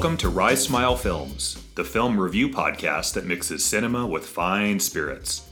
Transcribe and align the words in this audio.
Welcome 0.00 0.16
to 0.16 0.30
Rise 0.30 0.64
Smile 0.64 0.96
Films, 0.96 1.62
the 1.74 1.84
film 1.84 2.18
review 2.18 2.48
podcast 2.48 3.12
that 3.12 3.26
mixes 3.26 3.62
cinema 3.62 4.06
with 4.06 4.24
fine 4.24 4.80
spirits. 4.80 5.46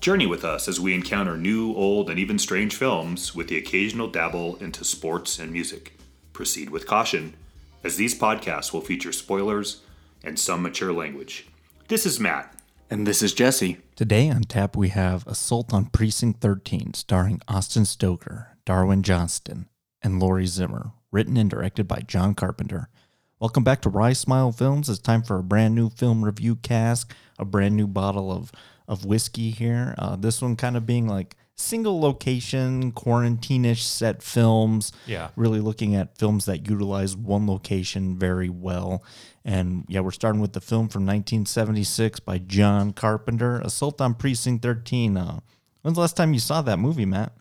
Journey 0.00 0.24
with 0.24 0.42
us 0.42 0.68
as 0.68 0.80
we 0.80 0.94
encounter 0.94 1.36
new, 1.36 1.74
old, 1.74 2.08
and 2.08 2.18
even 2.18 2.38
strange 2.38 2.74
films 2.74 3.34
with 3.34 3.48
the 3.48 3.58
occasional 3.58 4.08
dabble 4.08 4.56
into 4.56 4.84
sports 4.84 5.38
and 5.38 5.52
music. 5.52 5.98
Proceed 6.32 6.70
with 6.70 6.86
caution, 6.86 7.34
as 7.84 7.98
these 7.98 8.18
podcasts 8.18 8.72
will 8.72 8.80
feature 8.80 9.12
spoilers 9.12 9.82
and 10.24 10.38
some 10.38 10.62
mature 10.62 10.94
language. 10.94 11.46
This 11.88 12.06
is 12.06 12.18
Matt. 12.18 12.56
And 12.88 13.06
this 13.06 13.22
is 13.22 13.34
Jesse. 13.34 13.80
Today 13.96 14.30
on 14.30 14.44
tap 14.44 14.78
we 14.78 14.88
have 14.88 15.26
Assault 15.26 15.74
on 15.74 15.84
Precinct 15.84 16.40
13, 16.40 16.94
starring 16.94 17.42
Austin 17.48 17.84
Stoker, 17.84 18.56
Darwin 18.64 19.02
Joston, 19.02 19.66
and 20.00 20.18
Laurie 20.18 20.46
Zimmer, 20.46 20.92
written 21.12 21.36
and 21.36 21.50
directed 21.50 21.86
by 21.86 22.00
John 22.00 22.34
Carpenter. 22.34 22.88
Welcome 23.40 23.64
back 23.64 23.80
to 23.82 23.88
Rise 23.88 24.18
Smile 24.18 24.52
Films. 24.52 24.90
It's 24.90 24.98
time 24.98 25.22
for 25.22 25.38
a 25.38 25.42
brand 25.42 25.74
new 25.74 25.88
film 25.88 26.22
review 26.22 26.56
cask, 26.56 27.14
a 27.38 27.44
brand 27.46 27.74
new 27.74 27.86
bottle 27.86 28.30
of 28.30 28.52
of 28.86 29.06
whiskey 29.06 29.48
here. 29.48 29.94
Uh, 29.96 30.16
this 30.16 30.42
one 30.42 30.56
kind 30.56 30.76
of 30.76 30.84
being 30.84 31.08
like 31.08 31.36
single 31.54 31.98
location, 32.02 32.92
quarantine-ish 32.92 33.82
set 33.82 34.22
films. 34.22 34.92
Yeah. 35.06 35.30
Really 35.36 35.60
looking 35.60 35.94
at 35.94 36.18
films 36.18 36.44
that 36.44 36.68
utilize 36.68 37.16
one 37.16 37.46
location 37.46 38.18
very 38.18 38.50
well. 38.50 39.02
And 39.42 39.86
yeah, 39.88 40.00
we're 40.00 40.10
starting 40.10 40.42
with 40.42 40.52
the 40.52 40.60
film 40.60 40.90
from 40.90 41.06
1976 41.06 42.20
by 42.20 42.36
John 42.36 42.92
Carpenter, 42.92 43.60
Assault 43.60 44.02
on 44.02 44.16
Precinct 44.16 44.62
13. 44.62 45.16
Uh, 45.16 45.40
when's 45.80 45.94
the 45.94 46.02
last 46.02 46.14
time 46.14 46.34
you 46.34 46.40
saw 46.40 46.60
that 46.60 46.78
movie, 46.78 47.06
Matt? 47.06 47.32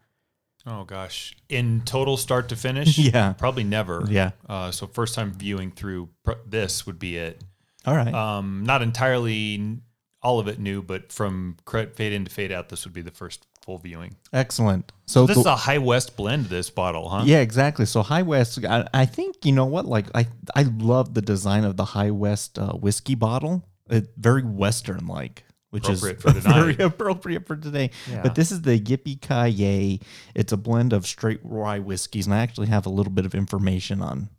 Oh 0.71 0.83
gosh, 0.83 1.35
in 1.49 1.81
total, 1.83 2.15
start 2.15 2.49
to 2.49 2.55
finish, 2.55 2.97
Yeah. 2.99 3.33
probably 3.33 3.63
never. 3.63 4.05
Yeah. 4.07 4.31
Uh, 4.47 4.69
so 4.69 4.85
first 4.85 5.15
time 5.15 5.33
viewing 5.33 5.71
through 5.71 6.09
pr- 6.23 6.33
this 6.45 6.85
would 6.85 6.99
be 6.99 7.17
it. 7.17 7.43
All 7.87 7.95
right. 7.95 8.13
Um, 8.13 8.63
not 8.65 8.81
entirely 8.83 9.79
all 10.21 10.39
of 10.39 10.47
it 10.47 10.59
new, 10.59 10.81
but 10.83 11.11
from 11.11 11.55
fade 11.95 12.13
in 12.13 12.25
to 12.25 12.29
fade 12.31 12.51
out, 12.51 12.69
this 12.69 12.85
would 12.85 12.93
be 12.93 13.01
the 13.01 13.09
first 13.09 13.47
full 13.63 13.77
viewing. 13.79 14.15
Excellent. 14.31 14.91
So 15.07 15.25
This 15.25 15.35
the- 15.35 15.39
is 15.41 15.45
a 15.47 15.55
High 15.55 15.77
West 15.79 16.15
blend. 16.15 16.45
This 16.47 16.69
bottle, 16.69 17.09
huh? 17.09 17.23
Yeah, 17.25 17.39
exactly. 17.39 17.85
So 17.85 18.03
High 18.03 18.21
West, 18.21 18.63
I, 18.65 18.87
I 18.93 19.05
think 19.05 19.45
you 19.45 19.53
know 19.53 19.65
what? 19.65 19.85
Like 19.85 20.05
I, 20.13 20.27
I 20.55 20.63
love 20.63 21.13
the 21.15 21.21
design 21.23 21.63
of 21.63 21.77
the 21.77 21.85
High 21.85 22.11
West 22.11 22.59
uh, 22.59 22.73
whiskey 22.73 23.15
bottle. 23.15 23.63
It 23.89 24.09
very 24.17 24.43
Western 24.43 25.07
like, 25.07 25.45
which 25.69 25.89
is 25.89 26.01
for 26.01 26.31
very 26.31 26.75
appropriate 26.79 27.45
for 27.45 27.55
today. 27.55 27.91
But 28.23 28.35
this 28.35 28.51
is 28.51 28.61
the 28.61 28.79
Yippee 28.79 29.21
Ki 29.21 29.99
It's 30.35 30.51
a 30.51 30.57
blend 30.57 30.93
of 30.93 31.05
straight 31.05 31.39
rye 31.43 31.79
whiskeys, 31.79 32.25
and 32.25 32.33
I 32.33 32.39
actually 32.39 32.67
have 32.67 32.85
a 32.85 32.89
little 32.89 33.11
bit 33.11 33.25
of 33.25 33.35
information 33.35 34.01
on 34.01 34.29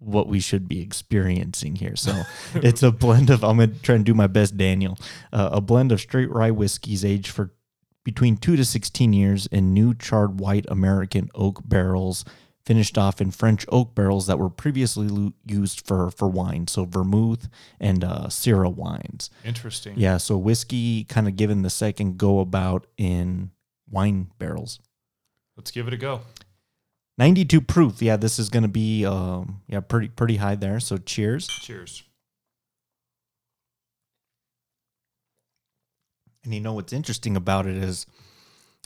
what 0.00 0.28
we 0.28 0.40
should 0.40 0.68
be 0.68 0.80
experiencing 0.80 1.76
here. 1.76 1.96
So 1.96 2.22
it's 2.54 2.82
a 2.82 2.90
blend 2.90 3.30
of. 3.30 3.44
I'm 3.44 3.58
gonna 3.58 3.72
try 3.82 3.96
and 3.96 4.04
do 4.04 4.14
my 4.14 4.26
best, 4.26 4.56
Daniel. 4.56 4.98
Uh, 5.32 5.50
a 5.52 5.60
blend 5.60 5.92
of 5.92 6.00
straight 6.00 6.30
rye 6.30 6.50
whiskeys 6.50 7.04
aged 7.04 7.28
for 7.28 7.52
between 8.04 8.36
two 8.36 8.56
to 8.56 8.64
16 8.64 9.12
years 9.12 9.46
in 9.48 9.74
new 9.74 9.94
charred 9.94 10.40
white 10.40 10.64
American 10.68 11.28
oak 11.34 11.60
barrels, 11.68 12.24
finished 12.68 12.98
off 12.98 13.18
in 13.18 13.30
French 13.30 13.64
oak 13.70 13.94
barrels 13.94 14.26
that 14.26 14.38
were 14.38 14.50
previously 14.50 15.32
used 15.46 15.86
for, 15.86 16.10
for 16.10 16.28
wine, 16.28 16.68
so 16.68 16.84
vermouth 16.84 17.48
and 17.80 18.04
uh, 18.04 18.26
Syrah 18.26 18.70
wines. 18.70 19.30
Interesting. 19.42 19.94
Yeah, 19.96 20.18
so 20.18 20.36
whiskey 20.36 21.04
kind 21.04 21.26
of 21.26 21.34
given 21.34 21.62
the 21.62 21.70
second 21.70 22.18
go 22.18 22.40
about 22.40 22.86
in 22.98 23.52
wine 23.90 24.32
barrels. 24.38 24.80
Let's 25.56 25.70
give 25.70 25.88
it 25.88 25.94
a 25.94 25.96
go. 25.96 26.20
92 27.16 27.62
proof. 27.62 28.02
Yeah, 28.02 28.18
this 28.18 28.38
is 28.38 28.50
going 28.50 28.64
to 28.64 28.68
be 28.68 29.06
um, 29.06 29.62
yeah 29.66 29.80
pretty 29.80 30.08
pretty 30.08 30.36
high 30.36 30.54
there. 30.54 30.78
So 30.78 30.98
cheers. 30.98 31.48
Cheers. 31.62 32.02
And 36.44 36.52
you 36.52 36.60
know 36.60 36.74
what's 36.74 36.92
interesting 36.92 37.34
about 37.34 37.66
it 37.66 37.76
is 37.76 38.04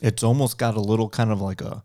it's 0.00 0.22
almost 0.22 0.56
got 0.56 0.76
a 0.76 0.80
little 0.80 1.08
kind 1.08 1.32
of 1.32 1.40
like 1.40 1.60
a 1.60 1.82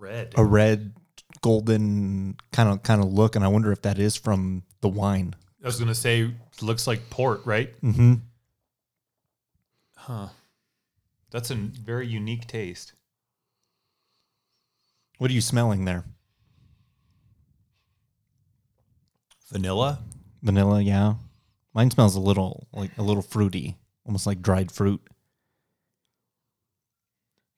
Red. 0.00 0.32
a 0.36 0.44
red 0.44 0.94
golden 1.42 2.36
kind 2.52 2.68
of 2.70 2.82
kind 2.82 3.00
of 3.02 3.12
look 3.12 3.36
and 3.36 3.44
i 3.44 3.48
wonder 3.48 3.70
if 3.70 3.82
that 3.82 3.98
is 3.98 4.16
from 4.16 4.62
the 4.80 4.88
wine 4.88 5.34
I 5.62 5.66
was 5.66 5.78
gonna 5.78 5.94
say, 5.94 6.32
looks 6.62 6.86
like 6.86 7.10
port, 7.10 7.42
right? 7.44 7.78
mm-hmm. 7.82 8.14
Huh. 9.94 10.28
That's 11.30 11.50
a 11.50 11.54
very 11.54 12.06
unique 12.06 12.46
taste. 12.46 12.94
what 15.18 15.30
are 15.30 15.34
you 15.34 15.42
smelling 15.42 15.84
there 15.84 16.04
Vanilla. 19.52 19.98
vanilla 20.42 20.80
yeah 20.80 21.14
mine 21.74 21.90
smells 21.90 22.16
a 22.16 22.20
little 22.20 22.66
like 22.72 22.96
a 22.98 23.02
little 23.02 23.22
fruity 23.22 23.76
almost 24.06 24.26
like 24.26 24.40
dried 24.40 24.72
fruit 24.72 25.00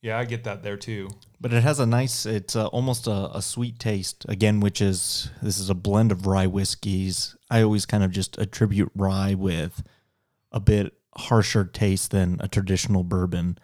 Yeah, 0.03 0.19
I 0.19 0.25
get 0.25 0.45
that 0.45 0.63
there 0.63 0.77
too. 0.77 1.09
but 1.41 1.53
it 1.53 1.63
has 1.63 1.79
a 1.81 1.87
nice 1.87 2.27
it's 2.27 2.55
uh, 2.57 2.67
almost 2.67 3.07
a, 3.07 3.31
a 3.35 3.41
sweet 3.41 3.79
taste 3.79 4.27
again 4.29 4.61
which 4.61 4.81
is 4.81 5.31
this 5.41 5.59
is 5.59 5.71
a 5.71 5.75
blend 5.75 6.13
of 6.13 6.27
rye 6.27 6.47
whiskeys 6.47 7.35
i 7.51 7.63
always 7.63 7.87
kind 7.87 8.05
of 8.05 8.11
just 8.11 8.37
attribute 8.39 8.91
rye 8.95 9.35
with 9.35 9.83
a 10.53 10.61
bit 10.61 10.93
harsher 11.17 11.65
taste 11.65 12.11
than 12.11 12.37
a 12.41 12.49
traditional 12.49 13.05
bourbon. 13.05 13.59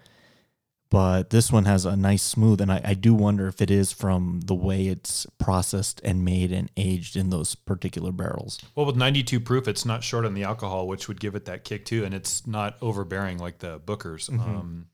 But 0.90 1.28
this 1.30 1.52
one 1.52 1.66
has 1.66 1.84
a 1.84 1.96
nice 1.96 2.22
smooth 2.22 2.60
and 2.62 2.72
I, 2.72 2.80
I 2.82 2.94
do 2.94 3.12
wonder 3.14 3.46
if 3.46 3.60
it 3.60 3.70
is 3.70 3.92
from 3.92 4.40
the 4.46 4.54
way 4.54 4.86
it's 4.86 5.26
processed 5.38 6.00
and 6.02 6.24
made 6.24 6.50
and 6.50 6.70
aged 6.78 7.14
in 7.16 7.28
those 7.30 7.54
particular 7.54 8.10
barrels. 8.12 8.58
Well, 8.74 8.86
with 8.86 8.96
92 8.96 9.40
proof, 9.40 9.68
it's 9.68 9.84
not 9.84 10.02
short 10.02 10.24
on 10.24 10.32
the 10.34 10.44
alcohol, 10.44 10.86
which 10.88 11.06
would 11.08 11.20
give 11.20 11.34
it 11.34 11.44
that 11.44 11.64
kick 11.64 11.84
too, 11.84 12.04
and 12.06 12.14
it's 12.14 12.46
not 12.46 12.76
overbearing 12.80 13.36
like 13.38 13.58
the 13.58 13.78
Booker's. 13.84 14.30
Um, 14.30 14.86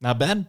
not 0.00 0.18
bad. 0.18 0.46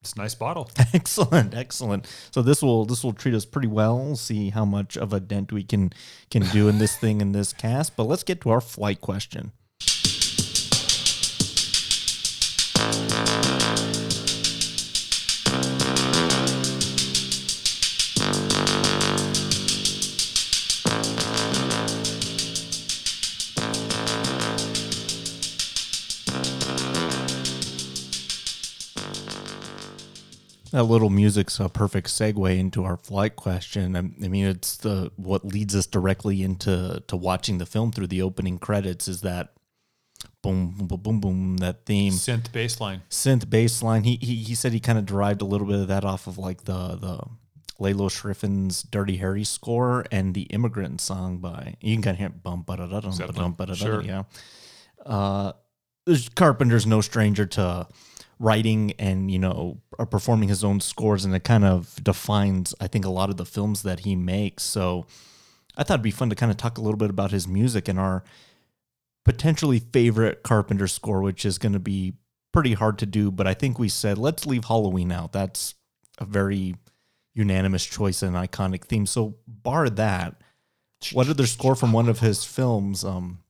It's 0.00 0.12
a 0.12 0.18
nice 0.18 0.34
bottle. 0.34 0.70
excellent 0.92 1.54
excellent. 1.54 2.06
So 2.30 2.42
this 2.42 2.62
will 2.62 2.84
this 2.84 3.02
will 3.02 3.14
treat 3.14 3.34
us 3.34 3.44
pretty 3.46 3.68
well. 3.68 3.98
We'll 3.98 4.16
see 4.16 4.50
how 4.50 4.64
much 4.64 4.96
of 4.96 5.12
a 5.12 5.20
dent 5.20 5.50
we 5.50 5.64
can 5.64 5.92
can 6.30 6.42
do 6.50 6.68
in 6.68 6.78
this 6.78 6.96
thing 6.96 7.20
in 7.20 7.32
this 7.32 7.52
cast 7.52 7.96
but 7.96 8.04
let's 8.04 8.22
get 8.22 8.40
to 8.42 8.50
our 8.50 8.60
flight 8.60 9.00
question 9.00 9.52
That 30.74 30.82
little 30.82 31.08
music's 31.08 31.60
a 31.60 31.68
perfect 31.68 32.08
segue 32.08 32.58
into 32.58 32.82
our 32.82 32.96
flight 32.96 33.36
question. 33.36 33.94
I 33.94 34.00
I 34.00 34.26
mean, 34.26 34.44
it's 34.44 34.76
the 34.76 35.12
what 35.14 35.44
leads 35.44 35.76
us 35.76 35.86
directly 35.86 36.42
into 36.42 37.00
to 37.06 37.16
watching 37.16 37.58
the 37.58 37.64
film 37.64 37.92
through 37.92 38.08
the 38.08 38.22
opening 38.22 38.58
credits 38.58 39.06
is 39.06 39.20
that 39.20 39.52
boom, 40.42 40.74
boom, 40.76 40.98
boom, 41.00 41.20
boom, 41.20 41.56
that 41.58 41.86
theme 41.86 42.12
Synth 42.14 42.50
baseline. 42.50 43.02
synth 43.08 43.48
bass 43.48 43.84
line. 43.84 44.02
He 44.02 44.18
he 44.20 44.34
he 44.34 44.56
said 44.56 44.72
he 44.72 44.80
kind 44.80 44.98
of 44.98 45.06
derived 45.06 45.42
a 45.42 45.44
little 45.44 45.68
bit 45.68 45.78
of 45.78 45.86
that 45.86 46.04
off 46.04 46.26
of 46.26 46.38
like 46.38 46.64
the 46.64 46.96
the 46.96 47.20
Lalo 47.78 48.08
Schifrin's 48.08 48.82
Dirty 48.82 49.18
Harry 49.18 49.44
score 49.44 50.04
and 50.10 50.34
the 50.34 50.42
Immigrant 50.42 51.00
song 51.00 51.38
by 51.38 51.76
you 51.80 51.94
can 51.94 52.02
kind 52.02 52.14
of 52.16 52.18
hear 52.18 52.30
bum 52.30 52.64
ba 52.66 52.78
da 52.78 52.86
da 52.86 52.98
dum 52.98 53.16
ba 53.16 53.32
dum 53.32 53.52
ba 53.52 53.66
da 53.66 53.74
da 53.74 54.00
yeah. 54.00 54.22
Uh, 55.06 55.52
Carpenter's 56.34 56.84
no 56.84 57.00
stranger 57.00 57.46
to 57.46 57.86
writing 58.38 58.92
and 58.98 59.30
you 59.30 59.38
know 59.38 59.78
uh, 59.98 60.04
performing 60.04 60.48
his 60.48 60.64
own 60.64 60.80
scores, 60.80 61.24
and 61.24 61.34
it 61.34 61.44
kind 61.44 61.64
of 61.64 61.96
defines 62.02 62.74
I 62.80 62.86
think 62.86 63.04
a 63.04 63.10
lot 63.10 63.30
of 63.30 63.36
the 63.36 63.44
films 63.44 63.82
that 63.82 64.00
he 64.00 64.16
makes. 64.16 64.62
So 64.62 65.06
I 65.76 65.82
thought 65.82 65.94
it'd 65.94 66.02
be 66.02 66.10
fun 66.10 66.30
to 66.30 66.36
kind 66.36 66.50
of 66.50 66.58
talk 66.58 66.78
a 66.78 66.82
little 66.82 66.98
bit 66.98 67.10
about 67.10 67.30
his 67.30 67.48
music 67.48 67.88
and 67.88 67.98
our 67.98 68.24
potentially 69.24 69.80
favorite 69.80 70.42
Carpenter 70.42 70.86
score, 70.86 71.22
which 71.22 71.44
is 71.44 71.58
going 71.58 71.72
to 71.72 71.78
be 71.78 72.14
pretty 72.52 72.74
hard 72.74 72.98
to 72.98 73.06
do. 73.06 73.30
But 73.30 73.46
I 73.46 73.54
think 73.54 73.78
we 73.78 73.88
said 73.88 74.18
let's 74.18 74.46
leave 74.46 74.64
Halloween 74.64 75.12
out. 75.12 75.32
That's 75.32 75.74
a 76.18 76.24
very 76.24 76.76
unanimous 77.34 77.84
choice 77.84 78.22
and 78.22 78.36
iconic 78.36 78.84
theme. 78.84 79.06
So 79.06 79.36
bar 79.46 79.90
that, 79.90 80.40
what 81.12 81.28
other 81.28 81.46
score 81.46 81.74
from 81.74 81.92
one 81.92 82.08
of 82.08 82.20
his 82.20 82.44
films? 82.44 83.04
Um, 83.04 83.40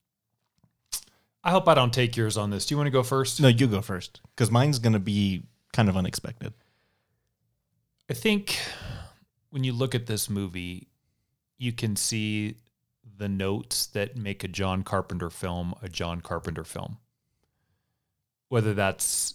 I 1.45 1.51
hope 1.51 1.69
I 1.69 1.75
don't 1.75 1.93
take 1.93 2.17
yours 2.17 2.39
on 2.39 2.51
this. 2.51 2.65
Do 2.67 2.73
you 2.73 2.79
want 2.79 2.87
to 2.87 2.93
go 2.93 3.03
first? 3.03 3.41
no, 3.41 3.49
you 3.49 3.67
go 3.67 3.83
first 3.83 4.23
because 4.35 4.51
mine's 4.51 4.79
going 4.79 4.95
to 4.95 4.99
be 4.99 5.45
kind 5.73 5.89
of 5.89 5.97
unexpected. 5.97 6.55
I 8.11 8.15
think 8.15 8.59
when 9.51 9.63
you 9.63 9.73
look 9.73 9.95
at 9.95 10.07
this 10.07 10.31
movie, 10.31 10.89
you 11.59 11.73
can 11.73 11.97
see 11.97 12.57
the 13.17 13.29
notes 13.29 13.87
that 13.87 14.17
make 14.17 14.43
a 14.43 14.49
John 14.49 14.83
Carpenter 14.83 15.31
film 15.31 15.75
a 15.83 15.89
John 15.89 16.21
Carpenter 16.21 16.65
film. 16.65 16.99
Whether 18.49 18.73
that's 18.73 19.35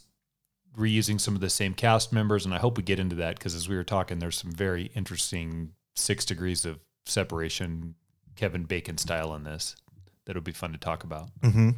reusing 0.76 1.20
some 1.20 1.34
of 1.34 1.40
the 1.40 1.50
same 1.50 1.74
cast 1.74 2.12
members, 2.12 2.44
and 2.44 2.54
I 2.54 2.58
hope 2.58 2.76
we 2.76 2.82
get 2.82 3.00
into 3.00 3.16
that 3.16 3.38
because 3.38 3.54
as 3.54 3.68
we 3.68 3.76
were 3.76 3.84
talking, 3.84 4.18
there's 4.18 4.38
some 4.38 4.52
very 4.52 4.90
interesting 4.94 5.72
six 5.94 6.24
degrees 6.24 6.64
of 6.64 6.78
separation, 7.06 7.94
Kevin 8.36 8.64
Bacon 8.64 8.98
style 8.98 9.34
in 9.34 9.44
this 9.44 9.76
that 10.24 10.36
would 10.36 10.44
be 10.44 10.52
fun 10.52 10.72
to 10.72 10.78
talk 10.78 11.04
about. 11.04 11.28
Mm-hmm. 11.40 11.70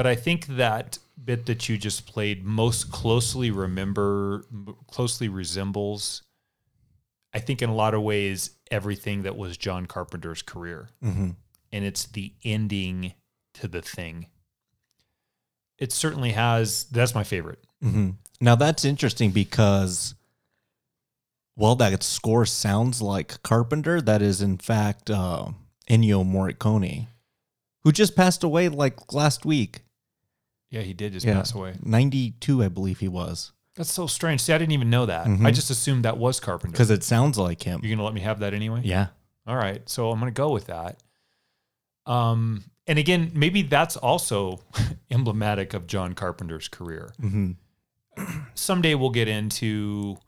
But 0.00 0.06
I 0.06 0.14
think 0.14 0.46
that 0.46 0.98
bit 1.22 1.44
that 1.44 1.68
you 1.68 1.76
just 1.76 2.06
played 2.06 2.42
most 2.42 2.90
closely 2.90 3.50
remember, 3.50 4.46
closely 4.86 5.28
resembles, 5.28 6.22
I 7.34 7.38
think 7.38 7.60
in 7.60 7.68
a 7.68 7.74
lot 7.74 7.92
of 7.92 8.00
ways, 8.00 8.52
everything 8.70 9.24
that 9.24 9.36
was 9.36 9.58
John 9.58 9.84
Carpenter's 9.84 10.40
career. 10.40 10.88
Mm-hmm. 11.04 11.32
And 11.70 11.84
it's 11.84 12.06
the 12.06 12.32
ending 12.42 13.12
to 13.52 13.68
the 13.68 13.82
thing. 13.82 14.28
It 15.76 15.92
certainly 15.92 16.30
has, 16.30 16.84
that's 16.84 17.14
my 17.14 17.22
favorite. 17.22 17.62
Mm-hmm. 17.84 18.12
Now 18.40 18.54
that's 18.54 18.86
interesting 18.86 19.32
because, 19.32 20.14
well, 21.56 21.76
that 21.76 22.02
score 22.02 22.46
sounds 22.46 23.02
like 23.02 23.42
Carpenter. 23.42 24.00
That 24.00 24.22
is, 24.22 24.40
in 24.40 24.56
fact, 24.56 25.10
uh, 25.10 25.48
Ennio 25.90 26.24
Morricone, 26.24 27.08
who 27.84 27.92
just 27.92 28.16
passed 28.16 28.42
away 28.42 28.70
like 28.70 29.12
last 29.12 29.44
week. 29.44 29.80
Yeah, 30.70 30.82
he 30.82 30.92
did 30.94 31.12
just 31.12 31.26
Yeah. 31.26 31.34
pass 31.34 31.54
away. 31.54 31.74
92, 31.82 32.62
I 32.62 32.68
believe 32.68 33.00
he 33.00 33.08
was. 33.08 33.52
That's 33.76 33.90
so 33.92 34.06
strange. 34.06 34.40
See, 34.40 34.52
I 34.52 34.58
didn't 34.58 34.72
even 34.72 34.90
know 34.90 35.06
that. 35.06 35.26
Mhm. 35.26 35.46
I 35.46 35.50
just 35.50 35.70
assumed 35.70 36.04
that 36.04 36.18
was 36.18 36.38
Carpenter. 36.40 36.72
Because 36.72 36.90
it 36.90 37.02
sounds 37.04 37.38
like 37.38 37.62
him. 37.62 37.80
You're 37.82 37.88
going 37.90 37.98
to 37.98 38.04
let 38.04 38.14
me 38.14 38.20
have 38.20 38.40
that 38.40 38.52
anyway? 38.54 38.82
Yeah. 38.84 39.08
All 39.46 39.56
right. 39.56 39.88
So 39.88 40.10
I'm 40.10 40.20
going 40.20 40.32
to 40.32 40.36
go 40.36 40.50
with 40.50 40.66
that. 40.66 41.00
Um, 42.06 42.64
and 42.86 42.98
again, 42.98 43.30
maybe 43.34 43.62
that's 43.62 43.96
also 43.96 44.60
emblematic 45.10 45.74
of 45.74 45.86
John 45.86 46.14
Carpenter's 46.14 46.68
career. 46.68 47.12
Mm-hmm. 47.20 47.52
Someday 48.54 48.94
we'll 48.94 49.10
get 49.10 49.28
into 49.28 50.18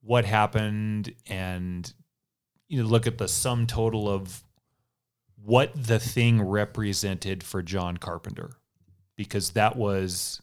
what 0.00 0.24
happened 0.24 1.12
and 1.26 1.92
you 2.68 2.82
know, 2.82 2.88
look 2.88 3.06
at 3.06 3.18
the 3.18 3.28
sum 3.28 3.66
total 3.66 4.08
of 4.08 4.42
what 5.42 5.70
the 5.74 5.98
thing 6.00 6.42
represented 6.42 7.44
for 7.44 7.62
John 7.62 7.96
Carpenter, 7.96 8.50
because 9.16 9.50
that 9.50 9.76
was 9.76 10.40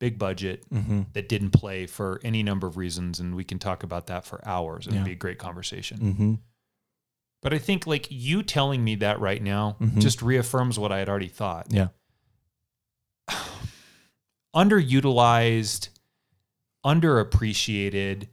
big 0.00 0.18
budget 0.18 0.64
Mm-hmm. 0.70 1.02
that 1.12 1.28
didn't 1.28 1.50
play 1.50 1.86
for 1.86 2.20
any 2.22 2.42
number 2.42 2.66
of 2.66 2.76
reasons. 2.76 3.18
And 3.20 3.34
we 3.34 3.42
can 3.44 3.58
talk 3.58 3.82
about 3.82 4.06
that 4.06 4.24
for 4.24 4.40
hours. 4.46 4.86
It'd 4.86 4.98
Yeah. 5.00 5.04
be 5.04 5.12
a 5.12 5.16
great 5.16 5.38
conversation. 5.38 5.98
Mm-hmm. 5.98 6.34
But 7.42 7.52
I 7.54 7.58
think 7.58 7.86
like 7.86 8.06
you 8.10 8.42
telling 8.42 8.82
me 8.84 8.94
that 8.96 9.18
right 9.20 9.42
now 9.42 9.76
Mhm. 9.80 10.00
just 10.00 10.22
reaffirms 10.22 10.78
what 10.78 10.92
I 10.92 10.98
had 10.98 11.08
already 11.08 11.28
thought. 11.28 11.66
Yeah. 11.70 11.88
Underutilized, 14.54 15.88
underappreciated, 16.84 18.28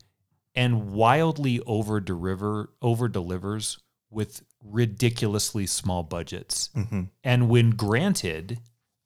and 0.56 0.92
wildly 0.94 1.60
over 1.62 2.00
deliver 2.00 2.71
over 2.81 3.07
delivers 3.07 3.78
with 4.10 4.44
ridiculously 4.63 5.66
small 5.68 6.04
budgets. 6.04 6.69
Mm-hmm. 6.75 7.01
And 7.24 7.50
when 7.50 7.71
granted 7.71 8.60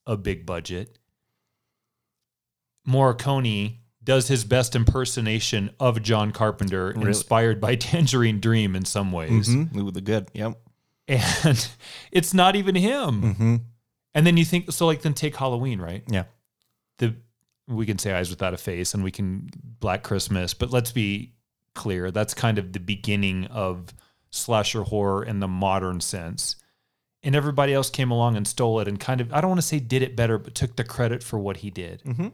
a 0.09 0.17
big 0.17 0.45
budget, 0.45 0.97
Morricone 2.88 3.77
does 4.03 4.27
his 4.27 4.44
best 4.44 4.75
impersonation 4.75 5.69
of 5.79 6.01
John 6.01 6.31
Carpenter, 6.31 6.88
Really? 6.95 7.07
inspired 7.09 7.61
by 7.61 7.75
Tangerine 7.77 8.39
Dream 8.39 8.75
in 8.75 8.85
some 8.85 9.11
ways. 9.11 9.50
Mm-hmm. 9.50 9.79
Ooh, 9.79 9.91
the 9.91 10.01
good. 10.01 10.29
Yep. 10.33 10.59
And 11.07 11.69
it's 12.11 12.33
not 12.33 12.56
even 12.56 12.75
him. 12.75 13.21
Mm-hmm. 13.21 13.56
And 14.15 14.27
then 14.27 14.38
you 14.38 14.45
think, 14.45 14.71
so 14.71 14.85
like, 14.88 15.01
then 15.01 15.13
take 15.13 15.35
Halloween, 15.35 15.79
right? 15.79 16.03
Yeah. 16.07 16.23
The 16.97 17.15
we 17.67 17.85
can 17.85 18.00
say 18.00 18.13
Eyes 18.13 18.31
Without 18.31 18.55
a 18.55 18.57
Face 18.57 18.95
and 18.95 19.03
we 19.03 19.12
can 19.12 19.47
Black 19.79 20.01
Christmas, 20.01 20.55
but 20.55 20.71
let's 20.71 20.91
be 20.91 21.33
clear, 21.75 22.09
that's 22.09 22.33
kind 22.33 22.57
of 22.57 22.73
the 22.73 22.79
beginning 22.79 23.45
of 23.45 23.94
slasher 24.31 24.81
horror 24.81 25.23
in 25.23 25.39
the 25.39 25.47
modern 25.47 26.01
sense. 26.01 26.55
And 27.21 27.36
everybody 27.36 27.74
else 27.74 27.89
came 27.89 28.12
along 28.12 28.38
and 28.38 28.48
stole 28.48 28.80
it 28.80 28.88
and 28.88 29.00
kind 29.00 29.19
of, 29.19 29.33
I 29.33 29.42
don't 29.42 29.50
want 29.50 29.62
to 29.62 29.68
say 29.68 29.80
did 29.80 30.01
it 30.01 30.16
better, 30.16 30.38
but 30.38 30.56
took 30.56 30.77
the 30.77 30.86
credit 30.86 31.21
for 31.21 31.38
what 31.38 31.57
he 31.57 31.69
did. 31.69 32.01
Mm-hmm. 32.04 32.27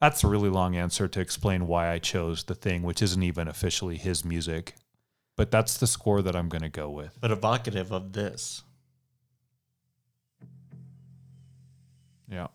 That's 0.00 0.24
a 0.24 0.26
really 0.26 0.48
long 0.48 0.74
answer 0.74 1.06
to 1.06 1.20
explain 1.20 1.68
why 1.68 1.92
I 1.92 2.00
chose 2.00 2.42
the 2.42 2.56
thing, 2.56 2.82
which 2.82 3.00
isn't 3.00 3.22
even 3.22 3.46
officially 3.46 3.96
his 3.96 4.24
music. 4.24 4.74
But 5.36 5.52
that's 5.52 5.78
the 5.78 5.86
score 5.86 6.22
that 6.22 6.34
I'm 6.34 6.48
going 6.48 6.62
to 6.62 6.68
go 6.68 6.90
with. 6.90 7.16
But 7.20 7.30
evocative 7.30 7.92
of 7.92 8.12
this. 8.12 8.64
Yeah. 12.28 12.48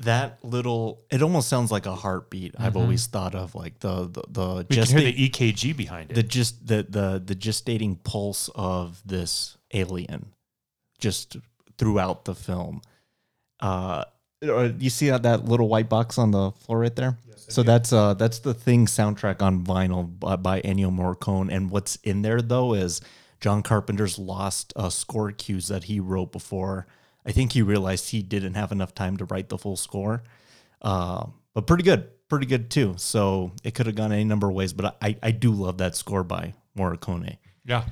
That 0.00 0.42
little, 0.42 1.02
it 1.10 1.22
almost 1.22 1.48
sounds 1.48 1.70
like 1.70 1.84
a 1.86 1.94
heartbeat. 1.94 2.54
I've 2.58 2.72
Mhm. 2.72 2.80
always 2.80 3.06
thought 3.06 3.34
of 3.34 3.54
like 3.54 3.80
the 3.80 4.06
the, 4.08 4.22
the 4.28 4.66
We 4.68 4.76
just 4.76 4.92
can 4.92 5.00
hear 5.02 5.12
the 5.12 5.28
EKG 5.28 5.76
behind 5.76 6.10
it. 6.10 6.14
the 6.14 6.22
just 6.22 6.66
the 6.66 6.86
the 6.88 7.22
the 7.24 7.34
gestating 7.36 8.02
pulse 8.02 8.48
of 8.54 9.02
this 9.04 9.56
alien 9.74 10.32
just 10.98 11.36
throughout 11.78 12.24
the 12.24 12.34
film 12.34 12.82
uh 13.60 14.04
uh, 14.42 14.70
you 14.78 14.88
see 14.90 15.10
that, 15.10 15.22
that 15.22 15.44
little 15.44 15.68
white 15.68 15.88
box 15.88 16.16
on 16.18 16.30
the 16.30 16.50
floor 16.52 16.78
right 16.80 16.96
there 16.96 17.18
yes, 17.28 17.46
so 17.50 17.62
that's 17.62 17.92
uh 17.92 18.14
that's 18.14 18.38
the 18.40 18.54
thing 18.54 18.86
soundtrack 18.86 19.42
on 19.42 19.64
vinyl 19.64 20.18
by, 20.18 20.36
by 20.36 20.60
Ennio 20.62 20.90
Morricone 20.90 21.50
and 21.52 21.70
what's 21.70 21.96
in 21.96 22.22
there 22.22 22.40
though 22.42 22.72
is 22.74 23.00
John 23.40 23.62
Carpenter's 23.62 24.18
lost 24.18 24.72
uh, 24.76 24.90
score 24.90 25.30
cues 25.32 25.68
that 25.68 25.84
he 25.84 26.00
wrote 26.00 26.32
before 26.32 26.86
I 27.26 27.32
think 27.32 27.52
he 27.52 27.62
realized 27.62 28.10
he 28.10 28.22
didn't 28.22 28.54
have 28.54 28.72
enough 28.72 28.94
time 28.94 29.16
to 29.18 29.24
write 29.24 29.48
the 29.48 29.58
full 29.58 29.76
score 29.76 30.22
uh, 30.82 31.26
but 31.54 31.66
pretty 31.66 31.82
good, 31.82 32.08
pretty 32.28 32.46
good 32.46 32.70
too. 32.70 32.94
So 32.96 33.52
it 33.64 33.74
could 33.74 33.86
have 33.86 33.94
gone 33.94 34.12
any 34.12 34.24
number 34.24 34.48
of 34.48 34.54
ways, 34.54 34.72
but 34.72 34.96
I, 35.02 35.16
I 35.22 35.30
do 35.30 35.52
love 35.52 35.78
that 35.78 35.96
score 35.96 36.24
by 36.24 36.54
Morricone. 36.76 37.38
yeah. 37.64 37.84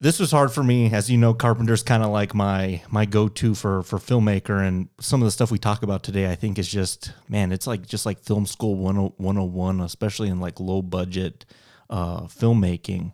This 0.00 0.18
was 0.18 0.32
hard 0.32 0.50
for 0.50 0.64
me, 0.64 0.92
as 0.92 1.08
you 1.08 1.16
know. 1.16 1.32
Carpenter's 1.32 1.84
kind 1.84 2.02
of 2.02 2.10
like 2.10 2.34
my 2.34 2.82
my 2.90 3.04
go 3.04 3.28
to 3.28 3.54
for 3.54 3.84
for 3.84 3.98
filmmaker, 3.98 4.60
and 4.60 4.88
some 4.98 5.22
of 5.22 5.26
the 5.26 5.30
stuff 5.30 5.52
we 5.52 5.60
talk 5.60 5.84
about 5.84 6.02
today, 6.02 6.28
I 6.28 6.34
think 6.34 6.58
is 6.58 6.66
just 6.66 7.12
man, 7.28 7.52
it's 7.52 7.68
like 7.68 7.86
just 7.86 8.04
like 8.04 8.18
film 8.18 8.44
school 8.44 8.74
10 8.74 9.12
101, 9.16 9.80
especially 9.80 10.28
in 10.28 10.40
like 10.40 10.58
low 10.58 10.82
budget 10.82 11.44
uh, 11.88 12.22
filmmaking. 12.22 13.12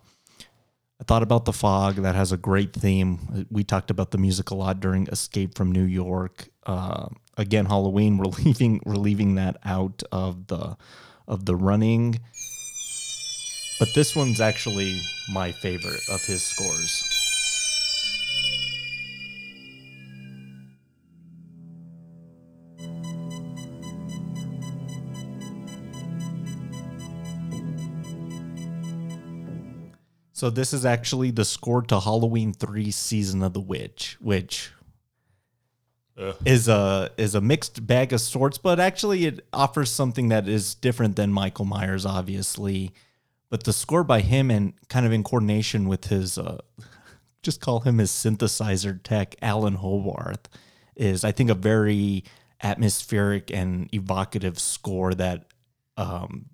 I 1.00 1.05
thought 1.05 1.23
about 1.23 1.45
the 1.45 1.52
fog 1.52 1.97
that 1.97 2.17
has 2.17 2.33
a 2.33 2.37
great 2.37 2.73
theme. 2.73 3.47
We 3.50 3.62
talked 3.62 3.90
about 3.90 4.11
the 4.11 4.19
music 4.19 4.50
a 4.50 4.55
lot 4.55 4.81
during 4.81 5.07
Escape 5.07 5.57
from 5.57 5.71
New 5.71 5.85
York. 5.85 6.49
Uh, 6.67 7.09
again, 7.37 7.67
Halloween. 7.67 8.17
We're 8.19 8.26
leaving 8.26 8.81
we're 8.85 8.97
leaving 8.97 9.37
that 9.37 9.57
out 9.64 10.02
of 10.11 10.49
the 10.49 10.76
of 11.28 11.45
the 11.45 11.55
running. 11.55 12.19
But 13.78 13.95
this 13.95 14.17
one's 14.17 14.40
actually 14.40 15.00
my 15.31 15.52
favorite 15.52 16.00
of 16.11 16.25
his 16.25 16.43
scores. 16.43 17.27
So 30.38 30.50
this 30.50 30.73
is 30.73 30.85
actually 30.85 31.33
the 31.33 31.45
score 31.45 31.83
to 31.83 31.99
Halloween 31.99 32.52
3 32.52 32.92
Season 32.92 33.42
of 33.42 33.54
the 33.54 33.61
Witch, 33.61 34.16
which 34.21 34.71
Ugh. 36.16 36.37
is 36.45 36.68
a 36.68 37.11
is 37.18 37.35
a 37.35 37.40
mixed 37.40 37.85
bag 37.85 38.12
of 38.12 38.21
sorts, 38.21 38.57
but 38.57 38.78
actually 38.78 39.26
it 39.26 39.45
offers 39.52 39.90
something 39.90 40.28
that 40.28 40.47
is 40.47 40.76
different 40.76 41.16
than 41.16 41.33
Michael 41.33 41.64
Myers, 41.64 42.07
obviously. 42.07 42.92
But 43.50 43.64
the 43.64 43.73
score 43.73 44.04
by 44.04 44.21
him 44.21 44.49
and 44.49 44.75
kind 44.88 45.04
of 45.04 45.11
in 45.11 45.25
coordination 45.25 45.88
with 45.88 46.04
his, 46.04 46.38
uh, 46.38 46.59
just 47.42 47.61
call 47.61 47.80
him 47.80 47.99
his 47.99 48.12
synthesizer 48.12 49.02
tech, 49.02 49.35
Alan 49.42 49.75
Howarth, 49.75 50.49
is 50.95 51.25
I 51.25 51.33
think 51.33 51.50
a 51.50 51.54
very 51.54 52.23
atmospheric 52.62 53.50
and 53.50 53.92
evocative 53.92 54.61
score 54.61 55.14
that 55.14 55.47
um, 55.97 56.50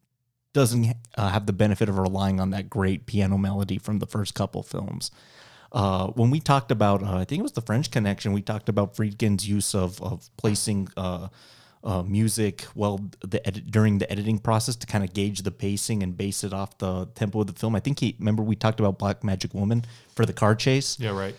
doesn't 0.55 0.97
uh, 1.19 1.29
have 1.29 1.45
the 1.45 1.53
benefit 1.53 1.91
of 1.91 1.99
relying 1.99 2.41
on 2.41 2.51
that 2.51 2.71
great 2.71 3.05
piano 3.05 3.37
melody 3.37 3.77
from 3.77 3.99
the 3.99 4.07
first 4.07 4.35
couple 4.35 4.63
films. 4.63 5.11
Uh, 5.73 6.07
when 6.09 6.31
we 6.31 6.41
talked 6.41 6.71
about, 6.71 7.03
uh, 7.03 7.17
I 7.17 7.25
think 7.25 7.41
it 7.41 7.43
was 7.43 7.53
the 7.53 7.61
French 7.61 7.91
Connection, 7.91 8.33
we 8.33 8.41
talked 8.41 8.69
about 8.69 8.95
Friedkin's 8.97 9.47
use 9.47 9.75
of 9.75 10.01
of 10.01 10.31
placing 10.37 10.89
uh, 10.97 11.29
uh, 11.83 12.03
music 12.03 12.65
well 12.75 13.11
the 13.21 13.47
edit, 13.47 13.71
during 13.71 13.99
the 13.99 14.11
editing 14.11 14.39
process 14.39 14.77
to 14.77 14.87
kind 14.87 15.05
of 15.05 15.13
gauge 15.13 15.43
the 15.43 15.51
pacing 15.51 16.03
and 16.03 16.17
base 16.17 16.45
it 16.45 16.55
off 16.55 16.79
the 16.79 17.07
tempo 17.15 17.41
of 17.41 17.49
the 17.49 17.53
film. 17.53 17.75
I 17.75 17.81
think 17.81 18.01
he 18.01 18.17
remember 18.19 18.43
we 18.43 18.57
talked 18.57 18.81
about 18.81 18.99
Black 18.99 19.23
Magic 19.23 19.53
Woman 19.53 19.85
for 20.15 20.25
the 20.25 20.33
car 20.33 20.55
chase. 20.55 20.99
Yeah, 20.99 21.11
right. 21.11 21.35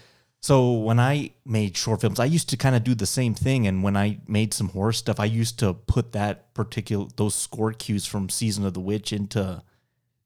So 0.46 0.74
when 0.74 1.00
I 1.00 1.32
made 1.44 1.76
short 1.76 2.02
films, 2.02 2.20
I 2.20 2.26
used 2.26 2.50
to 2.50 2.56
kind 2.56 2.76
of 2.76 2.84
do 2.84 2.94
the 2.94 3.08
same 3.08 3.34
thing. 3.34 3.66
And 3.66 3.82
when 3.82 3.98
I 3.98 4.20
made 4.28 4.54
some 4.54 4.70
horror 4.70 4.94
stuff, 4.94 5.20
I 5.20 5.26
used 5.26 5.58
to 5.58 5.74
put 5.74 6.12
that 6.12 6.54
particular 6.54 7.08
those 7.16 7.34
score 7.34 7.74
cues 7.74 8.06
from 8.06 8.30
Season 8.30 8.64
of 8.64 8.76
the 8.76 8.80
Witch 8.80 9.12
into 9.12 9.64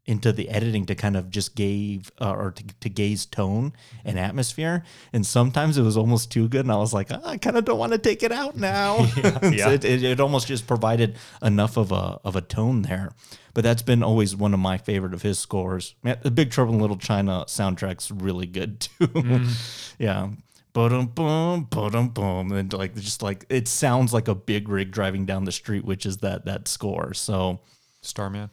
into 0.10 0.34
the 0.34 0.50
editing 0.50 0.88
to 0.88 0.96
kind 0.96 1.16
of 1.16 1.30
just 1.30 1.56
gave 1.56 2.12
uh, 2.20 2.32
or 2.32 2.52
to, 2.52 2.64
to 2.80 2.90
gaze 2.90 3.28
tone 3.28 3.74
and 4.04 4.18
atmosphere. 4.18 4.84
And 5.14 5.24
sometimes 5.24 5.78
it 5.78 5.84
was 5.84 5.96
almost 5.96 6.32
too 6.32 6.50
good, 6.50 6.62
and 6.62 6.72
I 6.72 6.78
was 6.78 6.94
like, 6.94 7.10
"Ah, 7.12 7.22
I 7.24 7.38
kind 7.38 7.58
of 7.58 7.64
don't 7.64 7.78
want 7.78 7.92
to 7.92 8.00
take 8.00 8.24
it 8.24 8.32
out 8.32 8.58
now. 8.58 9.06
So 9.40 9.50
yeah. 9.50 9.70
it, 9.70 9.86
it, 9.86 10.04
it 10.04 10.20
almost 10.20 10.48
just 10.48 10.68
provided 10.68 11.16
enough 11.42 11.78
of 11.78 11.92
a 11.92 12.20
of 12.24 12.36
a 12.36 12.42
tone 12.42 12.82
there. 12.82 13.12
But 13.54 13.64
that's 13.64 13.82
been 13.82 14.04
always 14.04 14.36
one 14.36 14.54
of 14.54 14.60
my 14.60 14.78
favorite 14.78 15.14
of 15.14 15.22
his 15.22 15.38
scores. 15.38 15.96
Man, 16.04 16.18
the 16.22 16.32
Big 16.32 16.52
Trouble 16.52 16.74
in 16.74 16.80
Little 16.80 16.98
China 16.98 17.46
soundtrack's 17.48 18.10
really 18.12 18.48
good 18.48 18.80
too. 18.82 19.46
yeah. 19.98 20.30
Boom, 20.74 21.08
boom, 21.08 21.64
boom, 21.64 22.10
boom, 22.10 22.52
and 22.52 22.72
like 22.74 22.96
just 22.96 23.22
like 23.22 23.46
it 23.50 23.68
sounds 23.68 24.14
like 24.14 24.28
a 24.28 24.36
big 24.36 24.70
rig 24.70 24.92
driving 24.92 25.26
down 25.26 25.46
the 25.46 25.52
street, 25.52 25.84
which 25.86 26.06
is 26.06 26.18
that 26.18 26.46
that 26.46 26.68
score. 26.68 27.14
So 27.14 27.60
Starman. 28.02 28.50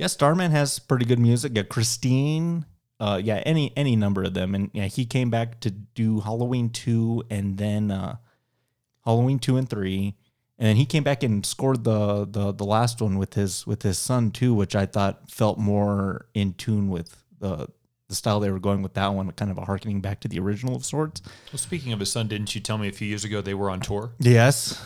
Yeah, 0.00 0.06
Starman 0.06 0.50
has 0.50 0.78
pretty 0.78 1.04
good 1.04 1.18
music. 1.18 1.52
Yeah, 1.54 1.64
Christine. 1.64 2.64
Uh, 2.98 3.20
yeah, 3.22 3.42
any 3.44 3.70
any 3.76 3.96
number 3.96 4.22
of 4.22 4.32
them, 4.32 4.54
and 4.54 4.70
yeah, 4.72 4.86
he 4.86 5.04
came 5.04 5.28
back 5.28 5.60
to 5.60 5.70
do 5.70 6.20
Halloween 6.20 6.70
two, 6.70 7.22
and 7.28 7.58
then 7.58 7.90
uh, 7.90 8.16
Halloween 9.04 9.38
two 9.38 9.58
and 9.58 9.68
three, 9.68 10.16
and 10.58 10.68
then 10.68 10.76
he 10.76 10.86
came 10.86 11.02
back 11.02 11.22
and 11.22 11.44
scored 11.44 11.84
the 11.84 12.26
the 12.26 12.50
the 12.52 12.64
last 12.64 13.02
one 13.02 13.18
with 13.18 13.34
his 13.34 13.66
with 13.66 13.82
his 13.82 13.98
son 13.98 14.30
too, 14.30 14.54
which 14.54 14.74
I 14.74 14.86
thought 14.86 15.30
felt 15.30 15.58
more 15.58 16.26
in 16.32 16.54
tune 16.54 16.88
with 16.88 17.22
the 17.38 17.68
the 18.08 18.14
style 18.14 18.40
they 18.40 18.50
were 18.50 18.58
going 18.58 18.80
with 18.80 18.94
that 18.94 19.08
one, 19.08 19.30
kind 19.32 19.50
of 19.50 19.58
a 19.58 19.66
harkening 19.66 20.00
back 20.00 20.20
to 20.20 20.28
the 20.28 20.40
original 20.40 20.74
of 20.74 20.86
sorts. 20.86 21.20
Well, 21.52 21.58
speaking 21.58 21.92
of 21.92 22.00
his 22.00 22.10
son, 22.10 22.26
didn't 22.26 22.54
you 22.54 22.62
tell 22.62 22.78
me 22.78 22.88
a 22.88 22.92
few 22.92 23.06
years 23.06 23.24
ago 23.24 23.42
they 23.42 23.54
were 23.54 23.68
on 23.68 23.80
tour? 23.80 24.12
Yes, 24.18 24.82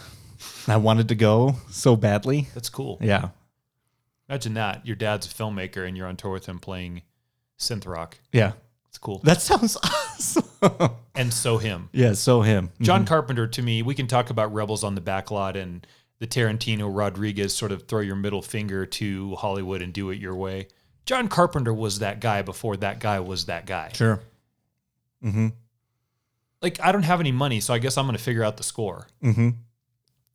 I 0.66 0.76
wanted 0.76 1.06
to 1.09 1.14
go 1.14 1.54
so 1.71 1.94
badly. 1.94 2.49
That's 2.54 2.68
cool. 2.68 2.99
Yeah, 3.00 3.28
Imagine 4.28 4.54
that. 4.54 4.87
Your 4.87 4.97
dad's 4.97 5.26
a 5.26 5.31
filmmaker 5.31 5.87
and 5.87 5.97
you're 5.97 6.07
on 6.07 6.16
tour 6.16 6.33
with 6.33 6.47
him 6.47 6.59
playing 6.59 7.02
synth 7.59 7.87
rock. 7.87 8.19
yeah, 8.33 8.52
It's 8.88 8.99
cool. 8.99 9.19
that 9.25 9.40
sounds 9.43 9.76
awesome. 9.83 10.45
And 11.14 11.33
so 11.33 11.59
him. 11.59 11.88
yeah, 11.93 12.14
so 12.14 12.40
him. 12.43 12.71
John 12.81 13.04
Carpenter, 13.04 13.47
to 13.47 13.62
me, 13.62 13.83
we 13.83 13.95
can 13.95 14.07
talk 14.07 14.31
about 14.31 14.52
Rebels 14.54 14.83
on 14.83 14.95
the 14.95 15.00
Backlot 15.00 15.57
and 15.57 15.87
the 16.21 16.26
Tarantino 16.26 16.88
Rodriguez 16.95 17.54
sort 17.54 17.71
of 17.73 17.87
throw 17.87 18.00
your 18.00 18.16
middle 18.16 18.40
finger 18.43 18.87
to 18.87 19.35
Hollywood 19.37 19.83
and 19.83 19.93
do 19.93 20.11
it 20.11 20.19
your 20.19 20.35
way. 20.35 20.69
John 21.07 21.28
Carpenter 21.28 21.75
was 21.75 21.99
that 21.99 22.21
guy 22.21 22.40
before 22.43 22.76
that 22.78 22.99
guy 23.00 23.21
was 23.21 23.45
that 23.47 23.66
guy. 23.66 23.90
Sure. 23.93 24.21
Mm-hmm. 25.23 25.49
Like, 26.62 26.81
I 26.81 26.93
don't 26.93 27.02
have 27.02 27.21
any 27.21 27.33
money, 27.33 27.61
so 27.61 27.75
I 27.75 27.78
guess 27.78 27.99
I'm 27.99 28.07
going 28.07 28.16
to 28.16 28.23
figure 28.23 28.43
out 28.43 28.57
the 28.57 28.62
score. 28.62 29.07
Mm-hmm. 29.23 29.50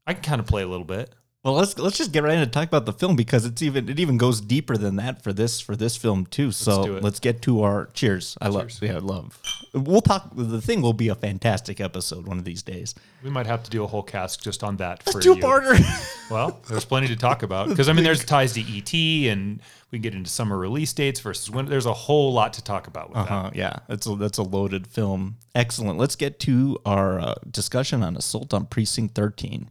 I 0.06 0.14
can 0.14 0.22
kind 0.24 0.40
of 0.40 0.46
play 0.46 0.62
a 0.62 0.68
little 0.68 0.86
bit. 0.86 1.14
Well, 1.42 1.54
let's 1.54 1.80
let's 1.80 1.98
just 1.98 2.12
get 2.12 2.24
right 2.24 2.34
into 2.34 2.48
talk 2.48 2.68
about 2.68 2.86
the 2.86 2.92
film 2.92 3.16
because 3.16 3.46
it's 3.46 3.62
even 3.62 3.88
it 3.88 3.98
even 3.98 4.18
goes 4.18 4.42
deeper 4.42 4.76
than 4.76 4.98
that 4.98 5.24
for 5.24 5.32
this 5.32 5.62
for 5.62 5.74
this 5.74 5.96
film 5.96 6.26
too. 6.26 6.52
So 6.52 6.98
it. 6.98 7.04
let's 7.04 7.22
get 7.22 7.42
to 7.44 7.62
our 7.62 7.86
cheers. 7.94 8.38
I 8.42 8.50
love 8.50 8.70
yeah, 8.82 8.96
I 8.96 9.00
love. 9.00 9.42
We'll 9.74 10.02
talk. 10.02 10.32
The 10.36 10.60
thing 10.60 10.82
will 10.82 10.92
be 10.92 11.08
a 11.08 11.16
fantastic 11.16 11.80
episode 11.80 12.28
one 12.28 12.40
of 12.40 12.44
these 12.44 12.62
days. 12.62 12.94
We 13.24 13.30
might 13.30 13.46
have 13.46 13.64
to 13.64 13.70
do 13.70 13.86
a 13.86 13.88
whole 13.88 14.04
cast 14.04 14.44
just 14.44 14.66
on 14.66 14.76
that 14.78 15.02
for 15.04 15.22
Two 15.22 15.36
parter. 15.36 15.80
Well, 16.30 16.62
there's 16.70 16.86
plenty 16.86 17.08
to 17.08 17.16
talk 17.16 17.42
about 17.42 17.70
because 17.70 17.90
I 17.90 17.94
mean, 17.94 18.04
there's 18.04 18.24
ties 18.24 18.54
to 18.54 18.62
ET, 18.62 18.94
and 19.32 19.60
we 19.90 19.98
can 19.98 20.04
get 20.04 20.14
into 20.14 20.30
summer 20.30 20.56
release 20.56 20.94
dates 20.94 21.20
versus 21.22 21.50
when. 21.50 21.66
There's 21.66 21.88
a 21.88 21.94
whole 21.94 22.34
lot 22.34 22.54
to 22.54 22.64
talk 22.64 22.86
about 22.86 23.10
with 23.10 23.16
that. 23.16 23.32
Uh-huh, 23.32 23.52
yeah, 23.56 23.80
that's 23.88 24.06
a 24.06 24.14
that's 24.14 24.38
a 24.38 24.44
loaded 24.44 24.86
film. 24.86 25.38
Excellent. 25.56 25.98
Let's 25.98 26.16
get 26.16 26.40
to 26.42 26.78
our 26.86 27.20
uh, 27.20 27.36
discussion 27.50 28.04
on 28.04 28.16
Assault 28.16 28.54
on 28.54 28.68
Precinct 28.68 29.16
13. 29.16 29.70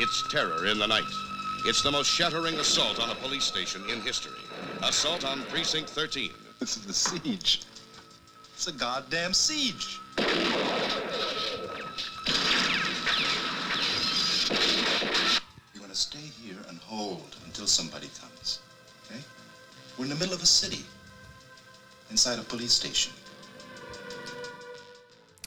It's 0.00 0.22
terror 0.30 0.66
in 0.66 0.78
the 0.78 0.86
night. 0.86 1.10
It's 1.64 1.82
the 1.82 1.90
most 1.90 2.08
shattering 2.08 2.54
assault 2.54 3.00
on 3.00 3.10
a 3.10 3.16
police 3.16 3.42
station 3.42 3.82
in 3.90 4.00
history. 4.00 4.38
Assault 4.80 5.24
on 5.24 5.42
Precinct 5.46 5.90
13. 5.90 6.30
This 6.60 6.76
is 6.76 6.86
the 6.86 6.92
siege. 6.92 7.62
It's 8.54 8.68
a 8.68 8.72
goddamn 8.72 9.34
siege. 9.34 9.98
You're 10.16 10.26
gonna 15.80 15.94
stay 15.96 16.30
here 16.44 16.58
and 16.68 16.78
hold 16.78 17.34
until 17.46 17.66
somebody 17.66 18.08
comes. 18.20 18.60
Okay? 19.04 19.20
We're 19.98 20.04
in 20.04 20.10
the 20.10 20.16
middle 20.16 20.34
of 20.34 20.44
a 20.44 20.46
city. 20.46 20.84
Inside 22.12 22.38
a 22.38 22.42
police 22.42 22.72
station. 22.72 23.12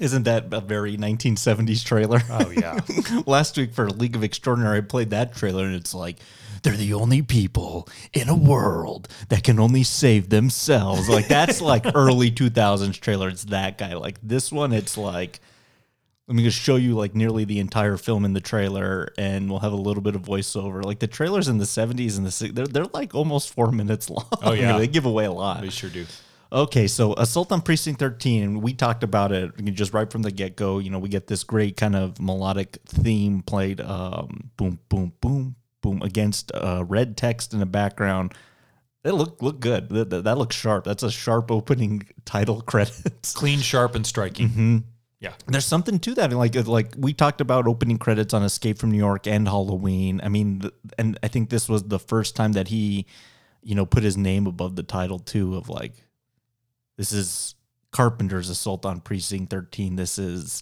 Isn't 0.01 0.23
that 0.23 0.51
a 0.51 0.59
very 0.61 0.97
1970s 0.97 1.85
trailer? 1.85 2.21
Oh 2.29 2.49
yeah, 2.49 2.79
Last 3.27 3.55
week 3.55 3.71
for 3.71 3.87
League 3.87 4.15
of 4.15 4.23
Extraordinary, 4.23 4.79
I 4.79 4.81
played 4.81 5.11
that 5.11 5.35
trailer, 5.35 5.63
and 5.63 5.75
it's 5.75 5.93
like 5.93 6.17
they're 6.63 6.75
the 6.75 6.93
only 6.95 7.21
people 7.21 7.87
in 8.11 8.27
a 8.27 8.35
world 8.35 9.07
that 9.29 9.43
can 9.43 9.59
only 9.59 9.83
save 9.83 10.29
themselves. 10.29 11.07
Like 11.07 11.27
that's 11.27 11.61
like 11.73 11.85
early 11.93 12.31
2000s 12.31 12.99
trailer. 12.99 13.29
It's 13.29 13.43
that 13.45 13.77
guy. 13.77 13.93
Like 13.93 14.17
this 14.23 14.51
one, 14.51 14.73
it's 14.73 14.97
like 14.97 15.39
let 16.27 16.35
me 16.35 16.43
just 16.43 16.59
show 16.59 16.77
you 16.77 16.95
like 16.95 17.13
nearly 17.13 17.45
the 17.45 17.59
entire 17.59 17.97
film 17.97 18.25
in 18.25 18.33
the 18.33 18.41
trailer, 18.41 19.13
and 19.19 19.49
we'll 19.51 19.59
have 19.59 19.73
a 19.73 19.75
little 19.77 20.01
bit 20.01 20.15
of 20.15 20.23
voiceover. 20.23 20.83
Like 20.83 20.97
the 20.97 21.07
trailers 21.07 21.47
in 21.47 21.59
the 21.59 21.65
70s 21.65 22.17
and 22.17 22.25
the 22.25 22.51
they're 22.53 22.65
they're 22.65 22.85
like 22.93 23.13
almost 23.13 23.53
four 23.53 23.71
minutes 23.71 24.09
long. 24.09 24.27
Oh, 24.41 24.53
yeah. 24.53 24.79
they 24.79 24.87
give 24.87 25.05
away 25.05 25.25
a 25.25 25.31
lot. 25.31 25.61
they 25.61 25.69
sure 25.69 25.91
do. 25.91 26.07
Okay, 26.53 26.87
so 26.87 27.13
Assault 27.13 27.51
on 27.53 27.61
Precinct 27.61 27.97
13, 27.99 28.43
and 28.43 28.61
we 28.61 28.73
talked 28.73 29.03
about 29.03 29.31
it 29.31 29.51
just 29.73 29.93
right 29.93 30.11
from 30.11 30.21
the 30.21 30.31
get 30.31 30.57
go. 30.57 30.79
You 30.79 30.89
know, 30.89 30.99
we 30.99 31.07
get 31.07 31.27
this 31.27 31.45
great 31.45 31.77
kind 31.77 31.95
of 31.95 32.19
melodic 32.19 32.77
theme 32.85 33.41
played 33.41 33.79
um, 33.79 34.51
boom, 34.57 34.79
boom, 34.89 35.13
boom, 35.21 35.55
boom 35.81 36.01
against 36.01 36.51
uh, 36.53 36.83
red 36.85 37.15
text 37.15 37.53
in 37.53 37.59
the 37.59 37.65
background. 37.65 38.33
It 39.03 39.13
look 39.13 39.41
look 39.41 39.59
good. 39.61 39.89
That, 39.89 40.09
that, 40.09 40.23
that 40.25 40.37
looks 40.37 40.55
sharp. 40.55 40.83
That's 40.83 41.03
a 41.03 41.09
sharp 41.09 41.51
opening 41.51 42.03
title 42.25 42.61
credits. 42.61 43.33
Clean, 43.33 43.59
sharp, 43.59 43.95
and 43.95 44.05
striking. 44.05 44.49
Mm-hmm. 44.49 44.77
Yeah, 45.21 45.33
There's 45.47 45.65
something 45.65 45.99
to 45.99 46.15
that. 46.15 46.33
Like 46.33 46.55
like 46.67 46.95
we 46.97 47.13
talked 47.13 47.41
about 47.41 47.67
opening 47.67 47.97
credits 47.97 48.33
on 48.33 48.43
Escape 48.43 48.77
from 48.79 48.91
New 48.91 48.97
York 48.97 49.25
and 49.27 49.47
Halloween. 49.47 50.19
I 50.23 50.29
mean, 50.29 50.61
th- 50.61 50.73
and 50.97 51.17
I 51.23 51.27
think 51.27 51.49
this 51.49 51.69
was 51.69 51.83
the 51.83 51.99
first 51.99 52.35
time 52.35 52.53
that 52.53 52.67
he, 52.67 53.05
you 53.61 53.75
know, 53.75 53.85
put 53.85 54.03
his 54.03 54.17
name 54.17 54.47
above 54.47 54.75
the 54.75 54.83
title 54.83 55.19
too. 55.19 55.55
Of 55.55 55.69
like, 55.69 55.93
this 57.01 57.13
is 57.13 57.55
Carpenter's 57.89 58.51
Assault 58.51 58.85
on 58.85 58.99
Precinct 58.99 59.49
13. 59.49 59.95
This 59.95 60.19
is. 60.19 60.61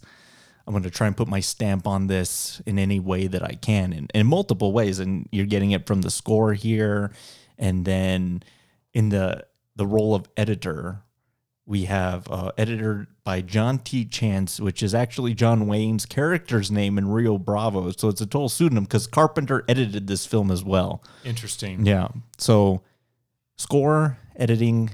I'm 0.66 0.72
going 0.72 0.84
to 0.84 0.90
try 0.90 1.08
and 1.08 1.18
put 1.18 1.28
my 1.28 1.42
stamp 1.42 1.86
on 1.86 2.08
this 2.08 2.62
in 2.66 2.80
any 2.80 2.98
way 2.98 3.28
that 3.28 3.44
I 3.44 3.56
can, 3.56 3.92
in, 3.92 4.08
in 4.14 4.26
multiple 4.26 4.72
ways. 4.72 5.00
And 5.00 5.28
you're 5.32 5.48
getting 5.48 5.72
it 5.72 5.86
from 5.86 6.02
the 6.02 6.10
score 6.10 6.54
here, 6.54 7.12
and 7.58 7.84
then 7.84 8.44
in 8.94 9.10
the 9.10 9.48
the 9.76 9.86
role 9.86 10.16
of 10.16 10.30
editor, 10.38 11.02
we 11.66 11.86
have 11.86 12.26
uh, 12.32 12.52
editor 12.58 13.08
by 13.26 13.42
John 13.42 13.80
T. 13.80 14.06
Chance, 14.06 14.62
which 14.62 14.82
is 14.82 14.96
actually 14.96 15.34
John 15.34 15.68
Wayne's 15.68 16.06
character's 16.06 16.72
name 16.72 16.98
in 16.98 17.10
Rio 17.10 17.38
Bravo. 17.38 17.92
So 17.92 18.08
it's 18.08 18.22
a 18.22 18.26
total 18.26 18.48
pseudonym 18.48 18.86
because 18.86 19.08
Carpenter 19.08 19.66
edited 19.68 20.08
this 20.08 20.26
film 20.26 20.52
as 20.52 20.64
well. 20.64 21.04
interesting. 21.26 21.86
Yeah. 21.86 22.08
So 22.38 22.82
score, 23.58 24.20
editing, 24.38 24.92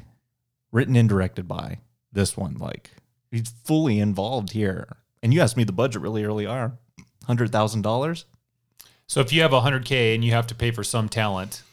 written 0.75 0.97
and 0.97 1.07
directed 1.07 1.47
by 1.47 1.79
this 2.11 2.35
one. 2.35 2.55
Like 2.55 2.91
he's 3.31 3.53
fully 3.63 3.99
involved 3.99 4.51
here. 4.51 4.97
And 5.23 5.33
you 5.33 5.41
asked 5.41 5.55
me 5.55 5.63
the 5.63 5.71
budget 5.71 6.01
really 6.01 6.25
early 6.25 6.45
on. 6.45 6.77
Hundred 7.23 7.51
thousand 7.51 7.81
dollars. 7.81 8.25
So 9.07 9.21
if 9.21 9.31
you 9.31 9.41
have 9.41 9.51
100k 9.51 10.13
and 10.13 10.23
you 10.23 10.33
have 10.33 10.47
to 10.47 10.55
pay 10.55 10.71
for 10.71 10.83
some 10.83 11.07
talent, 11.07 11.63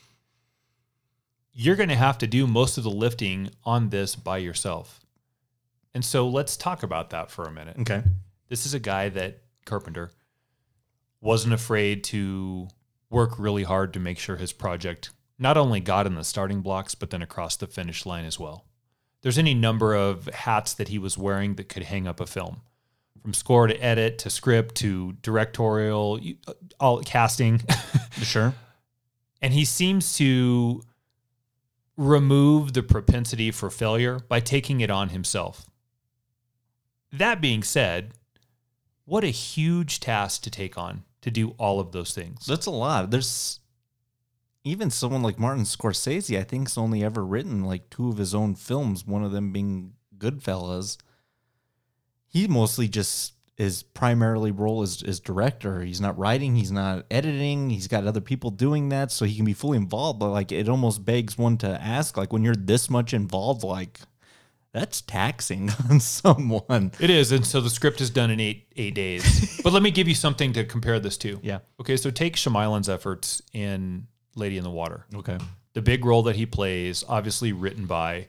you're 1.53 1.77
going 1.77 1.89
to 1.89 1.97
have 1.97 2.17
to 2.19 2.27
do 2.27 2.47
most 2.47 2.79
of 2.79 2.85
the 2.85 2.91
lifting 2.91 3.51
on 3.65 3.89
this 3.89 4.15
by 4.15 4.39
yourself. 4.39 5.01
And 5.95 6.05
so 6.05 6.29
let's 6.29 6.57
talk 6.57 6.83
about 6.83 7.11
that 7.11 7.31
for 7.31 7.45
a 7.45 7.51
minute. 7.51 7.77
Okay. 7.81 8.03
This 8.49 8.67
is 8.67 8.75
a 8.75 8.79
guy 8.79 9.09
that 9.11 9.43
Carpenter 9.65 10.13
wasn't 11.21 11.55
afraid 11.55 12.05
to 12.05 12.69
work 13.11 13.39
really 13.39 13.65
hard 13.65 13.93
to 13.95 14.01
make 14.01 14.19
sure 14.19 14.37
his 14.37 14.53
project 14.53 15.11
not 15.39 15.57
only 15.57 15.81
got 15.81 16.07
in 16.07 16.15
the 16.15 16.25
starting 16.25 16.61
blocks, 16.61 16.95
but 16.95 17.11
then 17.11 17.21
across 17.21 17.57
the 17.57 17.67
finish 17.67 18.07
line 18.07 18.25
as 18.25 18.39
well. 18.39 18.65
There's 19.23 19.39
any 19.39 19.55
number 19.55 19.95
of 19.95 20.27
hats 20.27 20.75
that 20.75 20.89
he 20.89 20.99
was 20.99 21.17
wearing 21.17 21.55
that 21.55 21.69
could 21.69 21.85
hang 21.85 22.07
up 22.07 22.21
a 22.21 22.27
film 22.27 22.61
from 23.23 23.33
score 23.35 23.69
to 23.69 23.77
edit 23.85 24.19
to 24.19 24.31
script 24.31 24.75
to 24.77 25.13
directorial, 25.23 26.19
you- 26.21 26.37
uh, 26.49 26.55
all 26.81 27.01
casting. 27.03 27.61
Sure. 28.23 28.55
and 29.41 29.53
he 29.55 29.65
seems 29.65 30.15
to 30.17 30.83
remove 31.97 32.73
the 32.73 32.83
propensity 32.83 33.51
for 33.51 33.71
failure 33.71 34.21
by 34.29 34.39
taking 34.41 34.81
it 34.81 34.91
on 34.91 35.09
himself. 35.11 35.67
That 37.13 37.41
being 37.41 37.63
said, 37.63 38.13
what 39.05 39.25
a 39.25 39.29
huge 39.29 39.99
task 40.01 40.43
to 40.43 40.51
take 40.51 40.77
on 40.79 41.05
to 41.23 41.31
do 41.31 41.51
all 41.59 41.81
of 41.81 41.93
those 41.93 42.13
things. 42.15 42.45
That's 42.47 42.67
a 42.67 42.71
lot. 42.71 43.11
There's 43.11 43.61
even 44.65 44.91
someone 44.91 45.23
like 45.23 45.39
Martin 45.39 45.65
Scorsese, 45.65 46.39
I 46.39 46.45
think's 46.45 46.79
only 46.79 47.03
ever 47.03 47.25
written 47.25 47.65
like 47.65 47.91
two 47.91 48.09
of 48.09 48.19
his 48.19 48.35
own 48.35 48.55
films, 48.55 49.07
one 49.07 49.25
of 49.25 49.33
them 49.33 49.53
being 49.53 49.95
Goodfellas. 50.17 50.99
He 52.29 52.47
mostly 52.47 52.89
just 52.89 53.35
his 53.57 53.83
primarily 53.83 54.51
role 54.51 54.83
is 54.83 55.03
is 55.03 55.21
director. 55.21 55.83
He's 55.83 56.01
not 56.01 56.19
writing, 56.19 56.57
he's 56.57 56.73
not 56.73 57.07
editing, 57.11 57.71
he's 57.71 57.89
got 57.89 58.07
other 58.07 58.21
people 58.21 58.51
doing 58.51 58.89
that, 58.91 59.11
so 59.11 59.25
he 59.25 59.37
can 59.37 59.45
be 59.45 59.53
fully 59.53 59.77
involved. 59.77 60.21
But 60.21 60.31
like 60.31 60.53
it 60.53 60.69
almost 60.69 61.05
begs 61.05 61.37
one 61.37 61.59
to 61.59 61.69
ask, 61.69 62.17
like 62.17 62.33
when 62.33 62.43
you're 62.43 62.55
this 62.55 62.89
much 62.89 63.13
involved, 63.13 63.65
like 63.65 64.01
that's 64.73 65.03
taxing 65.03 65.71
on 65.91 66.01
someone. 66.01 66.93
It 67.01 67.11
is, 67.11 67.33
and 67.33 67.45
so 67.45 67.61
the 67.61 67.69
script 67.69 68.01
is 68.01 68.11
done 68.11 68.31
in 68.31 68.41
eight 68.41 68.73
eight 68.77 68.95
days. 68.95 69.61
but 69.65 69.73
let 69.73 69.83
me 69.83 69.91
give 69.91 70.09
you 70.09 70.15
something 70.15 70.53
to 70.55 70.65
compare 70.65 71.01
this 71.01 71.17
to. 71.19 71.41
Yeah. 71.43 71.59
Okay, 71.81 71.97
so 71.97 72.11
take 72.11 72.37
Shyamalan's 72.37 72.89
efforts 72.89 73.43
in 73.53 74.07
Lady 74.35 74.57
in 74.59 74.65
the 74.65 74.71
Water. 74.71 75.07
Okay. 75.15 75.39
The 75.75 75.83
big 75.83 76.05
role 76.05 76.23
that 76.25 76.37
he 76.37 76.47
plays, 76.47 77.05
obviously 77.09 77.53
written 77.53 77.87
by 77.87 78.29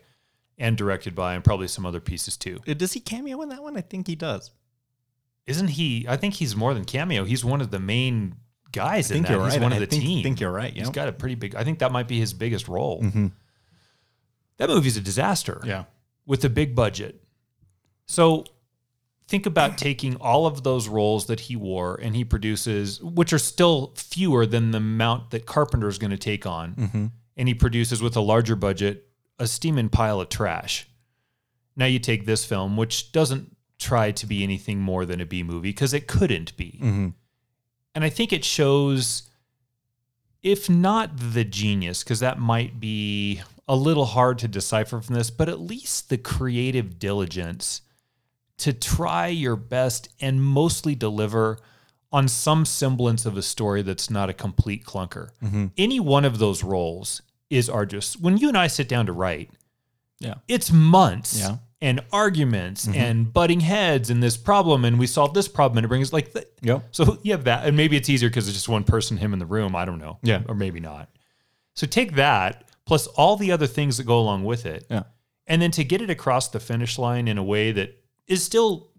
and 0.57 0.77
directed 0.77 1.15
by, 1.15 1.33
and 1.33 1.43
probably 1.43 1.67
some 1.67 1.85
other 1.85 1.99
pieces 1.99 2.37
too. 2.37 2.59
Does 2.59 2.93
he 2.93 2.99
cameo 2.99 3.41
in 3.41 3.49
that 3.49 3.61
one? 3.63 3.75
I 3.75 3.81
think 3.81 4.07
he 4.07 4.15
does. 4.15 4.51
Isn't 5.45 5.69
he? 5.69 6.05
I 6.07 6.15
think 6.15 6.35
he's 6.35 6.55
more 6.55 6.73
than 6.73 6.85
cameo. 6.85 7.25
He's 7.25 7.43
one 7.43 7.59
of 7.59 7.69
the 7.71 7.79
main 7.79 8.35
guys 8.71 9.11
I 9.11 9.15
think 9.15 9.25
in 9.27 9.31
that. 9.33 9.37
you're 9.37 9.45
He's 9.45 9.53
right. 9.55 9.61
one 9.63 9.73
of 9.73 9.79
the 9.79 9.87
think, 9.87 10.03
team. 10.03 10.23
think 10.23 10.39
you're 10.39 10.51
right. 10.51 10.73
Yeah. 10.73 10.81
He's 10.83 10.89
got 10.91 11.07
a 11.09 11.11
pretty 11.11 11.35
big. 11.35 11.55
I 11.55 11.63
think 11.65 11.79
that 11.79 11.91
might 11.91 12.07
be 12.07 12.19
his 12.19 12.33
biggest 12.33 12.67
role. 12.67 13.01
Mm-hmm. 13.01 13.27
That 14.57 14.69
movie's 14.69 14.95
a 14.97 15.01
disaster. 15.01 15.61
yeah. 15.65 15.83
with 16.25 16.45
a 16.45 16.49
big 16.49 16.75
budget. 16.75 17.21
So 18.05 18.45
think 19.33 19.47
about 19.47 19.77
taking 19.89 20.15
all 20.17 20.45
of 20.45 20.61
those 20.61 20.87
roles 20.87 21.25
that 21.25 21.39
he 21.39 21.55
wore 21.55 21.95
and 21.99 22.15
he 22.15 22.23
produces, 22.23 23.01
which 23.01 23.33
are 23.33 23.39
still 23.39 23.91
fewer 23.95 24.45
than 24.45 24.69
the 24.69 24.77
amount 24.77 25.31
that 25.31 25.47
Carpenter 25.47 25.87
is 25.87 25.97
going 25.97 26.11
to 26.11 26.17
take 26.17 26.45
on, 26.45 26.75
Mm-hmm. 26.75 27.05
and 27.37 27.47
he 27.47 27.55
produces 27.55 27.99
with 27.99 28.15
a 28.15 28.21
larger 28.21 28.55
budget 28.55 29.07
a 29.39 29.47
steaming 29.47 29.89
pile 29.89 30.21
of 30.21 30.29
trash. 30.29 30.87
Now 31.75 31.87
you 31.87 31.97
take 31.97 32.27
this 32.27 32.45
film, 32.45 32.77
which 32.77 33.11
doesn't 33.11 33.57
try 33.79 34.11
to 34.11 34.27
be 34.27 34.43
anything 34.43 34.79
more 34.79 35.03
than 35.05 35.19
a 35.19 35.25
B 35.25 35.41
movie 35.41 35.69
because 35.69 35.93
it 35.95 36.07
couldn't 36.07 36.55
be. 36.55 36.79
Mm-hmm. 36.83 37.07
And 37.95 38.03
I 38.03 38.09
think 38.09 38.31
it 38.31 38.45
shows, 38.45 39.23
if 40.43 40.69
not 40.69 41.09
the 41.33 41.43
genius, 41.43 42.03
because 42.03 42.19
that 42.19 42.37
might 42.39 42.79
be 42.79 43.41
a 43.67 43.75
little 43.75 44.05
hard 44.05 44.37
to 44.39 44.47
decipher 44.47 45.01
from 45.01 45.15
this, 45.15 45.31
but 45.31 45.49
at 45.49 45.59
least 45.59 46.09
the 46.09 46.17
creative 46.19 46.99
diligence 46.99 47.81
to 48.63 48.73
try 48.73 49.27
your 49.27 49.55
best 49.55 50.09
and 50.19 50.41
mostly 50.43 50.95
deliver 50.95 51.59
on 52.11 52.27
some 52.27 52.63
semblance 52.65 53.25
of 53.25 53.35
a 53.37 53.41
story 53.41 53.81
that's 53.81 54.09
not 54.09 54.29
a 54.29 54.33
complete 54.33 54.85
clunker. 54.85 55.29
Mm-hmm. 55.43 55.67
Any 55.77 55.99
one 55.99 56.25
of 56.25 56.37
those 56.39 56.63
roles 56.63 57.21
is 57.49 57.69
arduous. 57.69 58.15
When 58.17 58.37
you 58.37 58.47
and 58.47 58.57
I 58.57 58.67
sit 58.67 58.87
down 58.87 59.05
to 59.07 59.11
write, 59.13 59.51
Yeah. 60.19 60.35
it's 60.47 60.71
months 60.71 61.37
Yeah. 61.39 61.57
and 61.81 61.99
arguments 62.13 62.87
and 62.87 63.33
butting 63.33 63.59
heads 63.59 64.09
and 64.09 64.23
this 64.23 64.37
problem 64.37 64.85
and 64.85 64.97
we 64.97 65.07
solve 65.07 65.33
this 65.33 65.47
problem 65.49 65.79
and 65.79 65.85
it 65.85 65.89
brings 65.89 66.13
like 66.13 66.31
th- 66.33 66.47
Yep. 66.61 66.87
so 66.91 67.17
you 67.23 67.33
have 67.33 67.43
that 67.43 67.65
and 67.67 67.75
maybe 67.75 67.97
it's 67.97 68.09
easier 68.09 68.29
because 68.29 68.47
it's 68.47 68.55
just 68.55 68.69
one 68.69 68.85
person 68.85 69.17
him 69.17 69.33
in 69.33 69.39
the 69.39 69.45
room 69.45 69.75
i 69.75 69.83
don't 69.83 69.99
know 69.99 70.19
Yeah. 70.23 70.43
or 70.47 70.55
maybe 70.55 70.79
not 70.79 71.09
so 71.75 71.85
take 71.85 72.15
that 72.15 72.69
plus 72.85 73.07
all 73.07 73.35
the 73.35 73.51
other 73.51 73.67
things 73.67 73.97
that 73.97 74.05
go 74.05 74.17
along 74.19 74.45
with 74.45 74.65
it 74.65 74.85
Yeah. 74.89 75.03
and 75.45 75.61
then 75.61 75.71
to 75.71 75.83
get 75.83 76.01
it 76.01 76.09
across 76.09 76.47
the 76.47 76.59
finish 76.61 76.97
line 76.97 77.27
in 77.27 77.37
a 77.37 77.43
way 77.43 77.73
that 77.73 77.99
is 78.27 78.43
still 78.43 78.89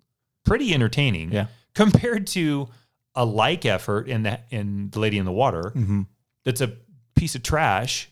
pretty 0.44 0.74
entertaining 0.74 1.32
Yeah. 1.32 1.46
compared 1.74 2.26
to 2.28 2.68
a 3.14 3.24
like 3.24 3.64
effort 3.64 4.08
in 4.08 4.22
the 4.24 4.40
in 4.50 4.90
the 4.90 4.98
lady 5.00 5.18
in 5.18 5.24
the 5.24 5.32
water 5.32 5.72
Mm-hmm. 5.74 6.02
that's 6.44 6.60
a 6.60 6.76
piece 7.14 7.34
of 7.34 7.42
trash. 7.42 8.10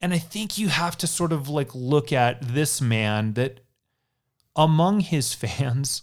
And 0.00 0.12
I 0.12 0.18
think 0.18 0.58
you 0.58 0.68
have 0.68 0.98
to 0.98 1.06
sort 1.06 1.32
of 1.32 1.48
like 1.48 1.74
look 1.74 2.12
at 2.12 2.42
this 2.42 2.80
man 2.80 3.34
that 3.34 3.60
among 4.56 5.00
his 5.00 5.32
fans 5.42 6.02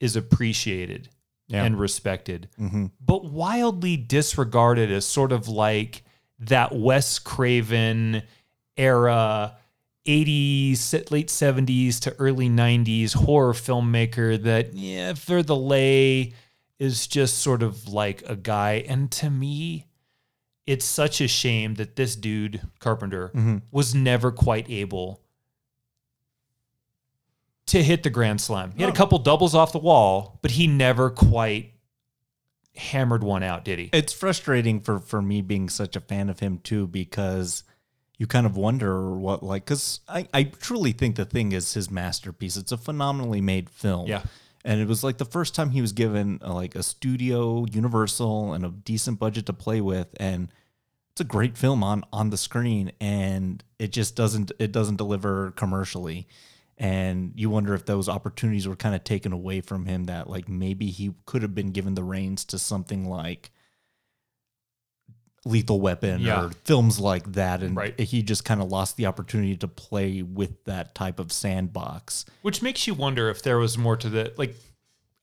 is 0.00 0.16
appreciated 0.16 1.08
Yeah. 1.48 1.64
and 1.64 1.78
respected, 1.78 2.48
Mm-hmm. 2.58 2.86
but 3.00 3.24
wildly 3.26 3.96
disregarded 3.96 4.90
as 4.90 5.06
sort 5.06 5.30
of 5.32 5.46
like 5.48 6.02
that 6.40 6.74
Wes 6.74 7.18
Craven 7.18 8.22
era 8.76 9.56
80s, 10.06 11.10
late 11.10 11.28
70s 11.28 11.98
to 12.00 12.14
early 12.18 12.48
90s 12.48 13.14
horror 13.14 13.52
filmmaker 13.52 14.40
that, 14.42 14.74
yeah, 14.74 15.14
for 15.14 15.42
the 15.42 15.56
lay 15.56 16.32
is 16.78 17.06
just 17.06 17.38
sort 17.38 17.62
of 17.62 17.88
like 17.88 18.22
a 18.26 18.36
guy. 18.36 18.84
And 18.88 19.10
to 19.12 19.30
me, 19.30 19.86
it's 20.66 20.84
such 20.84 21.20
a 21.20 21.28
shame 21.28 21.74
that 21.74 21.96
this 21.96 22.16
dude, 22.16 22.60
Carpenter, 22.80 23.30
Mhm. 23.34 23.62
was 23.70 23.94
never 23.94 24.30
quite 24.32 24.68
able 24.70 25.20
to 27.66 27.82
hit 27.82 28.02
the 28.02 28.10
grand 28.10 28.40
slam. 28.40 28.72
He 28.76 28.82
had 28.82 28.92
a 28.92 28.96
couple 28.96 29.18
doubles 29.18 29.54
off 29.54 29.72
the 29.72 29.78
wall, 29.78 30.38
but 30.42 30.52
he 30.52 30.66
never 30.66 31.10
quite 31.10 31.72
hammered 32.76 33.24
one 33.24 33.42
out, 33.42 33.64
did 33.64 33.78
he? 33.78 33.90
It's 33.92 34.12
frustrating 34.12 34.80
for 34.80 34.98
for 34.98 35.22
me 35.22 35.40
being 35.40 35.68
such 35.68 35.96
a 35.96 36.00
fan 36.00 36.28
of 36.28 36.40
him 36.40 36.58
too 36.58 36.86
because 36.86 37.64
you 38.18 38.26
kind 38.26 38.46
of 38.46 38.56
wonder 38.56 39.10
what 39.12 39.42
like 39.42 39.64
because 39.64 40.00
I 40.08 40.26
I 40.32 40.44
truly 40.44 40.92
think 40.92 41.16
the 41.16 41.24
thing 41.24 41.52
is 41.52 41.74
his 41.74 41.90
masterpiece. 41.90 42.56
It's 42.56 42.72
a 42.72 42.76
phenomenally 42.76 43.40
made 43.40 43.68
film. 43.68 44.06
Yeah. 44.06 44.22
And 44.64 44.80
it 44.80 44.88
was 44.88 45.04
like 45.04 45.18
the 45.18 45.24
first 45.24 45.54
time 45.54 45.70
he 45.70 45.80
was 45.80 45.92
given 45.92 46.40
uh, 46.44 46.52
like 46.52 46.74
a 46.74 46.82
studio, 46.82 47.66
Universal, 47.70 48.52
and 48.52 48.64
a 48.64 48.70
decent 48.70 49.20
budget 49.20 49.46
to 49.46 49.52
play 49.52 49.80
with, 49.80 50.08
and 50.18 50.48
it's 51.12 51.20
a 51.20 51.24
great 51.24 51.56
film 51.56 51.84
on 51.84 52.02
on 52.12 52.30
the 52.30 52.36
screen, 52.36 52.90
and 53.00 53.62
it 53.78 53.92
just 53.92 54.16
doesn't 54.16 54.50
it 54.58 54.72
doesn't 54.72 54.96
deliver 54.96 55.52
commercially, 55.52 56.26
and 56.78 57.32
you 57.36 57.48
wonder 57.48 57.74
if 57.74 57.86
those 57.86 58.08
opportunities 58.08 58.66
were 58.66 58.74
kind 58.74 58.94
of 58.94 59.04
taken 59.04 59.32
away 59.32 59.60
from 59.60 59.86
him. 59.86 60.04
That 60.04 60.28
like 60.28 60.48
maybe 60.48 60.90
he 60.90 61.14
could 61.26 61.42
have 61.42 61.54
been 61.54 61.70
given 61.70 61.94
the 61.94 62.02
reins 62.02 62.44
to 62.46 62.58
something 62.58 63.08
like 63.08 63.52
Lethal 65.46 65.80
Weapon 65.80 66.20
Yeah. 66.20 66.44
or 66.46 66.50
films 66.64 66.98
like 66.98 67.32
that, 67.32 67.62
and 67.62 67.76
Right. 67.76 67.98
he 67.98 68.22
just 68.22 68.44
kind 68.44 68.60
of 68.60 68.68
lost 68.68 68.96
the 68.96 69.06
opportunity 69.06 69.56
to 69.56 69.68
play 69.68 70.22
with 70.22 70.64
that 70.64 70.94
type 70.94 71.18
of 71.20 71.32
sandbox. 71.32 72.24
Which 72.42 72.60
makes 72.62 72.86
you 72.86 72.94
wonder 72.94 73.30
if 73.30 73.42
there 73.42 73.58
was 73.58 73.78
more 73.78 73.96
to 73.96 74.08
the 74.08 74.32
like. 74.36 74.56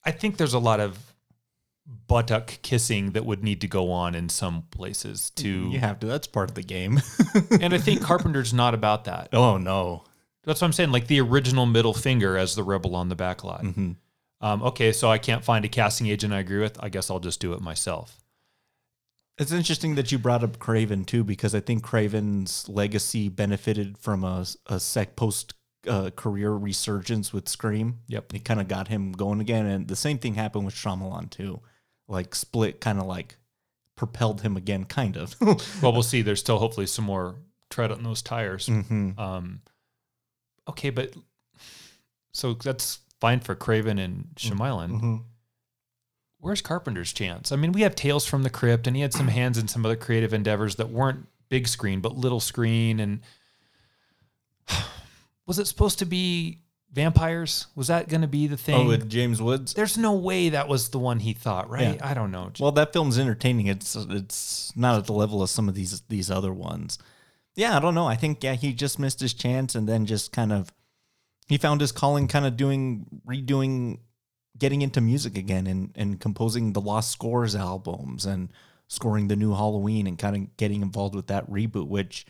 I 0.05 0.11
think 0.11 0.37
there's 0.37 0.53
a 0.53 0.59
lot 0.59 0.79
of 0.79 0.97
buttock 2.07 2.59
kissing 2.61 3.11
that 3.11 3.25
would 3.25 3.43
need 3.43 3.61
to 3.61 3.67
go 3.67 3.91
on 3.91 4.15
in 4.15 4.29
some 4.29 4.63
places 4.71 5.29
to. 5.31 5.47
You 5.71 5.79
have 5.79 5.99
to. 5.99 6.07
That's 6.07 6.27
part 6.27 6.49
of 6.49 6.55
the 6.55 6.63
game. 6.63 7.01
And 7.61 7.73
I 7.73 7.77
think 7.77 8.01
Carpenter's 8.01 8.53
not 8.53 8.73
about 8.73 9.05
that. 9.05 9.29
oh 9.33 9.57
no. 9.57 10.03
That's 10.45 10.59
what 10.61 10.67
I'm 10.67 10.73
saying. 10.73 10.91
Like 10.91 11.07
the 11.07 11.21
original 11.21 11.65
middle 11.65 11.93
finger 11.93 12.37
as 12.37 12.55
the 12.55 12.63
rebel 12.63 12.95
on 12.95 13.09
the 13.09 13.15
back 13.15 13.43
lot. 13.43 13.63
Mhm. 13.63 13.95
Um, 14.41 14.61
okay, 14.63 14.91
so 14.91 15.09
I 15.09 15.17
can't 15.17 15.43
find 15.43 15.63
a 15.63 15.69
casting 15.69 16.07
agent 16.07 16.33
I 16.33 16.39
agree 16.39 16.59
with. 16.59 16.77
I 16.83 16.89
guess 16.89 17.09
I'll 17.09 17.19
just 17.21 17.39
do 17.39 17.53
it 17.53 17.61
myself. 17.61 18.22
It's 19.39 19.51
interesting 19.51 19.95
that 19.95 20.11
you 20.11 20.19
brought 20.19 20.43
up 20.43 20.59
Craven 20.59 21.05
too, 21.05 21.23
because 21.23 21.55
I 21.55 21.59
think 21.59 21.83
Craven's 21.83 22.69
legacy 22.69 23.29
benefited 23.29 23.97
from 23.97 24.23
a, 24.23 24.45
a 24.67 24.79
sec 24.79 25.15
post 25.15 25.55
uh, 25.87 26.11
career 26.15 26.51
resurgence 26.51 27.33
with 27.33 27.49
Scream. 27.49 27.99
Yep. 28.07 28.33
It 28.35 28.45
kind 28.45 28.61
of 28.61 28.67
got 28.67 28.87
him 28.89 29.11
going 29.11 29.41
again, 29.41 29.65
and 29.65 29.87
the 29.87 29.95
same 29.95 30.17
thing 30.19 30.35
happened 30.35 30.65
with 30.65 30.75
Shyamalan 30.75 31.29
too. 31.29 31.61
Like 32.07 32.35
Split, 32.35 32.79
kind 32.79 32.99
of 32.99 33.05
like 33.05 33.37
propelled 33.95 34.41
him 34.41 34.55
again, 34.55 34.83
kind 34.85 35.17
of. 35.17 35.35
Well, 35.81 35.93
we'll 35.93 36.03
see. 36.03 36.21
There's 36.21 36.39
still 36.39 36.59
hopefully 36.59 36.87
some 36.87 37.05
more 37.05 37.35
tread 37.69 37.91
on 37.91 38.03
those 38.03 38.21
tires. 38.21 38.67
Mhm. 38.67 39.17
Um, 39.17 39.61
okay, 40.69 40.89
but 40.91 41.13
so 42.33 42.53
that's 42.53 42.99
fine 43.19 43.39
for 43.39 43.55
Craven 43.55 43.97
and 43.99 44.27
Shyamalan. 44.35 44.91
Mhm. 45.01 45.23
Where's 46.43 46.61
Carpenter's 46.61 47.13
chance? 47.13 47.53
I 47.53 47.55
mean, 47.55 47.71
we 47.71 47.81
have 47.81 47.95
Tales 47.95 48.25
from 48.25 48.43
the 48.43 48.49
Crypt, 48.49 48.85
and 48.85 48.97
he 48.97 49.01
had 49.01 49.13
some 49.13 49.27
hands 49.29 49.57
in 49.57 49.69
some 49.69 49.85
other 49.85 49.95
creative 49.95 50.33
endeavors 50.33 50.75
that 50.75 50.89
weren't 50.89 51.25
big 51.47 51.69
screen, 51.69 52.01
but 52.01 52.17
little 52.17 52.41
screen. 52.41 52.99
And 52.99 53.21
was 55.47 55.57
it 55.57 55.67
supposed 55.67 55.99
to 55.99 56.05
be 56.05 56.59
vampires? 56.91 57.67
Was 57.75 57.87
that 57.87 58.09
going 58.09 58.21
to 58.21 58.27
be 58.27 58.47
the 58.47 58.57
thing? 58.57 58.75
Oh, 58.75 58.87
with 58.87 59.09
James 59.09 59.41
Woods. 59.41 59.73
There's 59.73 59.97
no 59.97 60.11
way 60.11 60.49
that 60.49 60.67
was 60.67 60.89
the 60.89 60.99
one 60.99 61.21
he 61.21 61.31
thought, 61.31 61.69
right? 61.69 61.95
Yeah. 61.95 62.09
I 62.09 62.13
don't 62.13 62.31
know. 62.31 62.51
Well, 62.59 62.73
that 62.73 62.91
film's 62.91 63.17
entertaining. 63.17 63.67
It's 63.67 63.95
it's 63.95 64.73
not 64.75 64.97
at 64.97 65.05
the 65.05 65.13
level 65.13 65.41
of 65.41 65.49
some 65.49 65.69
of 65.69 65.75
these 65.75 66.01
these 66.09 66.29
other 66.29 66.51
ones. 66.51 66.97
Yeah, 67.55 67.77
I 67.77 67.79
don't 67.79 67.95
know. 67.95 68.07
I 68.07 68.15
think 68.17 68.43
yeah, 68.43 68.55
he 68.55 68.73
just 68.73 68.99
missed 68.99 69.21
his 69.21 69.33
chance 69.33 69.75
and 69.75 69.87
then 69.87 70.05
just 70.05 70.33
kind 70.33 70.51
of 70.51 70.73
he 71.47 71.57
found 71.57 71.79
his 71.79 71.93
calling 71.93 72.27
kind 72.27 72.45
of 72.45 72.57
doing 72.57 73.05
redoing 73.25 73.99
getting 74.57 74.81
into 74.81 75.01
music 75.01 75.37
again 75.37 75.67
and 75.67 75.91
and 75.95 76.19
composing 76.19 76.73
the 76.73 76.81
Lost 76.81 77.11
Scores 77.11 77.55
albums 77.55 78.25
and 78.25 78.49
scoring 78.87 79.27
the 79.27 79.35
new 79.35 79.53
Halloween 79.53 80.07
and 80.07 80.17
kind 80.17 80.35
of 80.35 80.57
getting 80.57 80.81
involved 80.81 81.15
with 81.15 81.27
that 81.27 81.49
reboot 81.49 81.87
which 81.87 82.25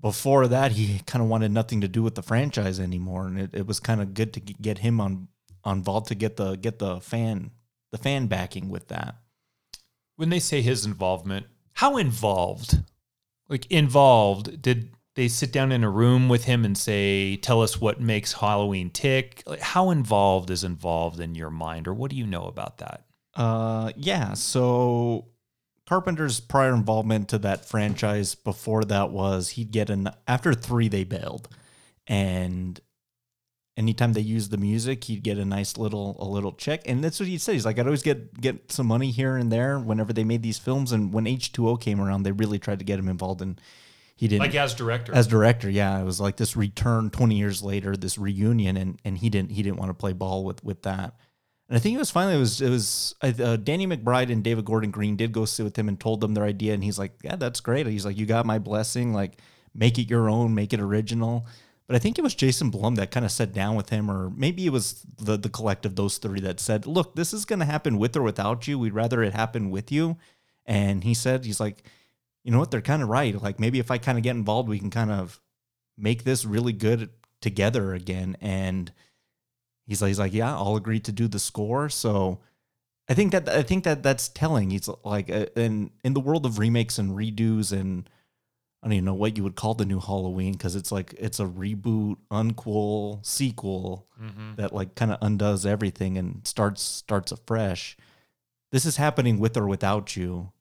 before 0.00 0.48
that 0.48 0.72
he 0.72 1.00
kind 1.06 1.22
of 1.22 1.28
wanted 1.28 1.52
nothing 1.52 1.80
to 1.80 1.88
do 1.88 2.02
with 2.02 2.16
the 2.16 2.22
franchise 2.22 2.80
anymore 2.80 3.26
and 3.26 3.38
it, 3.38 3.50
it 3.52 3.66
was 3.66 3.80
kind 3.80 4.00
of 4.02 4.14
good 4.14 4.32
to 4.32 4.40
get 4.40 4.78
him 4.78 5.00
on 5.00 5.28
on 5.64 5.78
involved 5.78 6.08
to 6.08 6.14
get 6.14 6.36
the 6.36 6.56
get 6.56 6.78
the 6.78 7.00
fan 7.00 7.50
the 7.92 7.98
fan 7.98 8.26
backing 8.26 8.68
with 8.68 8.88
that 8.88 9.16
when 10.16 10.30
they 10.30 10.38
say 10.38 10.62
his 10.62 10.86
involvement, 10.86 11.46
how 11.74 11.96
involved? 11.96 12.82
Like 13.48 13.66
involved? 13.70 14.62
Did 14.62 14.90
they 15.14 15.28
sit 15.28 15.52
down 15.52 15.72
in 15.72 15.84
a 15.84 15.90
room 15.90 16.28
with 16.28 16.44
him 16.44 16.64
and 16.64 16.76
say, 16.76 17.36
"Tell 17.36 17.62
us 17.62 17.80
what 17.80 18.00
makes 18.00 18.32
Halloween 18.34 18.90
tick." 18.90 19.42
Like, 19.46 19.60
how 19.60 19.90
involved 19.90 20.50
is 20.50 20.64
involved 20.64 21.20
in 21.20 21.34
your 21.34 21.50
mind, 21.50 21.86
or 21.86 21.94
what 21.94 22.10
do 22.10 22.16
you 22.16 22.26
know 22.26 22.44
about 22.44 22.78
that? 22.78 23.04
Uh, 23.34 23.92
yeah. 23.96 24.34
So 24.34 25.28
Carpenter's 25.86 26.40
prior 26.40 26.74
involvement 26.74 27.28
to 27.28 27.38
that 27.38 27.64
franchise 27.64 28.34
before 28.34 28.84
that 28.84 29.10
was 29.10 29.50
he'd 29.50 29.70
get 29.70 29.90
an 29.90 30.10
after 30.26 30.54
three 30.54 30.88
they 30.88 31.04
bailed, 31.04 31.48
and 32.06 32.80
anytime 33.76 34.12
they 34.12 34.20
used 34.20 34.50
the 34.50 34.58
music, 34.58 35.04
he'd 35.04 35.22
get 35.22 35.38
a 35.38 35.44
nice 35.44 35.76
little 35.76 36.16
a 36.18 36.28
little 36.28 36.52
check, 36.52 36.82
and 36.86 37.02
that's 37.02 37.20
what 37.20 37.28
he 37.28 37.38
said. 37.38 37.52
He's 37.52 37.66
like, 37.66 37.78
I'd 37.78 37.86
always 37.86 38.02
get 38.02 38.40
get 38.40 38.70
some 38.72 38.86
money 38.86 39.10
here 39.10 39.36
and 39.36 39.50
there 39.52 39.78
whenever 39.78 40.12
they 40.12 40.24
made 40.24 40.42
these 40.42 40.58
films, 40.58 40.92
and 40.92 41.12
when 41.12 41.26
H 41.26 41.52
two 41.52 41.68
O 41.68 41.76
came 41.76 42.00
around, 42.00 42.22
they 42.22 42.32
really 42.32 42.58
tried 42.58 42.78
to 42.78 42.84
get 42.84 42.98
him 42.98 43.08
involved, 43.08 43.42
and 43.42 43.60
he 44.22 44.28
didn't. 44.28 44.42
Like 44.42 44.54
as 44.54 44.72
director, 44.72 45.12
as 45.12 45.26
director, 45.26 45.68
yeah, 45.68 46.00
it 46.00 46.04
was 46.04 46.20
like 46.20 46.36
this 46.36 46.56
return 46.56 47.10
twenty 47.10 47.34
years 47.34 47.60
later, 47.60 47.96
this 47.96 48.16
reunion, 48.16 48.76
and 48.76 49.00
and 49.04 49.18
he 49.18 49.28
didn't 49.28 49.50
he 49.50 49.64
didn't 49.64 49.78
want 49.78 49.88
to 49.88 49.94
play 49.94 50.12
ball 50.12 50.44
with 50.44 50.62
with 50.62 50.82
that. 50.82 51.16
And 51.68 51.76
I 51.76 51.80
think 51.80 51.96
it 51.96 51.98
was 51.98 52.12
finally 52.12 52.36
it 52.36 52.38
was 52.38 52.60
it 52.60 52.70
was 52.70 53.16
uh, 53.20 53.56
Danny 53.56 53.84
McBride 53.84 54.30
and 54.30 54.44
David 54.44 54.64
Gordon 54.64 54.92
Green 54.92 55.16
did 55.16 55.32
go 55.32 55.44
sit 55.44 55.64
with 55.64 55.76
him 55.76 55.88
and 55.88 55.98
told 55.98 56.20
them 56.20 56.34
their 56.34 56.44
idea, 56.44 56.72
and 56.72 56.84
he's 56.84 57.00
like, 57.00 57.14
yeah, 57.24 57.34
that's 57.34 57.58
great. 57.58 57.84
He's 57.88 58.06
like, 58.06 58.16
you 58.16 58.24
got 58.24 58.46
my 58.46 58.60
blessing, 58.60 59.12
like 59.12 59.38
make 59.74 59.98
it 59.98 60.08
your 60.08 60.30
own, 60.30 60.54
make 60.54 60.72
it 60.72 60.78
original. 60.78 61.44
But 61.88 61.96
I 61.96 61.98
think 61.98 62.16
it 62.16 62.22
was 62.22 62.36
Jason 62.36 62.70
Blum 62.70 62.94
that 62.94 63.10
kind 63.10 63.26
of 63.26 63.32
sat 63.32 63.52
down 63.52 63.74
with 63.74 63.88
him, 63.88 64.08
or 64.08 64.30
maybe 64.30 64.66
it 64.66 64.72
was 64.72 65.04
the 65.16 65.36
the 65.36 65.50
collective 65.50 65.96
those 65.96 66.18
three 66.18 66.38
that 66.42 66.60
said, 66.60 66.86
look, 66.86 67.16
this 67.16 67.32
is 67.32 67.44
going 67.44 67.58
to 67.58 67.64
happen 67.64 67.98
with 67.98 68.16
or 68.16 68.22
without 68.22 68.68
you. 68.68 68.78
We'd 68.78 68.94
rather 68.94 69.20
it 69.24 69.34
happen 69.34 69.68
with 69.68 69.90
you. 69.90 70.16
And 70.64 71.02
he 71.02 71.12
said, 71.12 71.44
he's 71.44 71.58
like, 71.58 71.82
you 72.44 72.50
know 72.50 72.58
what? 72.58 72.70
They're 72.70 72.80
kind 72.80 73.02
of 73.02 73.08
right. 73.08 73.40
Like 73.40 73.60
maybe 73.60 73.78
if 73.78 73.90
I 73.90 73.98
kind 73.98 74.18
of 74.18 74.24
get 74.24 74.36
involved, 74.36 74.68
we 74.68 74.78
can 74.78 74.90
kind 74.90 75.10
of 75.10 75.40
make 75.96 76.24
this 76.24 76.44
really 76.44 76.72
good 76.72 77.10
together 77.40 77.94
again. 77.94 78.36
And 78.40 78.92
he's 79.86 80.02
like, 80.02 80.08
he's 80.08 80.18
like, 80.18 80.32
yeah, 80.32 80.54
I'll 80.54 80.76
agree 80.76 81.00
to 81.00 81.12
do 81.12 81.28
the 81.28 81.38
score. 81.38 81.88
So 81.88 82.40
I 83.08 83.14
think 83.14 83.32
that 83.32 83.48
I 83.48 83.62
think 83.62 83.84
that 83.84 84.02
that's 84.02 84.28
telling. 84.28 84.70
He's 84.70 84.88
like, 85.04 85.30
uh, 85.30 85.46
in 85.56 85.90
in 86.04 86.14
the 86.14 86.20
world 86.20 86.46
of 86.46 86.58
remakes 86.58 86.98
and 86.98 87.10
redos, 87.12 87.72
and 87.72 88.08
I 88.82 88.86
don't 88.86 88.94
even 88.94 89.04
know 89.04 89.14
what 89.14 89.36
you 89.36 89.44
would 89.44 89.56
call 89.56 89.74
the 89.74 89.84
new 89.84 90.00
Halloween 90.00 90.52
because 90.52 90.76
it's 90.76 90.90
like 90.90 91.14
it's 91.18 91.40
a 91.40 91.44
reboot, 91.44 92.16
unquel, 92.30 93.24
sequel 93.24 94.06
that 94.56 94.72
like 94.72 94.94
kind 94.94 95.12
of 95.12 95.18
undoes 95.20 95.66
everything 95.66 96.16
and 96.16 96.46
starts 96.46 96.82
starts 96.82 97.32
afresh. 97.32 97.96
This 98.70 98.86
is 98.86 98.96
happening 98.96 99.38
with 99.38 99.56
or 99.56 99.66
without 99.66 100.16
you. 100.16 100.52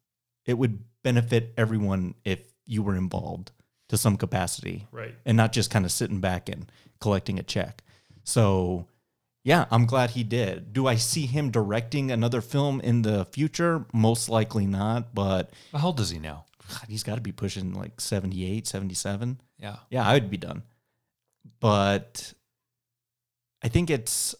It 0.45 0.57
would 0.57 0.83
benefit 1.03 1.53
everyone 1.57 2.15
if 2.25 2.41
you 2.65 2.83
were 2.83 2.95
involved 2.95 3.51
to 3.89 3.97
some 3.97 4.15
capacity 4.17 4.87
right? 4.91 5.15
and 5.25 5.35
not 5.35 5.51
just 5.51 5.69
kind 5.69 5.85
of 5.85 5.91
sitting 5.91 6.19
back 6.21 6.47
and 6.47 6.71
collecting 6.99 7.39
a 7.39 7.43
check. 7.43 7.83
So, 8.23 8.87
yeah, 9.43 9.65
I'm 9.71 9.85
glad 9.85 10.11
he 10.11 10.23
did. 10.23 10.71
Do 10.71 10.87
I 10.87 10.95
see 10.95 11.25
him 11.25 11.51
directing 11.51 12.11
another 12.11 12.41
film 12.41 12.79
in 12.81 13.01
the 13.01 13.25
future? 13.25 13.85
Most 13.91 14.29
likely 14.29 14.65
not, 14.67 15.13
but 15.13 15.51
How 15.73 15.87
old 15.87 15.99
is 15.99 16.11
he 16.11 16.19
now? 16.19 16.45
God, 16.69 16.85
he's 16.87 17.03
got 17.03 17.15
to 17.15 17.21
be 17.21 17.31
pushing 17.31 17.73
like 17.73 17.99
78, 17.99 18.65
77. 18.67 19.41
Yeah, 19.59 19.77
Yeah, 19.89 20.07
I 20.07 20.13
would 20.13 20.29
be 20.29 20.37
done. 20.37 20.63
But 21.59 22.33
I 23.63 23.67
think 23.67 23.89
it's 23.89 24.35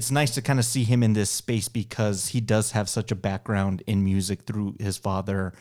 it's 0.00 0.10
nice 0.10 0.30
to 0.36 0.40
kind 0.42 0.58
of 0.58 0.64
see 0.64 0.84
him 0.84 1.02
in 1.02 1.12
this 1.12 1.28
space 1.28 1.68
because 1.68 2.28
he 2.28 2.40
does 2.40 2.70
have 2.72 2.88
such 2.88 3.12
a 3.12 3.14
background 3.14 3.82
in 3.86 4.02
music 4.02 4.42
through 4.46 4.74
his 4.80 4.96
father. 4.96 5.52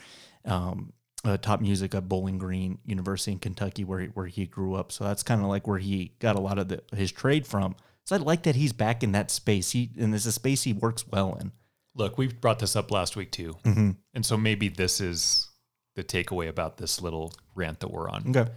Um, 0.45 0.93
uh, 1.25 1.36
taught 1.36 1.62
music 1.62 1.93
at 1.93 2.08
Bowling 2.08 2.38
Green 2.38 2.78
University 2.86 3.34
in 3.34 3.39
Kentucky, 3.39 3.84
where 3.84 3.99
he, 3.99 4.08
where 4.08 4.28
he 4.28 4.45
grew 4.45 4.75
up. 4.75 4.93
So 4.93 5.04
that's 5.04 5.21
kind 5.23 5.41
of 5.41 5.47
like 5.47 5.67
where 5.67 5.78
he 5.78 6.13
got 6.19 6.38
a 6.38 6.39
lot 6.39 6.58
of 6.58 6.69
the, 6.69 6.82
his 6.95 7.12
trade 7.12 7.45
from. 7.45 7.75
So 8.06 8.15
I 8.15 8.19
like 8.19 8.43
that 8.43 8.56
he's 8.56 8.71
back 8.71 9.04
in 9.04 9.12
that 9.12 9.30
space. 9.30 9.71
He 9.71 9.91
and 9.99 10.15
it's 10.15 10.25
a 10.25 10.32
space 10.32 10.63
he 10.63 10.71
works 10.71 11.06
well 11.06 11.36
in. 11.41 11.52
look, 11.93 12.17
we 12.17 12.28
brought 12.30 12.60
this 12.60 12.78
up 12.78 12.89
last 12.89 13.17
week 13.17 13.32
too, 13.32 13.58
Mm-hmm. 13.65 13.91
and 14.13 14.25
so 14.25 14.38
maybe 14.38 14.69
this 14.69 15.02
is 15.02 15.49
the 15.97 16.04
takeaway 16.06 16.47
about 16.47 16.78
this 16.78 17.02
little 17.02 17.34
rant 17.54 17.82
that 17.82 17.91
we're 17.91 18.10
on. 18.10 18.30
Okay. 18.34 18.49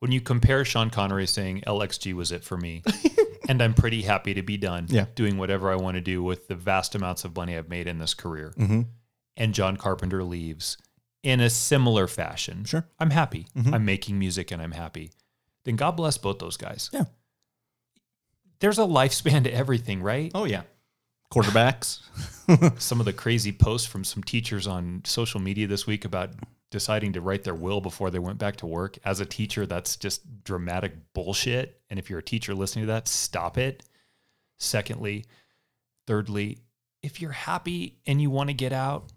When 0.00 0.10
you 0.10 0.20
compare 0.20 0.64
Sean 0.64 0.90
Connery 0.90 1.28
saying 1.28 1.62
LXG 1.64 2.12
was 2.14 2.32
it 2.32 2.42
for 2.42 2.56
me, 2.56 2.82
and 3.48 3.62
I'm 3.62 3.74
pretty 3.74 4.02
happy 4.02 4.34
to 4.34 4.42
be 4.42 4.56
done 4.56 4.86
Yeah. 4.88 5.06
doing 5.14 5.38
whatever 5.38 5.70
I 5.70 5.76
want 5.76 5.94
to 5.96 6.00
do 6.00 6.22
with 6.22 6.48
the 6.48 6.54
vast 6.54 6.94
amounts 6.94 7.24
of 7.24 7.34
money 7.36 7.56
I've 7.56 7.68
made 7.68 7.86
in 7.86 7.98
this 7.98 8.14
career, 8.14 8.52
Mm-hmm. 8.58 8.82
and 9.36 9.54
John 9.54 9.76
Carpenter 9.76 10.22
leaves 10.24 10.76
in 11.22 11.40
a 11.40 11.50
similar 11.50 12.06
fashion. 12.06 12.64
Sure. 12.64 12.86
I'm 12.98 13.10
happy. 13.10 13.46
Mhm. 13.56 13.74
I'm 13.74 13.84
making 13.84 14.18
music 14.18 14.50
and 14.50 14.60
I'm 14.62 14.72
happy. 14.72 15.10
Then 15.64 15.76
God 15.76 15.92
bless 15.92 16.16
both 16.18 16.38
those 16.38 16.56
guys. 16.56 16.88
Yeah. 16.92 17.04
There's 18.60 18.78
a 18.78 18.82
lifespan 18.82 19.44
to 19.44 19.52
everything, 19.52 20.02
right? 20.02 20.30
Oh 20.34 20.44
yeah. 20.44 20.62
Quarterbacks. 21.32 22.00
some 22.80 22.98
of 23.00 23.06
the 23.06 23.12
crazy 23.12 23.52
posts 23.52 23.86
from 23.86 24.02
some 24.04 24.22
teachers 24.22 24.66
on 24.66 25.02
social 25.04 25.40
media 25.40 25.66
this 25.66 25.86
week 25.86 26.04
about 26.04 26.30
deciding 26.70 27.12
to 27.12 27.20
write 27.20 27.44
their 27.44 27.54
will 27.54 27.80
before 27.80 28.10
they 28.10 28.18
went 28.18 28.38
back 28.38 28.56
to 28.56 28.66
work. 28.66 28.98
As 29.04 29.20
a 29.20 29.26
teacher, 29.26 29.66
that's 29.66 29.96
just 29.96 30.44
dramatic 30.44 30.92
bullshit. 31.12 31.80
And 31.90 31.98
if 31.98 32.08
you're 32.08 32.20
a 32.20 32.22
teacher 32.22 32.54
listening 32.54 32.86
to 32.86 32.92
that, 32.92 33.08
stop 33.08 33.58
it. 33.58 33.82
Secondly, 34.58 35.24
thirdly, 36.06 36.58
if 37.02 37.20
you're 37.20 37.32
happy 37.32 37.98
and 38.06 38.20
you 38.20 38.30
want 38.30 38.50
to 38.50 38.54
get 38.54 38.72
out, 38.72 39.10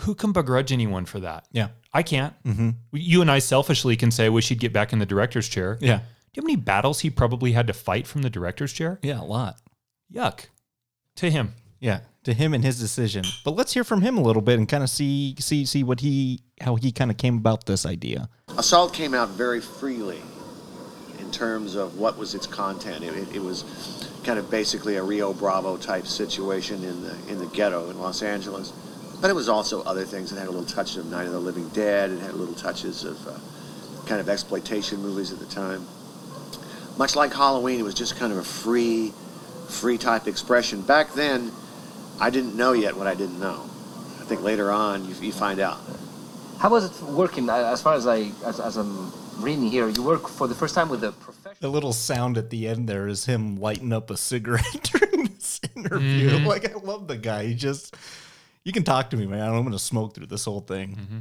who 0.00 0.14
can 0.14 0.32
begrudge 0.32 0.72
anyone 0.72 1.04
for 1.04 1.20
that? 1.20 1.46
yeah. 1.52 1.68
I 1.92 2.04
can't. 2.04 2.40
Mm-hmm. 2.44 2.70
You 2.92 3.20
and 3.20 3.30
I 3.30 3.40
selfishly 3.40 3.96
can 3.96 4.12
say, 4.12 4.28
wish 4.28 4.48
he'd 4.48 4.60
get 4.60 4.72
back 4.72 4.92
in 4.92 5.00
the 5.00 5.06
director's 5.06 5.48
chair. 5.48 5.76
Yeah. 5.80 5.98
Do 5.98 6.02
you 6.34 6.42
have 6.42 6.44
any 6.44 6.54
battles 6.54 7.00
he 7.00 7.10
probably 7.10 7.50
had 7.50 7.66
to 7.66 7.72
fight 7.72 8.06
from 8.06 8.22
the 8.22 8.30
director's 8.30 8.72
chair? 8.72 9.00
Yeah. 9.02 9.20
A 9.20 9.24
lot. 9.24 9.60
Yuck. 10.14 10.46
To 11.16 11.30
him. 11.30 11.54
Yeah, 11.80 12.00
to 12.24 12.34
him 12.34 12.52
and 12.54 12.62
his 12.62 12.78
decision. 12.78 13.24
But 13.44 13.52
let's 13.52 13.72
hear 13.72 13.84
from 13.84 14.02
him 14.02 14.18
a 14.18 14.22
little 14.22 14.42
bit 14.42 14.58
and 14.58 14.68
kind 14.68 14.82
of 14.82 14.90
see 14.90 15.34
see 15.38 15.64
see 15.64 15.82
what 15.82 16.00
he 16.00 16.42
how 16.60 16.76
he 16.76 16.92
kind 16.92 17.10
of 17.10 17.16
came 17.16 17.36
about 17.36 17.66
this 17.66 17.86
idea. 17.86 18.28
Assault 18.56 18.92
came 18.92 19.14
out 19.14 19.30
very 19.30 19.60
freely 19.60 20.20
in 21.18 21.30
terms 21.30 21.74
of 21.74 21.98
what 21.98 22.18
was 22.18 22.34
its 22.34 22.46
content. 22.46 23.02
It, 23.02 23.14
it, 23.14 23.36
it 23.36 23.42
was 23.42 23.64
kind 24.24 24.38
of 24.38 24.50
basically 24.50 24.96
a 24.96 25.02
Rio 25.02 25.32
Bravo 25.32 25.78
type 25.78 26.06
situation 26.06 26.84
in 26.84 27.02
the 27.02 27.16
in 27.28 27.38
the 27.38 27.46
ghetto 27.46 27.88
in 27.88 27.98
Los 27.98 28.22
Angeles, 28.22 28.72
but 29.20 29.30
it 29.30 29.34
was 29.34 29.48
also 29.48 29.82
other 29.84 30.04
things. 30.04 30.32
It 30.32 30.38
had 30.38 30.48
a 30.48 30.50
little 30.50 30.66
touch 30.66 30.96
of 30.96 31.06
Night 31.06 31.26
of 31.26 31.32
the 31.32 31.40
Living 31.40 31.68
Dead. 31.70 32.10
It 32.10 32.20
had 32.20 32.34
little 32.34 32.54
touches 32.54 33.04
of 33.04 33.26
uh, 33.26 33.38
kind 34.06 34.20
of 34.20 34.28
exploitation 34.28 35.00
movies 35.00 35.32
at 35.32 35.38
the 35.38 35.46
time. 35.46 35.86
Much 36.98 37.16
like 37.16 37.32
Halloween, 37.32 37.80
it 37.80 37.84
was 37.84 37.94
just 37.94 38.16
kind 38.16 38.32
of 38.32 38.38
a 38.38 38.44
free, 38.44 39.12
free 39.68 39.96
type 39.96 40.26
expression. 40.26 40.82
Back 40.82 41.14
then, 41.14 41.50
I 42.20 42.30
didn't 42.30 42.56
know 42.56 42.72
yet 42.72 42.96
what 42.96 43.06
I 43.06 43.14
didn't 43.14 43.40
know. 43.40 43.62
I 44.20 44.24
think 44.24 44.42
later 44.42 44.70
on 44.70 45.08
you, 45.08 45.14
you 45.20 45.32
find 45.32 45.58
out. 45.58 45.78
How 46.58 46.68
was 46.68 46.84
it 46.84 47.02
working? 47.04 47.48
As 47.48 47.80
far 47.80 47.94
as 47.94 48.06
I, 48.06 48.30
as, 48.44 48.60
as 48.60 48.76
I'm 48.76 49.10
reading 49.38 49.66
here, 49.70 49.88
you 49.88 50.02
work 50.02 50.28
for 50.28 50.46
the 50.46 50.54
first 50.54 50.74
time 50.74 50.90
with 50.90 51.02
a 51.02 51.12
professional. 51.12 51.56
The 51.60 51.68
little 51.68 51.94
sound 51.94 52.36
at 52.36 52.50
the 52.50 52.68
end 52.68 52.88
there 52.88 53.08
is 53.08 53.24
him 53.24 53.56
lighting 53.56 53.92
up 53.92 54.10
a 54.10 54.16
cigarette 54.16 54.82
during 54.92 55.24
this 55.24 55.60
interview. 55.74 56.30
Mm-hmm. 56.30 56.46
Like 56.46 56.70
I 56.70 56.78
love 56.78 57.08
the 57.08 57.16
guy. 57.16 57.46
He 57.46 57.54
just 57.54 57.96
you 58.64 58.72
can 58.72 58.84
talk 58.84 59.10
to 59.10 59.16
me, 59.16 59.26
man. 59.26 59.48
I'm 59.48 59.62
going 59.62 59.72
to 59.72 59.78
smoke 59.78 60.14
through 60.14 60.26
this 60.26 60.44
whole 60.44 60.60
thing. 60.60 60.96
Mm-hmm. 60.96 61.18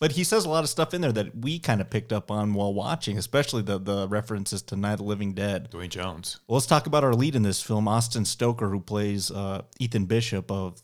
But 0.00 0.12
he 0.12 0.24
says 0.24 0.44
a 0.44 0.48
lot 0.50 0.64
of 0.64 0.70
stuff 0.70 0.92
in 0.92 1.00
there 1.00 1.12
that 1.12 1.36
we 1.36 1.58
kind 1.58 1.80
of 1.80 1.88
picked 1.88 2.12
up 2.12 2.30
on 2.30 2.52
while 2.54 2.74
watching, 2.74 3.16
especially 3.16 3.62
the 3.62 3.78
the 3.78 4.08
references 4.08 4.60
to 4.62 4.76
Night 4.76 4.94
of 4.94 4.98
the 4.98 5.04
Living 5.04 5.32
Dead. 5.34 5.70
Duane 5.70 5.88
Jones. 5.88 6.40
Well, 6.46 6.56
let's 6.56 6.66
talk 6.66 6.86
about 6.86 7.04
our 7.04 7.14
lead 7.14 7.34
in 7.36 7.42
this 7.42 7.62
film, 7.62 7.86
Austin 7.88 8.24
Stoker, 8.24 8.68
who 8.68 8.80
plays 8.80 9.30
uh, 9.30 9.62
Ethan 9.78 10.06
Bishop 10.06 10.50
of 10.50 10.82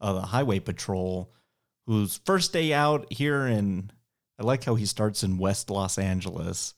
uh, 0.00 0.12
the 0.14 0.20
Highway 0.22 0.60
Patrol, 0.60 1.32
whose 1.86 2.20
first 2.24 2.52
day 2.52 2.72
out 2.72 3.12
here 3.12 3.46
in. 3.46 3.90
I 4.38 4.44
like 4.44 4.64
how 4.64 4.74
he 4.76 4.86
starts 4.86 5.22
in 5.22 5.38
West 5.38 5.68
Los 5.70 5.98
Angeles, 5.98 6.74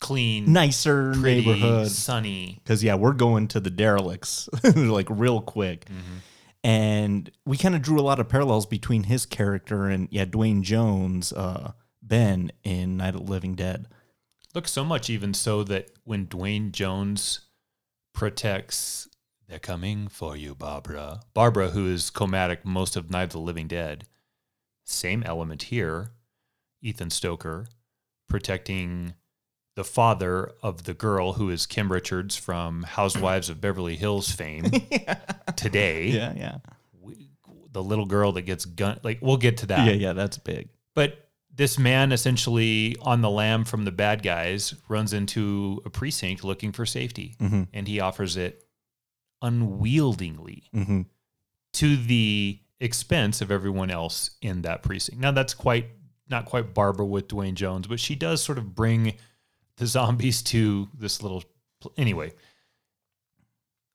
Clean, 0.00 0.50
nicer 0.52 1.12
pretty, 1.14 1.44
neighborhood. 1.44 1.90
sunny. 1.90 2.58
Because 2.62 2.82
yeah, 2.82 2.94
we're 2.94 3.12
going 3.12 3.48
to 3.48 3.60
the 3.60 3.70
derelicts 3.70 4.48
like 4.76 5.08
real 5.10 5.40
quick, 5.40 5.86
and 6.64 7.30
we 7.44 7.56
kind 7.56 7.74
of 7.74 7.82
drew 7.82 7.98
a 7.98 8.02
lot 8.02 8.20
of 8.20 8.28
parallels 8.28 8.66
between 8.66 9.04
his 9.04 9.26
character 9.26 9.88
and 9.88 10.08
yeah, 10.10 10.24
Duane 10.24 10.62
Jones, 10.62 11.32
uh, 11.32 11.72
Ben 12.00 12.52
in 12.62 12.96
Night 12.96 13.14
of 13.14 13.26
the 13.26 13.32
Living 13.32 13.54
Dead. 13.54 13.86
Look, 14.54 14.68
so 14.68 14.84
much 14.84 15.08
even 15.08 15.34
so 15.34 15.64
that 15.64 15.90
when 16.04 16.26
Duane 16.26 16.72
Jones 16.72 17.40
protects, 18.12 19.08
they're 19.48 19.58
coming 19.58 20.08
for 20.08 20.36
you, 20.36 20.54
Barbara. 20.54 21.20
Barbara, 21.34 21.70
who 21.70 21.88
is 21.88 22.10
comatic 22.10 22.64
most 22.64 22.96
of 22.96 23.10
Night 23.10 23.24
of 23.24 23.30
the 23.30 23.38
Living 23.38 23.66
Dead, 23.68 24.06
same 24.84 25.22
element 25.24 25.64
here. 25.64 26.12
Ethan 26.82 27.10
Stoker 27.10 27.66
protecting 28.28 29.14
the 29.74 29.84
father 29.84 30.52
of 30.62 30.84
the 30.84 30.94
girl 30.94 31.34
who 31.34 31.48
is 31.50 31.64
Kim 31.66 31.90
Richards 31.90 32.36
from 32.36 32.82
Housewives 32.82 33.48
of 33.48 33.60
Beverly 33.60 33.96
Hills 33.96 34.30
fame 34.30 34.64
today. 35.56 36.08
Yeah, 36.08 36.32
yeah, 36.36 36.56
We- 37.00 37.30
the 37.72 37.82
little 37.82 38.04
girl 38.06 38.32
that 38.32 38.42
gets 38.42 38.64
gun 38.66 39.00
like 39.02 39.18
we'll 39.22 39.36
get 39.38 39.56
to 39.58 39.66
that. 39.66 39.86
yeah, 39.86 39.92
yeah. 39.92 40.12
That's 40.12 40.36
big. 40.38 40.68
But 40.94 41.30
this 41.54 41.78
man 41.78 42.12
essentially 42.12 42.96
on 43.02 43.20
the 43.22 43.30
lam 43.30 43.64
from 43.64 43.84
the 43.84 43.92
bad 43.92 44.22
guys 44.22 44.74
runs 44.88 45.12
into 45.14 45.80
a 45.86 45.90
precinct 45.90 46.44
looking 46.44 46.72
for 46.72 46.84
safety 46.86 47.34
Mm-hmm. 47.40 47.62
and 47.72 47.88
he 47.88 48.00
offers 48.00 48.36
it 48.36 48.64
unwieldingly 49.42 50.64
Mm-hmm. 50.74 51.02
to 51.74 51.96
the 51.96 52.58
expense 52.80 53.40
of 53.40 53.50
everyone 53.50 53.90
else 53.90 54.30
in 54.42 54.62
that 54.62 54.82
precinct. 54.82 55.20
Now 55.20 55.30
that's 55.30 55.54
quite 55.54 55.86
not 56.28 56.46
quite 56.46 56.74
Barbara 56.74 57.04
with 57.06 57.28
Duane 57.28 57.54
Jones, 57.54 57.86
but 57.86 58.00
she 58.00 58.14
does 58.14 58.42
sort 58.42 58.58
of 58.58 58.74
bring 58.74 59.14
the 59.82 59.88
zombies 59.88 60.42
to 60.42 60.88
this 60.94 61.22
little 61.24 61.42
pl- 61.80 61.92
anyway. 61.96 62.32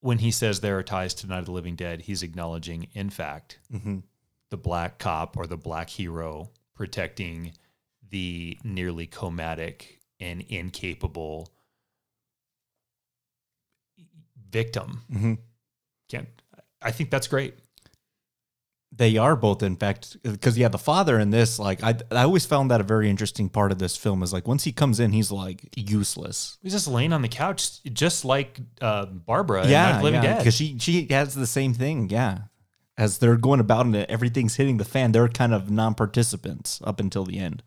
When 0.02 0.18
he 0.18 0.32
says 0.32 0.60
there 0.60 0.78
are 0.78 0.84
ties 0.84 1.14
to 1.16 1.28
Night 1.28 1.40
of 1.40 1.46
the 1.46 1.54
Living 1.54 1.78
Dead, 1.78 2.02
he's 2.02 2.24
acknowledging, 2.24 2.90
in 2.94 3.10
fact, 3.10 3.60
Mhm. 3.72 4.04
the 4.50 4.58
black 4.58 5.00
cop 5.00 5.38
or 5.38 5.48
the 5.48 5.56
black 5.56 5.90
hero 5.90 6.52
protecting 6.74 7.54
the 8.10 8.60
nearly 8.66 9.08
comatic 9.08 10.02
and 10.20 10.42
incapable 10.42 11.54
victim. 14.50 15.04
Mm-hmm. 15.10 15.34
Can't 16.10 16.28
I 16.82 16.92
think 16.92 17.10
that's 17.12 17.28
great. 17.28 17.56
They 18.92 19.18
are 19.18 19.36
both, 19.36 19.62
in 19.62 19.76
fact, 19.76 20.18
because 20.24 20.58
yeah, 20.58 20.70
the 20.70 20.78
father 20.78 21.20
in 21.20 21.30
this, 21.30 21.60
like, 21.60 21.84
I 21.84 21.96
I 22.10 22.24
always 22.24 22.46
found 22.46 22.72
that 22.72 22.82
a 22.82 22.84
very 22.84 23.10
interesting 23.10 23.50
part 23.50 23.72
of 23.72 23.80
this 23.80 23.96
film 23.96 24.24
is 24.24 24.34
like 24.34 24.48
once 24.48 24.64
he 24.64 24.72
comes 24.72 25.00
in, 25.00 25.12
he's 25.12 25.32
like 25.32 25.70
useless. 25.76 26.58
He's 26.64 26.72
just 26.72 26.88
laying 26.88 27.14
on 27.14 27.22
the 27.22 27.28
couch, 27.28 27.84
just 27.84 28.26
like 28.26 28.60
uh, 28.82 29.06
Barbara. 29.06 29.66
in 29.66 29.70
yeah, 29.70 29.92
of 29.92 29.98
the 29.98 30.04
Living 30.06 30.24
yeah, 30.24 30.34
Dead. 30.34 30.38
because 30.40 30.56
she 30.56 30.80
she 30.80 31.06
has 31.10 31.36
the 31.36 31.46
same 31.46 31.74
thing. 31.74 32.10
Yeah, 32.10 32.40
as 32.98 33.20
they're 33.20 33.36
going 33.36 33.60
about 33.60 33.86
and 33.86 33.96
everything's 33.96 34.56
hitting 34.56 34.78
the 34.78 34.86
fan, 34.86 35.12
they're 35.12 35.28
kind 35.28 35.54
of 35.54 35.70
non-participants 35.70 36.82
up 36.84 37.00
until 37.00 37.24
the 37.24 37.38
end. 37.38 37.62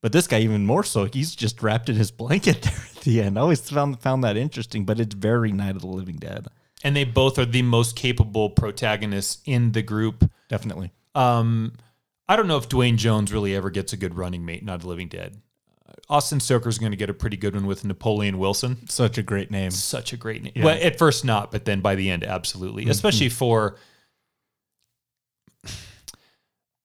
But 0.00 0.12
this 0.12 0.26
guy 0.26 0.40
even 0.40 0.64
more 0.64 0.82
so. 0.84 1.04
He's 1.04 1.34
just 1.34 1.62
wrapped 1.62 1.88
in 1.88 1.96
his 1.96 2.10
blanket 2.10 2.62
there 2.62 2.86
at 2.96 3.02
the 3.02 3.20
end. 3.20 3.38
I 3.38 3.42
always 3.42 3.68
found 3.68 4.00
found 4.00 4.24
that 4.24 4.36
interesting, 4.36 4.84
but 4.84 4.98
it's 4.98 5.14
very 5.14 5.52
Night 5.52 5.76
of 5.76 5.82
the 5.82 5.88
Living 5.88 6.16
Dead. 6.16 6.46
And 6.82 6.96
they 6.96 7.04
both 7.04 7.38
are 7.38 7.44
the 7.44 7.62
most 7.62 7.96
capable 7.96 8.50
protagonists 8.50 9.42
in 9.44 9.72
the 9.72 9.82
group. 9.82 10.30
Definitely. 10.48 10.92
Um, 11.14 11.74
I 12.28 12.36
don't 12.36 12.46
know 12.46 12.56
if 12.56 12.68
Duane 12.68 12.96
Jones 12.96 13.32
really 13.32 13.54
ever 13.54 13.70
gets 13.70 13.92
a 13.92 13.96
good 13.96 14.16
running 14.16 14.44
mate. 14.44 14.64
not 14.64 14.80
the 14.80 14.88
Living 14.88 15.08
Dead. 15.08 15.40
Uh, 15.86 15.92
Austin 16.08 16.40
Stoker's 16.40 16.78
going 16.78 16.92
to 16.92 16.96
get 16.96 17.10
a 17.10 17.14
pretty 17.14 17.36
good 17.36 17.54
one 17.54 17.66
with 17.66 17.84
Napoleon 17.84 18.38
Wilson. 18.38 18.88
Such 18.88 19.18
a 19.18 19.22
great 19.22 19.50
name. 19.50 19.70
Such 19.70 20.12
a 20.12 20.16
great 20.16 20.42
name. 20.42 20.52
Yeah. 20.54 20.64
Well, 20.64 20.78
at 20.80 20.96
first 20.96 21.24
not, 21.24 21.50
but 21.50 21.64
then 21.64 21.80
by 21.80 21.96
the 21.96 22.08
end, 22.08 22.24
absolutely. 22.24 22.84
Mm-hmm. 22.84 22.92
Especially 22.92 23.28
for 23.28 23.76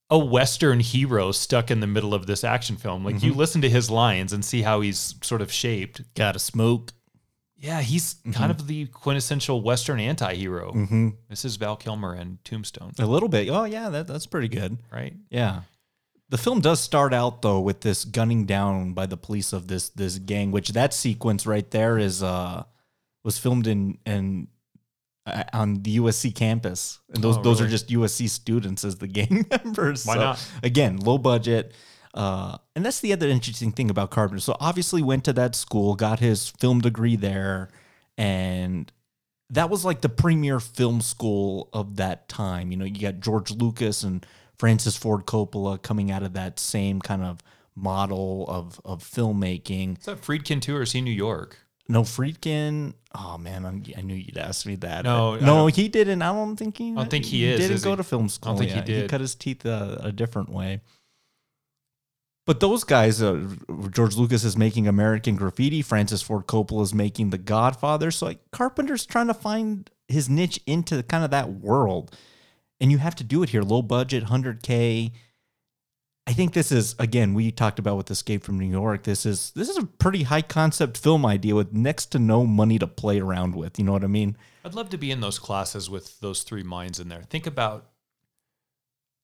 a 0.09 0.17
Western 0.17 0.79
hero 0.79 1.31
stuck 1.31 1.71
in 1.71 1.79
the 1.79 1.87
middle 1.87 2.13
of 2.13 2.27
this 2.27 2.43
action 2.43 2.75
film. 2.75 3.03
Like 3.03 3.23
you 3.23 3.31
mm-hmm. 3.31 3.39
listen 3.39 3.61
to 3.61 3.69
his 3.69 3.89
lines 3.89 4.33
and 4.33 4.43
see 4.43 4.61
how 4.61 4.81
he's 4.81 5.15
sort 5.21 5.41
of 5.41 5.51
shaped. 5.51 6.01
Gotta 6.15 6.39
smoke. 6.39 6.91
Yeah, 7.57 7.81
he's 7.81 8.15
kind 8.33 8.51
of 8.51 8.67
the 8.67 8.85
quintessential 8.87 9.61
Western 9.61 9.99
anti-hero. 9.99 10.71
Mm-hmm. 10.73 11.09
This 11.29 11.45
is 11.45 11.55
Val 11.55 11.75
Kilmer 11.77 12.13
and 12.13 12.43
Tombstone, 12.43 12.91
A 12.99 13.05
little 13.05 13.29
bit. 13.29 13.49
Oh 13.49 13.63
yeah, 13.63 13.89
that, 13.89 14.07
that's 14.07 14.25
pretty 14.25 14.49
good. 14.49 14.77
right? 14.91 15.13
Yeah. 15.29 15.61
The 16.29 16.37
film 16.37 16.59
does 16.59 16.81
start 16.81 17.13
out 17.13 17.41
though 17.41 17.59
with 17.61 17.81
this 17.81 18.03
gunning 18.03 18.45
down 18.45 18.93
by 18.93 19.05
the 19.05 19.15
police 19.17 19.53
of 19.53 19.67
this 19.67 19.89
this 19.89 20.17
gang, 20.17 20.51
which 20.51 20.69
that 20.69 20.93
sequence 20.93 21.45
right 21.47 21.69
there 21.71 21.97
is 21.97 22.21
uh 22.23 22.63
was 23.23 23.37
filmed 23.37 23.67
in 23.67 23.99
in 24.05 24.47
uh, 25.27 25.43
on 25.53 25.81
the 25.83 25.97
USC 25.97 26.33
campus, 26.35 26.99
and 27.13 27.23
those 27.23 27.37
Oh, 27.37 27.41
those 27.41 27.61
are 27.61 27.67
just 27.67 27.89
USC 27.89 28.27
students 28.29 28.83
as 28.83 28.97
the 28.97 29.07
gang 29.07 29.45
members. 29.63 30.05
Why 30.05 30.15
So, 30.15 30.19
not? 30.19 30.51
Again, 30.63 30.97
low 30.97 31.17
budget. 31.17 31.73
Uh, 32.15 32.57
and 32.75 32.85
that's 32.85 33.01
the 33.01 33.11
other 33.11 33.27
interesting 33.27 33.73
thing 33.73 33.89
about 33.89 34.09
Carpenter. 34.09 34.39
So 34.39 34.55
obviously 34.61 35.03
went 35.03 35.25
to 35.25 35.33
that 35.33 35.53
school, 35.53 35.95
got 35.95 36.19
his 36.19 36.47
film 36.49 36.79
degree 36.79 37.17
there, 37.17 37.69
and 38.17 38.89
that 39.49 39.69
was 39.69 39.83
like 39.83 39.99
the 39.99 40.09
premier 40.09 40.61
film 40.61 41.01
school 41.01 41.69
of 41.73 41.97
that 41.97 42.29
time. 42.29 42.71
You 42.71 42.77
know, 42.77 42.85
you 42.85 43.01
got 43.01 43.19
George 43.19 43.51
Lucas 43.51 44.01
and 44.01 44.25
Francis 44.57 44.95
Ford 44.95 45.25
Coppola 45.25 45.81
coming 45.81 46.09
out 46.09 46.23
of 46.23 46.33
that 46.33 46.57
same 46.57 47.01
kind 47.01 47.21
of 47.21 47.41
model 47.75 48.45
of 48.47 48.79
of 48.85 49.03
filmmaking. 49.03 49.99
Is 49.99 50.05
that 50.05 50.21
Friedkin 50.21 50.61
too, 50.61 50.77
or 50.77 50.83
is 50.83 50.93
he 50.93 51.01
New 51.01 51.11
York? 51.11 51.57
No 51.87 52.03
Friedkin. 52.03 52.93
Oh 53.13 53.37
man, 53.37 53.65
I'm, 53.65 53.83
I 53.97 54.01
knew 54.01 54.15
you'd 54.15 54.37
ask 54.37 54.65
me 54.65 54.75
that. 54.77 55.03
No, 55.03 55.35
no, 55.35 55.67
he 55.67 55.89
didn't. 55.89 56.21
I 56.21 56.31
don't 56.31 56.55
think 56.55 56.77
he. 56.77 56.91
I 56.91 56.95
don't 56.95 57.09
think 57.09 57.25
he 57.25 57.45
is, 57.45 57.59
Didn't 57.59 57.75
is 57.75 57.83
go 57.83 57.91
he? 57.91 57.97
to 57.97 58.03
film 58.03 58.29
school. 58.29 58.49
I 58.49 58.51
don't 58.53 58.59
think 58.67 58.87
he 58.87 58.93
yeah. 58.93 59.01
He 59.01 59.07
cut 59.07 59.21
his 59.21 59.35
teeth 59.35 59.65
a, 59.65 59.99
a 60.01 60.11
different 60.11 60.49
way. 60.49 60.79
But 62.45 62.59
those 62.59 62.83
guys, 62.83 63.23
uh, 63.23 63.55
George 63.89 64.15
Lucas 64.15 64.43
is 64.43 64.55
making 64.55 64.87
American 64.87 65.35
Graffiti. 65.35 65.81
Francis 65.81 66.21
Ford 66.21 66.45
Coppola 66.45 66.83
is 66.83 66.93
making 66.93 67.31
The 67.31 67.39
Godfather. 67.39 68.11
So 68.11 68.27
like 68.27 68.39
Carpenter's 68.51 69.05
trying 69.05 69.27
to 69.27 69.33
find 69.33 69.89
his 70.07 70.29
niche 70.29 70.59
into 70.67 71.01
kind 71.03 71.23
of 71.23 71.31
that 71.31 71.51
world, 71.53 72.15
and 72.79 72.91
you 72.91 72.99
have 72.99 73.15
to 73.15 73.23
do 73.23 73.41
it 73.41 73.49
here. 73.49 73.63
Low 73.63 73.81
budget, 73.81 74.23
hundred 74.23 74.61
k. 74.61 75.11
I 76.27 76.33
think 76.33 76.53
this 76.53 76.71
is 76.71 76.95
again 76.99 77.33
we 77.33 77.51
talked 77.51 77.79
about 77.79 77.97
with 77.97 78.11
Escape 78.11 78.43
from 78.43 78.59
New 78.59 78.69
York. 78.69 79.03
This 79.03 79.25
is 79.25 79.51
this 79.55 79.69
is 79.69 79.77
a 79.77 79.85
pretty 79.85 80.23
high 80.23 80.41
concept 80.43 80.97
film 80.97 81.25
idea 81.25 81.55
with 81.55 81.73
next 81.73 82.07
to 82.07 82.19
no 82.19 82.45
money 82.45 82.77
to 82.77 82.87
play 82.87 83.19
around 83.19 83.55
with. 83.55 83.79
You 83.79 83.85
know 83.85 83.91
what 83.93 84.03
I 84.03 84.07
mean? 84.07 84.37
I'd 84.63 84.75
love 84.75 84.89
to 84.89 84.97
be 84.97 85.09
in 85.09 85.21
those 85.21 85.39
classes 85.39 85.89
with 85.89 86.19
those 86.19 86.43
three 86.43 86.63
minds 86.63 86.99
in 86.99 87.09
there. 87.09 87.23
Think 87.23 87.47
about 87.47 87.89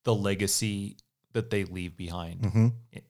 the 0.04 0.16
legacy 0.16 0.98
that 1.34 1.50
they 1.50 1.64
leave 1.64 1.96
behind 1.98 2.42
Mm-hmm. 2.42 2.68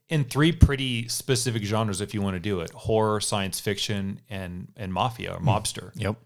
in 0.09 0.23
three 0.25 0.51
pretty 0.51 1.07
specific 1.07 1.63
genres. 1.63 2.01
If 2.01 2.13
you 2.13 2.21
want 2.21 2.35
to 2.35 2.39
do 2.39 2.59
it, 2.61 2.71
horror, 2.71 3.19
science 3.21 3.59
fiction, 3.59 4.21
and 4.29 4.67
and 4.75 4.93
mafia 4.93 5.33
or 5.33 5.39
mobster. 5.39 5.91
Yep. 5.95 6.17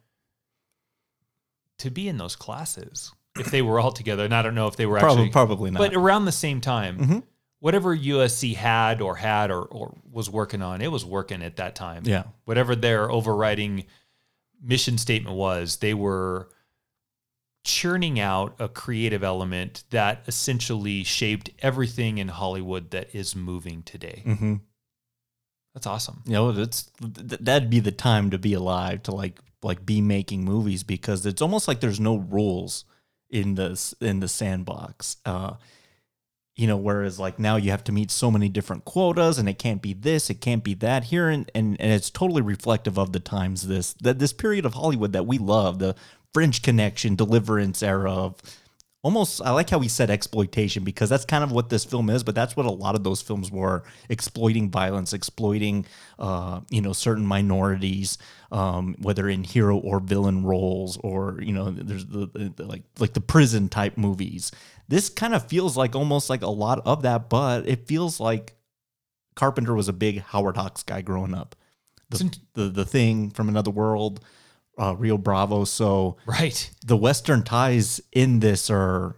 To 1.80 1.90
be 1.90 2.08
in 2.08 2.18
those 2.18 2.36
classes, 2.36 3.12
if 3.38 3.52
they 3.52 3.62
were 3.62 3.80
all 3.80 3.92
together, 3.92 4.24
and 4.24 4.34
I 4.34 4.42
don't 4.42 4.56
know 4.56 4.68
if 4.68 4.78
they 4.78 4.86
were 4.86 4.98
Probably 5.00 5.24
actually, 5.26 5.32
probably 5.32 5.72
not. 5.72 5.80
but 5.80 5.94
around 5.94 6.26
the 6.26 6.32
same 6.32 6.62
time, 6.62 6.98
Mhm. 7.00 7.24
whatever 7.60 7.94
USC 7.94 8.54
had 8.56 9.02
or 9.02 9.16
had 9.18 9.52
or, 9.52 9.64
or 9.64 9.98
was 10.10 10.30
working 10.30 10.62
on, 10.62 10.82
it 10.82 10.92
was 10.92 11.04
working 11.04 11.44
at 11.44 11.58
that 11.58 11.76
time. 11.76 12.04
yeah. 12.06 12.24
Whatever 12.46 12.76
their 12.78 13.12
overriding 13.12 13.86
mission 14.62 14.98
statement 14.98 15.36
was, 15.36 15.78
they 15.78 15.94
were 15.94 16.50
churning 17.66 18.20
out 18.20 18.56
a 18.60 18.70
creative 18.70 19.24
element 19.24 19.84
that 19.90 20.22
essentially 20.28 21.04
shaped 21.04 21.50
everything 21.60 22.20
in 22.20 22.30
Hollywood 22.30 22.92
that 22.92 23.14
is 23.14 23.36
moving 23.36 23.82
today. 23.84 24.24
Mm-hmm. 24.26 24.56
That's 25.74 25.88
awesome. 25.88 26.22
You 26.26 26.34
know, 26.34 26.50
it's 26.52 26.84
th- 27.02 27.42
that'd 27.42 27.70
be 27.70 27.82
the 27.82 27.92
time 27.92 28.30
to 28.30 28.38
be 28.38 28.54
alive 28.54 29.04
to 29.04 29.12
like 29.14 29.40
like 29.62 29.86
be 29.86 30.00
making 30.00 30.46
movies 30.46 30.84
because 30.84 31.26
it's 31.26 31.42
almost 31.42 31.68
like 31.68 31.82
there's 31.82 32.00
no 32.00 32.16
rules 32.18 32.86
in 33.30 33.56
this 33.56 33.94
in 34.00 34.20
the 34.20 34.28
sandbox. 34.30 35.18
Uh, 35.26 35.56
you 36.56 36.68
know, 36.68 36.78
whereas 36.78 37.20
like 37.20 37.40
now 37.40 37.58
you 37.58 37.72
have 37.72 37.84
to 37.86 37.92
meet 37.92 38.12
so 38.12 38.32
many 38.32 38.48
different 38.48 38.86
quotas 38.86 39.38
and 39.38 39.50
it 39.50 39.60
can't 39.60 39.82
be 39.82 39.94
this, 39.94 40.30
it 40.30 40.40
can't 40.40 40.64
be 40.64 40.76
that 40.76 41.06
here, 41.06 41.30
and 41.30 41.52
and, 41.56 41.76
and 41.82 41.92
it's 41.92 42.12
totally 42.12 42.44
reflective 42.44 42.98
of 42.98 43.12
the 43.12 43.20
times 43.20 43.68
this 43.68 43.94
that 43.96 44.20
this 44.20 44.32
period 44.32 44.66
of 44.66 44.76
Hollywood 44.76 45.14
that 45.14 45.26
we 45.26 45.40
love, 45.40 45.80
the 45.80 45.96
French 46.36 46.62
Connection, 46.62 47.16
Deliverance 47.16 47.82
era 47.82 48.12
of 48.12 48.42
almost 49.04 49.42
I 49.42 49.52
like 49.52 49.70
how 49.70 49.80
he 49.80 49.88
said 49.88 50.10
exploitation 50.10 50.84
because 50.84 51.10
that's 51.10 51.24
kind 51.24 51.46
of 51.46 51.54
what 51.54 51.70
this 51.70 51.86
film 51.86 52.10
is, 52.10 52.26
but 52.26 52.36
that's 52.36 52.58
what 52.58 52.66
a 52.66 52.72
lot 52.72 52.94
of 52.94 53.06
those 53.06 53.22
films 53.22 53.50
were 53.50 53.84
exploiting 54.10 54.70
violence, 54.70 55.14
exploiting 55.14 55.86
uh, 56.20 56.60
you 56.70 56.82
know 56.82 56.92
certain 56.92 57.26
minorities, 57.26 58.18
um, 58.52 58.98
whether 59.00 59.30
in 59.30 59.46
hero 59.46 59.78
or 59.78 60.02
villain 60.02 60.44
roles, 60.44 60.98
or 60.98 61.40
you 61.42 61.54
know 61.54 61.72
there's 61.72 62.06
the, 62.06 62.28
the, 62.28 62.52
the 62.54 62.66
like 62.66 62.84
like 63.00 63.14
the 63.14 63.22
prison 63.22 63.70
type 63.70 63.96
movies. 63.98 64.52
This 64.90 65.08
kind 65.08 65.34
of 65.34 65.48
feels 65.48 65.78
like 65.78 65.96
almost 65.96 66.30
like 66.30 66.42
a 66.42 66.50
lot 66.50 66.82
of 66.86 67.04
that, 67.04 67.30
but 67.30 67.66
it 67.66 67.88
feels 67.88 68.20
like 68.20 68.58
Carpenter 69.38 69.74
was 69.74 69.88
a 69.88 69.94
big 69.94 70.20
Howard 70.20 70.58
Hawks 70.58 70.84
guy 70.84 71.00
growing 71.00 71.34
up. 71.34 71.56
The 72.10 72.38
the, 72.56 72.64
the 72.68 72.86
thing 72.86 73.30
from 73.30 73.48
another 73.48 73.72
world, 73.72 74.20
uh, 74.78 74.96
Rio 74.98 75.18
Bravo. 75.18 75.64
So 75.66 76.18
Right. 76.26 76.70
the 76.86 76.98
Western 76.98 77.44
ties 77.44 78.02
in 78.12 78.40
this 78.40 78.70
are 78.70 79.16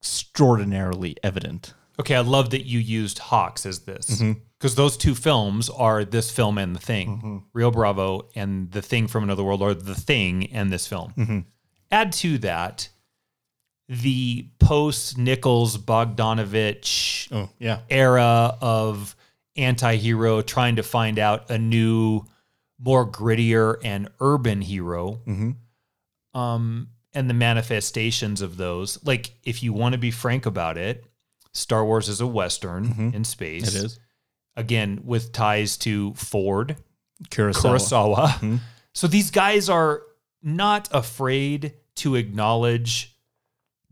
extraordinarily 0.00 1.16
evident. 1.22 1.74
Okay, 1.98 2.14
I 2.14 2.20
love 2.20 2.50
that 2.50 2.66
you 2.66 2.78
used 2.78 3.18
Hawks 3.18 3.64
as 3.66 3.80
this 3.80 4.06
Mm-hmm. 4.10 4.32
because 4.58 4.74
those 4.74 4.96
two 4.96 5.14
films 5.14 5.68
are 5.70 6.04
this 6.04 6.30
film 6.30 6.58
and 6.58 6.74
the 6.76 6.80
thing. 6.80 7.42
Rio 7.52 7.70
Bravo 7.70 8.28
and 8.34 8.70
the 8.70 8.82
thing 8.82 9.06
from 9.08 9.24
another 9.24 9.42
world 9.42 9.62
are 9.62 9.74
the 9.74 9.94
thing 9.94 10.52
and 10.52 10.70
this 10.72 10.86
film. 10.86 11.12
Mm-hmm. 11.16 11.38
Add 11.90 12.12
to 12.12 12.38
that 12.38 12.88
the 13.88 14.48
post 14.58 15.16
Nichols 15.16 15.78
Bogdanovich 15.78 17.28
Oh 17.32 17.48
yeah, 17.58 17.80
era 17.88 18.56
of 18.60 19.14
anti-hero 19.56 20.42
trying 20.42 20.76
to 20.76 20.82
find 20.82 21.18
out 21.18 21.50
a 21.50 21.56
new 21.58 22.26
more 22.78 23.10
grittier 23.10 23.76
and 23.82 24.08
urban 24.20 24.60
hero 24.60 25.20
um 26.34 26.88
and 27.14 27.30
the 27.30 27.34
manifestations 27.34 28.42
of 28.42 28.56
those 28.56 29.02
like 29.04 29.32
if 29.44 29.62
you 29.62 29.72
want 29.72 29.92
to 29.92 29.98
be 29.98 30.10
frank 30.10 30.46
about 30.46 30.76
it 30.76 31.04
Star 31.56 31.84
Wars 31.84 32.08
is 32.08 32.20
a 32.20 32.26
western 32.26 32.84
in 33.14 33.24
space. 33.24 33.70
Mm-hmm. 33.70 33.78
It 33.78 33.84
is 33.86 34.00
again 34.56 35.00
with 35.04 35.32
ties 35.32 35.76
to 35.78 36.12
Ford, 36.14 36.76
Kurosawa. 37.30 37.62
Kurosawa. 37.62 38.26
Mm-hmm. 38.26 38.56
So 38.92 39.06
these 39.06 39.30
guys 39.30 39.68
are 39.68 40.02
not 40.42 40.88
afraid 40.92 41.74
to 41.96 42.14
acknowledge 42.14 43.15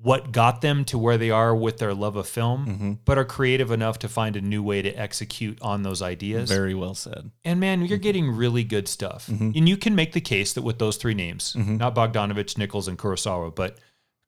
what 0.05 0.33
got 0.33 0.61
them 0.61 0.85
to 0.85 0.99
where 0.99 1.17
they 1.17 1.31
are 1.31 1.57
with 1.57 1.79
their 1.79 1.95
love 1.95 2.15
of 2.15 2.29
film, 2.29 2.67
Mm-hmm. 2.67 2.93
but 3.07 3.17
are 3.17 3.25
creative 3.25 3.71
enough 3.71 3.99
to 4.01 4.09
find 4.09 4.37
a 4.37 4.41
new 4.41 4.63
way 4.63 4.83
to 4.83 4.91
execute 4.93 5.59
on 5.63 5.83
those 5.83 6.03
ideas. 6.03 6.51
Very 6.51 6.75
well 6.75 6.95
said. 6.95 7.31
and 7.45 7.59
man, 7.59 7.79
Mm-hmm. 7.79 7.87
you're 7.87 7.99
getting 7.99 8.31
really 8.31 8.65
good 8.65 8.87
stuff. 8.87 9.29
And 9.29 9.67
you 9.69 9.77
can 9.79 9.95
make 9.95 10.13
the 10.13 10.21
case 10.21 10.53
that 10.53 10.63
with 10.63 10.79
those 10.79 10.99
three 10.99 11.15
names, 11.15 11.55
Mm-hmm. 11.57 11.79
not 11.79 11.95
Bogdanovich, 11.95 12.59
Nichols, 12.59 12.87
and 12.87 12.99
Kurosawa, 12.99 13.55
but 13.55 13.79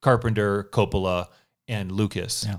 Carpenter, 0.02 0.64
Coppola, 0.72 1.28
and 1.68 1.92
Lucas, 1.92 2.44
Yeah. 2.48 2.58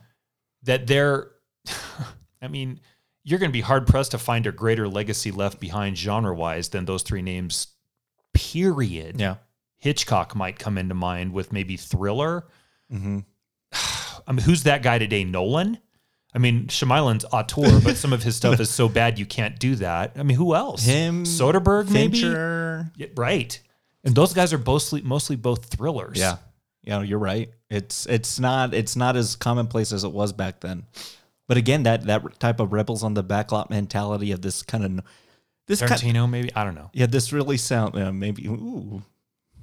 that 0.64 0.86
they're, 0.88 1.32
I 2.42 2.48
mean, 2.48 2.80
you're 3.24 3.40
going 3.40 3.50
to 3.52 3.54
be 3.54 3.62
hard 3.62 3.88
pressed 3.88 4.12
to 4.12 4.18
find 4.20 4.46
a 4.46 4.52
greater 4.52 4.88
legacy 4.88 5.32
left 5.32 5.60
behind 5.60 5.98
genre 5.98 6.36
wise 6.36 6.70
than 6.70 6.86
those 6.86 7.02
three 7.04 7.22
names, 7.24 7.68
period. 8.34 9.20
Yeah. 9.20 9.36
Hitchcock 9.78 10.36
might 10.36 10.58
come 10.60 10.78
into 10.78 10.96
mind 10.96 11.34
with 11.34 11.52
maybe 11.52 11.78
Thriller. 11.78 12.46
Mm-hmm. 12.94 13.20
I 14.28 14.32
mean, 14.32 14.44
who's 14.44 14.64
that 14.64 14.84
guy 14.84 14.98
today? 14.98 15.24
Nolan? 15.24 15.78
I 16.34 16.40
mean, 16.40 16.68
Shyamalan's 16.68 17.26
auteur, 17.32 17.80
but 17.82 17.96
some 17.98 18.14
of 18.14 18.22
his 18.22 18.36
stuff 18.38 18.60
is 18.60 18.70
so 18.70 18.90
bad 18.90 19.18
you 19.18 19.26
can't 19.26 19.58
do 19.58 19.76
that. 19.76 20.14
I 20.18 20.24
mean, 20.24 20.38
who 20.38 20.54
else? 20.56 20.84
Him, 20.84 21.24
Soderbergh, 21.24 21.90
maybe? 21.90 22.20
Yeah, 22.20 23.08
right. 23.16 23.60
And 24.04 24.14
those 24.14 24.34
guys 24.34 24.54
are 24.54 24.58
mostly 24.60 25.02
mostly 25.02 25.36
both 25.36 25.66
thrillers. 25.66 26.18
Yeah. 26.18 26.38
Yeah, 26.84 27.02
you're 27.02 27.20
right. 27.20 27.50
It's 27.70 28.06
it's 28.06 28.40
not 28.40 28.74
it's 28.74 28.96
not 28.96 29.18
as 29.18 29.36
commonplace 29.36 29.92
as 29.92 30.04
it 30.06 30.12
was 30.12 30.32
back 30.32 30.62
then. 30.62 30.86
But 31.48 31.58
again, 31.58 31.84
that 31.84 32.06
that 32.06 32.40
type 32.40 32.60
of 32.60 32.72
rebels 32.72 33.04
on 33.04 33.14
the 33.14 33.24
backlot 33.24 33.70
mentality 33.70 34.32
of 34.32 34.42
this 34.42 34.64
kind 34.64 34.86
of 34.86 35.06
this 35.68 35.82
kind 35.82 35.92
Tarantino, 35.92 36.30
maybe 36.30 36.54
I 36.56 36.64
don't 36.64 36.76
know. 36.76 36.90
yeah, 36.94 37.08
this 37.08 37.34
really 37.34 37.58
sound 37.58 37.98
uh, 37.98 38.14
maybe 38.14 38.48
ooh 38.48 39.02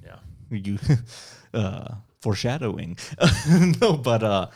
Yeah, 0.03 0.17
you 0.51 0.77
uh 1.53 1.95
foreshadowing. 2.25 2.97
no, 3.81 3.93
but 3.93 4.23
uh 4.23 4.47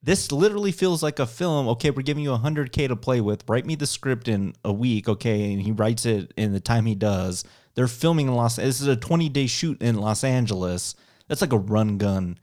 this 0.00 0.30
literally 0.30 0.70
feels 0.70 1.02
like 1.02 1.18
a 1.18 1.26
film. 1.26 1.66
Okay, 1.68 1.90
we're 1.90 2.02
giving 2.02 2.22
you 2.22 2.30
100k 2.30 2.88
to 2.88 2.94
play 2.96 3.22
with. 3.22 3.42
Write 3.48 3.64
me 3.64 3.74
the 3.74 3.86
script 3.86 4.28
in 4.28 4.52
a 4.62 4.72
week, 4.72 5.08
okay? 5.08 5.50
And 5.50 5.62
he 5.62 5.72
writes 5.72 6.04
it 6.04 6.30
in 6.36 6.52
the 6.52 6.60
time 6.60 6.84
he 6.84 6.94
does. 6.94 7.42
They're 7.74 7.88
filming 7.88 8.28
in 8.28 8.34
Los. 8.34 8.56
This 8.56 8.82
is 8.82 8.86
a 8.86 8.96
20 8.96 9.28
day 9.30 9.46
shoot 9.46 9.80
in 9.82 9.96
Los 9.96 10.22
Angeles. 10.22 10.94
That's 11.26 11.40
like 11.40 11.54
a 11.54 11.58
run 11.58 11.96
gun 11.96 12.38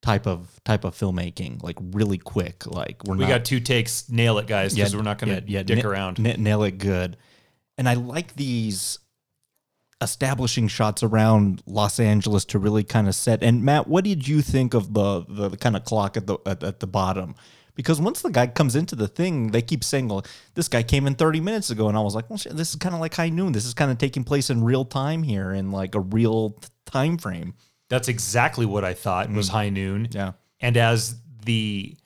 type 0.00 0.26
of 0.26 0.60
type 0.64 0.84
of 0.84 0.96
filmmaking, 0.96 1.62
like 1.62 1.76
really 1.78 2.18
quick. 2.18 2.66
Like 2.66 3.04
we're 3.04 3.16
we 3.16 3.24
not, 3.24 3.28
got 3.28 3.44
two 3.44 3.60
takes. 3.60 4.08
Nail 4.08 4.38
it, 4.38 4.46
guys, 4.46 4.74
because 4.74 4.96
we're 4.96 5.02
not 5.02 5.18
going 5.18 5.44
to 5.44 5.50
yeah, 5.50 5.62
dick 5.62 5.84
na- 5.84 5.90
around. 5.90 6.18
na- 6.18 6.36
nail 6.38 6.62
it 6.64 6.78
good. 6.78 7.16
And 7.76 7.86
I 7.86 7.94
like 7.94 8.34
these 8.34 8.98
establishing 10.04 10.68
shots 10.68 11.02
around 11.02 11.62
Los 11.66 11.98
Angeles 11.98 12.44
to 12.46 12.58
really 12.58 12.84
kind 12.84 13.08
of 13.08 13.14
set. 13.14 13.42
And 13.42 13.64
Matt, 13.64 13.88
what 13.88 14.04
did 14.04 14.28
you 14.28 14.42
think 14.42 14.74
of 14.74 14.94
the 14.94 15.24
the, 15.28 15.56
kind 15.56 15.76
of 15.76 15.84
clock 15.84 16.16
at 16.16 16.26
the 16.26 16.38
at, 16.46 16.62
at 16.62 16.80
the 16.80 16.86
bottom? 16.86 17.34
Because 17.74 18.00
once 18.00 18.22
the 18.22 18.30
guy 18.30 18.46
comes 18.46 18.76
into 18.76 18.94
the 18.94 19.08
thing, 19.08 19.50
they 19.50 19.60
keep 19.62 19.82
saying, 19.82 20.06
"Well, 20.08 20.24
this 20.54 20.68
guy 20.68 20.84
came 20.84 21.08
in 21.08 21.16
30 21.16 21.40
minutes 21.40 21.70
ago," 21.70 21.88
and 21.88 21.98
I 21.98 22.00
was 22.00 22.14
like, 22.14 22.30
"Well, 22.30 22.38
shit, 22.38 22.56
this 22.56 22.70
is 22.70 22.76
kind 22.76 22.94
of 22.94 23.00
like 23.00 23.14
High 23.14 23.30
Noon. 23.30 23.52
This 23.52 23.66
is 23.66 23.74
kind 23.74 23.90
of 23.90 23.98
taking 23.98 24.22
place 24.22 24.48
in 24.48 24.62
real 24.62 24.84
time 24.84 25.24
here, 25.24 25.52
in 25.52 25.72
like 25.72 25.96
a 25.96 26.00
real 26.00 26.56
time 26.86 27.18
frame." 27.18 27.54
That's 27.88 28.08
exactly 28.08 28.66
what 28.66 28.84
I 28.84 28.94
thought 28.94 29.30
was 29.30 29.48
mm. 29.48 29.52
high 29.52 29.68
noon. 29.68 30.08
Yeah. 30.10 30.32
And 30.60 30.76
as 30.76 31.16
the 31.44 31.96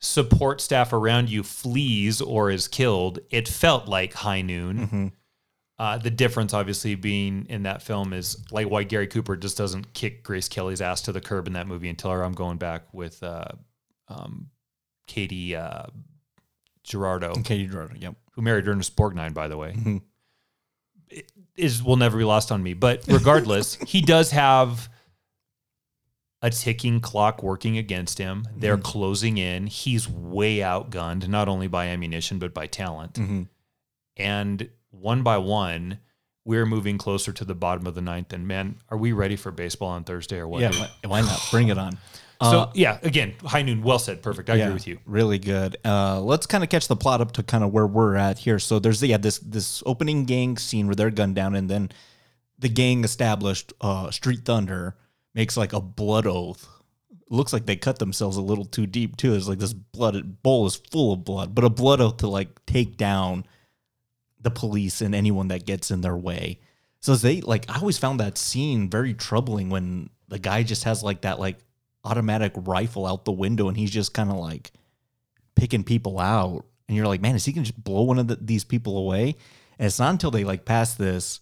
support 0.00 0.60
staff 0.60 0.92
around 0.92 1.30
you 1.30 1.42
flees 1.42 2.20
or 2.20 2.50
is 2.50 2.66
killed, 2.66 3.20
it 3.30 3.48
felt 3.48 3.88
like 3.88 4.14
high 4.14 4.42
noon. 4.42 4.78
Mm-hmm. 4.78 5.06
Uh, 5.80 5.96
the 5.96 6.10
difference, 6.10 6.52
obviously, 6.52 6.94
being 6.94 7.46
in 7.48 7.62
that 7.62 7.80
film 7.80 8.12
is 8.12 8.44
like 8.52 8.68
why 8.68 8.82
Gary 8.82 9.06
Cooper 9.06 9.34
just 9.34 9.56
doesn't 9.56 9.94
kick 9.94 10.22
Grace 10.22 10.46
Kelly's 10.46 10.82
ass 10.82 11.00
to 11.02 11.12
the 11.12 11.22
curb 11.22 11.46
in 11.46 11.54
that 11.54 11.66
movie 11.66 11.88
and 11.88 11.98
tell 11.98 12.10
her 12.10 12.22
I'm 12.22 12.34
going 12.34 12.58
back 12.58 12.92
with 12.92 13.22
uh, 13.22 13.46
um, 14.08 14.50
Katie 15.06 15.56
uh, 15.56 15.86
Gerardo, 16.84 17.30
Okay, 17.30 17.66
Jurado. 17.66 17.98
Yep. 17.98 18.14
who 18.32 18.42
married 18.42 18.68
Ernest 18.68 18.94
Borgnine, 18.94 19.32
by 19.32 19.48
the 19.48 19.56
way. 19.56 20.02
It 21.08 21.32
Is 21.56 21.82
will 21.82 21.96
never 21.96 22.18
be 22.18 22.24
lost 22.24 22.52
on 22.52 22.62
me. 22.62 22.74
But 22.74 23.04
regardless, 23.08 23.74
he 23.86 24.02
does 24.02 24.32
have 24.32 24.90
a 26.42 26.50
ticking 26.50 27.00
clock 27.00 27.42
working 27.42 27.78
against 27.78 28.18
him. 28.18 28.46
They're 28.54 28.76
closing 28.76 29.38
in. 29.38 29.66
He's 29.66 30.06
way 30.06 30.58
outgunned, 30.58 31.26
not 31.26 31.48
only 31.48 31.68
by 31.68 31.86
ammunition 31.86 32.38
but 32.38 32.52
by 32.52 32.66
talent. 32.66 33.18
And 34.18 34.68
one 34.90 35.22
by 35.22 35.38
one, 35.38 35.98
we're 36.44 36.66
moving 36.66 36.98
closer 36.98 37.32
to 37.32 37.44
the 37.44 37.54
bottom 37.54 37.86
of 37.86 37.94
the 37.94 38.00
ninth. 38.00 38.32
And 38.32 38.46
man, 38.46 38.76
are 38.88 38.98
we 38.98 39.12
ready 39.12 39.36
for 39.36 39.50
baseball 39.50 39.88
on 39.88 40.04
Thursday 40.04 40.38
or 40.38 40.48
what? 40.48 40.60
Yeah. 40.60 40.72
why- 41.06 41.20
not? 41.20 41.46
Bring 41.50 41.68
it 41.68 41.78
on. 41.78 41.98
So 42.42 42.70
yeah, 42.74 42.98
again, 43.02 43.34
high 43.44 43.60
noon. 43.60 43.82
Well 43.82 43.98
said. 43.98 44.22
Perfect. 44.22 44.48
I 44.48 44.56
agree 44.56 44.72
with 44.72 44.86
you. 44.86 44.98
Really 45.04 45.38
good. 45.38 45.76
Uh, 45.84 46.20
let's 46.22 46.46
kind 46.46 46.64
of 46.64 46.70
catch 46.70 46.88
the 46.88 46.96
plot 46.96 47.20
up 47.20 47.32
to 47.32 47.42
kind 47.42 47.62
of 47.62 47.70
where 47.70 47.86
we're 47.86 48.16
at 48.16 48.38
here. 48.38 48.58
So 48.58 48.78
there's 48.78 49.02
yeah 49.02 49.18
this 49.18 49.40
this 49.40 49.82
opening 49.84 50.24
gang 50.24 50.56
scene 50.56 50.86
where 50.86 50.94
they're 50.94 51.10
gunned 51.10 51.34
down, 51.34 51.54
and 51.54 51.68
then 51.68 51.90
the 52.58 52.70
gang 52.70 53.04
established 53.04 53.74
uh, 53.82 54.10
Street 54.10 54.40
Thunder 54.46 54.96
makes 55.34 55.58
like 55.58 55.74
a 55.74 55.82
blood 55.82 56.26
oath. 56.26 56.66
Looks 57.28 57.52
like 57.52 57.66
they 57.66 57.76
cut 57.76 57.98
themselves 57.98 58.38
a 58.38 58.42
little 58.42 58.64
too 58.64 58.86
deep 58.86 59.18
too. 59.18 59.34
It's 59.34 59.46
like 59.46 59.58
this 59.58 59.74
blood 59.74 60.42
bowl 60.42 60.66
is 60.66 60.76
full 60.76 61.12
of 61.12 61.24
blood, 61.24 61.54
but 61.54 61.64
a 61.64 61.68
blood 61.68 62.00
oath 62.00 62.16
to 62.18 62.26
like 62.28 62.64
take 62.64 62.96
down 62.96 63.44
the 64.42 64.50
police 64.50 65.00
and 65.00 65.14
anyone 65.14 65.48
that 65.48 65.66
gets 65.66 65.90
in 65.90 66.00
their 66.00 66.16
way. 66.16 66.60
So 67.00 67.16
they 67.16 67.40
like 67.40 67.68
I 67.70 67.78
always 67.78 67.98
found 67.98 68.20
that 68.20 68.38
scene 68.38 68.90
very 68.90 69.14
troubling 69.14 69.70
when 69.70 70.10
the 70.28 70.38
guy 70.38 70.62
just 70.62 70.84
has 70.84 71.02
like 71.02 71.22
that 71.22 71.38
like 71.38 71.58
automatic 72.04 72.52
rifle 72.56 73.06
out 73.06 73.24
the 73.24 73.32
window 73.32 73.68
and 73.68 73.76
he's 73.76 73.90
just 73.90 74.14
kind 74.14 74.30
of 74.30 74.36
like 74.36 74.72
picking 75.54 75.84
people 75.84 76.18
out 76.18 76.64
and 76.88 76.96
you're 76.96 77.06
like 77.06 77.20
man 77.20 77.34
is 77.34 77.44
he 77.44 77.52
gonna 77.52 77.66
just 77.66 77.82
blow 77.82 78.02
one 78.02 78.18
of 78.18 78.28
the, 78.28 78.38
these 78.40 78.64
people 78.64 78.96
away 78.96 79.36
and 79.78 79.86
it's 79.86 79.98
not 79.98 80.10
until 80.10 80.30
they 80.30 80.42
like 80.42 80.64
pass 80.64 80.94
this 80.94 81.40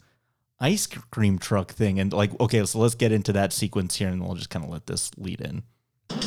ice 0.59 0.87
cream 0.87 1.39
truck 1.39 1.71
thing 1.71 2.01
and 2.01 2.13
like 2.13 2.39
okay 2.41 2.65
so 2.67 2.81
let's 2.81 2.97
get 2.97 3.13
into 3.13 3.33
that 3.33 3.53
sequence 3.53 3.97
here 3.97 4.09
and 4.09 4.25
we'll 4.25 4.35
just 4.35 4.51
kind 4.51 4.65
of 4.65 4.71
let 4.71 4.87
this 4.87 5.13
lead 5.17 5.41
in 5.41 5.63
Can 6.09 6.19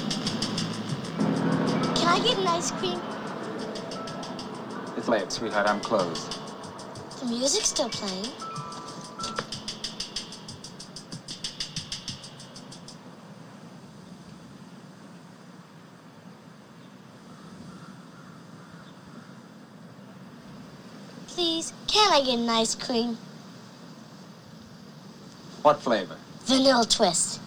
I 2.07 2.19
get 2.23 2.37
an 2.37 2.47
ice 2.47 2.71
cream? 2.71 3.01
It's 4.97 5.07
late, 5.07 5.31
sweetheart. 5.31 5.67
I'm 5.67 5.79
closed. 5.79 6.37
The 7.21 7.27
music's 7.27 7.69
still 7.69 7.87
playing. 7.87 8.25
Please, 21.27 21.73
can 21.85 22.11
I 22.11 22.25
get 22.25 22.39
an 22.39 22.49
ice 22.49 22.73
cream? 22.73 23.15
What 25.61 25.79
flavor? 25.79 26.17
Vanilla 26.45 26.85
twist. 26.89 27.39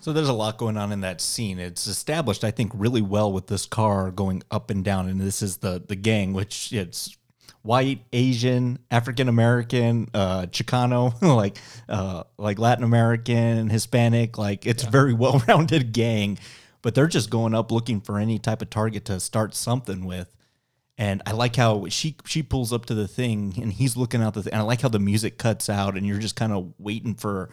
So 0.00 0.12
there's 0.12 0.28
a 0.28 0.32
lot 0.32 0.58
going 0.58 0.76
on 0.76 0.90
in 0.90 1.00
that 1.02 1.20
scene. 1.20 1.60
It's 1.60 1.86
established, 1.86 2.42
I 2.42 2.50
think, 2.50 2.72
really 2.74 3.02
well 3.02 3.32
with 3.32 3.46
this 3.46 3.66
car 3.66 4.10
going 4.10 4.42
up 4.50 4.68
and 4.68 4.84
down, 4.84 5.08
and 5.08 5.20
this 5.20 5.42
is 5.42 5.58
the 5.58 5.80
the 5.86 5.94
gang, 5.94 6.32
which 6.32 6.72
it's 6.72 7.16
white, 7.62 8.04
Asian, 8.12 8.78
African 8.90 9.28
American, 9.28 10.08
uh, 10.14 10.42
Chicano, 10.42 11.20
like 11.36 11.58
uh, 11.88 12.24
like 12.38 12.58
Latin 12.58 12.84
American, 12.84 13.68
Hispanic. 13.68 14.38
Like 14.38 14.66
it's 14.66 14.84
a 14.84 14.90
very 14.90 15.12
well 15.14 15.42
rounded 15.48 15.92
gang, 15.92 16.38
but 16.82 16.94
they're 16.94 17.06
just 17.06 17.30
going 17.30 17.54
up 17.54 17.70
looking 17.70 18.00
for 18.00 18.18
any 18.18 18.38
type 18.38 18.62
of 18.62 18.70
target 18.70 19.04
to 19.06 19.20
start 19.20 19.54
something 19.54 20.04
with. 20.04 20.34
And 20.98 21.22
I 21.24 21.32
like 21.32 21.56
how 21.56 21.88
she 21.88 22.16
she 22.26 22.42
pulls 22.42 22.72
up 22.72 22.86
to 22.86 22.94
the 22.94 23.08
thing, 23.08 23.54
and 23.60 23.72
he's 23.72 23.96
looking 23.96 24.22
out 24.22 24.34
the. 24.34 24.42
Th- 24.42 24.52
and 24.52 24.60
I 24.60 24.64
like 24.64 24.82
how 24.82 24.88
the 24.88 24.98
music 24.98 25.38
cuts 25.38 25.70
out, 25.70 25.96
and 25.96 26.06
you're 26.06 26.18
just 26.18 26.36
kind 26.36 26.52
of 26.52 26.72
waiting 26.78 27.14
for 27.14 27.48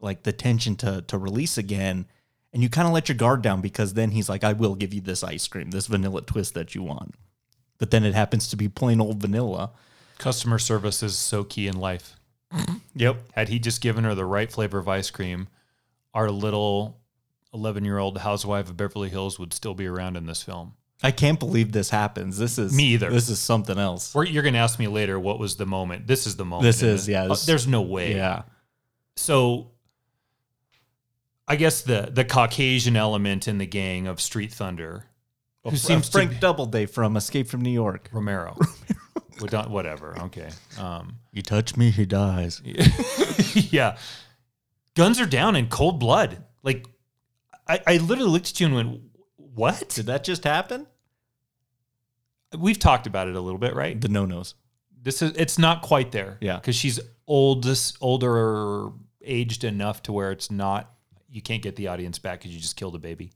like 0.00 0.22
the 0.22 0.32
tension 0.32 0.76
to 0.76 1.02
to 1.02 1.18
release 1.18 1.56
again 1.58 2.06
and 2.52 2.62
you 2.62 2.68
kind 2.68 2.86
of 2.86 2.94
let 2.94 3.08
your 3.08 3.16
guard 3.16 3.42
down 3.42 3.60
because 3.60 3.94
then 3.94 4.10
he's 4.10 4.28
like 4.28 4.44
i 4.44 4.52
will 4.52 4.74
give 4.74 4.94
you 4.94 5.00
this 5.00 5.24
ice 5.24 5.48
cream 5.48 5.70
this 5.70 5.86
vanilla 5.86 6.22
twist 6.22 6.54
that 6.54 6.74
you 6.74 6.82
want 6.82 7.14
but 7.78 7.90
then 7.90 8.04
it 8.04 8.14
happens 8.14 8.48
to 8.48 8.56
be 8.56 8.68
plain 8.68 9.00
old 9.00 9.20
vanilla 9.20 9.70
Customer 10.18 10.58
service 10.60 11.02
is 11.02 11.18
so 11.18 11.42
key 11.44 11.66
in 11.66 11.76
life. 11.76 12.16
yep 12.94 13.16
Had 13.32 13.48
he 13.48 13.58
just 13.58 13.80
given 13.80 14.04
her 14.04 14.14
the 14.14 14.24
right 14.24 14.50
flavor 14.50 14.78
of 14.78 14.88
ice 14.88 15.10
cream, 15.10 15.48
our 16.14 16.30
little 16.30 17.00
11 17.52 17.84
year 17.84 17.98
old 17.98 18.18
housewife 18.18 18.68
of 18.68 18.76
Beverly 18.76 19.08
Hills 19.08 19.38
would 19.38 19.52
still 19.52 19.74
be 19.74 19.86
around 19.86 20.16
in 20.16 20.26
this 20.26 20.42
film. 20.42 20.74
i 21.02 21.10
can't 21.10 21.38
believe 21.40 21.72
this 21.72 21.90
happens 21.90 22.38
this 22.38 22.58
is 22.58 22.72
Me 22.76 22.84
either. 22.94 23.10
this 23.10 23.28
is 23.28 23.38
something 23.40 23.78
else 23.78 24.14
We're, 24.14 24.24
you're 24.24 24.42
going 24.44 24.54
to 24.54 24.60
ask 24.60 24.78
me 24.78 24.86
later 24.88 25.18
what 25.18 25.38
was 25.38 25.56
the 25.56 25.66
moment. 25.66 26.06
This 26.06 26.26
is 26.26 26.36
the 26.36 26.44
moment. 26.44 26.62
This 26.64 26.82
isn't 26.82 27.10
it? 27.10 27.12
yeah, 27.12 27.24
Oh, 27.24 27.28
this- 27.30 27.46
there's 27.46 27.66
no 27.66 27.82
way. 27.82 28.14
yeah 28.14 28.42
So 29.16 29.70
I 31.46 31.56
guess 31.56 31.82
the 31.82 32.08
the 32.12 32.24
Caucasian 32.24 32.96
element 32.96 33.46
in 33.48 33.58
the 33.58 33.66
gang 33.66 34.06
of 34.06 34.20
Street 34.20 34.52
Thunder 34.52 35.06
who 35.72 35.76
seems 35.76 36.08
Frank 36.08 36.32
to 36.32 36.38
Doubleday 36.38 36.86
from 36.86 37.16
Escape 37.16 37.48
from 37.48 37.62
New 37.62 37.70
York. 37.70 38.08
Romero. 38.12 38.56
Well, 39.40 39.46
don't- 39.48 39.70
Whatever. 39.70 40.16
Okay. 40.24 40.48
Um, 40.78 41.16
You 41.32 41.42
touch 41.42 41.76
me, 41.76 41.90
he 41.90 42.04
dies. 42.06 42.60
yeah. 43.72 43.96
Guns 44.94 45.20
are 45.20 45.26
down 45.26 45.56
in 45.56 45.68
cold 45.68 45.98
blood. 45.98 46.44
Like, 46.62 46.86
I, 47.66 47.80
I 47.86 47.96
literally 47.96 48.30
looked 48.30 48.50
at 48.50 48.60
you 48.60 48.66
and 48.66 48.74
went, 48.76 49.00
"What?" 49.36 49.88
Did 49.88 50.06
that 50.06 50.22
just 50.22 50.44
happen? 50.44 50.86
We've 52.56 52.78
talked 52.78 53.06
about 53.08 53.26
it 53.26 53.34
a 53.34 53.40
little 53.40 53.58
bit, 53.58 53.74
right? 53.74 54.00
The 54.00 54.08
no 54.08 54.24
nos. 54.26 54.54
This 55.02 55.20
is 55.22 55.32
it's 55.36 55.58
not 55.58 55.82
quite 55.82 56.12
there. 56.12 56.38
Yeah. 56.40 56.56
because 56.56 56.76
she's 56.76 57.00
oldest, 57.26 57.96
older, 58.00 58.90
aged 59.22 59.64
enough 59.64 60.02
to 60.04 60.12
where 60.12 60.30
it's 60.30 60.50
not. 60.50 60.92
You 61.28 61.42
can't 61.42 61.62
get 61.62 61.74
the 61.76 61.88
audience 61.88 62.18
back 62.20 62.38
because 62.40 62.54
you 62.54 62.60
just 62.60 62.76
killed 62.76 62.94
a 62.94 62.98
baby. 63.00 63.32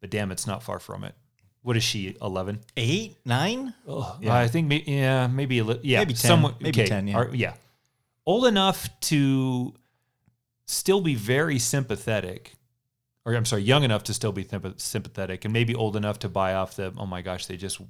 But 0.00 0.10
damn, 0.10 0.32
it's 0.32 0.46
not 0.46 0.62
far 0.62 0.78
from 0.78 1.04
it. 1.04 1.14
What 1.64 1.76
is 1.78 1.82
she? 1.82 2.14
Eleven? 2.20 2.60
Eight, 2.76 3.16
nine? 3.24 3.72
Oh, 3.88 4.18
Yeah. 4.20 4.36
I 4.36 4.48
think 4.48 4.68
may, 4.68 4.82
yeah, 4.86 5.26
maybe 5.26 5.58
a 5.60 5.64
li- 5.64 5.80
yeah, 5.82 6.00
Maybe 6.00 6.12
10, 6.12 6.16
somewhat 6.28 6.60
maybe 6.60 6.82
okay, 6.82 6.88
10, 6.88 7.08
yeah. 7.08 7.16
or- 7.18 7.34
yeah, 7.34 7.54
old 8.26 8.44
enough 8.46 8.88
to 9.08 9.72
still 10.66 11.00
be 11.00 11.14
very 11.14 11.58
sympathetic, 11.58 12.52
or 13.24 13.34
I'm 13.34 13.46
sorry, 13.46 13.62
young 13.62 13.82
enough 13.82 14.04
to 14.04 14.14
still 14.14 14.30
be 14.32 14.44
thymp- 14.44 14.78
sympathetic, 14.78 15.46
and 15.46 15.54
maybe 15.54 15.74
old 15.74 15.96
enough 15.96 16.18
to 16.20 16.28
buy 16.28 16.52
off 16.52 16.76
the 16.76 16.92
oh 16.98 17.06
my 17.06 17.22
gosh, 17.22 17.46
they 17.46 17.56
just 17.56 17.80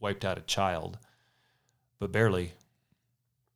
wiped 0.00 0.24
out 0.24 0.38
a 0.38 0.42
child, 0.42 0.98
but 1.98 2.10
barely, 2.10 2.54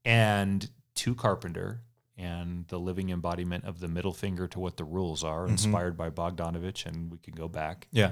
and 0.04 0.68
to 0.96 1.14
Carpenter 1.14 1.80
and 2.18 2.66
the 2.68 2.78
living 2.78 3.08
embodiment 3.08 3.64
of 3.64 3.80
the 3.80 3.88
middle 3.88 4.12
finger 4.12 4.46
to 4.48 4.60
what 4.60 4.76
the 4.76 4.84
rules 4.84 5.24
are, 5.24 5.46
Mhm. 5.46 5.50
inspired 5.52 5.96
by 5.96 6.10
Bogdanovich, 6.10 6.84
and 6.84 7.10
we 7.10 7.16
can 7.18 7.34
go 7.34 7.48
back 7.48 7.88
Yeah. 7.90 8.10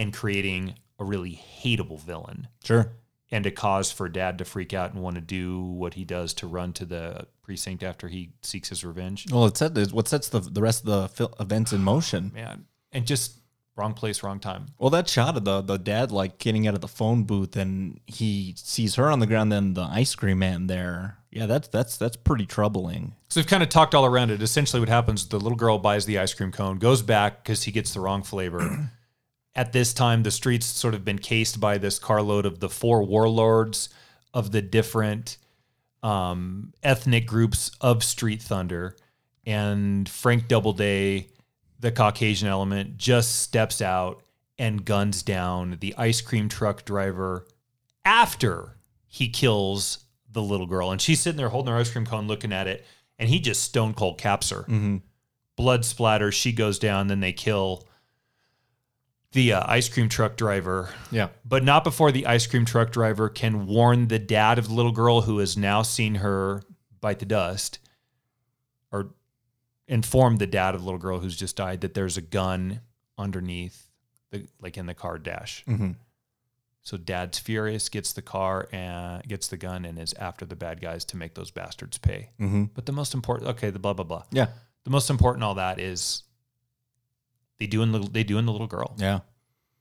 And 0.00 0.12
creating 0.14 0.74
a 0.98 1.04
really 1.04 1.40
hateable 1.62 2.00
villain 2.00 2.48
Sure. 2.64 2.92
and 3.30 3.46
a 3.46 3.50
cause 3.50 3.90
for 3.92 4.08
dad 4.08 4.38
to 4.38 4.44
freak 4.44 4.72
out 4.74 4.92
and 4.92 5.02
want 5.02 5.14
to 5.16 5.20
do 5.20 5.60
what 5.60 5.94
he 5.94 6.04
does 6.04 6.34
to 6.34 6.46
run 6.46 6.72
to 6.74 6.84
the 6.84 7.26
precinct 7.42 7.82
after 7.82 8.08
he 8.08 8.30
seeks 8.42 8.68
his 8.68 8.84
revenge. 8.84 9.26
Well, 9.30 9.46
it 9.46 9.56
said 9.56 9.76
what 9.92 10.08
sets 10.08 10.28
the 10.28 10.40
the 10.40 10.62
rest 10.62 10.80
of 10.80 10.86
the 10.86 11.08
fil- 11.08 11.34
events 11.40 11.72
in 11.72 11.82
motion. 11.82 12.32
Man, 12.34 12.64
and 12.92 13.06
just 13.06 13.36
wrong 13.76 13.94
place, 13.94 14.22
wrong 14.22 14.40
time. 14.40 14.66
Well, 14.78 14.90
that 14.90 15.08
shot 15.08 15.36
of 15.36 15.44
the 15.44 15.60
the 15.62 15.78
dad 15.78 16.10
like 16.12 16.38
getting 16.38 16.66
out 16.68 16.74
of 16.74 16.80
the 16.80 16.88
phone 16.88 17.24
booth 17.24 17.56
and 17.56 18.00
he 18.06 18.54
sees 18.56 18.96
her 18.96 19.10
on 19.10 19.20
the 19.20 19.26
ground, 19.26 19.50
then 19.52 19.74
the 19.74 19.82
ice 19.90 20.14
cream 20.14 20.38
man 20.40 20.66
there. 20.66 21.16
Yeah, 21.30 21.46
that's 21.46 21.68
that's 21.68 21.96
that's 21.96 22.16
pretty 22.16 22.44
troubling. 22.46 23.14
So 23.28 23.40
we've 23.40 23.46
kind 23.46 23.62
of 23.62 23.68
talked 23.68 23.94
all 23.94 24.04
around 24.04 24.30
it. 24.32 24.42
Essentially, 24.42 24.80
what 24.80 24.88
happens: 24.88 25.28
the 25.28 25.38
little 25.38 25.56
girl 25.58 25.78
buys 25.78 26.04
the 26.04 26.18
ice 26.18 26.34
cream 26.34 26.50
cone, 26.52 26.78
goes 26.78 27.02
back 27.02 27.42
because 27.44 27.62
he 27.62 27.70
gets 27.72 27.94
the 27.94 28.00
wrong 28.00 28.22
flavor. 28.24 28.90
At 29.54 29.72
this 29.72 29.92
time, 29.92 30.22
the 30.22 30.30
streets 30.30 30.66
sort 30.66 30.94
of 30.94 31.04
been 31.04 31.18
cased 31.18 31.60
by 31.60 31.78
this 31.78 31.98
carload 31.98 32.46
of 32.46 32.60
the 32.60 32.68
four 32.68 33.02
warlords 33.02 33.88
of 34.32 34.52
the 34.52 34.62
different 34.62 35.38
um, 36.02 36.72
ethnic 36.82 37.26
groups 37.26 37.70
of 37.80 38.04
Street 38.04 38.40
Thunder, 38.40 38.96
and 39.44 40.08
Frank 40.08 40.48
Doubleday, 40.48 41.26
the 41.78 41.92
Caucasian 41.92 42.48
element, 42.48 42.96
just 42.96 43.40
steps 43.40 43.82
out 43.82 44.22
and 44.58 44.84
guns 44.84 45.22
down 45.22 45.78
the 45.80 45.94
ice 45.96 46.20
cream 46.20 46.48
truck 46.48 46.84
driver 46.84 47.46
after 48.04 48.76
he 49.06 49.28
kills 49.28 50.04
the 50.30 50.42
little 50.42 50.66
girl. 50.66 50.92
And 50.92 51.00
she's 51.00 51.20
sitting 51.20 51.38
there 51.38 51.48
holding 51.48 51.72
her 51.72 51.80
ice 51.80 51.90
cream 51.90 52.06
cone, 52.06 52.28
looking 52.28 52.52
at 52.52 52.66
it, 52.66 52.86
and 53.18 53.28
he 53.28 53.40
just 53.40 53.62
stone 53.62 53.94
cold 53.94 54.18
caps 54.18 54.50
her. 54.50 54.62
Mm-hmm. 54.62 54.98
Blood 55.56 55.82
splatters. 55.82 56.32
She 56.32 56.52
goes 56.52 56.78
down. 56.78 57.08
Then 57.08 57.20
they 57.20 57.32
kill 57.32 57.86
the 59.32 59.52
uh, 59.52 59.64
ice 59.66 59.88
cream 59.88 60.08
truck 60.08 60.36
driver. 60.36 60.90
Yeah. 61.10 61.28
But 61.44 61.64
not 61.64 61.84
before 61.84 62.10
the 62.12 62.26
ice 62.26 62.46
cream 62.46 62.64
truck 62.64 62.90
driver 62.90 63.28
can 63.28 63.66
warn 63.66 64.08
the 64.08 64.18
dad 64.18 64.58
of 64.58 64.68
the 64.68 64.74
little 64.74 64.92
girl 64.92 65.22
who 65.22 65.38
has 65.38 65.56
now 65.56 65.82
seen 65.82 66.16
her 66.16 66.62
bite 67.00 67.20
the 67.20 67.26
dust 67.26 67.78
or 68.90 69.10
inform 69.86 70.36
the 70.36 70.46
dad 70.46 70.74
of 70.74 70.80
the 70.80 70.84
little 70.84 71.00
girl 71.00 71.20
who's 71.20 71.36
just 71.36 71.56
died 71.56 71.80
that 71.82 71.94
there's 71.94 72.16
a 72.16 72.22
gun 72.22 72.80
underneath 73.16 73.86
the 74.30 74.46
like 74.60 74.76
in 74.76 74.86
the 74.86 74.94
car 74.94 75.18
dash. 75.18 75.64
Mm-hmm. 75.68 75.92
So 76.82 76.96
dad's 76.96 77.38
furious, 77.38 77.88
gets 77.88 78.12
the 78.14 78.22
car 78.22 78.68
and 78.72 79.22
gets 79.28 79.48
the 79.48 79.56
gun 79.56 79.84
and 79.84 79.98
is 79.98 80.14
after 80.14 80.44
the 80.44 80.56
bad 80.56 80.80
guys 80.80 81.04
to 81.06 81.16
make 81.16 81.34
those 81.34 81.50
bastards 81.50 81.98
pay. 81.98 82.30
Mm-hmm. 82.40 82.64
But 82.74 82.86
the 82.86 82.92
most 82.92 83.14
important, 83.14 83.50
okay, 83.50 83.70
the 83.70 83.78
blah 83.78 83.92
blah 83.92 84.04
blah. 84.04 84.24
Yeah. 84.32 84.48
The 84.84 84.90
most 84.90 85.10
important 85.10 85.44
all 85.44 85.54
that 85.54 85.78
is 85.78 86.22
they 87.60 87.66
doing 87.66 87.92
the 87.92 88.00
they 88.00 88.24
doing 88.24 88.46
the 88.46 88.52
little 88.52 88.66
girl. 88.66 88.96
Yeah. 88.98 89.20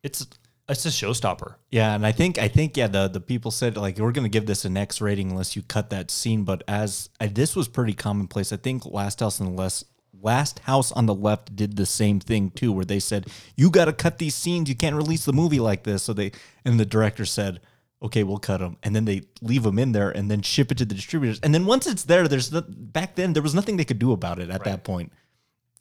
It's 0.03 0.27
it's 0.67 0.85
a 0.85 0.89
showstopper. 0.89 1.55
Yeah, 1.71 1.95
and 1.95 2.05
I 2.05 2.11
think 2.11 2.37
I 2.37 2.47
think 2.47 2.77
yeah 2.77 2.87
the 2.87 3.07
the 3.07 3.21
people 3.21 3.49
said 3.49 3.75
like 3.75 3.97
we're 3.97 4.11
gonna 4.11 4.29
give 4.29 4.45
this 4.45 4.65
an 4.65 4.77
X 4.77 5.01
rating 5.01 5.31
unless 5.31 5.55
you 5.55 5.63
cut 5.63 5.89
that 5.89 6.11
scene, 6.11 6.43
but 6.43 6.61
as 6.67 7.09
I, 7.19 7.27
this 7.27 7.55
was 7.55 7.67
pretty 7.67 7.93
commonplace. 7.93 8.53
I 8.53 8.57
think 8.57 8.85
Last 8.85 9.21
House 9.21 9.41
on 9.41 9.47
the 9.47 9.53
Left, 9.53 9.85
Last 10.21 10.59
House 10.59 10.91
on 10.91 11.07
the 11.07 11.15
Left 11.15 11.55
did 11.55 11.77
the 11.77 11.85
same 11.87 12.19
thing 12.19 12.51
too, 12.51 12.71
where 12.71 12.85
they 12.85 12.99
said 12.99 13.27
you 13.55 13.71
got 13.71 13.85
to 13.85 13.93
cut 13.93 14.19
these 14.19 14.35
scenes. 14.35 14.69
You 14.69 14.75
can't 14.75 14.95
release 14.95 15.25
the 15.25 15.33
movie 15.33 15.61
like 15.61 15.83
this. 15.83 16.03
So 16.03 16.13
they 16.13 16.31
and 16.63 16.79
the 16.79 16.85
director 16.85 17.25
said. 17.25 17.61
Okay, 18.01 18.23
we'll 18.23 18.37
cut 18.37 18.59
them, 18.59 18.77
and 18.81 18.95
then 18.95 19.03
they 19.03 19.23
leave 19.41 19.63
them 19.63 19.77
in 19.77 19.91
there, 19.91 20.09
and 20.09 20.31
then 20.31 20.41
ship 20.41 20.71
it 20.71 20.77
to 20.77 20.85
the 20.85 20.95
distributors. 20.95 21.37
And 21.41 21.53
then 21.53 21.65
once 21.65 21.85
it's 21.85 22.05
there, 22.05 22.29
there's 22.29 22.49
no, 22.49 22.61
back 22.65 23.15
then 23.15 23.33
there 23.33 23.43
was 23.43 23.53
nothing 23.53 23.75
they 23.75 23.83
could 23.83 23.99
do 23.99 24.13
about 24.13 24.39
it 24.39 24.49
at 24.49 24.63
that 24.63 24.85
point. 24.85 25.11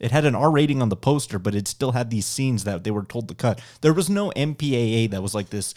It 0.01 0.11
had 0.12 0.24
an 0.24 0.34
R 0.34 0.51
rating 0.51 0.80
on 0.80 0.88
the 0.90 0.96
poster, 0.96 1.38
but 1.38 1.55
it 1.55 1.66
still 1.68 1.92
had 1.92 2.11
these 2.11 2.26
scenes 2.26 2.64
that 2.64 2.84
they 2.84 2.90
were 2.90 3.03
told 3.05 3.28
to 3.28 3.34
cut. 3.34 3.61
There 3.80 3.92
was 3.92 4.09
no 4.09 4.30
MPAA 4.36 5.11
that 5.11 5.22
was 5.22 5.34
like 5.34 5.51
this 5.51 5.74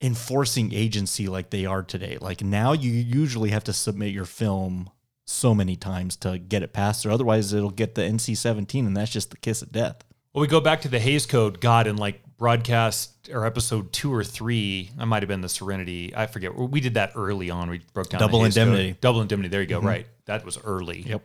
enforcing 0.00 0.72
agency 0.72 1.28
like 1.28 1.50
they 1.50 1.64
are 1.64 1.82
today. 1.82 2.18
Like 2.20 2.42
now 2.42 2.72
you 2.72 2.90
usually 2.90 3.50
have 3.50 3.64
to 3.64 3.72
submit 3.72 4.12
your 4.12 4.24
film 4.24 4.90
so 5.24 5.54
many 5.54 5.76
times 5.76 6.16
to 6.16 6.38
get 6.38 6.62
it 6.62 6.72
passed, 6.72 7.06
or 7.06 7.10
otherwise 7.10 7.52
it'll 7.52 7.70
get 7.70 7.94
the 7.94 8.02
NC 8.02 8.36
17, 8.36 8.86
and 8.86 8.96
that's 8.96 9.12
just 9.12 9.30
the 9.30 9.36
kiss 9.36 9.62
of 9.62 9.70
death. 9.70 10.02
Well, 10.34 10.40
we 10.40 10.48
go 10.48 10.60
back 10.60 10.80
to 10.82 10.88
the 10.88 10.98
Hays 10.98 11.26
Code. 11.26 11.60
God, 11.60 11.86
in 11.86 11.96
like 11.96 12.22
broadcast 12.38 13.28
or 13.30 13.46
episode 13.46 13.92
two 13.92 14.12
or 14.12 14.24
three, 14.24 14.90
I 14.98 15.04
might 15.04 15.22
have 15.22 15.28
been 15.28 15.42
the 15.42 15.48
Serenity. 15.48 16.12
I 16.16 16.26
forget. 16.26 16.54
We 16.56 16.80
did 16.80 16.94
that 16.94 17.12
early 17.14 17.50
on. 17.50 17.68
We 17.70 17.82
broke 17.92 18.08
down 18.08 18.18
the 18.18 18.26
Double 18.26 18.42
Hays 18.42 18.54
Code. 18.54 18.62
Indemnity. 18.68 18.96
Double 19.00 19.20
indemnity. 19.20 19.48
There 19.50 19.60
you 19.60 19.66
go. 19.68 19.80
Mhm. 19.80 19.84
Right. 19.84 20.06
That 20.24 20.44
was 20.44 20.58
early. 20.64 21.02
Yep. 21.02 21.22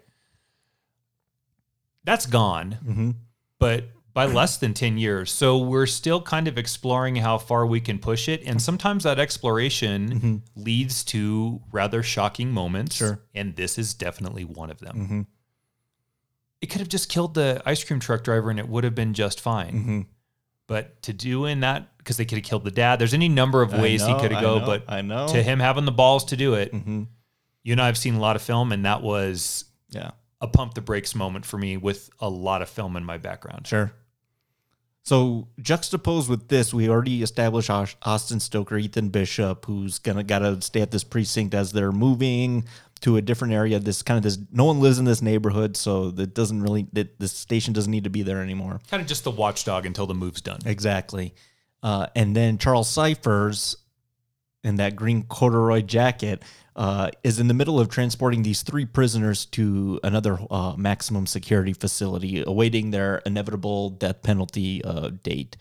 That's 2.08 2.26
gone. 2.26 2.78
Mm-hmm. 2.84 3.12
but 3.60 3.90
by 4.14 4.26
less 4.26 4.58
than 4.58 4.74
10 4.74 4.98
years. 4.98 5.32
So 5.32 5.60
we're 5.60 5.86
still 5.86 6.20
kind 6.24 6.48
of 6.48 6.58
exploring 6.58 7.18
how 7.18 7.38
far 7.38 7.68
we 7.68 7.80
can 7.80 8.00
push 8.00 8.28
it. 8.28 8.42
And 8.48 8.60
sometimes 8.60 9.04
that 9.04 9.20
exploration 9.20 10.42
leads 10.56 11.04
to 11.14 11.62
rather 11.72 12.02
shocking 12.02 12.50
moments. 12.52 12.96
Sure. 12.96 13.20
And 13.36 13.56
this 13.56 13.78
is 13.78 13.94
definitely 13.94 14.44
one 14.44 14.72
of 14.72 14.80
them. 14.80 14.96
Mm-hmm. 14.98 15.22
It 16.62 16.68
could 16.72 16.80
have 16.80 16.90
just 16.90 17.10
killed 17.10 17.36
the 17.36 17.62
ice 17.64 17.84
cream 17.84 18.00
truck 18.00 18.24
driver 18.24 18.50
and 18.50 18.58
it 18.58 18.68
would 18.68 18.84
have 18.84 18.96
been 18.96 19.14
just 19.14 19.40
fine. 19.40 19.72
Mm-hmm. 19.74 20.02
But 20.66 21.00
to 21.04 21.14
do 21.14 21.46
in 21.46 21.60
that, 21.60 21.96
because 22.00 22.18
they 22.18 22.26
could 22.26 22.40
have 22.40 22.46
killed 22.46 22.64
the 22.64 22.72
dad, 22.72 22.98
there's 22.98 23.14
any 23.14 23.30
number 23.30 23.62
of 23.62 23.72
ways 23.72 24.02
know, 24.02 24.16
he 24.16 24.22
could 24.22 24.32
have 24.32 24.42
go. 24.42 24.58
know, 24.60 24.66
but 24.66 24.84
I 24.88 25.02
know. 25.04 25.28
to 25.28 25.44
him 25.44 25.60
having 25.60 25.86
the 25.86 25.92
balls 25.92 26.26
to 26.26 26.36
do 26.38 26.56
it, 26.56 26.74
Mm-hmm. 26.74 27.04
you 27.64 27.72
and 27.72 27.80
I 27.82 27.86
have 27.86 27.98
seen 28.00 28.16
a 28.16 28.20
lot 28.20 28.36
of 28.36 28.42
film, 28.42 28.72
and 28.72 28.84
that 28.86 29.04
was 29.04 29.66
Yeah. 29.92 30.12
A 30.42 30.48
pump 30.48 30.74
the 30.74 30.82
brakes 30.82 31.16
moment 31.16 31.46
for 31.46 31.58
me 31.58 31.78
with 31.78 32.10
a 32.20 32.30
lot 32.30 32.62
of 32.62 32.70
film 32.70 32.96
in 32.96 33.04
my 33.04 33.18
background. 33.18 33.68
Sure. 33.68 33.92
So 35.04 35.48
juxtaposed 35.62 36.30
with 36.30 36.50
this, 36.50 36.74
we 36.74 36.90
already 36.90 37.24
established 37.24 37.70
Austin 37.70 38.42
Stoker, 38.42 38.78
Ethan 38.78 39.08
Bishop, 39.08 39.66
who's 39.66 40.00
gonna 40.00 40.24
gotta 40.24 40.62
stay 40.62 40.82
at 40.82 40.92
this 40.92 41.06
precinct 41.06 41.54
as 41.54 41.72
they're 41.72 41.94
moving 41.94 42.66
to 43.00 43.16
a 43.16 43.22
different 43.22 43.54
area. 43.54 43.80
This 43.80 44.02
kind 44.02 44.18
of 44.18 44.24
this, 44.24 44.38
no 44.52 44.66
one 44.66 44.82
lives 44.82 45.00
in 45.00 45.06
this 45.06 45.22
neighborhood, 45.22 45.78
so 45.78 46.12
that 46.12 46.34
doesn't 46.34 46.62
really, 46.62 46.88
that 46.92 47.20
this 47.20 47.32
station 47.32 47.74
doesn't 47.74 47.90
need 47.90 48.04
to 48.04 48.10
be 48.10 48.22
there 48.22 48.42
anymore. 48.42 48.82
Kind 48.90 49.02
of 49.02 49.08
just 49.08 49.24
the 49.24 49.32
watchdog 49.32 49.86
until 49.86 50.08
the 50.08 50.14
move's 50.14 50.42
done. 50.42 50.60
Exactly. 50.66 51.34
Uh, 51.82 52.08
and 52.16 52.36
then 52.36 52.58
Charles 52.58 52.90
Cyphers 52.90 53.78
in 54.64 54.76
that 54.76 54.98
green 54.98 55.24
corduroy 55.24 55.82
jacket 55.82 56.44
uh, 56.78 57.10
is 57.24 57.40
in 57.40 57.48
the 57.48 57.54
middle 57.54 57.80
of 57.80 57.90
transporting 57.90 58.44
these 58.44 58.62
three 58.62 58.86
prisoners 58.86 59.46
to 59.48 60.00
another 60.04 60.38
uh, 60.52 60.76
maximum 60.78 61.26
security 61.26 61.74
facility, 61.74 62.44
awaiting 62.46 62.92
their 62.92 63.18
inevitable 63.26 63.90
death 63.90 64.22
penalty 64.22 64.84
uh, 64.84 65.10
date. 65.24 65.58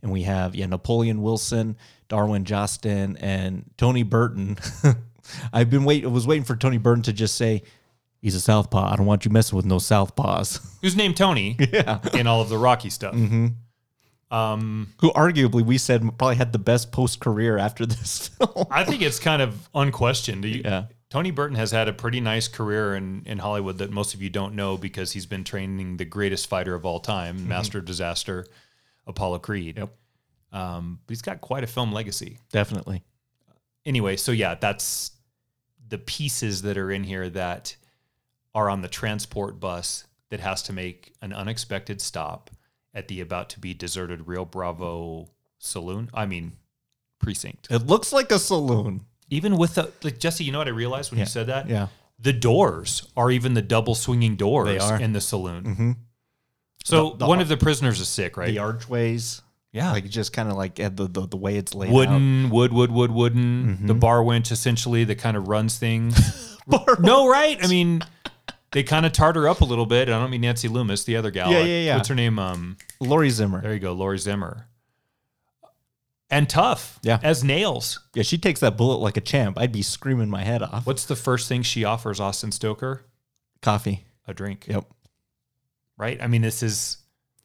And 0.00 0.12
we 0.12 0.22
have 0.22 0.54
yeah 0.54 0.66
Napoleon 0.66 1.20
Wilson, 1.22 1.76
Darwin 2.08 2.44
Joston, 2.44 3.16
and 3.20 3.68
Tony 3.76 4.04
Burton. 4.04 4.56
I've 5.52 5.68
been 5.68 5.84
wait. 5.84 6.04
I 6.04 6.08
was 6.08 6.26
waiting 6.26 6.44
for 6.44 6.56
Tony 6.56 6.78
Burton 6.78 7.02
to 7.02 7.12
just 7.12 7.34
say, 7.34 7.62
"He's 8.22 8.34
a 8.34 8.40
southpaw. 8.40 8.92
I 8.92 8.96
don't 8.96 9.06
want 9.06 9.24
you 9.24 9.30
messing 9.30 9.56
with 9.56 9.66
no 9.66 9.76
southpaws." 9.76 10.78
Who's 10.80 10.96
named 10.96 11.16
Tony 11.16 11.56
yeah. 11.72 11.98
in 12.14 12.26
all 12.26 12.40
of 12.40 12.48
the 12.48 12.56
Rocky 12.56 12.90
stuff. 12.90 13.14
hmm 13.14 13.48
Um, 14.30 14.92
Who 15.00 15.10
arguably 15.12 15.62
we 15.64 15.76
said 15.78 16.02
probably 16.18 16.36
had 16.36 16.52
the 16.52 16.58
best 16.58 16.92
post 16.92 17.18
career 17.20 17.58
after 17.58 17.84
this 17.86 18.28
film. 18.38 18.66
I 18.70 18.84
think 18.84 19.02
it's 19.02 19.18
kind 19.18 19.42
of 19.42 19.68
unquestioned. 19.74 20.44
You- 20.44 20.62
Yeah. 20.64 20.84
Tony 21.08 21.32
Burton 21.32 21.56
has 21.56 21.72
had 21.72 21.88
a 21.88 21.92
pretty 21.92 22.20
nice 22.20 22.46
career 22.46 22.94
in, 22.94 23.24
in 23.26 23.38
Hollywood 23.38 23.78
that 23.78 23.90
most 23.90 24.14
of 24.14 24.22
you 24.22 24.30
don't 24.30 24.54
know 24.54 24.76
because 24.76 25.10
he's 25.10 25.26
been 25.26 25.42
training 25.42 25.96
the 25.96 26.04
greatest 26.04 26.48
fighter 26.48 26.72
of 26.76 26.86
all 26.86 27.00
time, 27.00 27.48
Master 27.48 27.78
of 27.78 27.84
Disaster, 27.84 28.46
Apollo 29.08 29.40
Creed. 29.40 29.76
Yep. 29.76 29.92
Um, 30.52 31.00
but 31.04 31.10
he's 31.12 31.20
got 31.22 31.40
quite 31.40 31.64
a 31.64 31.66
film 31.66 31.90
legacy. 31.92 32.38
Definitely. 32.52 33.02
Anyway, 33.84 34.14
so 34.14 34.30
yeah, 34.30 34.54
that's 34.54 35.10
the 35.88 35.98
pieces 35.98 36.62
that 36.62 36.78
are 36.78 36.92
in 36.92 37.02
here 37.02 37.28
that 37.30 37.74
are 38.54 38.70
on 38.70 38.80
the 38.80 38.88
transport 38.88 39.58
bus 39.58 40.04
that 40.28 40.38
has 40.38 40.62
to 40.62 40.72
make 40.72 41.12
an 41.22 41.32
unexpected 41.32 42.00
stop 42.00 42.50
at 42.94 43.08
the 43.08 43.20
about 43.20 43.48
to 43.50 43.60
be 43.60 43.74
deserted 43.74 44.26
Rio 44.26 44.44
Bravo 44.44 45.28
saloon. 45.58 46.10
I 46.14 46.26
mean, 46.26 46.52
precinct. 47.18 47.68
It 47.70 47.86
looks 47.86 48.12
like 48.12 48.30
a 48.32 48.38
saloon. 48.38 49.02
Even 49.28 49.56
with 49.56 49.74
the 49.76 49.92
like 50.02 50.18
Jesse, 50.18 50.42
you 50.44 50.52
know 50.52 50.58
what 50.58 50.66
I 50.68 50.72
realized 50.72 51.10
when 51.12 51.18
Yeah. 51.18 51.24
you 51.24 51.28
said 51.30 51.46
that? 51.46 51.68
Yeah. 51.68 51.88
The 52.18 52.32
doors 52.32 53.06
are 53.16 53.30
even 53.30 53.54
the 53.54 53.62
double 53.62 53.94
swinging 53.94 54.36
doors 54.36 54.66
They 54.66 54.78
are. 54.78 55.00
in 55.00 55.12
the 55.12 55.20
saloon. 55.20 55.64
Mhm. 55.64 55.96
So 56.84 57.10
The- 57.10 57.18
the 57.18 57.26
one 57.26 57.40
of 57.40 57.48
the 57.48 57.56
prisoners 57.56 58.00
is 58.00 58.08
sick, 58.08 58.36
right? 58.36 58.48
The 58.48 58.58
archways. 58.58 59.42
Yeah. 59.72 59.92
Like 59.92 60.08
just 60.08 60.32
kind 60.32 60.48
of 60.50 60.56
like 60.56 60.80
uh, 60.80 60.88
the, 60.92 61.06
the 61.06 61.26
the 61.28 61.36
way 61.36 61.56
it's 61.56 61.74
laid 61.74 61.90
out. 61.90 61.94
wooden, 61.94 62.50
wood, 62.50 62.72
wood, 62.72 62.90
wood, 62.90 63.10
wooden. 63.12 63.64
Mm-hmm. 63.76 63.86
The 63.86 63.94
bar 63.94 64.22
winch 64.24 64.50
essentially 64.50 65.04
that 65.04 65.16
kind 65.18 65.36
of 65.36 65.46
runs 65.46 65.78
things. 65.78 66.58
no, 66.98 67.28
right? 67.28 67.56
I 67.62 67.68
mean, 67.68 68.02
they 68.72 68.82
kind 68.82 69.04
of 69.06 69.12
tart 69.12 69.36
her 69.36 69.48
up 69.48 69.60
a 69.60 69.64
little 69.64 69.86
bit. 69.86 70.08
I 70.08 70.12
don't 70.12 70.30
mean 70.30 70.42
Nancy 70.42 70.68
Loomis, 70.68 71.04
the 71.04 71.16
other 71.16 71.30
gal. 71.30 71.50
Yeah, 71.50 71.60
yeah, 71.60 71.80
yeah. 71.86 71.96
What's 71.96 72.08
her 72.08 72.14
name? 72.14 72.38
Um, 72.38 72.76
Laurie 73.00 73.30
Zimmer. 73.30 73.60
there 73.62 73.74
you 73.74 73.80
go, 73.80 73.92
Laurie 73.92 74.18
Zimmer. 74.18 74.66
And 76.32 76.48
tough, 76.48 77.00
Yeah. 77.02 77.18
as 77.24 77.42
nails. 77.42 77.98
Yeah, 78.14 78.22
she 78.22 78.38
takes 78.38 78.60
that 78.60 78.76
bullet 78.76 78.98
like 78.98 79.16
a 79.16 79.20
champ. 79.20 79.58
I'd 79.58 79.72
be 79.72 79.82
screaming 79.82 80.30
my 80.30 80.44
head 80.44 80.62
off. 80.62 80.86
What's 80.86 81.04
the 81.04 81.16
first 81.16 81.48
thing 81.48 81.62
she 81.62 81.82
offers 81.84 82.20
Austin 82.20 82.52
Stoker? 82.52 83.02
Coffee. 83.62 84.04
A 84.28 84.34
drink. 84.34 84.66
Yep. 84.68 84.84
Right. 85.98 86.22
I 86.22 86.28
mean, 86.28 86.42
this 86.42 86.62
is 86.62 86.98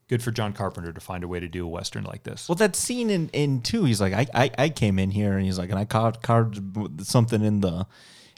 good 0.08 0.22
for 0.22 0.30
John 0.30 0.54
Carpenter 0.54 0.94
to 0.94 1.02
find 1.02 1.24
a 1.24 1.28
way 1.28 1.40
to 1.40 1.48
do 1.48 1.66
a 1.66 1.68
western 1.68 2.04
like 2.04 2.22
this. 2.24 2.48
Well, 2.48 2.56
that 2.58 2.76
scene 2.76 3.10
in 3.10 3.30
in 3.30 3.62
two, 3.64 3.86
he's 3.86 4.00
like, 4.00 4.14
I, 4.14 4.28
I 4.36 4.52
I 4.58 4.70
came 4.70 5.00
in 5.00 5.10
here 5.10 5.34
and 5.34 5.44
he's 5.44 5.58
like, 5.58 5.72
and 5.72 5.80
I 5.80 5.86
caught 5.86 6.22
carved 6.22 6.62
something 7.08 7.44
in 7.44 7.62
the 7.62 7.88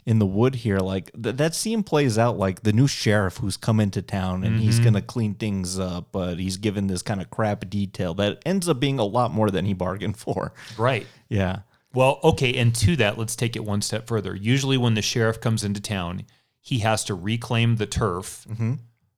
in 0.08 0.18
the 0.18 0.26
wood 0.26 0.54
here. 0.54 0.78
Like 0.78 1.12
th- 1.22 1.36
that 1.36 1.54
scene 1.54 1.82
plays 1.82 2.16
out 2.16 2.38
like 2.38 2.62
the 2.62 2.72
new 2.72 2.86
sheriff 2.86 3.36
who's 3.36 3.58
come 3.58 3.78
into 3.78 4.00
town 4.00 4.42
and 4.42 4.58
he's 4.58 4.76
mm-hmm. 4.76 4.84
gonna 4.84 5.02
clean 5.02 5.34
things 5.34 5.78
up, 5.78 6.08
but 6.12 6.38
he's 6.38 6.56
given 6.56 6.86
this 6.86 7.02
kind 7.02 7.20
of 7.20 7.28
crap 7.28 7.68
detail 7.68 8.14
that 8.14 8.40
ends 8.46 8.70
up 8.70 8.80
being 8.80 8.98
a 8.98 9.04
lot 9.04 9.32
more 9.32 9.50
than 9.50 9.66
he 9.66 9.74
bargained 9.74 10.16
for. 10.24 10.54
Right. 10.78 11.06
Yeah. 11.28 11.58
Well, 11.92 12.20
okay, 12.24 12.54
and 12.54 12.74
to 12.76 12.96
that, 12.96 13.18
let's 13.18 13.36
take 13.36 13.54
it 13.54 13.64
one 13.64 13.82
step 13.82 14.06
further. 14.06 14.34
Usually, 14.34 14.78
when 14.78 14.94
the 14.94 15.02
sheriff 15.02 15.42
comes 15.42 15.62
into 15.62 15.80
town, 15.80 16.22
he 16.60 16.78
has 16.78 17.04
to 17.04 17.14
reclaim 17.14 17.76
the 17.76 17.86
turf 17.86 18.46
mm-hmm. 18.48 18.74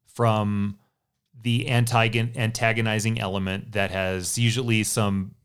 from 0.07 0.76
the 1.41 1.66
antagon- 1.68 2.36
antagonizing 2.36 3.20
element 3.20 3.72
that 3.72 3.93
has 3.93 4.38
usually 4.38 4.82
some 4.82 5.36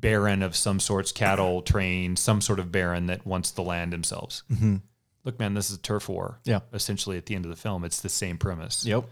baron 0.00 0.42
of 0.42 0.56
some 0.56 0.80
sorts, 0.80 1.12
cattle, 1.12 1.62
train, 1.74 2.16
some 2.16 2.40
sort 2.40 2.58
of 2.58 2.72
baron 2.72 3.06
that 3.06 3.26
wants 3.26 3.50
the 3.50 3.62
land 3.62 3.92
themselves. 3.92 4.42
Mm-hmm. 4.50 4.76
Look, 5.24 5.38
man, 5.38 5.54
this 5.54 5.70
is 5.70 5.76
a 5.76 5.80
turf 5.80 6.08
war. 6.08 6.40
Yeah. 6.44 6.60
Essentially, 6.72 7.18
at 7.18 7.26
the 7.26 7.34
end 7.34 7.44
of 7.44 7.50
the 7.50 7.56
film, 7.56 7.84
it's 7.84 8.00
the 8.00 8.08
same 8.08 8.38
premise. 8.38 8.84
Yep. 8.86 9.04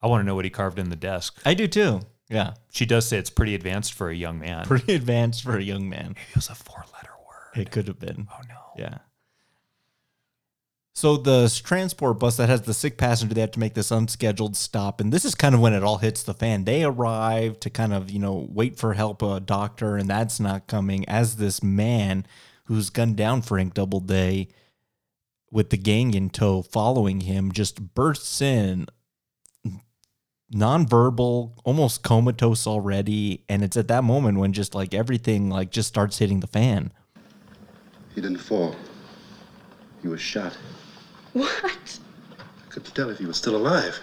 I 0.00 0.06
want 0.06 0.20
to 0.22 0.26
know 0.26 0.34
what 0.34 0.44
he 0.44 0.50
carved 0.50 0.78
in 0.78 0.90
the 0.90 0.96
desk. 0.96 1.40
I 1.44 1.54
do 1.54 1.66
too. 1.66 2.00
Yeah. 2.28 2.54
She 2.72 2.86
does 2.86 3.06
say 3.06 3.18
it's 3.18 3.30
pretty 3.30 3.54
advanced 3.54 3.92
for 3.92 4.08
a 4.10 4.14
young 4.14 4.38
man. 4.38 4.64
Pretty 4.64 4.94
advanced 4.94 5.42
for 5.42 5.56
a 5.56 5.62
young 5.62 5.88
man. 5.88 6.08
Maybe 6.08 6.20
it 6.30 6.36
was 6.36 6.48
a 6.48 6.54
four 6.54 6.84
letter 6.94 7.12
word. 7.26 7.60
It 7.60 7.70
could 7.70 7.88
have 7.88 7.98
been. 7.98 8.28
Oh, 8.30 8.40
no. 8.48 8.54
Yeah. 8.76 8.98
So 10.96 11.16
the 11.16 11.60
transport 11.64 12.20
bus 12.20 12.36
that 12.36 12.48
has 12.48 12.62
the 12.62 12.72
sick 12.72 12.96
passenger, 12.96 13.34
they 13.34 13.40
have 13.40 13.50
to 13.52 13.60
make 13.60 13.74
this 13.74 13.90
unscheduled 13.90 14.56
stop, 14.56 15.00
and 15.00 15.12
this 15.12 15.24
is 15.24 15.34
kind 15.34 15.52
of 15.52 15.60
when 15.60 15.72
it 15.72 15.82
all 15.82 15.98
hits 15.98 16.22
the 16.22 16.34
fan. 16.34 16.64
They 16.64 16.84
arrive 16.84 17.58
to 17.60 17.70
kind 17.70 17.92
of 17.92 18.10
you 18.10 18.20
know 18.20 18.46
wait 18.48 18.78
for 18.78 18.94
help, 18.94 19.20
a 19.20 19.40
doctor, 19.40 19.96
and 19.96 20.08
that's 20.08 20.38
not 20.38 20.68
coming. 20.68 21.08
As 21.08 21.36
this 21.36 21.64
man 21.64 22.26
who's 22.66 22.90
gunned 22.90 23.16
down 23.16 23.42
Frank 23.42 23.74
Doubleday 23.74 24.46
with 25.50 25.70
the 25.70 25.76
gang 25.76 26.14
in 26.14 26.30
tow, 26.30 26.62
following 26.62 27.22
him, 27.22 27.50
just 27.50 27.94
bursts 27.94 28.40
in, 28.40 28.86
nonverbal, 30.54 31.58
almost 31.64 32.04
comatose 32.04 32.68
already, 32.68 33.44
and 33.48 33.64
it's 33.64 33.76
at 33.76 33.88
that 33.88 34.04
moment 34.04 34.38
when 34.38 34.52
just 34.52 34.76
like 34.76 34.94
everything 34.94 35.50
like 35.50 35.72
just 35.72 35.88
starts 35.88 36.18
hitting 36.18 36.38
the 36.38 36.46
fan. 36.46 36.92
He 38.14 38.20
didn't 38.20 38.38
fall. 38.38 38.76
He 40.02 40.06
was 40.08 40.20
shot. 40.20 40.56
What? 41.34 41.98
I 42.32 42.70
couldn't 42.70 42.94
tell 42.94 43.10
if 43.10 43.18
he 43.18 43.26
was 43.26 43.36
still 43.36 43.56
alive. 43.56 43.98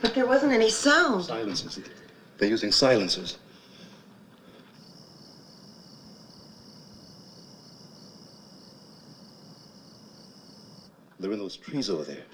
But 0.00 0.14
there 0.14 0.26
wasn't 0.26 0.52
any 0.52 0.70
sound. 0.70 1.24
Silencers. 1.24 1.78
They're 2.38 2.48
using 2.48 2.72
silencers. 2.72 3.38
They're 11.20 11.32
in 11.32 11.38
those 11.38 11.56
trees 11.56 11.88
over 11.88 12.04
there. 12.04 12.24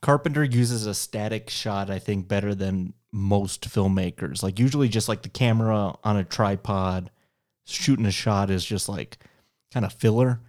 Carpenter 0.00 0.44
uses 0.44 0.86
a 0.86 0.94
static 0.94 1.50
shot, 1.50 1.90
I 1.90 1.98
think, 1.98 2.28
better 2.28 2.54
than 2.54 2.94
most 3.12 3.68
filmmakers. 3.68 4.42
Like 4.42 4.58
usually, 4.58 4.88
just 4.88 5.08
like 5.08 5.22
the 5.22 5.28
camera 5.28 5.94
on 6.04 6.16
a 6.16 6.24
tripod, 6.24 7.10
shooting 7.66 8.06
a 8.06 8.12
shot 8.12 8.50
is 8.50 8.64
just 8.64 8.88
like 8.88 9.18
kind 9.72 9.84
of 9.84 9.92
filler. 9.92 10.40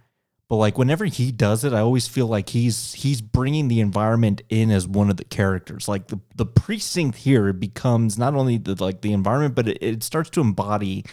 But 0.50 0.56
like 0.56 0.76
whenever 0.76 1.04
he 1.04 1.30
does 1.30 1.62
it, 1.62 1.72
I 1.72 1.78
always 1.78 2.08
feel 2.08 2.26
like 2.26 2.48
he's 2.48 2.92
he's 2.94 3.20
bringing 3.20 3.68
the 3.68 3.78
environment 3.78 4.42
in 4.48 4.72
as 4.72 4.84
one 4.84 5.08
of 5.08 5.16
the 5.16 5.24
characters. 5.24 5.86
Like 5.86 6.08
the 6.08 6.18
the 6.34 6.44
precinct 6.44 7.18
here 7.18 7.52
becomes 7.52 8.18
not 8.18 8.34
only 8.34 8.58
the 8.58 8.74
like 8.82 9.00
the 9.02 9.12
environment, 9.12 9.54
but 9.54 9.68
it, 9.68 9.78
it 9.80 10.02
starts 10.02 10.28
to 10.30 10.40
embody 10.40 11.04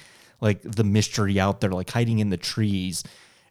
like 0.42 0.64
the 0.64 0.84
mystery 0.84 1.40
out 1.40 1.62
there, 1.62 1.70
like 1.70 1.92
hiding 1.92 2.18
in 2.18 2.32
the 2.32 2.38
trees. 2.38 3.04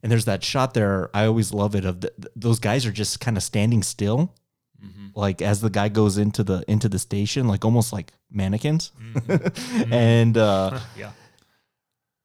And 0.03 0.11
there's 0.11 0.25
that 0.25 0.43
shot 0.43 0.75
there. 0.75 1.09
I 1.15 1.27
always 1.27 1.55
love 1.55 1.77
it. 1.77 1.85
Of 1.85 2.01
the, 2.01 2.13
those 2.35 2.59
guys 2.59 2.85
are 2.85 2.91
just 2.91 3.21
kind 3.21 3.37
of 3.37 3.45
standing 3.45 3.85
still, 3.85 4.35
mm-hmm. 4.85 5.07
like 5.15 5.41
as 5.41 5.61
the 5.61 5.71
guy 5.71 5.89
goes 5.89 6.19
into 6.19 6.43
the 6.43 6.65
into 6.67 6.89
the 6.89 6.99
station, 6.99 7.47
like 7.47 7.65
almost 7.65 7.93
like 7.93 8.13
mannequins. 8.29 8.91
Mm-hmm. 9.01 9.33
Mm-hmm. 9.77 9.93
and 9.93 10.37
uh, 10.37 10.81
Yeah. 10.99 11.13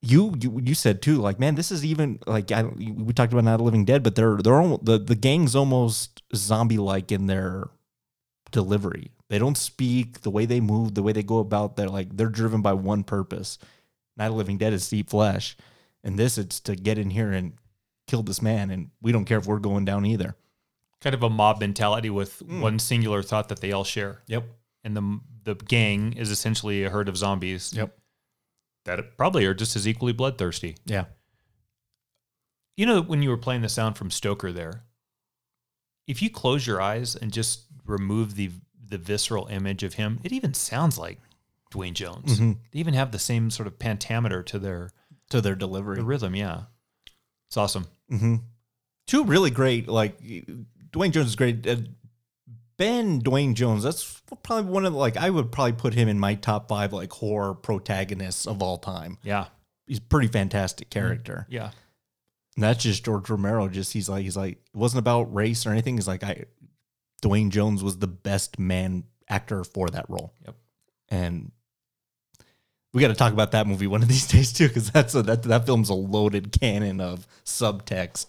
You, 0.02 0.34
you 0.40 0.60
you 0.64 0.76
said 0.76 1.02
too, 1.02 1.18
like 1.18 1.40
man, 1.40 1.56
this 1.56 1.72
is 1.72 1.86
even 1.86 2.20
like 2.26 2.52
I, 2.52 2.64
we 2.64 3.14
talked 3.14 3.34
about 3.34 3.44
not 3.44 3.62
Living 3.62 3.86
Dead, 3.86 4.02
but 4.02 4.16
they're 4.16 4.38
they're 4.38 4.60
almost, 4.60 4.86
the 4.86 4.98
the 4.98 5.16
gang's 5.16 5.56
almost 5.56 6.24
zombie 6.36 6.80
like 6.80 7.12
in 7.12 7.28
their 7.28 7.70
delivery. 8.52 9.12
They 9.30 9.38
don't 9.38 9.58
speak 9.58 10.22
the 10.22 10.32
way 10.32 10.46
they 10.46 10.60
move, 10.60 10.96
the 10.96 11.04
way 11.04 11.14
they 11.14 11.24
go 11.24 11.38
about. 11.38 11.76
They're 11.76 11.88
like 11.88 12.18
they're 12.18 12.30
driven 12.30 12.62
by 12.62 12.74
one 12.74 13.04
purpose. 13.04 13.60
Night 14.18 14.28
of 14.28 14.34
Living 14.34 14.58
Dead 14.58 14.74
is 14.74 14.90
to 14.90 14.98
eat 14.98 15.10
flesh, 15.10 15.56
and 16.04 16.18
this 16.18 16.38
it's 16.38 16.60
to 16.62 16.76
get 16.76 16.98
in 16.98 17.12
here 17.12 17.32
and 17.32 17.54
kill 18.08 18.24
this 18.24 18.42
man, 18.42 18.72
and 18.72 18.90
we 19.02 19.12
don't 19.12 19.26
care 19.26 19.38
if 19.38 19.46
we're 19.46 19.60
going 19.60 19.86
down 19.86 20.06
either. 20.06 20.36
kind 21.02 21.14
of 21.14 21.24
a 21.24 21.30
mob 21.30 21.60
mentality 21.60 22.10
with 22.10 22.40
hmm. 22.40 22.62
one 22.62 22.80
singular 22.80 23.22
thought 23.22 23.50
that 23.50 23.62
they 23.62 23.72
all 23.72 23.84
share. 23.84 24.22
Yep. 24.28 24.46
And 24.84 24.98
the 24.98 25.20
the 25.44 25.56
gang 25.56 26.14
is 26.14 26.32
essentially 26.32 26.84
a 26.84 26.90
herd 26.90 27.08
of 27.08 27.18
zombies. 27.18 27.74
Yep. 27.74 27.98
That 28.86 29.18
probably 29.18 29.46
are 29.46 29.54
just 29.54 29.76
as 29.76 29.88
equally 29.88 30.14
bloodthirsty. 30.14 30.76
Yeah. 30.86 31.06
You 32.78 32.86
know, 32.86 33.02
when 33.02 33.22
you 33.22 33.30
were 33.30 33.38
playing 33.38 33.62
the 33.62 33.70
sound 33.70 33.98
from 33.98 34.10
Stoker 34.10 34.52
there, 34.52 34.84
if 36.08 36.22
you 36.22 36.30
close 36.30 36.66
your 36.66 36.82
eyes 36.82 37.16
and 37.16 37.32
just 37.32 37.66
remove 37.86 38.36
the 38.36 38.52
the 38.84 38.98
visceral 38.98 39.48
image 39.48 39.84
of 39.84 39.94
him, 39.94 40.20
it 40.24 40.34
even 40.34 40.54
sounds 40.54 40.98
like 40.98 41.18
Duane 41.70 41.94
Jones. 41.94 42.40
Mhm. 42.40 42.58
They 42.72 42.80
even 42.80 42.94
have 42.94 43.12
the 43.14 43.20
same 43.20 43.50
sort 43.50 43.68
of 43.68 43.80
pentameter 43.80 44.44
to 44.44 44.60
their 44.60 44.92
To 45.30 45.40
their 45.40 45.56
delivery. 45.56 45.96
the 45.98 46.04
rhythm. 46.04 46.36
Yeah, 46.36 46.64
it's 47.48 47.56
awesome. 47.56 47.88
Mm-hmm. 48.12 48.36
Two 49.08 49.24
really 49.24 49.50
great, 49.52 49.88
like 49.88 50.20
Duane 50.92 51.12
Jones 51.14 51.28
is 51.28 51.36
great. 51.38 51.66
Uh, 51.66 51.78
ben 52.82 53.20
Duane 53.20 53.54
Jones, 53.54 53.84
that's 53.84 54.24
probably 54.42 54.72
one 54.72 54.88
of 54.88 54.94
the, 54.94 54.98
like 54.98 55.16
I 55.16 55.30
would 55.30 55.52
probably 55.52 55.74
put 55.74 55.94
him 55.94 56.08
in 56.08 56.18
my 56.18 56.34
top 56.34 56.68
five 56.68 56.92
like 56.92 57.12
horror 57.14 57.54
protagonists 57.54 58.48
of 58.48 58.64
all 58.64 58.80
time. 58.80 59.20
Yeah, 59.22 59.46
He's 59.86 60.00
a 60.00 60.02
pretty 60.02 60.30
fantastic 60.30 60.90
mm-hmm. 60.90 61.00
character. 61.00 61.46
yeah. 61.48 61.70
And 62.56 62.64
that's 62.64 62.84
just 62.84 63.06
George 63.06 63.30
Romero. 63.30 63.68
Just 63.68 63.94
he's 63.94 64.10
like 64.10 64.24
he's 64.24 64.36
like 64.36 64.54
it 64.54 64.76
wasn't 64.76 65.00
about 65.00 65.34
race 65.34 65.68
or 65.68 65.70
anything. 65.70 65.96
He's 65.96 66.08
like 66.08 66.24
I, 66.24 66.46
Duane 67.22 67.52
Jones 67.52 67.84
was 67.84 68.00
the 68.00 68.08
best 68.08 68.58
man 68.58 69.04
actor 69.30 69.64
for 69.64 69.88
that 69.90 70.10
role. 70.10 70.34
Yep. 70.46 70.56
And 71.10 71.52
we 72.94 73.02
got 73.02 73.10
to 73.10 73.14
talk 73.14 73.32
about 73.32 73.52
that 73.52 73.68
movie 73.68 73.88
one 73.88 74.02
of 74.02 74.10
these 74.10 74.28
days 74.32 74.52
too, 74.52 74.68
because 74.68 74.90
that's 74.90 75.14
a, 75.14 75.22
that 75.22 75.44
that 75.44 75.68
film's 75.68 75.90
a 75.90 75.94
loaded 75.94 76.52
cannon 76.60 77.00
of 77.00 77.28
subtext. 77.46 78.26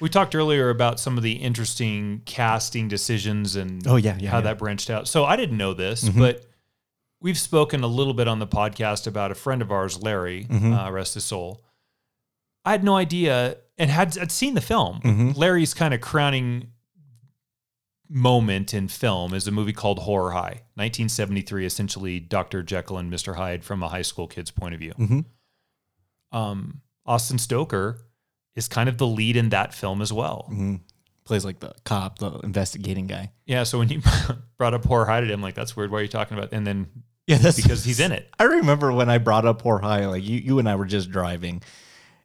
We 0.00 0.08
talked 0.08 0.34
earlier 0.34 0.70
about 0.70 0.98
some 0.98 1.16
of 1.16 1.22
the 1.22 1.32
interesting 1.32 2.22
casting 2.24 2.88
decisions 2.88 3.54
and 3.56 3.86
Oh, 3.86 3.96
yeah, 3.96 4.16
yeah, 4.18 4.30
how 4.30 4.38
yeah. 4.38 4.42
that 4.42 4.58
branched 4.58 4.88
out. 4.90 5.06
So 5.08 5.24
I 5.24 5.36
didn't 5.36 5.58
know 5.58 5.74
this, 5.74 6.04
Mhm. 6.04 6.18
but 6.18 6.46
we've 7.20 7.38
spoken 7.38 7.82
a 7.82 7.86
little 7.86 8.14
bit 8.14 8.26
on 8.26 8.38
the 8.38 8.46
podcast 8.46 9.06
about 9.06 9.30
a 9.30 9.34
friend 9.34 9.60
of 9.60 9.70
ours, 9.70 10.00
Larry, 10.02 10.46
Mhm. 10.48 10.86
uh, 10.86 10.90
rest 10.90 11.14
his 11.14 11.24
soul. 11.24 11.62
I 12.64 12.70
had 12.72 12.82
no 12.84 12.96
idea 12.96 13.58
and 13.78 13.90
had 13.90 14.16
I'd 14.18 14.30
seen 14.32 14.54
the 14.54 14.60
film. 14.60 15.00
Mhm. 15.02 15.36
Larry's 15.36 15.74
kind 15.74 15.92
of 15.94 16.00
crowning 16.00 16.68
moment 18.08 18.74
in 18.74 18.88
film 18.88 19.32
is 19.34 19.46
a 19.46 19.50
movie 19.52 19.72
called 19.72 20.00
Horror 20.00 20.32
High, 20.32 20.62
1973, 20.76 21.64
essentially 21.64 22.18
Dr. 22.20 22.62
Jekyll 22.62 22.98
and 22.98 23.12
Mr. 23.12 23.36
Hyde 23.36 23.64
from 23.64 23.82
a 23.82 23.88
high 23.88 24.02
school 24.02 24.26
kid's 24.26 24.50
point 24.50 24.74
of 24.74 24.80
view. 24.80 24.92
Mhm. 24.98 25.24
Um, 26.32 26.80
Austin 27.06 27.38
Stoker 27.38 27.98
is 28.56 28.68
kind 28.68 28.88
of 28.88 28.98
the 28.98 29.06
lead 29.06 29.36
in 29.36 29.50
that 29.50 29.72
film 29.74 30.02
as 30.02 30.12
well. 30.12 30.48
Mhm. 30.52 30.80
Plays 31.24 31.44
like 31.44 31.60
the 31.60 31.72
cop, 31.84 32.18
the 32.18 32.38
investigating 32.40 33.06
guy. 33.06 33.30
Yeah, 33.46 33.62
so 33.62 33.78
when 33.78 33.88
you 33.88 34.02
brought 34.58 34.74
up 34.74 34.84
Horror 34.84 35.06
High 35.06 35.20
to 35.20 35.26
him, 35.26 35.40
like 35.42 35.54
that's 35.54 35.76
weird. 35.76 35.90
Why 35.90 36.00
are 36.00 36.02
you 36.02 36.08
talking 36.08 36.36
about? 36.36 36.52
And 36.52 36.66
then 36.66 36.88
Yeah, 37.26 37.38
that's 37.38 37.60
because 37.60 37.84
he's 37.84 38.00
in 38.00 38.10
it. 38.10 38.28
I 38.40 38.44
remember 38.44 38.92
when 38.92 39.08
I 39.08 39.18
brought 39.18 39.44
up 39.46 39.62
Horror 39.62 39.78
High, 39.80 40.06
like 40.06 40.24
you, 40.24 40.38
you 40.38 40.58
and 40.58 40.68
I 40.68 40.74
were 40.74 40.86
just 40.86 41.12
driving, 41.12 41.62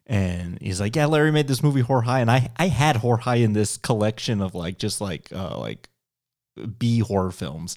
and 0.06 0.58
he's 0.60 0.80
like, 0.80 0.96
"Yeah, 0.96 1.06
Larry 1.06 1.30
made 1.30 1.46
this 1.46 1.62
movie 1.62 1.82
Horror 1.82 2.02
High," 2.02 2.20
and 2.20 2.30
I, 2.30 2.50
I 2.56 2.66
had 2.66 2.96
Horror 2.96 3.18
High 3.18 3.36
in 3.36 3.52
this 3.52 3.76
collection 3.76 4.40
of 4.40 4.56
like 4.56 4.78
just 4.78 5.00
like, 5.00 5.28
uh, 5.32 5.58
like 5.60 5.88
B 6.78 6.98
horror 7.00 7.30
films. 7.30 7.76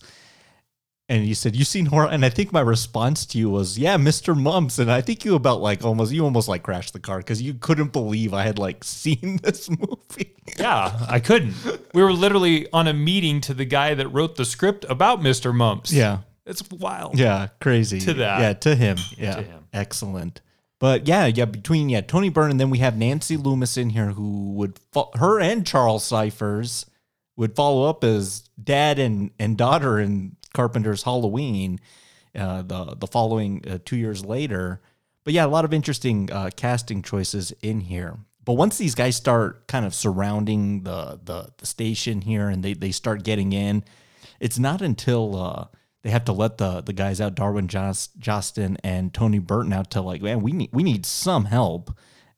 And 1.09 1.25
you 1.25 1.33
said 1.33 1.55
you 1.55 1.65
seen 1.65 1.87
horror, 1.87 2.07
and 2.07 2.23
I 2.23 2.29
think 2.29 2.53
my 2.53 2.61
response 2.61 3.25
to 3.27 3.39
you 3.39 3.49
was, 3.49 3.79
"Yeah, 3.79 3.97
Mr. 3.97 4.39
Mumps." 4.39 4.77
And 4.77 4.91
I 4.91 5.01
think 5.01 5.25
you 5.25 5.33
about 5.33 5.59
like 5.59 5.83
almost 5.83 6.13
you 6.13 6.23
almost 6.23 6.47
like 6.47 6.61
crashed 6.61 6.93
the 6.93 6.99
car 6.99 7.17
because 7.17 7.41
you 7.41 7.55
couldn't 7.55 7.91
believe 7.91 8.31
I 8.31 8.43
had 8.43 8.59
like 8.59 8.83
seen 8.83 9.39
this 9.41 9.69
movie. 9.71 10.35
Yeah, 10.59 11.07
I 11.09 11.19
couldn't. 11.19 11.55
We 11.95 12.03
were 12.03 12.13
literally 12.13 12.71
on 12.71 12.87
a 12.87 12.93
meeting 12.93 13.41
to 13.41 13.55
the 13.55 13.65
guy 13.65 13.95
that 13.95 14.07
wrote 14.09 14.35
the 14.35 14.45
script 14.45 14.85
about 14.87 15.21
Mr. 15.21 15.53
Mumps. 15.53 15.91
Yeah. 15.91 16.19
It's 16.45 16.67
wild. 16.71 17.17
Yeah, 17.17 17.49
crazy. 17.61 17.99
To 18.01 18.13
that. 18.15 18.39
Yeah, 18.39 18.53
to 18.53 18.75
him. 18.75 18.97
Yeah, 19.17 19.35
to 19.35 19.41
him. 19.43 19.63
Excellent. 19.73 20.41
But 20.79 21.07
yeah, 21.07 21.25
yeah, 21.25 21.45
between 21.45 21.89
yeah, 21.89 22.01
Tony 22.01 22.29
Byrne 22.29 22.51
and 22.51 22.59
then 22.59 22.69
we 22.69 22.79
have 22.79 22.97
Nancy 22.97 23.35
Loomis 23.35 23.77
in 23.77 23.89
here 23.91 24.11
who 24.11 24.53
would 24.53 24.79
fo- 24.91 25.11
her 25.15 25.39
and 25.39 25.65
Charles 25.67 26.05
Cyphers 26.05 26.85
would 27.35 27.55
follow 27.55 27.87
up 27.89 28.03
as 28.03 28.43
dad 28.61 28.97
and 28.97 29.31
and 29.37 29.57
daughter 29.57 29.99
in 29.99 30.37
Carpenter's 30.53 31.03
Halloween 31.03 31.79
uh 32.35 32.61
the 32.61 32.95
the 32.95 33.07
following 33.07 33.63
uh, 33.67 33.79
2 33.85 33.95
years 33.95 34.23
later. 34.25 34.81
But 35.23 35.33
yeah, 35.33 35.45
a 35.45 35.47
lot 35.47 35.65
of 35.65 35.73
interesting 35.73 36.31
uh 36.31 36.49
casting 36.55 37.01
choices 37.01 37.51
in 37.61 37.81
here. 37.81 38.17
But 38.45 38.53
once 38.53 38.77
these 38.77 38.95
guys 38.95 39.15
start 39.15 39.67
kind 39.67 39.85
of 39.85 39.93
surrounding 39.93 40.83
the 40.83 41.19
the, 41.23 41.49
the 41.57 41.65
station 41.65 42.21
here 42.21 42.49
and 42.49 42.63
they 42.63 42.73
they 42.73 42.91
start 42.91 43.23
getting 43.23 43.53
in, 43.53 43.83
it's 44.39 44.57
not 44.57 44.81
until 44.81 45.35
uh, 45.35 45.65
they 46.01 46.09
have 46.09 46.25
to 46.25 46.31
let 46.31 46.57
the 46.57 46.81
the 46.81 46.93
guys 46.93 47.19
out, 47.21 47.35
Darwin 47.35 47.67
Jost, 47.67 48.57
and 48.57 49.13
Tony 49.13 49.39
Burton 49.39 49.73
out 49.73 49.91
to 49.91 50.01
like, 50.01 50.21
man, 50.21 50.41
we 50.41 50.51
need 50.51 50.69
we 50.71 50.81
need 50.83 51.05
some 51.05 51.45
help 51.45 51.91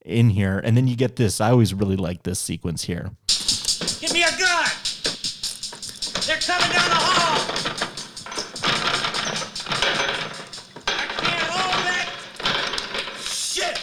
in 0.03 0.32
here. 0.32 0.59
And 0.59 0.76
then 0.76 0.88
you 0.88 0.95
get 0.95 1.16
this. 1.16 1.39
I 1.39 1.51
always 1.51 1.74
really 1.74 1.95
like 1.95 2.24
this 2.24 2.39
sequence 2.39 2.84
here. 2.86 3.12
Give 3.99 4.12
me 4.14 4.24
a 4.24 4.32
gun! 4.32 4.66
They're 6.26 6.38
coming 6.38 6.72
down 6.72 6.89
the 6.89 6.95
hall! 6.95 7.47
I 10.88 11.14
can't 11.22 11.49
hold 11.51 11.86
that 11.86 12.07
shit! 13.22 13.78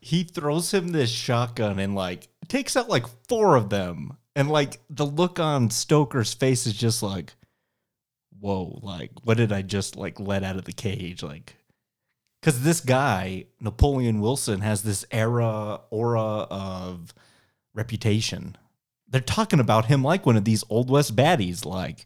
He 0.00 0.23
throws 0.34 0.72
him 0.72 0.88
this 0.88 1.10
shotgun 1.10 1.78
and 1.78 1.94
like 1.94 2.28
takes 2.48 2.76
out 2.76 2.88
like 2.88 3.06
four 3.28 3.56
of 3.56 3.70
them. 3.70 4.16
And 4.36 4.50
like 4.50 4.80
the 4.90 5.06
look 5.06 5.38
on 5.38 5.70
Stoker's 5.70 6.34
face 6.34 6.66
is 6.66 6.74
just 6.74 7.02
like, 7.02 7.32
whoa, 8.40 8.80
like 8.82 9.12
what 9.22 9.36
did 9.36 9.52
I 9.52 9.62
just 9.62 9.96
like 9.96 10.18
let 10.18 10.42
out 10.42 10.56
of 10.56 10.64
the 10.64 10.72
cage? 10.72 11.22
Like 11.22 11.56
because 12.44 12.62
this 12.62 12.80
guy, 12.80 13.46
Napoleon 13.58 14.20
Wilson, 14.20 14.60
has 14.60 14.82
this 14.82 15.04
era 15.10 15.80
aura 15.88 16.20
of 16.20 17.14
reputation. 17.72 18.56
They're 19.08 19.22
talking 19.22 19.60
about 19.60 19.86
him 19.86 20.02
like 20.02 20.26
one 20.26 20.36
of 20.36 20.44
these 20.44 20.62
old 20.68 20.90
west 20.90 21.16
baddies. 21.16 21.64
Like 21.64 22.04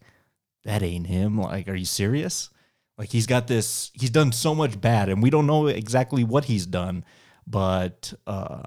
that 0.65 0.83
ain't 0.83 1.09
him. 1.09 1.41
Like, 1.41 1.67
are 1.67 1.75
you 1.75 1.85
serious? 1.85 2.51
Like 2.97 3.11
he's 3.11 3.27
got 3.27 3.49
this. 3.49 3.91
He's 3.95 4.11
done 4.11 4.31
so 4.31 4.55
much 4.55 4.81
bad, 4.81 5.09
and 5.09 5.23
we 5.23 5.31
don't 5.31 5.47
know 5.47 5.67
exactly 5.67 6.23
what 6.23 6.45
he's 6.45 6.67
done. 6.67 7.05
But 7.49 8.13
uh, 8.27 8.63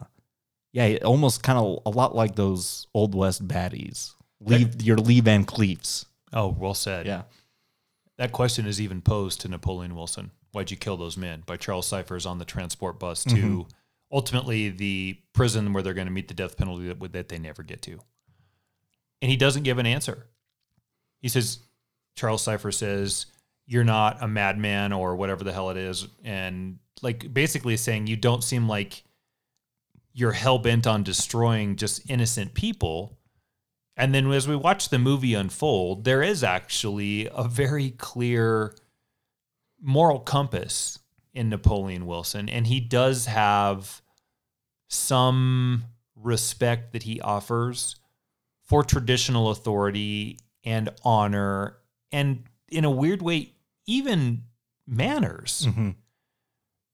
yeah, 0.74 0.98
almost 1.04 1.44
kind 1.44 1.60
of 1.60 1.80
a 1.86 1.90
lot 1.90 2.16
like 2.16 2.36
those 2.36 2.88
old 2.94 3.14
west 3.14 3.48
baddies. 3.48 4.14
Leave 4.40 4.82
your 4.82 4.98
Lee 4.98 5.20
Van 5.22 5.46
Cleefs. 5.46 6.06
Oh, 6.34 6.48
well 6.58 6.74
said. 6.74 7.06
Yeah. 7.06 7.24
That 8.18 8.32
question 8.32 8.66
is 8.66 8.80
even 8.82 9.02
posed 9.02 9.42
to 9.42 9.48
Napoleon 9.48 9.96
Wilson. 9.96 10.32
Why'd 10.52 10.72
you 10.72 10.78
kill 10.78 10.98
those 10.98 11.18
men? 11.18 11.44
By 11.46 11.58
Charles 11.58 11.88
Cyphers 11.88 12.26
on 12.26 12.40
the 12.40 12.46
transport 12.46 13.00
bus 13.00 13.24
to 13.26 13.36
Mhm. 13.36 13.70
ultimately 14.12 14.70
the 14.70 15.18
prison 15.34 15.74
where 15.74 15.82
they're 15.84 15.94
going 15.94 16.08
to 16.08 16.14
meet 16.14 16.28
the 16.28 16.34
death 16.34 16.58
penalty 16.58 16.88
that, 16.88 17.12
that 17.14 17.30
they 17.30 17.38
never 17.40 17.64
get 17.64 17.82
to. 17.84 18.00
And 19.22 19.30
he 19.30 19.38
doesn't 19.38 19.64
give 19.64 19.78
an 19.78 19.86
answer. 19.86 20.26
He 21.22 21.30
says, 21.30 21.60
Charles 22.16 22.42
Cypher 22.42 22.72
says, 22.72 23.28
You're 23.68 23.84
not 23.84 24.22
a 24.22 24.28
madman 24.28 24.92
or 24.92 25.16
whatever 25.16 25.44
the 25.44 25.54
hell 25.54 25.70
it 25.70 25.78
is. 25.78 26.08
And 26.24 26.80
like 27.02 27.34
basically 27.34 27.78
saying, 27.78 28.08
You 28.08 28.16
don't 28.16 28.44
seem 28.44 28.68
like 28.68 29.04
you're 30.14 30.34
hell 30.34 30.60
bent 30.60 30.86
on 30.86 31.04
destroying 31.04 31.76
just 31.76 32.10
innocent 32.10 32.54
people. 32.54 33.18
And 33.96 34.14
then 34.16 34.32
as 34.32 34.48
we 34.48 34.56
watch 34.56 34.90
the 34.90 35.00
movie 35.00 35.34
unfold, 35.34 36.04
there 36.04 36.24
is 36.24 36.44
actually 36.44 37.28
a 37.34 37.48
very 37.48 37.92
clear 37.92 38.76
moral 39.82 40.20
compass 40.20 41.00
in 41.34 41.50
Napoleon 41.50 42.06
Wilson. 42.06 42.50
And 42.50 42.68
he 42.68 42.80
does 42.80 43.26
have 43.26 44.02
some 44.90 45.86
respect 46.16 46.94
that 46.94 47.04
he 47.04 47.22
offers 47.22 47.96
for 48.64 48.84
traditional 48.84 49.50
authority 49.50 50.38
and 50.64 50.90
honor 51.04 51.78
and 52.12 52.44
in 52.70 52.86
a 52.86 52.92
weird 52.92 53.22
way, 53.22 53.54
even 53.86 54.44
manners. 54.88 55.66
Mhm. 55.68 55.96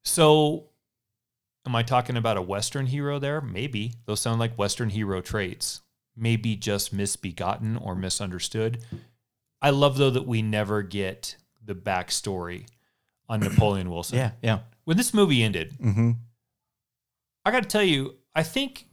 So, 0.04 0.70
am 1.66 1.74
I 1.76 1.82
talking 1.82 2.16
about 2.16 2.36
a 2.36 2.42
Western 2.42 2.86
hero 2.86 3.18
there? 3.18 3.40
Maybe. 3.40 3.94
Those 4.06 4.20
sound 4.20 4.40
like 4.40 4.56
Western 4.56 4.90
hero 4.90 5.20
traits. 5.20 5.82
Maybe 6.16 6.56
just 6.56 6.92
misbegotten 6.92 7.76
or 7.76 7.94
misunderstood. 7.94 8.82
I 9.62 9.70
love, 9.70 9.98
though, 9.98 10.10
that 10.10 10.26
we 10.26 10.42
never 10.42 10.82
get 10.82 11.36
the 11.64 11.74
backstory 11.74 12.66
on 13.28 13.40
Napoleon 13.40 13.90
Wilson. 13.90 14.18
Yeah, 14.18 14.30
yeah. 14.42 14.60
When 14.84 14.96
this 14.96 15.12
movie 15.12 15.42
ended, 15.42 15.76
Mm-hmm. 15.78 16.12
I 17.44 17.50
got 17.50 17.62
to 17.62 17.68
tell 17.68 17.82
you, 17.82 18.16
I 18.34 18.42
think 18.42 18.86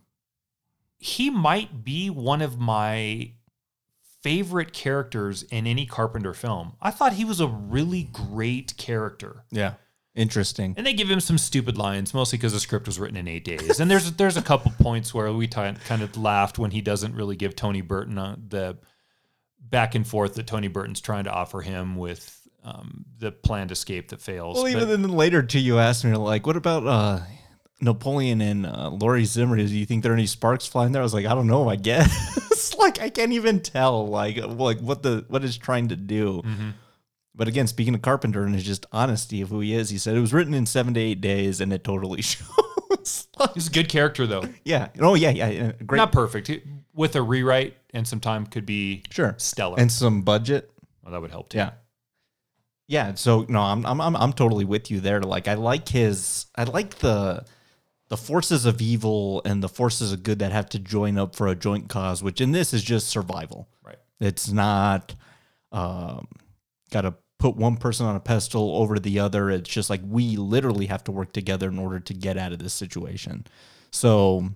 he 0.97 1.29
might 1.29 1.83
be 1.83 2.09
one 2.09 2.41
of 2.41 2.57
my 2.59 3.31
favorite 4.23 4.71
characters 4.71 5.43
in 5.43 5.67
any 5.67 5.85
Carpenter 5.85 6.33
film. 6.33 6.73
I 6.81 6.89
thought 6.91 7.13
he 7.13 7.25
was 7.25 7.39
a 7.41 7.47
really 7.47 8.03
great 8.03 8.77
character. 8.77 9.43
Yeah. 9.51 9.73
Interesting. 10.15 10.73
And 10.77 10.87
they 10.87 10.93
give 10.93 11.09
him 11.09 11.19
some 11.19 11.37
stupid 11.37 11.77
lines, 11.77 12.13
mostly 12.13 12.37
because 12.37 12.53
the 12.53 12.59
script 12.59 12.87
was 12.87 12.99
written 12.99 13.17
in 13.17 13.27
eight 13.27 13.43
days. 13.43 13.79
And 13.81 13.91
there's 13.91 14.11
there's 14.13 14.37
a 14.37 14.41
couple 14.41 14.71
points 14.79 15.13
where 15.13 15.31
we 15.33 15.47
ti- 15.47 15.73
kind 15.85 16.01
of 16.01 16.15
laughed 16.17 16.57
when 16.57 16.71
he 16.71 16.81
doesn't 16.81 17.13
really 17.15 17.35
give 17.35 17.55
Tony 17.55 17.81
Burton 17.81 18.17
uh, 18.17 18.35
the 18.47 18.77
back 19.59 19.93
and 19.95 20.07
forth 20.07 20.35
that 20.35 20.47
Tony 20.47 20.69
Burton's 20.69 21.01
trying 21.01 21.25
to 21.25 21.31
offer 21.31 21.59
him 21.61 21.95
with 21.97 22.39
um, 22.63 23.05
the 23.19 23.31
planned 23.31 23.71
escape 23.71 24.09
that 24.09 24.21
fails. 24.21 24.55
Well, 24.55 24.63
But- 24.71 24.81
even 24.83 25.01
then 25.01 25.11
later 25.11 25.43
too, 25.43 25.59
you 25.59 25.79
asked 25.79 26.05
me 26.05 26.15
like, 26.15 26.47
what 26.47 26.55
about 26.55 26.87
uh, 26.87 27.19
Napoleon 27.81 28.39
and 28.41 28.65
uh, 28.65 28.89
Laurie 28.89 29.25
Zimmer? 29.25 29.57
Do 29.57 29.63
you 29.63 29.85
think 29.85 30.01
there 30.03 30.13
are 30.13 30.15
any 30.15 30.27
sparks 30.27 30.65
flying 30.65 30.93
there? 30.93 31.01
I 31.01 31.03
was 31.03 31.13
like, 31.13 31.25
I 31.25 31.35
don't 31.35 31.47
know. 31.47 31.67
I 31.67 31.75
guess 31.75 32.73
like 32.79 33.01
I 33.01 33.09
can't 33.09 33.33
even 33.33 33.59
tell 33.59 34.07
like 34.07 34.37
like 34.37 34.79
what 34.79 35.03
the 35.03 35.25
what 35.27 35.43
it's 35.43 35.57
trying 35.57 35.89
to 35.89 35.95
do. 35.97 36.41
Mm-hmm. 36.45 36.69
But 37.35 37.47
again, 37.49 37.67
speaking 37.67 37.93
of 37.95 38.01
Carpenter 38.01 38.43
and 38.43 38.55
his 38.55 38.63
just 38.63 38.85
honesty 38.91 39.41
of 39.41 39.49
who 39.49 39.59
he 39.59 39.73
is, 39.73 39.89
he 39.89 39.97
said 39.97 40.15
it 40.15 40.21
was 40.21 40.33
written 40.33 40.53
in 40.53 40.65
seven 40.65 40.93
to 40.93 40.99
eight 40.99 41.19
days, 41.21 41.59
and 41.59 41.73
it 41.73 41.83
totally 41.83 42.21
shows. 42.23 43.27
He's 43.53 43.67
a 43.67 43.71
good 43.71 43.89
character, 43.89 44.25
though. 44.25 44.43
yeah. 44.63 44.87
Oh 44.99 45.15
yeah. 45.15 45.29
Yeah. 45.31 45.73
Great. 45.85 45.97
Not 45.97 46.11
perfect. 46.11 46.49
With 46.93 47.15
a 47.15 47.21
rewrite 47.21 47.75
and 47.93 48.07
some 48.07 48.19
time 48.21 48.45
could 48.47 48.65
be 48.65 49.03
Sure. 49.11 49.35
stellar. 49.37 49.75
and 49.77 49.91
some 49.91 50.21
budget. 50.21 50.71
well, 51.03 51.11
that 51.11 51.21
would 51.21 51.31
help 51.31 51.49
too. 51.49 51.57
Yeah. 51.57 51.71
Yeah, 52.87 53.15
so 53.15 53.45
no, 53.49 53.61
I'm 53.61 53.85
I'm 53.85 53.99
I'm 53.99 54.15
I'm 54.15 54.31
totally 54.33 54.63
with 54.65 54.91
you 54.91 54.99
there. 54.99 55.19
Like 55.21 55.47
I 55.47 55.55
like 55.55 55.89
his 55.89 56.45
I 56.55 56.63
like 56.65 56.99
the 56.99 57.43
the 58.09 58.17
forces 58.17 58.65
of 58.67 58.79
evil 58.79 59.41
and 59.43 59.63
the 59.63 59.67
forces 59.69 60.11
of 60.13 60.21
good 60.21 60.37
that 60.39 60.51
have 60.51 60.69
to 60.69 60.79
join 60.79 61.17
up 61.17 61.35
for 61.35 61.47
a 61.47 61.55
joint 61.55 61.89
cause, 61.89 62.21
which 62.21 62.39
in 62.41 62.51
this 62.51 62.73
is 62.73 62.83
just 62.83 63.07
survival. 63.07 63.67
Right. 63.83 63.97
It's 64.19 64.51
not 64.51 65.15
um 65.71 66.27
got 66.91 67.01
to 67.01 67.15
put 67.39 67.55
one 67.55 67.77
person 67.77 68.05
on 68.05 68.15
a 68.15 68.19
pedestal 68.19 68.75
over 68.77 68.99
the 68.99 69.19
other. 69.19 69.49
It's 69.49 69.69
just 69.69 69.89
like 69.89 70.01
we 70.05 70.37
literally 70.37 70.87
have 70.87 71.03
to 71.05 71.11
work 71.11 71.33
together 71.33 71.69
in 71.69 71.79
order 71.79 71.99
to 71.99 72.13
get 72.13 72.37
out 72.37 72.53
of 72.53 72.59
this 72.59 72.73
situation. 72.73 73.45
So, 73.91 74.49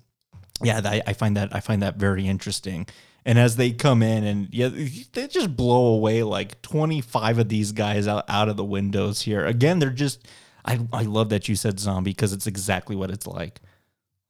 yeah, 0.63 0.81
I, 0.83 1.01
I 1.07 1.13
find 1.13 1.37
that 1.37 1.55
I 1.55 1.59
find 1.59 1.81
that 1.81 1.97
very 1.97 2.27
interesting. 2.27 2.87
And 3.25 3.37
as 3.37 3.57
they 3.57 3.71
come 3.71 4.01
in 4.01 4.23
and 4.23 4.47
yeah, 4.51 4.69
they 5.13 5.27
just 5.27 5.55
blow 5.55 5.93
away 5.93 6.23
like 6.23 6.61
25 6.61 7.39
of 7.39 7.49
these 7.49 7.71
guys 7.73 8.07
out, 8.07 8.25
out 8.29 8.49
of 8.49 8.57
the 8.57 8.63
windows 8.63 9.21
here. 9.21 9.45
Again, 9.45 9.79
they're 9.79 9.89
just 9.89 10.25
I, 10.65 10.79
I 10.91 11.03
love 11.03 11.29
that 11.29 11.47
you 11.47 11.55
said 11.55 11.79
zombie 11.79 12.11
because 12.11 12.33
it's 12.33 12.47
exactly 12.47 12.95
what 12.95 13.11
it's 13.11 13.27
like. 13.27 13.61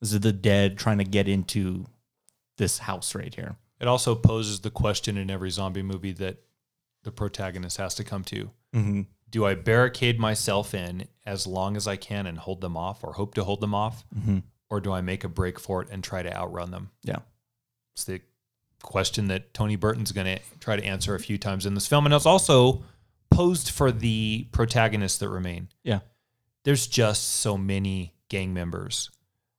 This 0.01 0.13
is 0.13 0.19
the 0.21 0.31
dead 0.31 0.77
trying 0.77 0.99
to 0.99 1.03
get 1.03 1.27
into 1.27 1.85
this 2.57 2.79
house 2.79 3.15
right 3.15 3.33
here. 3.33 3.57
It 3.79 3.87
also 3.87 4.15
poses 4.15 4.59
the 4.59 4.69
question 4.69 5.17
in 5.17 5.29
every 5.29 5.49
zombie 5.49 5.81
movie 5.81 6.13
that 6.13 6.37
the 7.03 7.11
protagonist 7.11 7.77
has 7.77 7.95
to 7.95 8.03
come 8.03 8.23
to. 8.25 8.51
Mhm. 8.73 9.07
Do 9.29 9.45
I 9.45 9.55
barricade 9.55 10.19
myself 10.19 10.73
in 10.73 11.07
as 11.25 11.45
long 11.45 11.77
as 11.77 11.87
I 11.87 11.95
can 11.95 12.25
and 12.25 12.37
hold 12.37 12.61
them 12.61 12.75
off 12.75 13.03
or 13.03 13.13
hope 13.13 13.35
to 13.35 13.43
hold 13.43 13.61
them 13.61 13.73
off? 13.75 14.03
Mhm. 14.15 14.43
Or 14.69 14.79
do 14.81 14.91
I 14.91 15.01
make 15.01 15.23
a 15.23 15.29
break 15.29 15.59
for 15.59 15.81
it 15.81 15.89
and 15.91 16.03
try 16.03 16.21
to 16.23 16.35
outrun 16.35 16.71
them? 16.71 16.91
Yeah. 17.03 17.19
It's 17.95 18.05
the 18.05 18.21
question 18.81 19.27
that 19.27 19.53
Tony 19.53 19.75
Burton's 19.75 20.11
going 20.11 20.37
to 20.37 20.39
try 20.59 20.75
to 20.75 20.83
answer 20.83 21.13
a 21.15 21.19
few 21.19 21.37
times 21.37 21.65
in 21.65 21.73
this 21.73 21.87
film. 21.87 22.05
And 22.05 22.13
it's 22.13 22.25
also 22.25 22.83
posed 23.29 23.69
for 23.69 23.91
the 23.91 24.47
protagonists 24.51 25.19
that 25.19 25.29
remain. 25.29 25.69
Yeah. 25.83 25.99
There's 26.63 26.87
just 26.87 27.23
so 27.23 27.57
many 27.57 28.13
gang 28.29 28.53
members 28.53 29.09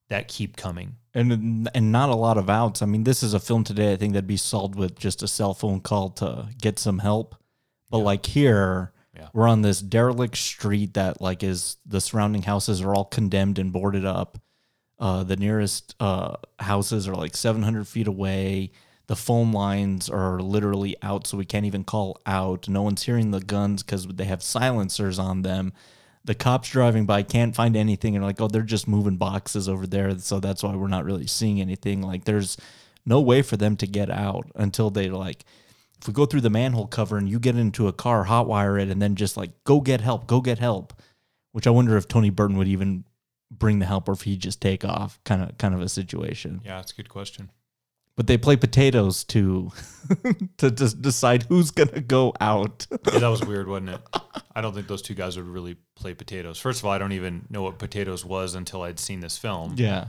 that 0.09 0.29
keep 0.29 0.57
coming. 0.57 0.97
And 1.15 1.69
and 1.75 1.93
not 1.93 2.09
a 2.11 2.15
lot 2.15 2.39
of 2.39 2.49
outs. 2.51 2.83
I 2.83 2.87
mean, 2.87 3.05
this 3.05 3.23
is 3.23 3.35
a 3.35 3.41
film 3.41 3.65
today. 3.65 3.93
I 3.93 3.97
think 3.97 4.13
that'd 4.13 4.27
be 4.27 4.37
solved 4.37 4.75
with 4.77 4.99
just 4.99 5.23
a 5.23 5.29
cell 5.29 5.55
phone 5.55 5.81
call 5.81 6.11
to 6.11 6.49
get 6.61 6.79
some 6.79 6.99
help. 7.01 7.35
But 7.91 7.99
like 7.99 8.27
here, 8.27 8.93
Yeah. 9.17 9.29
we're 9.33 9.49
on 9.49 9.63
this 9.63 9.81
derelict 9.81 10.37
street 10.37 10.95
that 10.95 11.21
like 11.21 11.43
is 11.43 11.77
the 11.85 12.01
surrounding 12.01 12.43
houses 12.43 12.81
are 12.81 12.95
all 12.95 13.05
condemned 13.07 13.59
and 13.59 13.73
boarded 13.73 14.05
up. 14.05 14.39
Uh, 14.99 15.23
the 15.25 15.37
nearest 15.37 15.95
uh, 15.99 16.37
houses 16.59 17.09
are 17.09 17.15
like 17.17 17.35
700 17.37 17.89
feet 17.89 18.07
away. 18.07 18.71
The 19.07 19.17
phone 19.17 19.51
lines 19.51 20.09
are 20.09 20.39
literally 20.41 20.95
out, 21.03 21.27
so 21.27 21.37
we 21.37 21.45
can't 21.47 21.65
even 21.67 21.83
call 21.85 22.21
out. 22.27 22.69
No 22.69 22.83
one's 22.83 23.03
hearing 23.03 23.31
the 23.33 23.41
guns 23.41 23.83
because 23.83 24.07
they 24.07 24.27
have 24.27 24.43
silencers 24.43 25.19
on 25.19 25.43
them 25.43 25.73
the 26.25 26.35
cops 26.35 26.69
driving 26.69 27.07
by 27.07 27.23
can't 27.23 27.55
find 27.55 27.77
anything 27.77 28.15
and 28.15 28.25
like, 28.25 28.41
oh, 28.41 28.49
they're 28.49 28.63
just 28.63 28.87
moving 28.87 29.17
boxes 29.17 29.69
over 29.69 29.87
there. 29.87 30.19
So 30.19 30.41
that's 30.41 30.63
why 30.63 30.75
we're 30.75 30.89
not 30.89 31.05
really 31.05 31.27
seeing 31.27 31.61
anything. 31.61 32.03
Like 32.03 32.25
there's 32.25 32.57
no 33.07 33.21
way 33.21 33.43
for 33.43 33.57
them 33.57 33.77
to 33.77 33.87
get 33.87 34.11
out 34.11 34.51
until 34.55 34.91
they 34.91 35.09
like 35.09 35.45
if 36.01 36.09
we 36.09 36.15
go 36.15 36.25
through 36.25 36.41
the 36.41 36.51
manhole 36.51 36.87
cover 36.87 37.19
and 37.19 37.29
you 37.29 37.39
get 37.39 37.57
into 37.57 37.87
a 37.87 37.93
car, 37.93 38.25
hotwire 38.25 38.81
it, 38.81 38.89
and 38.89 39.03
then 39.03 39.17
just 39.17 39.37
like 39.37 39.51
go 39.65 39.81
get 39.81 40.01
help, 40.01 40.27
go 40.27 40.41
get 40.41 40.59
help. 40.59 40.95
Which 41.53 41.67
I 41.67 41.71
wonder 41.71 41.97
if 41.97 42.09
Tony 42.09 42.31
Burton 42.31 42.57
would 42.57 42.69
even 42.69 43.05
bring 43.51 43.81
the 43.81 43.87
help 43.87 44.09
or 44.09 44.13
if 44.13 44.23
he'd 44.23 44.41
just 44.41 44.61
take 44.61 44.85
off, 44.85 45.19
kind 45.25 45.43
of 45.43 45.59
kind 45.59 45.75
of 45.75 45.81
a 45.81 45.89
situation. 45.89 46.61
Yeah, 46.65 46.77
that's 46.77 46.93
a 46.93 46.95
good 46.95 47.09
question. 47.09 47.51
But 48.17 48.27
they 48.27 48.37
play 48.37 48.57
potatoes 48.57 49.25
to 49.25 49.71
to 50.59 50.71
just 50.71 51.01
decide 51.01 51.45
who's 51.45 51.71
gonna 51.71 52.01
go 52.03 52.35
out. 52.41 52.87
Yeah, 52.91 53.19
that 53.21 53.29
was 53.29 53.43
weird, 53.43 53.67
wasn't 53.69 53.91
it? 53.91 54.01
I 54.55 54.61
don't 54.61 54.75
think 54.75 54.89
those 54.89 55.01
two 55.03 55.15
guys 55.15 55.37
would 55.37 55.47
really 55.47 55.77
play 55.97 56.13
potatoes. 56.15 56.59
First 56.59 56.81
of 56.81 56.85
all, 56.87 56.91
I 56.93 56.99
don't 56.99 57.13
even 57.13 57.47
know 57.49 57.63
what 57.63 57.79
potatoes 57.79 58.25
was 58.25 58.55
until 58.55 58.83
I'd 58.83 58.99
seen 58.99 59.21
this 59.21 59.39
film. 59.39 59.75
Yeah. 59.79 60.07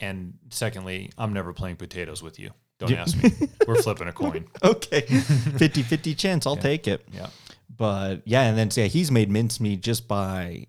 And 0.00 0.34
secondly, 0.50 1.10
I'm 1.16 1.32
never 1.32 1.52
playing 1.52 1.76
potatoes 1.76 2.22
with 2.22 2.38
you. 2.38 2.50
Don't 2.78 2.90
Yeah. 2.90 3.02
ask 3.02 3.22
me. 3.22 3.30
We're 3.66 3.76
flipping 3.80 4.08
a 4.08 4.12
coin. 4.12 4.46
okay 4.64 5.00
50 5.02 5.82
50 5.82 6.14
chance 6.14 6.46
i'll 6.46 6.56
Yeah. 6.56 6.60
take 6.62 6.86
it 6.88 7.06
Yeah. 7.12 7.28
but 7.74 8.22
yeah 8.26 8.42
and 8.42 8.58
then 8.58 8.68
yeah, 8.74 8.84
he's 8.84 9.10
made 9.10 9.30
mincemeat 9.30 9.80
just 9.82 10.06
by 10.08 10.66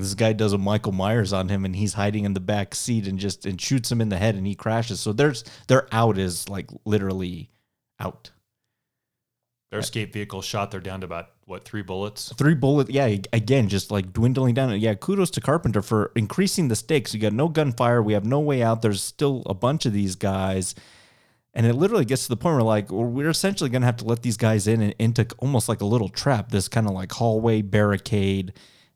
this 0.00 0.14
guy 0.14 0.32
does 0.32 0.52
a 0.52 0.58
michael 0.58 0.92
myers 0.92 1.32
on 1.32 1.48
him 1.48 1.64
and 1.64 1.76
he's 1.76 1.94
hiding 1.94 2.24
in 2.24 2.34
the 2.34 2.40
back 2.40 2.74
seat 2.74 3.06
and 3.06 3.18
just 3.18 3.44
and 3.46 3.60
shoots 3.60 3.90
him 3.90 4.00
in 4.00 4.08
the 4.08 4.16
head 4.18 4.34
and 4.34 4.46
he 4.46 4.54
crashes 4.54 5.00
so 5.00 5.12
there's 5.12 5.44
their 5.66 5.86
out 5.92 6.18
is 6.18 6.48
like 6.48 6.70
literally 6.84 7.50
out 8.00 8.30
Their 9.70 9.80
escape 9.80 10.12
vehicle 10.14 10.40
shot. 10.40 10.70
They're 10.70 10.80
down 10.80 11.00
to 11.00 11.04
about 11.06 11.26
what 11.44 11.64
three 11.64 11.82
bullets. 11.82 12.32
three 12.36 12.54
bullets. 12.54 12.90
yeah 12.90 13.06
again 13.32 13.68
just 13.68 13.90
like 13.90 14.12
dwindling 14.12 14.54
down 14.54 14.78
yeah 14.78 14.94
kudos 14.94 15.30
to 15.30 15.40
carpenter 15.40 15.82
for 15.82 16.12
increasing 16.14 16.68
the 16.68 16.76
stakes 16.76 17.12
you 17.14 17.20
got 17.20 17.32
no 17.32 17.48
gunfire 17.48 18.02
we 18.02 18.12
have 18.12 18.24
no 18.24 18.38
way 18.40 18.62
out 18.62 18.82
there's 18.82 19.02
still 19.02 19.42
a 19.46 19.54
bunch 19.54 19.86
of 19.86 19.92
these 19.92 20.14
guys 20.14 20.74
and 21.54 21.66
it 21.66 21.74
literally 21.74 22.04
gets 22.04 22.24
to 22.24 22.28
the 22.28 22.36
point 22.36 22.54
where 22.54 22.62
like 22.62 22.92
well, 22.92 23.04
we're 23.04 23.30
essentially 23.30 23.70
going 23.70 23.80
to 23.82 23.86
have 23.86 23.96
to 23.96 24.04
let 24.04 24.22
these 24.22 24.36
guys 24.36 24.66
in 24.66 24.80
and 24.82 24.94
into 24.98 25.26
almost 25.38 25.68
like 25.68 25.80
a 25.80 25.86
little 25.86 26.08
trap 26.10 26.50
this 26.50 26.68
kind 26.68 26.86
of 26.86 26.92
like 26.92 27.10
hallway 27.12 27.62
barricade 27.62 28.52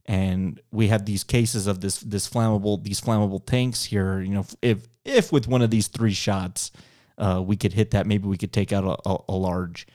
and 0.06 0.60
we 0.70 0.88
have 0.88 1.06
these 1.06 1.24
cases 1.24 1.66
of 1.66 1.80
this 1.80 2.00
this 2.00 2.28
flammable 2.28 2.82
these 2.82 3.00
flammable 3.00 3.44
tanks 3.44 3.84
here 3.84 4.20
you 4.20 4.34
know 4.34 4.44
if 4.60 4.86
if 5.04 5.32
with 5.32 5.46
one 5.46 5.62
of 5.62 5.70
these 5.70 5.88
three 5.88 6.12
shots 6.12 6.70
uh, 7.18 7.42
we 7.44 7.56
could 7.56 7.72
hit 7.72 7.92
that 7.92 8.06
maybe 8.06 8.26
we 8.26 8.36
could 8.36 8.52
take 8.52 8.72
out 8.72 8.84
a, 8.84 9.08
a, 9.08 9.18
a 9.28 9.36
large 9.36 9.86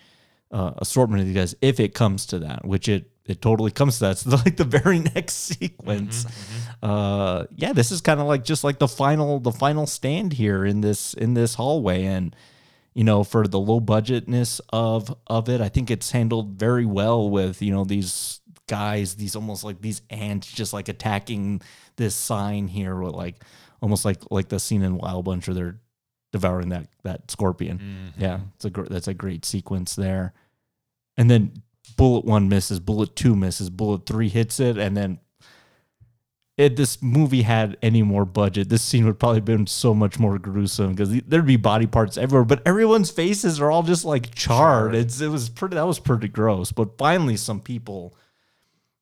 uh, 0.51 0.71
assortment 0.77 1.21
of 1.21 1.27
these 1.27 1.35
guys 1.35 1.55
if 1.61 1.79
it 1.79 1.93
comes 1.93 2.25
to 2.27 2.39
that, 2.39 2.65
which 2.65 2.87
it 2.87 3.11
it 3.25 3.41
totally 3.41 3.71
comes 3.71 3.95
to 3.97 4.05
that. 4.05 4.11
It's 4.11 4.25
like 4.45 4.57
the 4.57 4.63
very 4.63 4.99
next 4.99 5.33
sequence. 5.33 6.25
Uh, 6.81 7.45
yeah, 7.55 7.73
this 7.73 7.91
is 7.91 8.01
kind 8.01 8.19
of 8.19 8.27
like 8.27 8.43
just 8.43 8.63
like 8.63 8.79
the 8.79 8.87
final 8.87 9.39
the 9.39 9.51
final 9.51 9.85
stand 9.85 10.33
here 10.33 10.65
in 10.65 10.81
this 10.81 11.13
in 11.13 11.33
this 11.33 11.55
hallway, 11.55 12.05
and 12.05 12.35
you 12.93 13.03
know 13.03 13.23
for 13.23 13.47
the 13.47 13.59
low 13.59 13.81
budgetness 13.81 14.61
of 14.69 15.15
of 15.27 15.49
it, 15.49 15.59
I 15.59 15.69
think 15.69 15.91
it's 15.91 16.11
handled 16.11 16.57
very 16.57 16.85
well 16.85 17.29
with 17.29 17.61
you 17.61 17.73
know 17.73 17.83
these 17.83 18.39
guys, 18.67 19.15
these 19.15 19.35
almost 19.35 19.63
like 19.63 19.81
these 19.81 20.01
ants 20.09 20.51
just 20.51 20.73
like 20.73 20.89
attacking 20.89 21.61
this 21.95 22.15
sign 22.15 22.67
here 22.67 22.95
with 22.95 23.13
like 23.13 23.43
almost 23.81 24.05
like 24.05 24.19
like 24.29 24.49
the 24.49 24.59
scene 24.59 24.83
in 24.83 24.97
Wild 24.97 25.25
Bunch 25.25 25.47
where 25.47 25.55
they're 25.55 25.79
devouring 26.31 26.69
that 26.69 26.87
that 27.03 27.31
scorpion. 27.31 27.79
Mm-hmm. 27.79 28.21
Yeah, 28.21 28.39
it's 28.55 28.65
a 28.65 28.69
gr- 28.69 28.85
that's 28.89 29.07
a 29.07 29.13
great 29.13 29.45
sequence 29.45 29.95
there. 29.95 30.33
And 31.17 31.31
then 31.31 31.63
bullet 31.95 32.25
one 32.25 32.49
misses, 32.49 32.79
bullet 32.79 33.15
two 33.15 33.35
misses, 33.35 33.69
bullet 33.69 34.05
three 34.05 34.29
hits 34.29 34.59
it, 34.59 34.77
and 34.77 34.95
then 34.95 35.19
if 36.57 36.75
this 36.75 37.03
movie 37.03 37.43
had 37.43 37.77
any 37.83 38.01
more 38.01 38.25
budget, 38.25 38.69
this 38.69 38.81
scene 38.81 39.05
would 39.05 39.19
probably 39.19 39.37
have 39.37 39.45
been 39.45 39.67
so 39.67 39.93
much 39.93 40.17
more 40.17 40.39
gruesome 40.39 40.93
because 40.95 41.09
there'd 41.27 41.45
be 41.45 41.55
body 41.55 41.85
parts 41.85 42.17
everywhere, 42.17 42.45
but 42.45 42.63
everyone's 42.65 43.11
faces 43.11 43.61
are 43.61 43.69
all 43.69 43.83
just 43.83 44.03
like 44.03 44.33
charred. 44.33 44.95
It's 44.95 45.21
it 45.21 45.27
was 45.27 45.49
pretty 45.49 45.75
that 45.75 45.85
was 45.85 45.99
pretty 45.99 46.27
gross. 46.27 46.71
But 46.71 46.97
finally, 46.97 47.37
some 47.37 47.61
people 47.61 48.15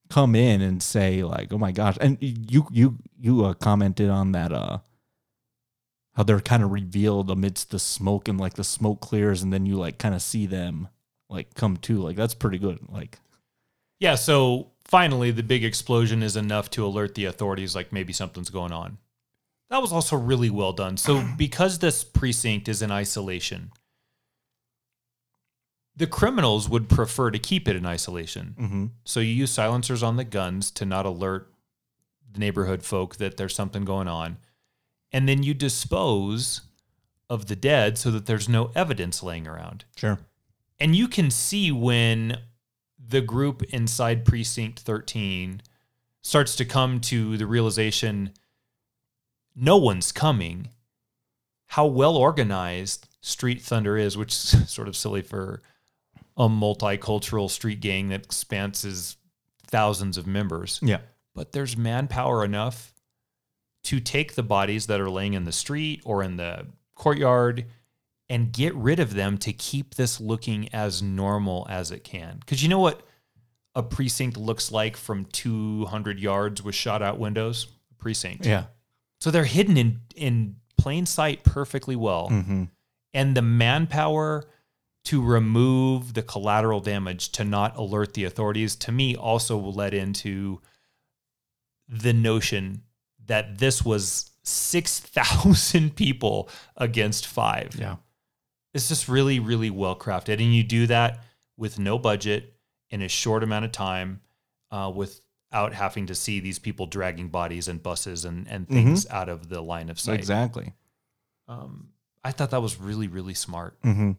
come 0.10 0.36
in 0.36 0.62
and 0.62 0.82
say 0.82 1.24
like, 1.24 1.52
"Oh 1.54 1.58
my 1.58 1.72
gosh!" 1.72 1.98
And 2.02 2.18
you 2.22 2.68
you 2.72 2.98
you 3.20 3.46
uh, 3.46 3.54
commented 3.54 4.10
on 4.10 4.32
that 4.34 4.52
uh 4.52 4.80
how 6.14 6.24
they're 6.24 6.40
kind 6.40 6.64
of 6.64 6.72
revealed 6.72 7.30
amidst 7.30 7.72
the 7.72 7.80
smoke 7.80 8.28
and 8.30 8.40
like 8.40 8.54
the 8.54 8.64
smoke 8.64 9.02
clears 9.02 9.44
and 9.44 9.52
then 9.52 9.66
you 9.66 9.76
like 9.76 9.98
kind 9.98 10.16
of 10.16 10.22
see 10.22 10.46
them 10.46 10.88
like 11.30 11.54
come 11.56 11.76
to 11.76 12.00
like 12.02 12.16
that's 12.16 12.34
pretty 12.34 12.58
good 12.58 12.80
like 12.90 13.20
Yeah. 14.00 14.16
So 14.16 14.72
finally, 14.86 15.32
the 15.32 15.44
big 15.44 15.64
explosion 15.64 16.24
is 16.24 16.36
enough 16.36 16.70
to 16.72 16.86
alert 16.86 17.16
the 17.16 17.26
authorities, 17.26 17.76
like 17.76 17.92
maybe 17.92 18.14
something's 18.14 18.50
going 18.50 18.72
on. 18.72 18.98
That 19.70 19.82
was 19.82 19.92
also 19.92 20.16
really 20.16 20.50
well 20.50 20.74
done. 20.74 20.96
So 20.98 21.26
because 21.38 21.80
this 21.80 22.04
precinct 22.04 22.70
is 22.70 22.82
in 22.82 22.92
isolation, 22.92 23.72
the 25.96 26.08
criminals 26.08 26.68
would 26.68 26.90
prefer 26.90 27.32
to 27.32 27.40
keep 27.40 27.68
it 27.68 27.76
in 27.76 27.86
isolation. 27.86 28.56
Mhm. 28.60 28.90
So 29.06 29.20
you 29.22 29.34
use 29.34 29.52
silencers 29.52 30.04
on 30.04 30.18
the 30.18 30.24
guns 30.26 30.70
to 30.72 30.86
not 30.86 31.06
alert 31.06 31.52
the 32.32 32.40
neighborhood 32.40 32.84
folk 32.84 33.16
that 33.16 33.38
there's 33.38 33.56
something 33.56 33.86
going 33.86 34.08
on. 34.08 34.38
And 35.12 35.30
then 35.30 35.42
you 35.44 35.54
dispose 35.54 36.62
of 37.30 37.46
the 37.46 37.56
dead 37.56 37.98
so 37.98 38.12
that 38.12 38.26
there's 38.26 38.50
no 38.50 38.72
evidence 38.76 39.24
laying 39.24 39.48
around. 39.48 39.86
sure 39.96 40.20
And 40.80 40.96
you 40.96 41.08
can 41.08 41.32
see 41.32 41.72
when 41.72 42.42
the 43.00 43.22
group 43.22 43.64
inside 43.64 44.26
Precinct 44.26 44.80
13 44.80 45.62
starts 46.22 46.56
to 46.58 46.66
come 46.66 47.00
to 47.02 47.38
the 47.38 47.46
realization 47.48 48.34
no 49.56 49.78
one's 49.78 50.12
coming, 50.12 50.70
how 51.68 51.86
well 51.86 52.18
organized 52.18 53.08
Street 53.22 53.62
Thunder 53.62 53.98
is, 53.98 54.18
which 54.18 54.34
is 54.34 54.70
sort 54.70 54.88
of 54.90 54.96
silly 54.98 55.22
for 55.22 55.62
a 56.38 56.50
multicultural 56.50 57.50
street 57.50 57.80
gang 57.80 58.10
that 58.10 58.32
spans 58.32 59.18
thousands 59.68 60.18
of 60.18 60.28
members. 60.28 60.80
yeah 60.84 61.00
But 61.34 61.52
there's 61.54 61.76
manpower 61.78 62.44
enough 62.44 62.94
to 63.86 64.00
take 64.00 64.36
the 64.36 64.44
bodies 64.44 64.88
that 64.88 65.00
are 65.00 65.10
laying 65.10 65.34
in 65.34 65.46
the 65.46 65.52
street 65.52 66.02
or 66.06 66.24
in 66.24 66.38
the 66.38 66.66
courtyard 66.96 67.66
and 68.30 68.52
get 68.52 68.74
rid 68.76 69.00
of 69.00 69.14
them 69.14 69.38
to 69.38 69.54
keep 69.54 69.96
this 69.96 70.20
looking 70.20 70.68
as 70.74 71.02
normal 71.04 71.68
as 71.70 71.92
it 71.92 72.04
can. 72.04 72.38
Because 72.40 72.64
you 72.64 72.70
know 72.70 72.80
what 72.80 73.02
a 73.76 73.84
precinct 73.84 74.38
looks 74.38 74.72
like 74.72 74.98
from 74.98 75.26
200 75.26 76.20
yards 76.20 76.64
with 76.64 76.74
shot 76.74 77.02
out 77.04 77.20
windows? 77.20 77.68
Precinct. 78.00 78.46
yeah 78.46 78.66
So 79.20 79.30
they're 79.32 79.46
hidden 79.46 79.78
in, 79.78 80.00
in 80.16 80.56
plain 80.78 81.06
sight 81.06 81.44
perfectly 81.44 81.96
well. 81.96 82.30
Mhm. 82.30 82.70
And 83.14 83.36
the 83.38 83.42
manpower 83.42 84.46
to 85.06 85.22
remove 85.22 86.14
the 86.14 86.24
collateral 86.24 86.80
damage 86.80 87.32
to 87.32 87.44
not 87.44 87.76
alert 87.78 88.14
the 88.14 88.24
authorities 88.24 88.76
to 88.76 88.92
me 88.92 89.16
also 89.16 89.58
led 89.58 89.94
into 89.94 90.62
the 91.88 92.14
notion 92.14 92.82
that 93.26 93.60
this 93.60 93.84
was 93.84 94.32
6,000 94.44 95.96
people 95.96 96.50
against 96.78 97.28
5. 97.28 97.76
Yeah. 97.80 97.96
It's 98.74 98.90
just 98.90 99.08
really 99.08 99.40
really 99.40 99.70
well 99.70 99.96
crafted 99.96 100.42
and 100.42 100.54
you 100.54 100.64
do 100.64 100.88
that 100.88 101.24
with 101.58 101.80
no 101.80 101.98
budget 101.98 102.54
in 102.90 103.02
a 103.02 103.08
short 103.08 103.44
amount 103.44 103.66
of 103.66 103.72
time 103.72 104.22
uh, 104.72 104.92
without 104.94 105.74
having 105.74 106.08
to 106.08 106.16
see 106.16 106.40
these 106.40 106.60
people 106.60 106.86
dragging 106.86 107.30
bodies 107.30 107.68
and 107.68 107.82
buses 107.82 108.26
and, 108.26 108.48
and 108.48 108.68
things 108.68 109.08
out 109.10 109.30
of 109.30 109.48
the 109.50 109.62
line 109.62 109.90
of 109.90 110.00
sight. 110.00 110.20
Exactly. 110.20 110.74
Um, 111.48 111.90
I 112.24 112.32
thought 112.32 112.52
that 112.52 112.62
was 112.62 112.80
really, 112.80 113.08
really 113.08 113.34
smart. 113.36 113.80
Mm-hmm. 113.82 114.12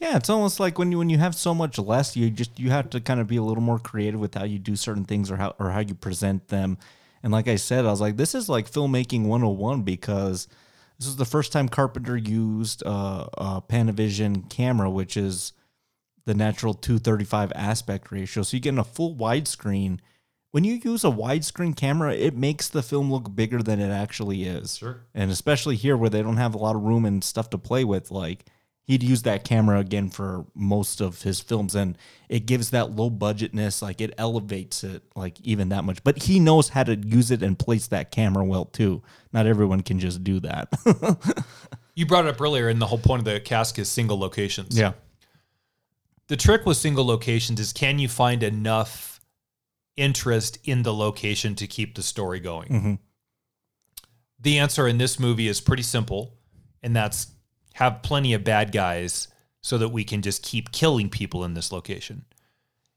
Yeah, 0.00 0.16
it's 0.16 0.28
almost 0.28 0.60
like 0.60 0.78
when 0.78 0.92
you 0.92 0.98
when 0.98 1.08
you 1.08 1.18
have 1.18 1.34
so 1.34 1.54
much 1.54 1.78
less, 1.78 2.16
you 2.16 2.28
just 2.28 2.58
you 2.60 2.70
have 2.70 2.90
to 2.90 3.00
kind 3.00 3.18
of 3.18 3.26
be 3.26 3.36
a 3.36 3.42
little 3.42 3.62
more 3.62 3.78
creative 3.78 4.20
with 4.20 4.34
how 4.34 4.44
you 4.44 4.58
do 4.58 4.76
certain 4.76 5.04
things 5.04 5.30
or 5.30 5.36
how 5.36 5.54
or 5.58 5.70
how 5.70 5.80
you 5.80 5.94
present 5.94 6.48
them. 6.48 6.76
And 7.22 7.32
like 7.32 7.48
I 7.48 7.56
said, 7.56 7.86
I 7.86 7.90
was 7.90 8.00
like, 8.00 8.16
this 8.16 8.34
is 8.34 8.48
like 8.48 8.70
filmmaking 8.70 9.24
101 9.24 9.82
because 9.82 10.48
this 10.98 11.08
is 11.08 11.16
the 11.16 11.24
first 11.24 11.50
time 11.50 11.68
Carpenter 11.68 12.16
used 12.16 12.82
uh, 12.84 13.26
a 13.38 13.62
Panavision 13.62 14.48
camera, 14.50 14.90
which 14.90 15.16
is 15.16 15.52
the 16.26 16.34
natural 16.34 16.74
235 16.74 17.52
aspect 17.54 18.12
ratio. 18.12 18.42
So 18.42 18.56
you 18.56 18.60
get 18.60 18.70
in 18.70 18.78
a 18.78 18.84
full 18.84 19.14
widescreen. 19.14 20.00
When 20.52 20.64
you 20.64 20.74
use 20.74 21.04
a 21.04 21.10
widescreen 21.10 21.74
camera, 21.74 22.14
it 22.14 22.36
makes 22.36 22.68
the 22.68 22.82
film 22.82 23.10
look 23.10 23.34
bigger 23.34 23.62
than 23.62 23.80
it 23.80 23.90
actually 23.90 24.44
is. 24.44 24.76
Sure. 24.76 25.00
And 25.14 25.30
especially 25.30 25.76
here 25.76 25.96
where 25.96 26.10
they 26.10 26.22
don't 26.22 26.36
have 26.36 26.54
a 26.54 26.58
lot 26.58 26.76
of 26.76 26.82
room 26.82 27.04
and 27.04 27.24
stuff 27.24 27.50
to 27.50 27.58
play 27.58 27.84
with, 27.84 28.10
like 28.10 28.46
he'd 28.86 29.02
use 29.02 29.22
that 29.22 29.42
camera 29.44 29.80
again 29.80 30.08
for 30.10 30.46
most 30.54 31.00
of 31.00 31.22
his 31.22 31.40
films 31.40 31.74
and 31.74 31.98
it 32.28 32.46
gives 32.46 32.70
that 32.70 32.92
low 32.94 33.10
budgetness, 33.10 33.82
like 33.82 34.00
it 34.00 34.14
elevates 34.16 34.84
it 34.84 35.02
like 35.16 35.40
even 35.42 35.68
that 35.70 35.84
much. 35.84 36.02
But 36.04 36.22
he 36.24 36.38
knows 36.40 36.68
how 36.70 36.84
to 36.84 36.96
use 36.96 37.30
it 37.30 37.42
and 37.42 37.58
place 37.58 37.88
that 37.88 38.10
camera 38.12 38.44
well 38.44 38.64
too. 38.64 39.02
Not 39.32 39.46
everyone 39.46 39.80
can 39.82 39.98
just 39.98 40.22
do 40.24 40.40
that. 40.40 40.68
You 41.98 42.04
brought 42.04 42.26
it 42.26 42.28
up 42.28 42.40
earlier, 42.42 42.68
and 42.68 42.78
the 42.78 42.84
whole 42.86 42.98
point 42.98 43.20
of 43.20 43.24
the 43.24 43.40
cask 43.40 43.78
is 43.78 43.88
single 43.88 44.18
locations. 44.18 44.78
yeah. 44.78 44.92
The 46.28 46.36
trick 46.36 46.66
with 46.66 46.76
single 46.76 47.06
locations 47.06 47.58
is 47.58 47.72
can 47.72 47.98
you 47.98 48.06
find 48.06 48.42
enough 48.42 49.18
interest 49.96 50.58
in 50.64 50.82
the 50.82 50.92
location 50.92 51.54
to 51.54 51.66
keep 51.66 51.94
the 51.94 52.02
story 52.02 52.38
going? 52.38 52.68
Mhm. 52.68 52.98
The 54.40 54.58
answer 54.58 54.86
in 54.86 54.98
this 54.98 55.18
movie 55.18 55.48
is 55.48 55.60
pretty 55.62 55.82
simple, 55.84 56.34
and 56.82 56.94
that's 56.94 57.28
have 57.76 58.02
plenty 58.02 58.32
of 58.34 58.42
bad 58.44 58.72
guys 58.72 59.28
so 59.62 59.78
that 59.78 59.88
we 59.90 60.04
can 60.04 60.22
just 60.22 60.42
keep 60.42 60.72
killing 60.72 61.08
people 61.10 61.44
in 61.44 61.54
this 61.54 61.70
location. 61.72 62.24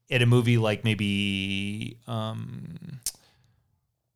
In 0.10 0.22
a 0.22 0.26
movie 0.26 0.58
like 0.58 0.84
maybe, 0.84 1.98
um, 2.08 3.00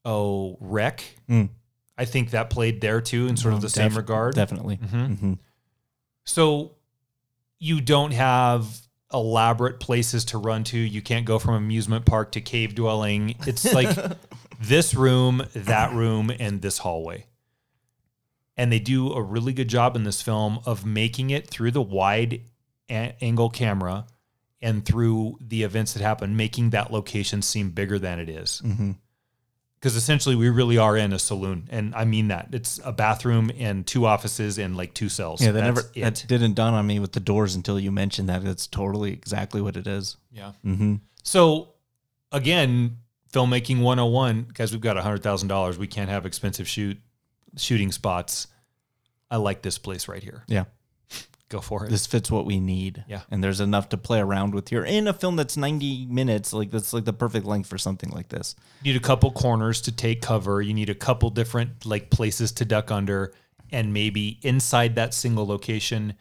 oh, 0.06 0.58
Rec, 0.60 1.04
Mm. 1.30 1.50
I 1.98 2.06
think 2.06 2.32
that 2.32 2.50
played 2.50 2.82
there 2.82 3.02
too 3.02 3.28
in 3.28 3.38
sort 3.38 3.54
of 3.54 3.58
Um, 3.60 3.62
the 3.62 3.70
same 3.70 3.96
regard. 3.96 4.36
Definitely. 4.36 4.78
Mhm. 4.78 5.20
Mhm. 5.20 5.38
So 6.26 6.72
you 7.60 7.82
don't 7.82 8.12
have 8.12 8.82
elaborate 9.14 9.80
places 9.80 10.26
to 10.26 10.38
run 10.40 10.64
to. 10.66 10.78
You 10.78 11.02
can't 11.02 11.26
go 11.26 11.38
from 11.40 11.54
amusement 11.54 12.06
park 12.06 12.32
to 12.32 12.42
cave 12.42 12.74
dwelling. 12.74 13.36
It's 13.46 13.64
like 13.74 13.96
this 14.60 14.96
room, 14.96 15.46
that 15.54 15.94
room, 15.94 16.32
and 16.40 16.62
this 16.64 16.80
hallway. 16.80 17.26
And 18.56 18.72
they 18.72 18.80
do 18.80 19.12
a 19.14 19.22
really 19.22 19.54
good 19.54 19.68
job 19.68 19.96
in 19.96 20.04
this 20.04 20.22
film 20.22 20.60
of 20.66 20.86
making 20.86 21.32
it 21.32 21.50
through 21.50 21.72
the 21.72 21.82
wide 21.82 22.42
a- 22.90 23.16
angle 23.22 23.50
camera 23.50 24.06
and 24.62 24.86
through 24.86 25.38
the 25.42 25.64
events 25.64 25.94
that 25.94 26.02
happen, 26.04 26.36
making 26.36 26.70
that 26.70 26.92
location 26.92 27.42
seem 27.42 27.72
bigger 27.72 27.98
than 28.00 28.20
it 28.20 28.30
is 28.30 28.62
Mhm. 28.64 28.96
because 29.76 29.96
essentially 29.96 30.36
we 30.36 30.50
really 30.50 30.78
are 30.78 30.96
in 30.96 31.12
a 31.12 31.20
saloon, 31.20 31.68
and 31.72 31.94
I 31.96 32.06
mean 32.06 32.28
that 32.30 32.50
it's 32.54 32.80
a 32.86 32.92
bathroom 32.94 33.52
and 33.58 33.86
two 33.86 34.06
offices 34.06 34.58
and 34.58 34.78
like 34.78 34.94
two 34.94 35.10
cells. 35.10 35.42
Yeah, 35.42 35.52
that 35.52 35.62
That's 35.62 35.76
never 35.76 35.92
it. 35.96 36.02
that 36.04 36.26
didn't 36.28 36.54
dawn 36.54 36.74
on 36.74 36.86
me 36.88 37.00
with 37.00 37.12
the 37.14 37.20
doors 37.20 37.56
until 37.56 37.80
you 37.80 37.92
mentioned 37.92 38.30
that. 38.30 38.46
It's 38.46 38.68
totally 38.68 39.12
exactly 39.12 39.62
what 39.62 39.76
it 39.76 39.88
is. 39.88 40.16
Yeah. 40.32 40.52
Mm-hmm. 40.66 40.96
So 41.24 41.70
again, 42.32 42.98
filmmaking 43.34 43.82
101, 43.82 44.48
guys, 44.54 44.72
we've 44.72 44.80
got 44.82 44.96
$100,000. 44.96 45.78
We 45.78 45.88
can't 45.88 46.10
have 46.10 46.26
expensive 46.26 46.68
shoot 46.68 47.00
shooting 47.58 47.92
spots. 47.92 48.48
I 49.30 49.38
like 49.38 49.62
this 49.62 49.78
place 49.78 50.08
right 50.08 50.22
here. 50.24 50.44
Yeah. 50.48 50.66
Go 51.50 51.60
for 51.62 51.86
it. 51.86 51.92
This 51.92 52.08
fits 52.08 52.32
what 52.32 52.46
we 52.46 52.60
need. 52.60 53.04
Yeah. 53.08 53.22
And 53.30 53.44
there's 53.44 53.60
enough 53.60 53.90
to 53.90 53.98
play 53.98 54.20
around 54.20 54.56
with 54.56 54.70
here 54.70 54.84
in 54.84 55.08
a 55.08 55.14
film 55.14 55.36
that's 55.36 55.56
90 55.56 56.08
minutes. 56.08 56.52
Like 56.52 56.72
that's 56.72 56.94
like 56.94 57.06
the 57.06 57.14
perfect 57.14 57.46
length 57.46 57.70
for 57.70 57.78
something 57.78 58.10
like 58.10 58.30
this. 58.30 58.56
you 58.82 58.94
need 58.94 59.00
a 59.00 59.04
couple 59.04 59.32
corners 59.32 59.82
to 59.82 59.92
take 59.92 60.22
cover. 60.22 60.62
You 60.62 60.74
need 60.74 60.90
a 60.90 60.96
couple 60.96 61.30
different 61.30 61.86
like 61.86 62.10
places 62.10 62.52
to 62.54 62.66
duck 62.66 62.90
under, 62.90 63.34
and 63.72 63.94
maybe 63.94 64.40
inside 64.42 64.96
that 64.96 65.14
single 65.14 65.46
location, 65.46 66.16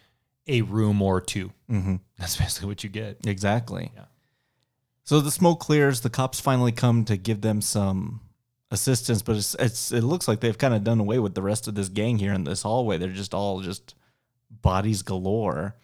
a 0.47 0.61
room 0.62 1.01
or 1.01 1.20
2 1.20 1.51
Mm-hmm. 1.70 1.97
That's 2.18 2.37
basically 2.39 2.68
what 2.68 2.85
you 2.85 2.91
get. 2.91 3.26
Exactly. 3.26 3.91
Yeah. 3.95 4.05
So 5.05 5.20
the 5.20 5.30
smoke 5.30 5.61
clears. 5.61 6.03
The 6.03 6.11
cops 6.11 6.41
finally 6.41 6.72
come 6.72 7.05
to 7.07 7.16
give 7.16 7.41
them 7.41 7.61
some 7.62 8.20
assistance, 8.72 9.22
but 9.22 9.36
it's, 9.36 9.54
it's 9.58 9.92
it 9.92 10.02
looks 10.02 10.26
like 10.26 10.40
they've 10.40 10.58
kind 10.58 10.74
of 10.74 10.82
done 10.82 10.98
away 10.98 11.18
with 11.18 11.34
the 11.34 11.42
rest 11.42 11.68
of 11.68 11.74
this 11.74 11.88
gang 11.88 12.18
here 12.18 12.32
in 12.32 12.44
this 12.44 12.62
hallway. 12.62 12.98
They're 12.98 13.10
just 13.10 13.34
all 13.34 13.60
just 13.60 13.94
bodies 14.50 15.02
galore. 15.02 15.76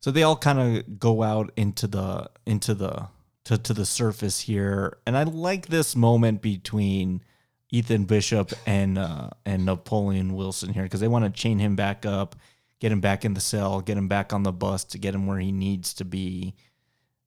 So 0.00 0.12
they 0.12 0.22
all 0.22 0.36
kind 0.36 0.60
of 0.60 0.98
go 0.98 1.22
out 1.22 1.50
into 1.56 1.88
the 1.88 2.30
into 2.46 2.72
the 2.72 3.08
to, 3.44 3.58
to 3.58 3.74
the 3.74 3.84
surface 3.84 4.40
here, 4.40 4.98
and 5.06 5.16
I 5.16 5.24
like 5.24 5.66
this 5.66 5.94
moment 5.94 6.40
between 6.40 7.22
Ethan 7.70 8.04
Bishop 8.04 8.52
and 8.64 8.96
uh, 8.96 9.30
and 9.44 9.66
Napoleon 9.66 10.34
Wilson 10.34 10.72
here 10.72 10.84
because 10.84 11.00
they 11.00 11.08
want 11.08 11.24
to 11.24 11.30
chain 11.30 11.58
him 11.58 11.74
back 11.74 12.06
up, 12.06 12.36
get 12.80 12.92
him 12.92 13.00
back 13.00 13.24
in 13.24 13.34
the 13.34 13.40
cell, 13.40 13.80
get 13.80 13.98
him 13.98 14.06
back 14.06 14.32
on 14.32 14.44
the 14.44 14.52
bus 14.52 14.84
to 14.84 14.98
get 14.98 15.14
him 15.14 15.26
where 15.26 15.40
he 15.40 15.50
needs 15.50 15.92
to 15.94 16.04
be. 16.04 16.54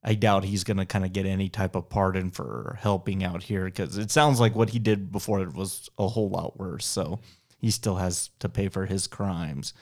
I 0.04 0.16
doubt 0.16 0.46
he's 0.46 0.64
going 0.64 0.78
to 0.78 0.86
kind 0.86 1.04
of 1.04 1.12
get 1.12 1.26
any 1.26 1.50
type 1.50 1.76
of 1.76 1.90
pardon 1.90 2.32
for 2.32 2.78
helping 2.82 3.24
out 3.24 3.44
here 3.44 3.66
because 3.66 3.98
it 3.98 4.12
sounds 4.12 4.40
like 4.40 4.56
what 4.56 4.70
he 4.70 4.80
did 4.80 5.12
before 5.12 5.42
it 5.42 5.54
was 5.54 5.90
a 5.98 6.08
whole 6.08 6.30
lot 6.30 6.58
worse. 6.58 6.86
So 6.86 7.20
he 7.58 7.70
still 7.70 7.96
has 7.96 8.30
to 8.40 8.48
pay 8.48 8.70
for 8.70 8.86
his 8.86 9.08
crimes. 9.08 9.74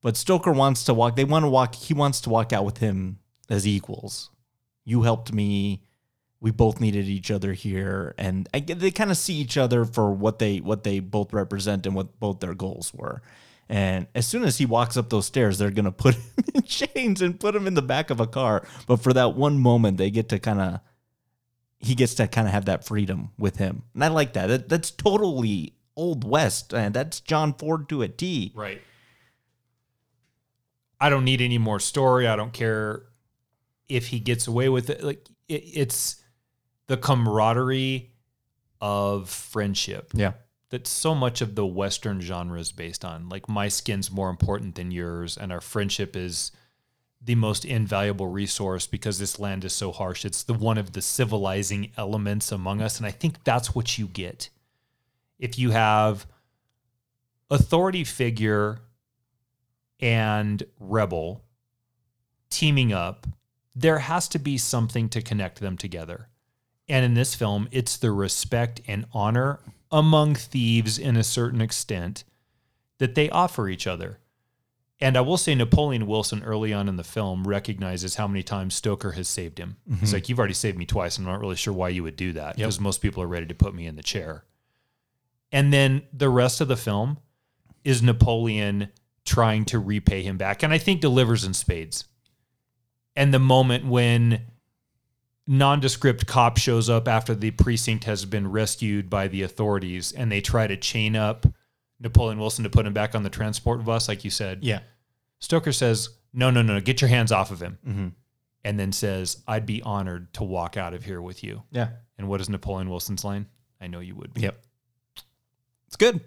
But 0.00 0.16
Stoker 0.16 0.52
wants 0.52 0.84
to 0.84 0.94
walk. 0.94 1.16
They 1.16 1.24
want 1.24 1.44
to 1.44 1.48
walk. 1.48 1.74
He 1.74 1.92
wants 1.92 2.20
to 2.22 2.30
walk 2.30 2.52
out 2.52 2.64
with 2.64 2.78
him 2.78 3.18
as 3.50 3.66
equals. 3.66 4.30
You 4.84 5.02
helped 5.02 5.32
me. 5.32 5.82
We 6.40 6.50
both 6.52 6.80
needed 6.80 7.06
each 7.06 7.32
other 7.32 7.52
here, 7.52 8.14
and 8.16 8.48
I, 8.54 8.60
they 8.60 8.92
kind 8.92 9.10
of 9.10 9.16
see 9.16 9.34
each 9.34 9.56
other 9.56 9.84
for 9.84 10.12
what 10.12 10.38
they 10.38 10.58
what 10.58 10.84
they 10.84 11.00
both 11.00 11.32
represent 11.32 11.84
and 11.84 11.96
what 11.96 12.20
both 12.20 12.38
their 12.38 12.54
goals 12.54 12.94
were. 12.94 13.22
And 13.68 14.06
as 14.14 14.26
soon 14.26 14.44
as 14.44 14.56
he 14.58 14.64
walks 14.64 14.96
up 14.96 15.10
those 15.10 15.26
stairs, 15.26 15.58
they're 15.58 15.70
gonna 15.70 15.92
put 15.92 16.14
him 16.36 16.44
in 16.54 16.62
chains 16.62 17.20
and 17.20 17.38
put 17.38 17.54
him 17.54 17.66
in 17.66 17.74
the 17.74 17.82
back 17.82 18.10
of 18.10 18.20
a 18.20 18.26
car. 18.26 18.66
But 18.86 18.96
for 18.98 19.12
that 19.12 19.34
one 19.34 19.58
moment, 19.58 19.98
they 19.98 20.10
get 20.10 20.28
to 20.30 20.38
kind 20.38 20.60
of 20.60 20.80
he 21.80 21.94
gets 21.94 22.14
to 22.14 22.26
kind 22.26 22.48
of 22.48 22.52
have 22.52 22.64
that 22.64 22.84
freedom 22.84 23.30
with 23.38 23.56
him, 23.56 23.82
and 23.94 24.02
I 24.02 24.08
like 24.08 24.32
that. 24.32 24.46
that. 24.46 24.68
That's 24.68 24.90
totally 24.90 25.74
old 25.96 26.24
west, 26.24 26.72
and 26.72 26.94
that's 26.94 27.20
John 27.20 27.54
Ford 27.54 27.88
to 27.90 28.02
a 28.02 28.08
T. 28.08 28.52
Right. 28.54 28.80
I 31.00 31.10
don't 31.10 31.24
need 31.24 31.40
any 31.40 31.58
more 31.58 31.78
story. 31.78 32.26
I 32.26 32.36
don't 32.36 32.52
care 32.52 33.04
if 33.88 34.08
he 34.08 34.18
gets 34.18 34.46
away 34.46 34.68
with 34.68 34.90
it. 34.90 35.04
Like 35.04 35.28
it, 35.48 35.62
it's 35.74 36.22
the 36.86 36.96
camaraderie 36.96 38.10
of 38.80 39.28
friendship. 39.28 40.10
Yeah. 40.14 40.32
That 40.70 40.86
so 40.86 41.14
much 41.14 41.40
of 41.40 41.54
the 41.54 41.66
Western 41.66 42.20
genre 42.20 42.60
is 42.60 42.72
based 42.72 43.04
on. 43.04 43.28
Like 43.28 43.48
my 43.48 43.68
skin's 43.68 44.10
more 44.10 44.28
important 44.28 44.74
than 44.74 44.90
yours, 44.90 45.36
and 45.36 45.50
our 45.50 45.62
friendship 45.62 46.14
is 46.14 46.52
the 47.20 47.34
most 47.34 47.64
invaluable 47.64 48.28
resource 48.28 48.86
because 48.86 49.18
this 49.18 49.40
land 49.40 49.64
is 49.64 49.72
so 49.72 49.92
harsh. 49.92 50.24
It's 50.24 50.42
the 50.42 50.54
one 50.54 50.78
of 50.78 50.92
the 50.92 51.02
civilizing 51.02 51.90
elements 51.96 52.52
among 52.52 52.82
us, 52.82 52.98
and 52.98 53.06
I 53.06 53.10
think 53.10 53.42
that's 53.44 53.74
what 53.74 53.98
you 53.98 54.06
get 54.06 54.50
if 55.38 55.58
you 55.58 55.70
have 55.70 56.26
authority 57.50 58.04
figure 58.04 58.80
and 60.00 60.62
rebel 60.78 61.44
teaming 62.50 62.92
up, 62.92 63.26
there 63.74 63.98
has 63.98 64.28
to 64.28 64.38
be 64.38 64.58
something 64.58 65.08
to 65.08 65.22
connect 65.22 65.60
them 65.60 65.76
together. 65.76 66.28
And 66.88 67.04
in 67.04 67.14
this 67.14 67.34
film, 67.34 67.68
it's 67.70 67.96
the 67.96 68.10
respect 68.10 68.80
and 68.88 69.06
honor 69.12 69.60
among 69.90 70.34
thieves 70.34 70.98
in 70.98 71.16
a 71.16 71.24
certain 71.24 71.60
extent 71.60 72.24
that 72.98 73.14
they 73.14 73.30
offer 73.30 73.68
each 73.68 73.86
other. 73.86 74.18
And 75.00 75.16
I 75.16 75.20
will 75.20 75.36
say 75.36 75.54
Napoleon 75.54 76.06
Wilson 76.08 76.42
early 76.42 76.72
on 76.72 76.88
in 76.88 76.96
the 76.96 77.04
film 77.04 77.46
recognizes 77.46 78.16
how 78.16 78.26
many 78.26 78.42
times 78.42 78.74
Stoker 78.74 79.12
has 79.12 79.28
saved 79.28 79.58
him. 79.58 79.76
He's 80.00 80.10
Mhm. 80.10 80.12
like, 80.14 80.28
You've 80.28 80.38
already 80.40 80.54
saved 80.54 80.76
me 80.76 80.86
twice. 80.86 81.18
I'm 81.18 81.24
not 81.24 81.40
really 81.40 81.54
sure 81.54 81.72
why 81.72 81.90
you 81.90 82.02
would 82.02 82.16
do 82.16 82.32
that 82.32 82.58
Yep. 82.58 82.66
because 82.66 82.80
most 82.80 83.00
people 83.00 83.22
are 83.22 83.28
ready 83.28 83.46
to 83.46 83.54
put 83.54 83.74
me 83.74 83.86
in 83.86 83.94
the 83.94 84.02
chair. 84.02 84.44
And 85.52 85.72
then 85.72 86.02
the 86.12 86.28
rest 86.28 86.60
of 86.60 86.66
the 86.68 86.76
film 86.76 87.18
is 87.84 88.02
Napoleon 88.02 88.88
trying 89.24 89.64
to 89.66 89.78
repay 89.78 90.22
him 90.22 90.36
back, 90.36 90.62
and 90.64 90.72
I 90.72 90.78
think 90.78 91.00
delivers 91.00 91.44
in 91.44 91.54
spades. 91.54 92.04
And 93.14 93.32
the 93.32 93.38
moment 93.38 93.84
when 93.86 94.46
nondescript 95.48 96.26
cop 96.26 96.58
shows 96.58 96.88
up 96.90 97.08
after 97.08 97.34
the 97.34 97.50
precinct 97.50 98.04
has 98.04 98.24
been 98.24 98.48
rescued 98.50 99.08
by 99.10 99.26
the 99.26 99.42
authorities, 99.42 100.12
and 100.12 100.30
they 100.30 100.40
try 100.40 100.66
to 100.66 100.76
chain 100.76 101.16
up 101.16 101.46
Napoleon 101.98 102.38
Wilson 102.38 102.62
to 102.64 102.70
put 102.70 102.86
him 102.86 102.92
back 102.92 103.14
on 103.16 103.22
the 103.24 103.30
transport 103.30 103.84
bus, 103.84 104.06
like 104.08 104.22
you 104.24 104.30
said. 104.30 104.62
Yeah. 104.62 104.80
Stoker 105.40 105.72
says, 105.72 106.10
"No, 106.32 106.50
no, 106.50 106.62
no, 106.62 106.80
get 106.80 107.00
your 107.00 107.08
hands 107.08 107.32
off 107.32 107.50
of 107.50 107.60
him." 107.60 107.78
Mhm. 107.84 108.12
And 108.64 108.78
then 108.78 108.92
says, 108.92 109.42
"I'd 109.48 109.66
be 109.66 109.82
honored 109.82 110.32
to 110.34 110.44
walk 110.44 110.76
out 110.76 110.92
of 110.94 111.04
here 111.04 111.22
with 111.22 111.42
you." 111.42 111.62
Yeah. 111.72 111.90
And 112.18 112.28
what 112.28 112.40
is 112.40 112.48
Napoleon 112.48 112.90
Wilson's 112.90 113.24
line? 113.24 113.46
I 113.80 113.86
know 113.86 114.00
you 114.00 114.14
would. 114.14 114.34
be." 114.34 114.42
Yep. 114.42 114.62
It's 115.86 115.96
good. 115.96 116.20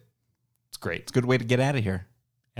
It's 0.70 0.78
great. 0.78 1.02
It's 1.02 1.12
a 1.12 1.14
good 1.14 1.26
way 1.26 1.38
to 1.38 1.44
get 1.46 1.60
out 1.60 1.76
of 1.76 1.84
here. 1.84 2.08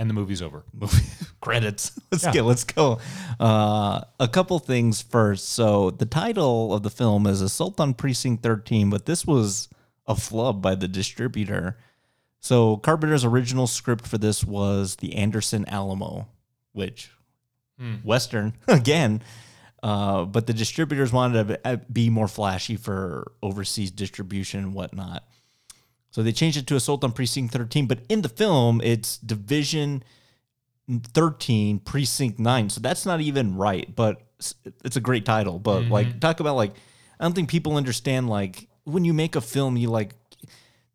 And 0.02 0.10
the 0.10 0.14
movie's 0.14 0.42
over. 0.42 0.64
Movie 0.72 1.04
Credits. 1.40 1.92
Let's 2.10 2.24
Yeah. 2.24 2.32
go. 2.32 2.42
Let's 2.42 2.64
go. 2.64 2.98
Uh, 3.38 4.00
a 4.18 4.26
couple 4.26 4.58
things 4.58 5.00
first. 5.00 5.48
So 5.50 5.90
the 5.92 6.06
title 6.06 6.74
of 6.74 6.82
the 6.82 6.90
film 6.90 7.24
is 7.28 7.40
Assault 7.40 7.78
on 7.78 7.94
Precinct 7.94 8.42
13, 8.42 8.90
but 8.90 9.06
this 9.06 9.24
was 9.24 9.68
a 10.08 10.16
flub 10.16 10.60
by 10.60 10.74
the 10.74 10.88
distributor. 10.88 11.78
So 12.40 12.78
Carpenter's 12.78 13.24
original 13.24 13.68
script 13.68 14.04
for 14.08 14.18
this 14.18 14.42
was 14.42 14.96
the 14.96 15.14
Anderson 15.14 15.64
Alamo, 15.68 16.26
which 16.72 17.10
Hmm. 17.78 17.94
Western 18.02 18.54
again. 18.66 19.22
Uh, 19.84 20.24
but 20.24 20.48
the 20.48 20.52
distributors 20.52 21.12
wanted 21.12 21.46
to 21.48 21.60
uh, 21.64 21.76
be 21.92 22.10
more 22.10 22.26
flashy 22.28 22.74
for 22.76 23.30
overseas 23.40 23.92
distribution 23.92 24.60
and 24.64 24.74
whatnot. 24.74 25.24
So 26.12 26.22
they 26.22 26.30
changed 26.30 26.58
it 26.58 26.66
to 26.68 26.76
Assault 26.76 27.02
on 27.02 27.12
Precinct 27.12 27.52
13. 27.52 27.86
But 27.86 28.00
in 28.08 28.22
the 28.22 28.28
film, 28.28 28.80
it's 28.84 29.16
Division 29.16 30.04
13, 30.88 31.80
Precinct 31.80 32.38
9. 32.38 32.70
So 32.70 32.80
that's 32.80 33.04
not 33.04 33.20
even 33.20 33.56
right, 33.56 33.92
but 33.96 34.22
it's 34.84 34.96
a 34.96 35.00
great 35.00 35.24
title. 35.24 35.58
But 35.58 35.80
mm-hmm. 35.80 35.92
like, 35.92 36.20
talk 36.20 36.38
about 36.38 36.54
like, 36.54 36.74
I 37.18 37.24
don't 37.24 37.32
think 37.32 37.48
people 37.48 37.76
understand 37.76 38.28
like 38.28 38.68
when 38.84 39.04
you 39.04 39.14
make 39.14 39.36
a 39.36 39.40
film, 39.40 39.76
you 39.76 39.88
like, 39.88 40.14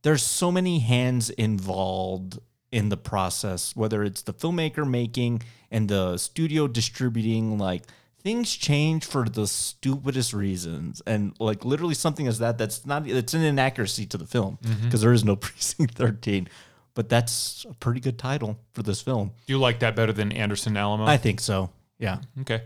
there's 0.03 0.24
so 0.24 0.51
many 0.51 0.80
hands 0.80 1.32
involved 1.32 2.39
in 2.72 2.89
the 2.89 2.97
process, 2.97 3.76
whether 3.76 4.03
it's 4.03 4.22
the 4.22 4.34
filmmaker 4.34 4.88
making 4.88 5.41
and 5.72 5.89
the 5.89 6.18
studio 6.18 6.68
distributing, 6.68 7.57
like 7.57 7.84
things 8.28 8.53
change 8.53 9.05
for 9.05 9.23
the 9.30 9.47
stupidest 9.47 10.34
reasons. 10.34 11.01
And 11.07 11.34
like 11.39 11.63
literally 11.63 11.93
something 11.93 12.28
as 12.28 12.39
that, 12.39 12.57
that's 12.57 12.86
not, 12.86 13.07
it's 13.07 13.34
an 13.34 13.41
inaccuracy 13.41 14.05
to 14.07 14.17
the 14.17 14.25
film 14.25 14.57
because 14.84 15.01
Mhm. 15.05 15.13
is 15.13 15.23
no 15.23 15.36
precinct 15.45 15.95
13. 15.95 16.49
But 16.93 17.07
that's 17.07 17.65
a 17.69 17.73
pretty 17.75 18.01
good 18.01 18.17
title 18.19 18.57
for 18.73 18.84
this 18.84 19.01
film. 19.01 19.32
Do 19.45 19.53
you 19.53 19.59
like 19.59 19.80
that 19.80 19.95
better 19.95 20.11
than 20.11 20.32
Anderson 20.34 20.75
Alamo? 20.75 21.05
I 21.05 21.15
think 21.15 21.39
so. 21.39 21.69
Yeah. 21.99 22.17
Okay. 22.41 22.63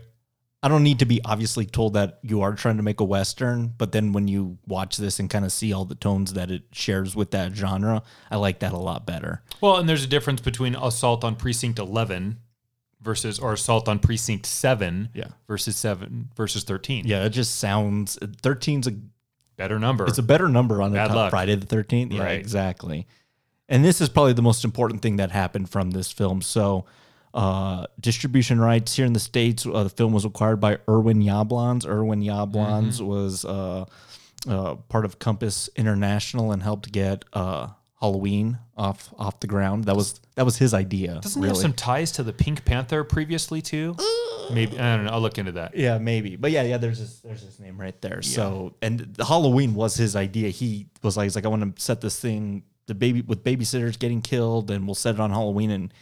I 0.64 0.68
don't 0.68 0.82
need 0.82 0.98
to 1.00 1.06
be 1.06 1.20
obviously 1.24 1.66
told 1.66 1.94
that 1.94 2.18
you 2.22 2.40
are 2.42 2.54
trying 2.54 2.76
to 2.78 2.82
make 2.82 2.98
a 3.00 3.04
western, 3.04 3.74
but 3.78 3.92
then 3.92 4.12
when 4.12 4.26
you 4.28 4.58
watch 4.66 4.96
this 4.96 5.18
and 5.20 5.28
kind 5.30 5.44
of 5.44 5.52
see 5.52 5.72
all 5.72 5.84
the 5.84 5.94
tones 5.96 6.32
that 6.34 6.50
it 6.50 6.62
shares 6.72 7.14
with 7.16 7.30
that 7.32 7.54
genre, 7.54 8.02
I 8.30 8.36
like 8.36 8.58
that 8.60 8.72
a 8.72 8.78
lot 8.78 9.04
better. 9.06 9.42
Well, 9.60 9.76
and 9.76 9.88
there's 9.88 10.04
a 10.04 10.08
difference 10.08 10.40
between 10.40 10.74
Assault 10.76 11.24
on 11.24 11.34
Precinct 11.36 11.78
11 11.80 12.38
versus, 13.02 13.38
or 13.38 13.52
Assault 13.54 13.88
on 13.88 13.98
Precinct 13.98 14.46
7 14.46 15.08
Yeah. 15.14 15.28
versus 15.46 15.76
7 15.76 16.30
versus 16.36 16.64
13. 16.64 17.06
Yeah, 17.06 17.24
it 17.24 17.30
just 17.30 17.56
sounds 17.56 18.16
13's 18.42 18.86
a 18.86 18.94
Better 19.56 19.78
number. 19.78 20.06
It's 20.06 20.18
a 20.18 20.22
better 20.22 20.48
number 20.48 20.80
on 20.82 20.92
the 20.92 20.96
Bad 20.96 21.08
top 21.08 21.16
luck. 21.16 21.30
Friday 21.30 21.54
the 21.56 21.66
13th. 21.66 22.12
Yeah, 22.12 22.22
Right. 22.22 22.38
exactly. 22.40 23.06
And 23.68 23.84
this 23.84 24.00
is 24.00 24.08
probably 24.08 24.32
the 24.32 24.42
most 24.42 24.64
important 24.64 25.02
thing 25.02 25.16
that 25.16 25.30
happened 25.30 25.68
from 25.68 25.90
this 25.90 26.10
film. 26.10 26.40
So, 26.42 26.86
uh, 27.34 27.86
distribution 28.00 28.60
rights 28.60 28.96
here 28.96 29.04
in 29.06 29.12
the 29.12 29.20
States, 29.20 29.66
uh, 29.66 29.84
the 29.84 29.88
film 29.90 30.12
was 30.14 30.24
acquired 30.24 30.58
by 30.58 30.78
Irwin 30.88 31.20
Yablans. 31.22 31.86
Irwin 31.86 32.22
Yablans 32.22 32.94
Mm-hmm. 32.96 33.06
was 33.06 33.44
uh, 33.44 33.84
uh, 34.48 34.74
part 34.88 35.04
of 35.04 35.18
Compass 35.18 35.68
International 35.76 36.50
and 36.50 36.62
helped 36.62 36.90
get 36.90 37.24
uh, 37.34 37.68
Halloween 38.02 38.58
off 38.76 39.14
off 39.16 39.38
the 39.38 39.46
ground. 39.46 39.84
That 39.84 39.94
was 39.94 40.20
that 40.34 40.44
was 40.44 40.58
his 40.58 40.74
idea. 40.74 41.20
Doesn't 41.22 41.40
he 41.40 41.46
have 41.46 41.56
some 41.56 41.72
ties 41.72 42.10
to 42.12 42.24
the 42.24 42.32
Pink 42.32 42.64
Panther 42.64 43.04
previously 43.04 43.62
too? 43.62 43.96
Maybe 44.52 44.76
I 44.76 44.96
don't 44.96 45.04
know. 45.04 45.12
I'll 45.12 45.20
look 45.20 45.38
into 45.38 45.52
that. 45.52 45.76
Yeah, 45.76 45.98
maybe. 45.98 46.34
But 46.34 46.50
yeah, 46.50 46.62
yeah, 46.62 46.78
there's 46.78 46.98
his 46.98 47.20
there's 47.20 47.42
his 47.42 47.60
name 47.60 47.80
right 47.80 47.98
there. 48.02 48.20
So 48.20 48.74
and 48.82 48.98
the 48.98 49.24
Halloween 49.24 49.74
was 49.74 49.94
his 49.94 50.16
idea. 50.16 50.48
He 50.48 50.88
was 51.04 51.16
like, 51.16 51.26
he's 51.26 51.36
like, 51.36 51.44
I 51.44 51.48
want 51.48 51.76
to 51.76 51.80
set 51.80 52.00
this 52.00 52.18
thing 52.18 52.64
the 52.86 52.94
baby 52.94 53.22
with 53.22 53.44
babysitters 53.44 53.96
getting 53.96 54.20
killed 54.20 54.68
and 54.72 54.84
we'll 54.84 54.96
set 54.96 55.14
it 55.14 55.20
on 55.20 55.30
Halloween. 55.30 55.70
And 55.70 55.94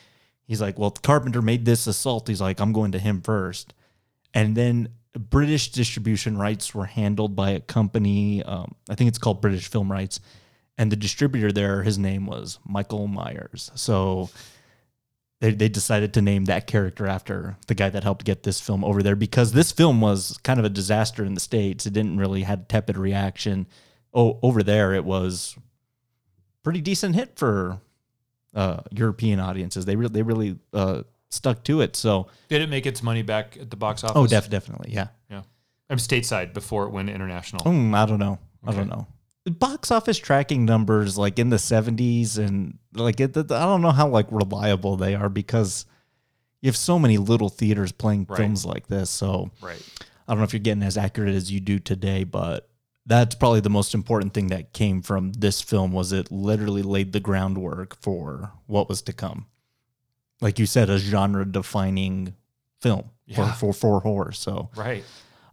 he's 0.46 0.62
like, 0.62 0.78
Well, 0.78 0.90
Carpenter 0.90 1.42
made 1.42 1.66
this 1.66 1.86
assault. 1.86 2.28
He's 2.28 2.40
like, 2.40 2.60
I'm 2.60 2.72
going 2.72 2.92
to 2.92 2.98
him 2.98 3.20
first. 3.20 3.74
And 4.32 4.56
then 4.56 4.88
British 5.12 5.70
distribution 5.70 6.38
rights 6.38 6.74
were 6.74 6.86
handled 6.86 7.36
by 7.36 7.50
a 7.50 7.60
company, 7.60 8.42
um, 8.42 8.74
I 8.88 8.94
think 8.94 9.08
it's 9.08 9.18
called 9.18 9.42
British 9.42 9.68
Film 9.68 9.92
Rights. 9.92 10.20
And 10.80 10.90
the 10.90 10.96
distributor 10.96 11.52
there, 11.52 11.82
his 11.82 11.98
name 11.98 12.24
was 12.24 12.58
Michael 12.66 13.06
Myers. 13.06 13.70
So 13.74 14.30
they, 15.38 15.50
they 15.50 15.68
decided 15.68 16.14
to 16.14 16.22
name 16.22 16.46
that 16.46 16.66
character 16.66 17.06
after 17.06 17.58
the 17.66 17.74
guy 17.74 17.90
that 17.90 18.02
helped 18.02 18.24
get 18.24 18.44
this 18.44 18.62
film 18.62 18.82
over 18.82 19.02
there 19.02 19.14
because 19.14 19.52
this 19.52 19.72
film 19.72 20.00
was 20.00 20.38
kind 20.42 20.58
of 20.58 20.64
a 20.64 20.70
disaster 20.70 21.22
in 21.22 21.34
the 21.34 21.40
states. 21.40 21.84
It 21.84 21.92
didn't 21.92 22.16
really 22.16 22.44
had 22.44 22.66
tepid 22.70 22.96
reaction. 22.96 23.66
Oh, 24.14 24.38
over 24.42 24.62
there 24.62 24.94
it 24.94 25.04
was 25.04 25.54
pretty 26.62 26.80
decent 26.80 27.14
hit 27.14 27.36
for 27.36 27.82
uh, 28.54 28.80
European 28.90 29.38
audiences. 29.38 29.84
They 29.84 29.96
really 29.96 30.12
they 30.14 30.22
really 30.22 30.58
uh, 30.72 31.02
stuck 31.28 31.62
to 31.64 31.82
it. 31.82 31.94
So 31.94 32.28
Did 32.48 32.62
it 32.62 32.70
make 32.70 32.86
its 32.86 33.02
money 33.02 33.20
back 33.20 33.58
at 33.60 33.68
the 33.68 33.76
box 33.76 34.02
office? 34.02 34.16
oh, 34.16 34.26
def- 34.26 34.48
definitely, 34.48 34.94
yeah. 34.94 35.08
Yeah. 35.28 35.42
I'm 35.90 35.98
stateside 35.98 36.54
before 36.54 36.84
it 36.84 36.90
went 36.90 37.10
international. 37.10 37.66
Mm, 37.66 37.94
I 37.94 38.06
don't 38.06 38.18
know. 38.18 38.38
I 38.66 38.72
don't 38.72 38.88
know. 38.88 39.06
Box 39.58 39.90
office 39.90 40.18
tracking 40.18 40.64
numbers 40.64 41.16
like 41.18 41.38
in 41.38 41.50
the 41.50 41.56
70s 41.56 42.38
and 42.38 42.78
like 42.94 43.20
it, 43.20 43.36
I 43.36 43.42
don't 43.42 43.82
know 43.82 43.90
how 43.90 44.08
like 44.08 44.26
reliable 44.30 44.96
they 44.96 45.14
are 45.14 45.28
because 45.28 45.86
you 46.62 46.68
have 46.68 46.76
so 46.76 46.98
many 46.98 47.18
little 47.18 47.48
theaters 47.48 47.92
playing 47.92 48.26
Right. 48.28 48.36
films 48.38 48.64
like 48.66 48.86
this. 48.88 49.10
So 49.10 49.50
Right. 49.62 49.82
I 50.28 50.32
don't 50.32 50.38
know 50.38 50.44
if 50.44 50.52
you're 50.52 50.60
getting 50.60 50.82
as 50.82 50.96
accurate 50.96 51.34
as 51.34 51.50
you 51.50 51.60
do 51.60 51.78
today, 51.78 52.24
but 52.24 52.68
that's 53.06 53.34
probably 53.34 53.60
the 53.60 53.70
most 53.70 53.94
important 53.94 54.34
thing 54.34 54.48
that 54.48 54.72
came 54.72 55.02
from 55.02 55.32
this 55.32 55.60
film 55.62 55.92
was 55.92 56.12
it 56.12 56.30
literally 56.30 56.82
laid 56.82 57.12
the 57.12 57.20
groundwork 57.20 57.96
for 58.00 58.52
what 58.66 58.88
was 58.88 59.02
to 59.02 59.12
come. 59.12 59.46
Like 60.40 60.58
you 60.58 60.66
said, 60.66 60.88
a 60.90 60.98
genre 60.98 61.44
defining 61.44 62.34
film 62.80 63.10
Yeah. 63.26 63.52
for, 63.52 63.72
for, 63.72 63.72
for 63.72 64.00
horror. 64.00 64.32
So 64.32 64.70
Right. 64.76 65.04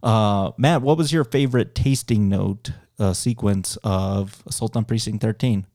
uh, 0.02 0.52
Matt, 0.58 0.82
what 0.82 0.96
was 0.98 1.12
your 1.12 1.24
favorite 1.24 1.74
tasting 1.74 2.28
note 2.28 2.70
uh, 2.98 3.12
sequence 3.12 3.76
of 3.84 4.42
Assault 4.46 4.76
on 4.76 4.84
Precinct 4.84 5.22
13? 5.22 5.66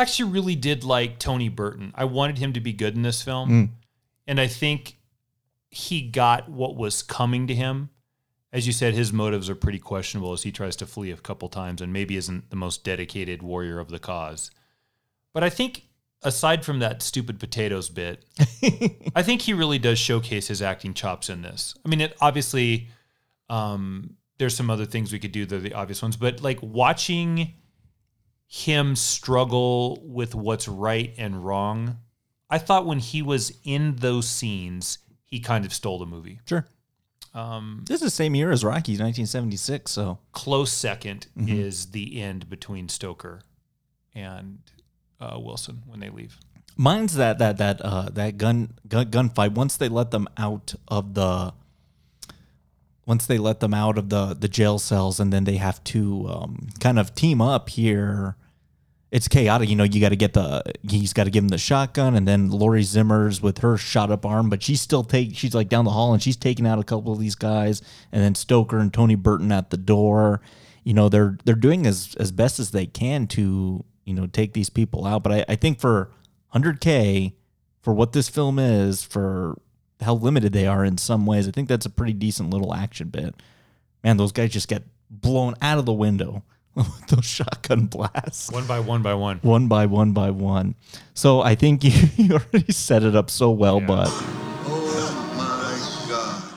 actually 0.00 0.30
really 0.30 0.56
did 0.56 0.82
like 0.82 1.18
Tony 1.18 1.48
Burton. 1.48 1.92
I 1.94 2.04
wanted 2.04 2.38
him 2.38 2.52
to 2.54 2.60
be 2.60 2.72
good 2.72 2.96
in 2.96 3.02
this 3.02 3.22
film. 3.22 3.50
Mm. 3.50 3.68
And 4.26 4.40
I 4.40 4.46
think 4.46 4.96
he 5.70 6.02
got 6.02 6.48
what 6.48 6.76
was 6.76 7.02
coming 7.02 7.46
to 7.46 7.54
him. 7.54 7.90
As 8.52 8.66
you 8.66 8.72
said, 8.72 8.94
his 8.94 9.12
motives 9.12 9.48
are 9.48 9.54
pretty 9.54 9.78
questionable 9.78 10.32
as 10.32 10.42
he 10.42 10.50
tries 10.50 10.74
to 10.76 10.86
flee 10.86 11.12
a 11.12 11.16
couple 11.16 11.48
times 11.48 11.80
and 11.80 11.92
maybe 11.92 12.16
isn't 12.16 12.50
the 12.50 12.56
most 12.56 12.82
dedicated 12.82 13.42
warrior 13.42 13.78
of 13.78 13.90
the 13.90 14.00
cause. 14.00 14.50
But 15.32 15.44
I 15.44 15.50
think 15.50 15.84
aside 16.22 16.64
from 16.64 16.80
that 16.80 17.02
stupid 17.02 17.38
potatoes 17.38 17.88
bit, 17.88 18.24
I 19.14 19.22
think 19.22 19.42
he 19.42 19.52
really 19.52 19.78
does 19.78 19.98
showcase 19.98 20.48
his 20.48 20.62
acting 20.62 20.94
chops 20.94 21.30
in 21.30 21.42
this. 21.42 21.74
I 21.84 21.88
mean, 21.88 22.00
it 22.00 22.16
obviously 22.20 22.88
um, 23.50 24.14
there's 24.38 24.56
some 24.56 24.70
other 24.70 24.86
things 24.86 25.12
we 25.12 25.18
could 25.18 25.32
do. 25.32 25.44
They're 25.44 25.58
the 25.58 25.74
obvious 25.74 26.00
ones, 26.00 26.16
but 26.16 26.40
like 26.42 26.58
watching 26.62 27.54
him 28.46 28.96
struggle 28.96 30.00
with 30.04 30.34
what's 30.34 30.66
right 30.66 31.14
and 31.18 31.44
wrong. 31.44 31.98
I 32.48 32.58
thought 32.58 32.86
when 32.86 32.98
he 32.98 33.22
was 33.22 33.52
in 33.64 33.96
those 33.96 34.28
scenes, 34.28 34.98
he 35.24 35.38
kind 35.40 35.64
of 35.64 35.72
stole 35.72 35.98
the 35.98 36.06
movie. 36.06 36.40
Sure. 36.48 36.66
Um, 37.32 37.84
This 37.86 37.96
is 37.96 38.06
the 38.06 38.10
same 38.10 38.34
year 38.34 38.50
as 38.50 38.64
Rocky, 38.64 38.92
1976. 38.92 39.92
So 39.92 40.18
close 40.32 40.72
2nd 40.72 41.28
Mhm. 41.38 41.48
is 41.48 41.92
the 41.92 42.20
end 42.20 42.48
between 42.50 42.88
Starker 42.88 43.42
and 44.14 44.58
uh, 45.20 45.38
Wilson 45.38 45.82
when 45.86 46.00
they 46.00 46.08
leave. 46.10 46.38
mine's 46.76 47.14
that 47.14 47.38
that 47.38 47.58
that 47.58 47.80
uh, 47.82 48.08
that 48.10 48.38
gun 48.38 48.72
gun 48.88 49.06
gunfight. 49.10 49.52
Once 49.52 49.76
they 49.76 49.88
let 49.88 50.10
them 50.12 50.26
out 50.38 50.74
of 50.88 51.14
the 51.14 51.52
once 53.10 53.26
they 53.26 53.38
let 53.38 53.58
them 53.58 53.74
out 53.74 53.98
of 53.98 54.08
the 54.08 54.34
the 54.38 54.46
jail 54.46 54.78
cells, 54.78 55.18
and 55.18 55.32
then 55.32 55.42
they 55.42 55.56
have 55.56 55.82
to 55.82 56.28
um, 56.28 56.68
kind 56.78 56.96
of 56.96 57.12
team 57.12 57.42
up 57.42 57.68
here. 57.68 58.36
It's 59.10 59.26
chaotic, 59.26 59.68
you 59.68 59.74
know. 59.74 59.82
You 59.82 60.00
got 60.00 60.10
to 60.10 60.16
get 60.16 60.32
the 60.34 60.62
he's 60.88 61.12
got 61.12 61.24
to 61.24 61.30
give 61.30 61.42
him 61.42 61.48
the 61.48 61.58
shotgun, 61.58 62.14
and 62.14 62.28
then 62.28 62.52
Laurie 62.52 62.84
Zimmer's 62.84 63.42
with 63.42 63.58
her 63.58 63.76
shot 63.76 64.12
up 64.12 64.24
arm, 64.24 64.48
but 64.48 64.62
she's 64.62 64.80
still 64.80 65.02
take 65.02 65.36
she's 65.36 65.56
like 65.56 65.68
down 65.68 65.84
the 65.84 65.90
hall 65.90 66.12
and 66.12 66.22
she's 66.22 66.36
taking 66.36 66.68
out 66.68 66.78
a 66.78 66.84
couple 66.84 67.12
of 67.12 67.18
these 67.18 67.34
guys, 67.34 67.82
and 68.12 68.22
then 68.22 68.34
Starker 68.34 68.80
and 68.80 68.94
Tony 68.94 69.16
Burton 69.16 69.50
at 69.50 69.70
the 69.70 69.76
door. 69.76 70.40
You 70.84 70.94
know, 70.94 71.08
they're 71.08 71.36
they're 71.44 71.56
doing 71.56 71.88
as 71.88 72.14
as 72.20 72.30
best 72.30 72.60
as 72.60 72.70
they 72.70 72.86
can 72.86 73.26
to 73.28 73.84
you 74.04 74.14
know 74.14 74.28
take 74.28 74.52
these 74.52 74.70
people 74.70 75.04
out. 75.04 75.24
But 75.24 75.32
I, 75.32 75.44
I 75.48 75.56
think 75.56 75.80
for 75.80 76.12
100k 76.54 77.32
for 77.82 77.92
what 77.92 78.12
this 78.12 78.28
film 78.28 78.60
is, 78.60 79.02
for 79.02 79.58
how 80.00 80.14
limited 80.14 80.52
they 80.52 80.66
are 80.66 80.84
in 80.84 80.98
some 80.98 81.26
ways, 81.26 81.46
I 81.48 81.50
think 81.50 81.68
that's 81.68 81.86
a 81.86 81.90
pretty 81.90 82.12
decent 82.12 82.50
little 82.50 82.74
action 82.74 83.08
bit. 83.08 83.34
Man, 84.02 84.16
those 84.16 84.32
guys 84.32 84.50
just 84.50 84.68
get 84.68 84.82
blown 85.10 85.54
out 85.60 85.78
of 85.78 85.86
the 85.86 85.92
window 85.92 86.42
with 86.74 87.06
those 87.08 87.24
shotgun 87.24 87.86
blasts 87.86 88.50
One 88.50 88.66
by 88.66 88.80
one 88.80 89.02
by 89.02 89.14
one. 89.14 89.38
one 89.42 89.68
by 89.68 89.86
one 89.86 90.12
by 90.12 90.30
one. 90.30 90.74
So 91.14 91.40
I 91.40 91.54
think 91.54 91.84
you, 91.84 91.92
you 92.16 92.34
already 92.34 92.72
set 92.72 93.02
it 93.02 93.14
up 93.16 93.30
so 93.30 93.50
well, 93.50 93.80
but 93.80 94.08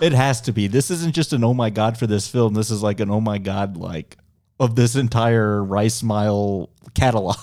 it 0.02 0.14
has 0.14 0.41
to 0.41 0.52
be. 0.52 0.68
This 0.68 0.91
isn't 0.91 1.16
just 1.16 1.34
an 1.34 1.44
oh 1.44 1.54
my 1.54 1.70
god 1.70 1.98
for 1.98 2.08
this 2.08 2.28
film. 2.28 2.54
This 2.54 2.70
is 2.72 2.84
like 2.84 3.00
an 3.00 3.10
oh 3.10 3.22
my 3.22 3.38
god 3.38 3.78
like 3.78 4.18
of 4.60 4.76
this 4.76 4.96
entire 4.96 5.64
Rye 5.64 5.88
Smile 5.88 6.70
catalog. 6.94 7.38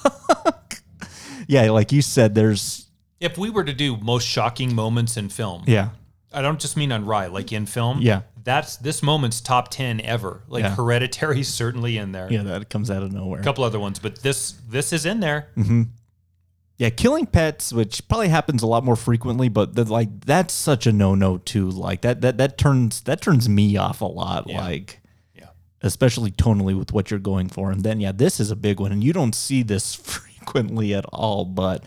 yeah, 1.48 1.70
like 1.70 1.92
you 1.92 2.02
said, 2.02 2.34
there's 2.34 2.89
If 3.20 3.36
we 3.38 3.50
were 3.50 3.64
to 3.64 3.72
do 3.72 3.96
most 3.98 4.26
shocking 4.26 4.74
moments 4.74 5.16
in 5.16 5.28
film, 5.28 5.64
yeah, 5.66 5.90
I 6.32 6.42
don't 6.42 6.58
just 6.60 6.76
mean 6.76 6.90
on 6.92 7.04
Rye, 7.04 7.26
like 7.26 7.52
in 7.52 7.66
film. 7.66 8.00
Yeah. 8.00 8.22
That's 8.42 8.76
this 8.78 9.02
moment's 9.02 9.42
top 9.42 9.68
10 9.70 10.00
ever. 10.00 10.42
Like 10.48 10.64
Yeah. 10.64 10.74
Hereditary's 10.74 11.48
certainly 11.52 11.98
in 11.98 12.12
there. 12.12 12.32
yeah, 12.32 12.42
that 12.44 12.70
comes 12.70 12.90
out 12.90 13.02
of 13.02 13.12
nowhere. 13.12 13.40
A 13.40 13.44
couple 13.44 13.62
other 13.64 13.78
ones, 13.78 13.98
but 13.98 14.22
this 14.22 14.52
this 14.68 14.92
is 14.94 15.04
in 15.04 15.20
there. 15.20 15.48
Mm-hmm. 15.58 15.82
Yeah, 16.78 16.88
killing 16.88 17.26
pets, 17.26 17.74
which 17.74 18.08
probably 18.08 18.28
happens 18.28 18.62
a 18.62 18.66
lot 18.66 18.82
more 18.84 18.96
frequently, 18.96 19.50
but 19.50 19.74
the, 19.74 19.84
like 19.84 20.24
that's 20.24 20.54
such 20.54 20.86
a 20.86 20.92
no 20.92 21.14
no 21.14 21.36
too. 21.36 21.68
Like 21.68 22.00
that 22.00 22.22
that 22.22 22.38
that 22.38 22.56
turns 22.56 23.02
that 23.02 23.20
turns 23.20 23.46
me 23.46 23.76
off 23.76 24.00
a 24.00 24.06
lot. 24.06 24.46
Like, 24.46 25.02
yeah, 25.34 25.48
especially 25.82 26.30
tonally 26.30 26.78
with 26.78 26.94
what 26.94 27.10
you're 27.10 27.20
going 27.20 27.50
for. 27.50 27.70
And 27.70 27.82
then 27.82 28.00
yeah, 28.00 28.12
this 28.12 28.40
is 28.40 28.50
a 28.50 28.56
big 28.56 28.80
one, 28.80 28.92
and 28.92 29.04
you 29.04 29.12
don't 29.12 29.34
see 29.34 29.62
this 29.62 29.94
frequently 30.40 30.94
at 30.94 31.04
all. 31.12 31.44
But 31.44 31.84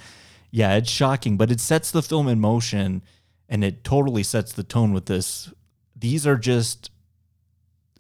yeah, 0.56 0.76
it's 0.76 0.92
shocking, 0.92 1.36
but 1.36 1.50
it 1.50 1.60
sets 1.60 1.90
the 1.90 2.04
film 2.04 2.28
in 2.28 2.40
motion, 2.40 3.02
and 3.50 3.64
it 3.64 3.84
totally 3.84 4.22
sets 4.22 4.54
the 4.54 4.62
tone 4.62 4.94
with 4.94 5.08
this. 5.08 5.52
These 5.96 6.28
are 6.28 6.38
just 6.38 6.92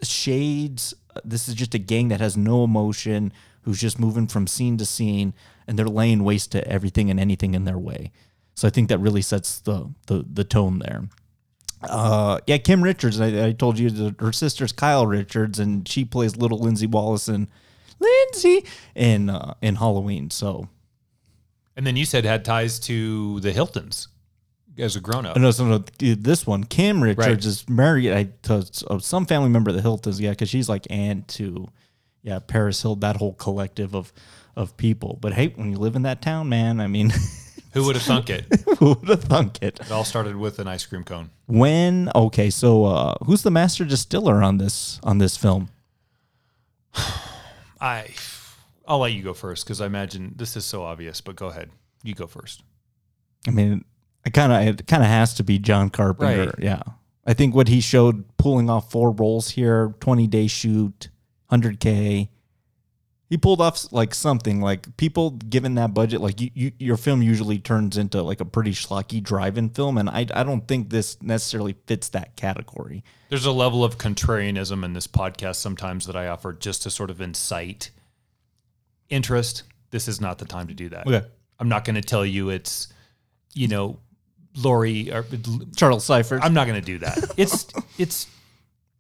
shades. 0.04 0.94
This 1.26 1.50
is 1.50 1.56
just 1.56 1.74
a 1.74 1.80
gang 1.80 2.10
that 2.10 2.22
has 2.22 2.38
no 2.38 2.64
emotion, 2.64 3.34
who's 3.64 3.82
just 3.82 4.00
moving 4.00 4.28
from 4.28 4.46
scene 4.46 4.78
to 4.78 4.86
scene, 4.86 5.34
and 5.66 5.80
they're 5.80 5.88
laying 5.88 6.24
waste 6.24 6.52
to 6.52 6.66
everything 6.68 7.10
and 7.10 7.20
anything 7.20 7.56
in 7.56 7.66
their 7.66 7.80
way. 7.80 8.12
So 8.54 8.68
I 8.68 8.72
think 8.72 8.88
that 8.90 9.00
really 9.00 9.24
sets 9.24 9.60
the 9.60 9.90
the, 10.06 10.24
the 10.32 10.44
tone 10.44 10.78
there. 10.78 11.10
Uh, 11.82 12.38
yeah, 12.46 12.58
Kim 12.60 12.84
Richards. 12.84 13.20
I, 13.20 13.48
I 13.48 13.52
told 13.54 13.80
you 13.80 13.90
that 13.90 14.22
her 14.22 14.32
sister's 14.32 14.72
Kyle 14.72 15.08
Richards, 15.08 15.58
and 15.58 15.88
she 15.88 16.06
plays 16.06 16.38
little 16.38 16.60
Lindsay 16.60 16.86
Wallace 16.86 17.28
and 17.28 17.48
Lindsay 18.00 18.64
in 18.94 19.32
uh, 19.32 19.56
in 19.60 19.78
Halloween. 19.78 20.30
So 20.30 20.70
And 21.76 21.86
then 21.88 21.96
you 21.96 22.06
said 22.06 22.26
had 22.26 22.46
ties 22.46 22.80
to 22.82 23.40
the 23.40 23.52
Hiltons 23.52 24.08
as 24.78 24.96
a 24.96 25.02
grown 25.02 25.26
up. 25.26 25.36
Oh, 25.38 25.40
no, 25.40 25.52
so 25.52 25.66
no, 25.66 25.84
this 26.00 26.46
one, 26.46 26.64
Kim 26.64 27.02
Richards 27.02 27.28
Right. 27.28 27.46
is 27.46 27.68
married 27.70 28.12
I, 28.12 28.30
to 28.44 28.66
uh, 28.90 29.00
some 29.00 29.26
family 29.26 29.50
member 29.50 29.70
of 29.70 29.76
the 29.76 29.82
Hiltons. 29.82 30.20
Yeah, 30.20 30.32
because 30.32 30.50
she's 30.50 30.70
like 30.70 30.86
aunt 30.90 31.28
to, 31.30 31.68
yeah, 32.22 32.40
Paris 32.40 32.82
Hill, 32.82 32.96
that 32.98 33.18
whole 33.18 33.34
collective 33.34 33.96
of 33.96 34.14
of 34.56 34.78
people. 34.78 35.18
But 35.20 35.34
hey, 35.34 35.48
when 35.56 35.72
you 35.72 35.78
live 35.78 35.96
in 35.96 36.04
that 36.04 36.22
town, 36.22 36.48
man, 36.48 36.80
I 36.80 36.86
mean, 36.88 37.12
Who 37.74 37.86
would 37.86 37.96
have 37.96 38.06
thunk 38.06 38.30
it? 38.30 38.46
who 38.78 38.94
would 38.94 39.10
have 39.10 39.24
thunk 39.24 39.58
it? 39.64 39.80
It 39.80 39.92
all 39.92 40.04
started 40.04 40.36
with 40.36 40.60
an 40.60 40.68
ice 40.68 40.86
cream 40.86 41.04
cone. 41.04 41.32
When 41.48 42.12
okay, 42.14 42.52
so 42.52 42.86
uh, 42.86 43.16
who's 43.26 43.42
the 43.42 43.50
master 43.50 43.84
distiller 43.84 44.44
on 44.44 44.60
this 44.60 45.00
on 45.02 45.18
this 45.18 45.38
film? 45.38 45.70
I 47.82 48.10
I'll 48.86 49.00
let 49.00 49.14
you 49.14 49.24
go 49.24 49.34
first 49.34 49.66
because 49.66 49.82
I 49.82 49.86
imagine 49.86 50.34
this 50.36 50.56
is 50.56 50.66
so 50.66 50.84
obvious, 50.84 51.22
but 51.22 51.36
go 51.36 51.48
ahead. 51.48 51.70
You 52.04 52.14
go 52.14 52.28
first. 52.28 52.64
I 53.48 53.52
mean, 53.52 53.86
it 54.26 54.34
kind 54.34 54.52
of 54.52 54.80
it 54.80 54.88
kind 54.88 55.04
of 55.04 55.10
has 55.10 55.34
to 55.36 55.44
be 55.44 55.60
John 55.60 55.90
Carpenter. 55.90 56.54
Right. 56.58 56.64
Yeah, 56.64 56.82
I 57.26 57.34
think 57.34 57.56
what 57.56 57.68
he 57.68 57.82
showed 57.82 58.26
pulling 58.38 58.70
off 58.70 58.92
four 58.92 59.12
roles 59.12 59.52
here, 59.52 59.96
twenty 60.00 60.28
day 60.28 60.48
shoot, 60.48 61.10
hundred 61.50 61.80
k. 61.80 62.30
He 63.30 63.38
pulled 63.38 63.62
off 63.62 63.92
like 63.92 64.14
something 64.14 64.62
like 64.62 64.96
people 64.96 65.32
given 65.32 65.74
that 65.76 65.96
budget, 65.96 66.22
like 66.22 66.40
you, 66.40 66.52
you, 66.54 66.72
your 66.78 66.98
film 66.98 67.24
usually 67.24 67.58
turns 67.58 67.98
into 67.98 68.22
like 68.22 68.40
a 68.40 68.46
pretty 68.46 68.74
schlocky 68.74 69.24
drive-in 69.24 69.70
film, 69.70 69.98
and 69.98 70.08
I, 70.08 70.28
I 70.36 70.44
don't 70.44 70.68
think 70.68 70.92
this 70.92 71.20
necessarily 71.20 71.76
fits 71.88 72.10
that 72.10 72.36
category. 72.36 73.04
There's 73.30 73.48
a 73.48 73.52
level 73.52 73.84
of 73.84 73.98
contrarianism 73.98 74.86
in 74.86 74.94
this 74.94 75.08
podcast 75.08 75.56
sometimes 75.56 76.06
that 76.06 76.16
I 76.16 76.28
offer 76.28 76.54
just 76.54 76.84
to 76.84 76.92
sort 76.92 77.10
of 77.10 77.22
incite 77.22 77.90
interest. 79.14 79.64
This 79.92 80.08
is 80.08 80.20
not 80.20 80.40
the 80.40 80.46
time 80.46 80.68
to 80.68 80.74
do 80.74 80.90
that. 80.90 81.08
Okay. 81.08 81.26
I'm 81.60 81.70
not 81.70 81.86
going 81.86 81.96
to 81.96 82.02
tell 82.02 82.26
you 82.26 82.50
it's, 82.50 82.88
you 83.54 83.68
know, 83.68 84.00
Laurie 84.56 85.12
or 85.12 85.26
Charles 85.76 86.06
Cyphers. 86.06 86.42
I'm 86.44 86.54
not 86.54 86.68
going 86.68 86.80
to 86.80 86.86
do 86.86 87.00
that. 87.00 87.34
It's 87.38 87.68
it's 87.98 88.28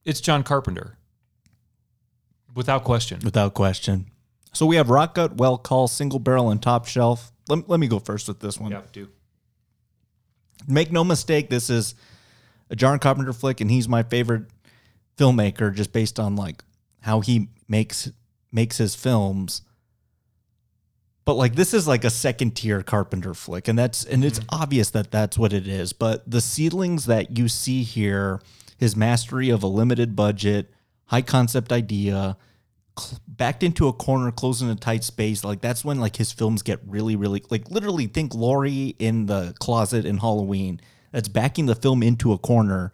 it's 0.05 0.21
John 0.21 0.43
Carpenter, 0.43 0.97
without 2.55 2.83
question. 2.83 3.19
Without 3.23 3.53
question. 3.53 4.07
So 4.53 4.65
we 4.65 4.75
have 4.75 4.89
Rock 4.89 5.15
Gut, 5.15 5.35
Well 5.37 5.57
Call, 5.57 5.87
Single 5.87 6.19
Barrel, 6.19 6.51
and 6.51 6.61
Top 6.61 6.85
Shelf. 6.87 7.31
Let, 7.49 7.67
let 7.67 7.79
me 7.79 7.87
go 7.87 7.99
first 7.99 8.27
with 8.27 8.39
this 8.39 8.59
one. 8.59 8.71
Yeah, 8.71 8.81
do. 8.91 9.09
Make 10.67 10.91
no 10.91 11.03
mistake, 11.03 11.49
this 11.49 11.69
is 11.69 11.95
a 12.69 12.75
John 12.75 12.99
Carpenter 12.99 13.33
flick, 13.33 13.61
and 13.61 13.69
he's 13.69 13.87
my 13.87 14.03
favorite 14.03 14.43
filmmaker 15.17 15.73
just 15.73 15.91
based 15.91 16.19
on 16.19 16.35
like 16.35 16.63
how 17.01 17.19
he 17.19 17.49
makes 17.67 18.11
makes 18.51 18.77
his 18.77 18.95
films. 18.95 19.61
But 21.25 21.35
like 21.35 21.55
this 21.55 21.73
is 21.73 21.87
like 21.87 22.03
a 22.03 22.09
second 22.09 22.55
tier 22.55 22.81
Carpenter 22.81 23.33
flick, 23.33 23.67
and 23.67 23.79
that's 23.79 24.03
and 24.03 24.25
it's 24.25 24.39
mm. 24.39 24.45
obvious 24.49 24.89
that 24.91 25.11
that's 25.11 25.37
what 25.37 25.53
it 25.53 25.67
is. 25.67 25.93
But 25.93 26.29
the 26.29 26.41
seedlings 26.41 27.05
that 27.05 27.37
you 27.37 27.47
see 27.47 27.83
here, 27.83 28.41
his 28.77 28.95
mastery 28.95 29.49
of 29.49 29.63
a 29.63 29.67
limited 29.67 30.15
budget, 30.15 30.71
high 31.05 31.21
concept 31.21 31.71
idea, 31.71 32.35
cl- 32.99 33.19
backed 33.25 33.63
into 33.63 33.87
a 33.87 33.93
corner, 33.93 34.31
closing 34.31 34.69
a 34.69 34.75
tight 34.75 35.05
space. 35.05 35.45
Like 35.45 35.61
that's 35.61 35.85
when 35.85 35.99
like 35.99 36.17
his 36.17 36.33
films 36.33 36.61
get 36.61 36.79
really, 36.85 37.15
really 37.15 37.41
like 37.49 37.71
literally 37.71 38.07
think 38.07 38.35
Laurie 38.35 38.95
in 38.99 39.27
the 39.27 39.53
closet 39.59 40.05
in 40.05 40.17
Halloween. 40.17 40.81
That's 41.13 41.29
backing 41.29 41.67
the 41.67 41.75
film 41.75 42.01
into 42.01 42.33
a 42.33 42.37
corner, 42.37 42.91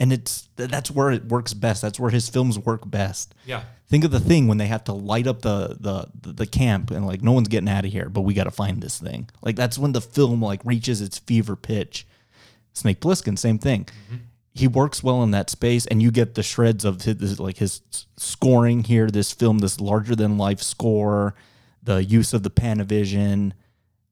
and 0.00 0.14
it's 0.14 0.48
that's 0.56 0.90
where 0.90 1.10
it 1.10 1.26
works 1.26 1.52
best. 1.52 1.82
That's 1.82 2.00
where 2.00 2.10
his 2.10 2.28
films 2.28 2.58
work 2.58 2.90
best. 2.90 3.34
Yeah. 3.44 3.62
Think 3.88 4.04
of 4.04 4.10
the 4.10 4.20
thing 4.20 4.48
when 4.48 4.56
they 4.56 4.66
have 4.66 4.82
to 4.84 4.92
light 4.92 5.26
up 5.26 5.42
the 5.42 5.76
the 5.78 6.32
the, 6.32 6.46
camp 6.46 6.90
and 6.90 7.06
like 7.06 7.22
no 7.22 7.32
one's 7.32 7.48
getting 7.48 7.68
out 7.68 7.84
of 7.84 7.92
here, 7.92 8.08
but 8.08 8.22
we 8.22 8.32
got 8.32 8.44
to 8.44 8.50
find 8.50 8.82
this 8.82 8.98
thing. 8.98 9.28
Like 9.42 9.56
that's 9.56 9.78
when 9.78 9.92
the 9.92 10.00
film 10.00 10.42
like 10.42 10.62
reaches 10.64 11.02
its 11.02 11.18
fever 11.18 11.54
pitch. 11.54 12.06
Snake 12.72 13.00
Plissken, 13.00 13.38
same 13.38 13.58
thing. 13.58 13.84
Mm-hmm. 13.84 14.16
He 14.54 14.66
works 14.66 15.02
well 15.02 15.22
in 15.22 15.32
that 15.32 15.50
space, 15.50 15.86
and 15.86 16.00
you 16.00 16.10
get 16.10 16.34
the 16.34 16.42
shreds 16.42 16.84
of 16.84 17.02
his 17.02 17.38
like 17.38 17.58
his 17.58 17.82
scoring 18.16 18.84
here. 18.84 19.10
This 19.10 19.32
film, 19.32 19.58
this 19.58 19.80
larger 19.80 20.16
than 20.16 20.38
life 20.38 20.62
score, 20.62 21.34
the 21.82 22.02
use 22.02 22.32
of 22.32 22.42
the 22.42 22.50
Panavision. 22.50 23.52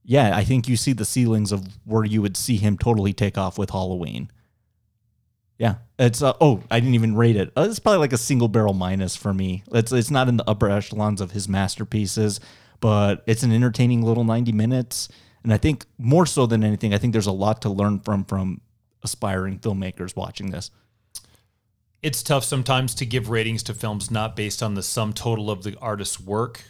Yeah, 0.05 0.37
I 0.37 0.45
think 0.45 0.69
you 0.69 0.77
see 0.77 0.93
the 0.93 1.05
ceilings 1.05 1.53
of 1.53 1.67
where 1.85 2.05
you 2.05 2.21
would 2.21 2.37
see 2.37 2.57
him 2.57 2.77
totally 2.77 3.13
take 3.13 3.39
off 3.39 3.59
with 3.59 3.71
Halloween. 3.71 4.31
Yeah, 5.59 5.77
it's 5.99 6.23
uh, 6.23 6.35
oh, 6.41 6.63
I 6.71 6.79
didn't 6.79 6.95
even 6.95 7.17
rate 7.17 7.35
it. 7.37 7.51
Uh, 7.57 7.67
it's 7.69 7.81
probably 7.81 7.99
like 7.99 8.13
a 8.13 8.19
single 8.19 8.47
barrel 8.47 8.75
minus 8.75 9.17
for 9.17 9.35
me. 9.35 9.65
It's 9.73 9.91
it's 9.91 10.11
not 10.11 10.29
in 10.29 10.37
the 10.37 10.49
upper 10.49 10.71
echelons 10.71 11.21
of 11.21 11.33
his 11.33 11.49
masterpieces, 11.49 12.39
but 12.81 13.25
it's 13.27 13.43
an 13.43 13.53
entertaining 13.53 14.03
little 14.03 14.25
ninety 14.25 14.53
minutes. 14.53 15.09
And 15.43 15.53
I 15.53 15.57
think 15.57 15.87
more 15.99 16.27
so 16.27 16.47
than 16.47 16.63
anything, 16.63 16.95
I 16.95 16.99
think 16.99 17.13
there's 17.13 17.27
a 17.27 17.33
lot 17.33 17.63
to 17.63 17.71
learn 17.71 17.99
from 18.01 18.25
from 18.25 18.61
aspiring 19.03 19.59
filmmakers 19.59 20.15
watching 20.15 20.51
this. 20.51 20.71
It's 22.03 22.23
tough 22.23 22.45
sometimes 22.45 22.95
to 22.97 23.07
give 23.07 23.29
ratings 23.29 23.65
to 23.65 23.75
films 23.75 24.11
not 24.11 24.37
based 24.37 24.63
on 24.63 24.75
the 24.75 24.83
sum 24.85 25.13
total 25.13 25.51
of 25.51 25.65
the 25.65 25.77
artist's 25.81 26.21
work. 26.21 26.63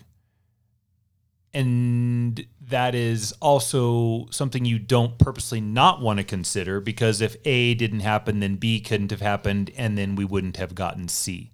And 1.52 2.46
that 2.68 2.94
is 2.94 3.32
also 3.40 4.26
something 4.30 4.64
you 4.64 4.78
don't 4.78 5.18
purposely 5.18 5.60
not 5.60 6.00
want 6.00 6.18
to 6.18 6.24
consider 6.24 6.80
because 6.80 7.20
if 7.20 7.36
A 7.44 7.74
didn't 7.74 8.00
happen, 8.00 8.40
then 8.40 8.56
B 8.56 8.80
couldn't 8.80 9.10
have 9.10 9.20
happened, 9.20 9.70
and 9.76 9.96
then 9.96 10.16
we 10.16 10.24
wouldn't 10.24 10.56
have 10.56 10.74
gotten 10.74 11.08
C. 11.08 11.52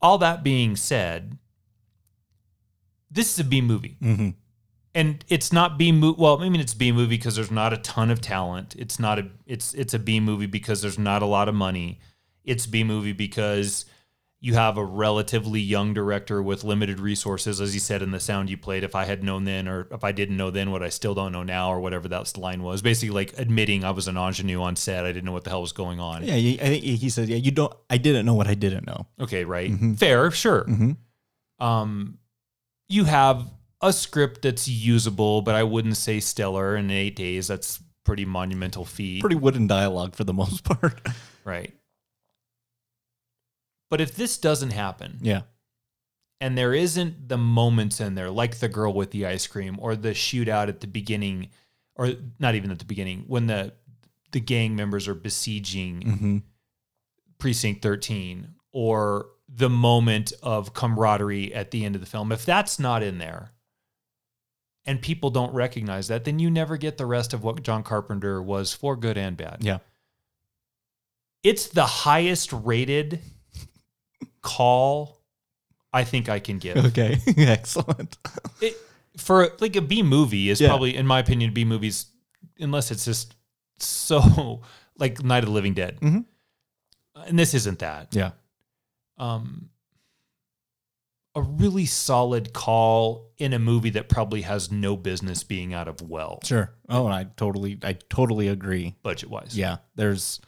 All 0.00 0.18
that 0.18 0.42
being 0.42 0.76
said, 0.76 1.38
this 3.10 3.32
is 3.32 3.40
a 3.40 3.44
B 3.44 3.60
movie. 3.60 3.96
Mm-hmm. 4.02 4.30
And 4.94 5.24
it's 5.28 5.52
not 5.52 5.78
B 5.78 5.92
movie. 5.92 6.20
Well, 6.20 6.42
I 6.42 6.48
mean, 6.48 6.60
it's 6.60 6.74
B 6.74 6.92
movie 6.92 7.16
because 7.16 7.36
there's 7.36 7.50
not 7.50 7.72
a 7.72 7.78
ton 7.78 8.10
of 8.10 8.20
talent. 8.20 8.74
It's 8.76 8.98
not 8.98 9.18
a. 9.18 9.28
It's 9.46 9.74
it's 9.74 9.94
a 9.94 9.98
B 9.98 10.18
movie 10.18 10.46
because 10.46 10.82
there's 10.82 10.98
not 10.98 11.22
a 11.22 11.26
lot 11.26 11.48
of 11.48 11.54
money. 11.54 12.00
It's 12.44 12.66
B 12.66 12.82
movie 12.82 13.12
because 13.12 13.84
you 14.40 14.54
have 14.54 14.76
a 14.78 14.84
relatively 14.84 15.60
young 15.60 15.92
director 15.92 16.40
with 16.40 16.62
limited 16.62 17.00
resources, 17.00 17.60
as 17.60 17.74
you 17.74 17.80
said 17.80 18.02
in 18.02 18.12
the 18.12 18.20
sound 18.20 18.48
you 18.48 18.56
played. 18.56 18.84
If 18.84 18.94
I 18.94 19.04
had 19.04 19.24
known 19.24 19.44
then, 19.44 19.66
or 19.66 19.88
if 19.90 20.04
I 20.04 20.12
didn't 20.12 20.36
know 20.36 20.50
then, 20.50 20.70
what 20.70 20.80
I 20.82 20.90
still 20.90 21.12
don't 21.14 21.32
know 21.32 21.42
now, 21.42 21.70
or 21.72 21.80
whatever 21.80 22.06
that 22.08 22.38
line 22.38 22.62
was, 22.62 22.80
basically 22.80 23.10
like 23.12 23.34
admitting 23.36 23.84
I 23.84 23.90
was 23.90 24.06
an 24.06 24.16
ingenue 24.16 24.62
on 24.62 24.76
set. 24.76 25.04
I 25.04 25.08
didn't 25.08 25.24
know 25.24 25.32
what 25.32 25.42
the 25.44 25.50
hell 25.50 25.60
was 25.62 25.72
going 25.72 25.98
on. 25.98 26.22
Yeah, 26.24 26.34
I 26.34 26.56
think 26.68 26.84
he 26.84 27.10
said, 27.10 27.28
"Yeah, 27.28 27.36
you 27.38 27.50
don't. 27.50 27.72
I 27.90 27.98
didn't 27.98 28.26
know 28.26 28.34
what 28.34 28.46
I 28.46 28.54
didn't 28.54 28.86
know." 28.86 29.06
Okay, 29.20 29.44
right. 29.44 29.70
Mhm. 29.72 29.98
Fair, 29.98 30.30
sure. 30.30 30.64
Mhm. 30.66 30.96
Um, 31.58 32.18
you 32.88 33.04
have 33.04 33.44
a 33.82 33.92
script 33.92 34.42
that's 34.42 34.68
usable, 34.68 35.42
but 35.42 35.54
I 35.56 35.64
wouldn't 35.64 35.96
say 35.96 36.20
stellar 36.20 36.76
in 36.76 36.90
eight 36.92 37.16
days. 37.16 37.48
That's 37.48 37.80
pretty 38.04 38.24
monumental 38.24 38.84
feat. 38.84 39.20
Pretty 39.20 39.36
wooden 39.36 39.66
dialogue 39.66 40.14
for 40.14 40.22
the 40.24 40.32
most 40.32 40.62
part. 40.64 41.00
right. 41.44 41.74
But 43.90 44.00
if 44.00 44.14
this 44.14 44.36
doesn't 44.38 44.70
happen, 44.72 45.18
yeah. 45.22 45.42
and 46.40 46.56
there 46.58 46.74
isn't 46.74 47.28
the 47.28 47.38
moments 47.38 48.00
in 48.00 48.14
there, 48.14 48.30
like 48.30 48.58
the 48.58 48.68
girl 48.68 48.92
with 48.92 49.10
the 49.12 49.26
ice 49.26 49.46
cream 49.46 49.76
or 49.80 49.96
the 49.96 50.10
shootout 50.10 50.68
at 50.68 50.80
the 50.80 50.86
beginning, 50.86 51.48
or 51.96 52.12
not 52.38 52.54
even 52.54 52.70
at 52.70 52.78
the 52.78 52.84
beginning, 52.84 53.24
when 53.26 53.46
the 53.46 53.72
the 54.32 54.40
gang 54.40 54.76
members 54.76 55.08
are 55.08 55.14
besieging 55.14 56.02
Mhm. 56.02 56.42
precinct 57.38 57.80
13 57.80 58.54
or 58.72 59.30
the 59.48 59.70
moment 59.70 60.34
of 60.42 60.74
camaraderie 60.74 61.54
at 61.54 61.70
the 61.70 61.82
end 61.86 61.94
of 61.94 62.02
the 62.02 62.06
film 62.06 62.30
if 62.30 62.44
that's 62.44 62.78
not 62.78 63.02
in 63.02 63.16
there 63.16 63.52
and 64.84 65.00
people 65.00 65.30
don't 65.30 65.54
recognize 65.54 66.08
that 66.08 66.24
then 66.26 66.38
you 66.38 66.50
never 66.50 66.76
get 66.76 66.98
the 66.98 67.06
rest 67.06 67.32
of 67.32 67.42
what 67.42 67.62
John 67.62 67.82
Carpenter 67.82 68.42
was 68.42 68.74
for 68.74 68.96
good 68.96 69.16
and 69.16 69.34
bad 69.34 69.58
Yeah. 69.62 69.78
it's 71.42 71.68
the 71.68 71.86
highest 71.86 72.52
rated 72.52 73.20
call 74.56 75.20
I 75.92 76.04
think 76.04 76.28
I 76.28 76.38
can 76.38 76.58
give 76.58 76.76
Okay. 76.76 77.18
Excellent. 77.38 78.18
it, 78.60 78.74
for 79.16 79.48
like 79.60 79.74
a 79.76 79.80
B 79.82 80.02
movie 80.02 80.50
is 80.50 80.60
Yeah. 80.60 80.68
probably, 80.68 80.94
in 80.96 81.06
my 81.06 81.18
opinion, 81.18 81.52
B 81.54 81.64
movies, 81.64 82.06
unless 82.58 82.90
it's 82.90 83.04
just 83.04 83.34
so 83.78 84.60
like 84.98 85.22
Night 85.24 85.42
of 85.44 85.48
the 85.48 85.54
Living 85.54 85.74
Dead, 85.74 85.98
Mhm. 86.00 86.24
and 87.26 87.38
this 87.38 87.54
isn't 87.54 87.78
that. 87.80 88.14
Yeah. 88.14 88.32
Um, 89.16 89.70
a 91.34 91.42
really 91.42 91.86
solid 91.86 92.52
call 92.52 93.30
in 93.38 93.52
a 93.52 93.58
movie 93.58 93.90
that 93.90 94.08
probably 94.08 94.42
has 94.42 94.70
no 94.72 94.96
business 94.96 95.42
being 95.44 95.72
out 95.72 95.86
of 95.88 96.00
well 96.02 96.40
Sure. 96.44 96.72
Oh, 96.88 97.06
and 97.06 97.14
I 97.14 97.24
totally 97.36 97.78
I 97.82 97.92
totally 98.10 98.48
agree. 98.48 98.96
budget 99.02 99.30
wise. 99.30 99.56
Yeah. 99.56 99.76
There's 99.94 100.40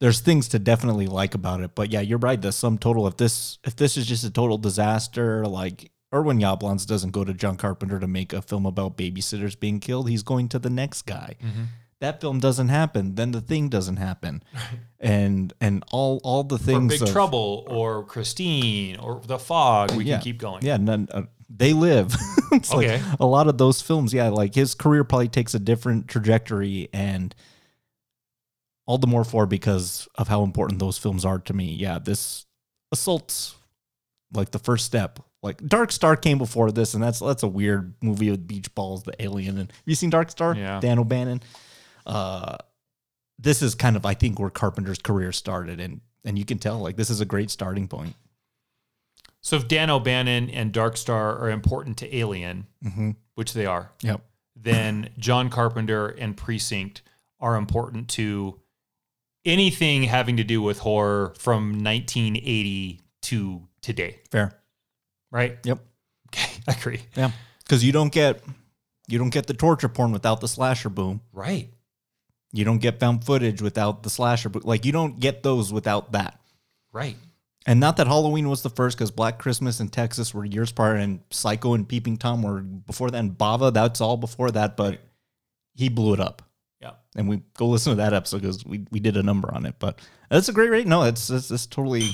there's 0.00 0.20
things 0.20 0.48
to 0.48 0.58
definitely 0.58 1.06
like 1.06 1.34
about 1.34 1.60
it. 1.60 1.74
But 1.74 1.90
yeah, 1.90 2.00
you're 2.00 2.18
right. 2.18 2.40
The 2.40 2.52
sum 2.52 2.78
total 2.78 3.06
if 3.06 3.16
this 3.16 3.58
if 3.64 3.76
this 3.76 3.96
is 3.96 4.06
just 4.06 4.24
a 4.24 4.30
total 4.30 4.58
disaster, 4.58 5.46
like 5.46 5.90
Irwin 6.14 6.38
Yablans 6.38 6.86
doesn't 6.86 7.10
go 7.10 7.24
to 7.24 7.34
John 7.34 7.56
Carpenter 7.56 7.98
to 7.98 8.06
make 8.06 8.32
a 8.32 8.42
film 8.42 8.66
about 8.66 8.96
babysitters 8.96 9.58
being 9.58 9.80
killed. 9.80 10.08
He's 10.08 10.22
going 10.22 10.48
to 10.50 10.58
the 10.58 10.70
next 10.70 11.02
guy. 11.02 11.36
That 12.00 12.20
film 12.20 12.40
doesn't 12.40 12.68
happen, 12.68 13.14
then 13.14 13.32
the 13.32 13.40
thing 13.40 13.68
doesn't 13.68 13.96
happen. 13.96 14.42
And 14.98 15.52
and 15.60 15.84
all 15.92 16.20
all 16.24 16.42
the 16.42 16.54
Or 16.54 16.58
things 16.58 16.94
Big 16.94 17.02
of- 17.02 17.12
Trouble 17.12 17.64
or 17.68 18.02
Christine 18.04 18.96
or 18.96 19.20
The 19.24 19.38
Fog. 19.38 19.92
We 19.94 20.04
yeah. 20.04 20.16
can 20.16 20.22
keep 20.24 20.38
going. 20.38 20.64
Yeah, 20.64 20.78
none, 20.78 21.06
uh, 21.12 21.24
they 21.50 21.74
live. 21.74 22.14
it's 22.52 22.72
Okay. 22.72 23.00
like 23.02 23.20
a 23.20 23.26
lot 23.26 23.46
of 23.46 23.58
those 23.58 23.82
films. 23.82 24.14
Yeah, 24.14 24.30
like 24.30 24.54
his 24.54 24.74
career 24.74 25.04
probably 25.04 25.28
takes 25.28 25.54
a 25.54 25.58
different 25.58 26.08
trajectory, 26.08 26.88
and 26.94 27.34
all 28.86 28.98
the 28.98 29.06
more 29.06 29.24
for 29.24 29.46
because 29.46 30.08
of 30.14 30.28
how 30.28 30.42
important 30.42 30.78
those 30.80 30.96
films 30.98 31.24
are 31.24 31.38
to 31.40 31.52
me. 31.52 31.74
Yeah, 31.74 31.98
this 31.98 32.46
assault's 32.92 33.56
like 34.32 34.50
the 34.52 34.58
first 34.58 34.84
step. 34.86 35.18
Like 35.42 35.64
Dark 35.66 35.92
Star 35.92 36.16
came 36.16 36.38
before 36.38 36.72
this, 36.72 36.94
and 36.94 37.02
that's 37.02 37.20
that's 37.20 37.42
a 37.42 37.48
weird 37.48 37.94
movie 38.00 38.30
with 38.30 38.46
beach 38.48 38.74
balls, 38.74 39.02
the 39.04 39.20
alien. 39.22 39.58
And 39.58 39.70
have 39.70 39.82
you 39.86 39.94
seen 39.94 40.10
Dark 40.10 40.30
Star? 40.30 40.54
Yeah. 40.54 40.80
Dan 40.80 40.98
O'Bannon. 40.98 41.40
Uh, 42.04 42.56
this 43.38 43.62
is 43.62 43.74
kind 43.74 43.96
of 43.96 44.06
I 44.06 44.14
think 44.14 44.38
where 44.40 44.50
Carpenter's 44.50 44.98
career 44.98 45.30
started, 45.32 45.78
and 45.80 46.00
and 46.24 46.38
you 46.38 46.44
can 46.44 46.58
tell 46.58 46.78
like 46.80 46.96
this 46.96 47.10
is 47.10 47.20
a 47.20 47.24
great 47.26 47.50
starting 47.50 47.86
point. 47.86 48.14
So 49.40 49.56
if 49.56 49.68
Dan 49.68 49.90
O'Bannon 49.90 50.50
and 50.50 50.72
Dark 50.72 50.96
Star 50.96 51.38
are 51.38 51.50
important 51.50 51.98
to 51.98 52.16
Alien, 52.16 52.66
Mm-hmm. 52.84 53.10
which 53.36 53.52
they 53.52 53.66
are, 53.66 53.92
Yep. 54.02 54.20
then 54.56 55.10
John 55.18 55.50
Carpenter 55.50 56.08
and 56.08 56.36
Precinct 56.36 57.02
are 57.38 57.54
important 57.56 58.08
to 58.10 58.58
anything 59.46 60.02
having 60.02 60.36
to 60.36 60.44
do 60.44 60.60
with 60.60 60.78
horror 60.80 61.32
from 61.38 61.82
1980 61.82 63.00
to 63.22 63.62
today, 63.80 64.18
Fair. 64.30 64.52
right? 65.30 65.58
Yep. 65.64 65.78
Okay, 66.28 66.50
I 66.68 66.72
agree. 66.72 67.00
Yeah, 67.16 67.30
because 67.62 67.84
you 67.84 67.92
don't 67.92 68.12
get 68.12 68.42
you 69.08 69.18
don't 69.18 69.30
get 69.30 69.46
the 69.46 69.54
torture 69.54 69.88
porn 69.88 70.12
without 70.12 70.40
the 70.40 70.48
slasher 70.48 70.88
boom. 70.88 71.20
Right. 71.32 71.70
You 72.52 72.64
don't 72.64 72.78
get 72.78 73.00
found 73.00 73.24
footage 73.24 73.60
without 73.62 74.02
the 74.02 74.10
slasher 74.10 74.48
boom. 74.48 74.62
Like 74.64 74.84
you 74.84 74.92
don't 74.92 75.20
get 75.20 75.42
those 75.42 75.72
without 75.72 76.12
that. 76.12 76.40
Right. 76.92 77.16
And 77.66 77.80
not 77.80 77.96
that 77.96 78.06
Halloween 78.06 78.48
was 78.48 78.62
the 78.62 78.70
first, 78.70 78.96
because 78.96 79.10
Black 79.10 79.38
Christmas 79.38 79.80
and 79.80 79.92
Texas 79.92 80.32
were 80.32 80.44
years 80.44 80.70
prior, 80.70 80.94
and 80.94 81.20
Psycho 81.30 81.74
and 81.74 81.88
Peeping 81.88 82.16
Tom 82.16 82.42
were 82.42 82.60
before 82.60 83.10
that, 83.10 83.18
and 83.18 83.36
Bava 83.36 83.72
that's 83.72 84.00
all 84.00 84.16
before 84.16 84.52
that. 84.52 84.76
But 84.76 85.00
he 85.74 85.88
blew 85.88 86.14
it 86.14 86.20
up. 86.20 86.42
And 87.16 87.28
we 87.28 87.40
go 87.56 87.66
listen 87.66 87.92
to 87.92 87.96
that 87.96 88.12
episode 88.12 88.42
because 88.42 88.64
we, 88.64 88.86
we 88.90 89.00
did 89.00 89.16
a 89.16 89.22
number 89.22 89.52
on 89.52 89.64
it. 89.66 89.76
But 89.78 90.00
that's 90.30 90.48
a 90.48 90.52
great 90.52 90.70
rate. 90.70 90.86
No, 90.86 91.02
it's 91.02 91.30
it's, 91.30 91.50
it's 91.50 91.66
totally. 91.66 92.10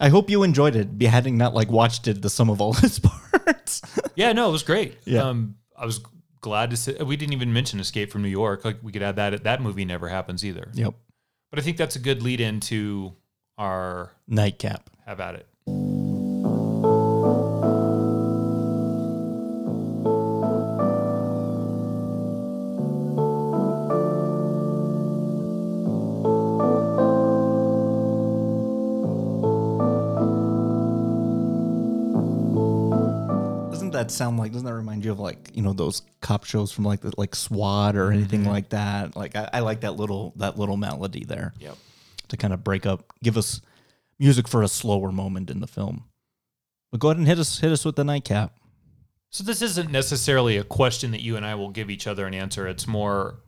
I 0.00 0.08
hope 0.08 0.30
you 0.30 0.44
enjoyed 0.44 0.76
it, 0.76 0.96
be 0.96 1.06
having 1.06 1.36
not 1.36 1.54
like 1.54 1.70
watched 1.70 2.06
it 2.06 2.22
the 2.22 2.30
sum 2.30 2.48
of 2.50 2.60
all 2.60 2.76
its 2.82 3.00
parts. 3.00 3.82
Yeah, 4.14 4.32
no, 4.32 4.48
it 4.48 4.52
was 4.52 4.62
great. 4.62 4.98
Yeah. 5.04 5.22
Um, 5.24 5.56
I 5.76 5.84
was 5.84 6.00
glad 6.40 6.70
to 6.70 6.76
see. 6.76 6.92
We 7.02 7.16
didn't 7.16 7.32
even 7.32 7.52
mention 7.52 7.80
Escape 7.80 8.12
from 8.12 8.22
New 8.22 8.28
York. 8.28 8.64
Like 8.64 8.78
we 8.82 8.92
could 8.92 9.02
add 9.02 9.16
that. 9.16 9.42
That 9.44 9.60
movie 9.60 9.84
never 9.84 10.08
happens 10.08 10.44
either. 10.44 10.70
yep. 10.74 10.94
But 11.50 11.58
I 11.58 11.62
think 11.62 11.76
that's 11.78 11.96
a 11.96 12.00
good 12.00 12.22
lead 12.22 12.40
into 12.40 13.14
our 13.56 14.12
Nightcap. 14.28 14.90
have 15.06 15.18
at 15.18 15.34
it. 15.34 15.97
That 34.08 34.14
sound 34.14 34.38
like? 34.38 34.52
Doesn't 34.52 34.66
that 34.66 34.74
remind 34.74 35.04
you 35.04 35.12
of 35.12 35.18
like 35.18 35.50
you 35.54 35.62
know 35.62 35.72
those 35.72 36.02
cop 36.20 36.44
shows 36.44 36.72
from 36.72 36.84
like 36.84 37.00
the, 37.00 37.12
like 37.16 37.34
SWAT 37.34 37.96
or 37.96 38.10
anything 38.12 38.44
like 38.44 38.70
that? 38.70 39.16
Like 39.16 39.36
I, 39.36 39.48
I 39.54 39.60
like 39.60 39.80
that 39.80 39.96
little 39.96 40.32
that 40.36 40.58
little 40.58 40.76
melody 40.76 41.24
there. 41.24 41.52
Yep. 41.60 41.76
To 42.28 42.36
kind 42.36 42.52
of 42.52 42.62
break 42.62 42.84
up, 42.86 43.12
give 43.22 43.36
us 43.36 43.60
music 44.18 44.48
for 44.48 44.62
a 44.62 44.68
slower 44.68 45.10
moment 45.12 45.50
in 45.50 45.60
the 45.60 45.66
film. 45.66 46.04
But 46.90 47.00
go 47.00 47.08
ahead 47.08 47.18
and 47.18 47.26
hit 47.26 47.38
us 47.38 47.58
hit 47.58 47.72
us 47.72 47.84
with 47.84 47.96
the 47.96 48.04
nightcap. 48.04 48.54
So 49.30 49.44
this 49.44 49.60
isn't 49.62 49.90
necessarily 49.90 50.56
a 50.56 50.64
question 50.64 51.10
that 51.10 51.20
you 51.20 51.36
and 51.36 51.44
I 51.44 51.54
will 51.54 51.68
give 51.70 51.90
each 51.90 52.06
other 52.06 52.26
an 52.26 52.32
answer. 52.34 52.66
It's 52.66 52.86
more 52.86 53.40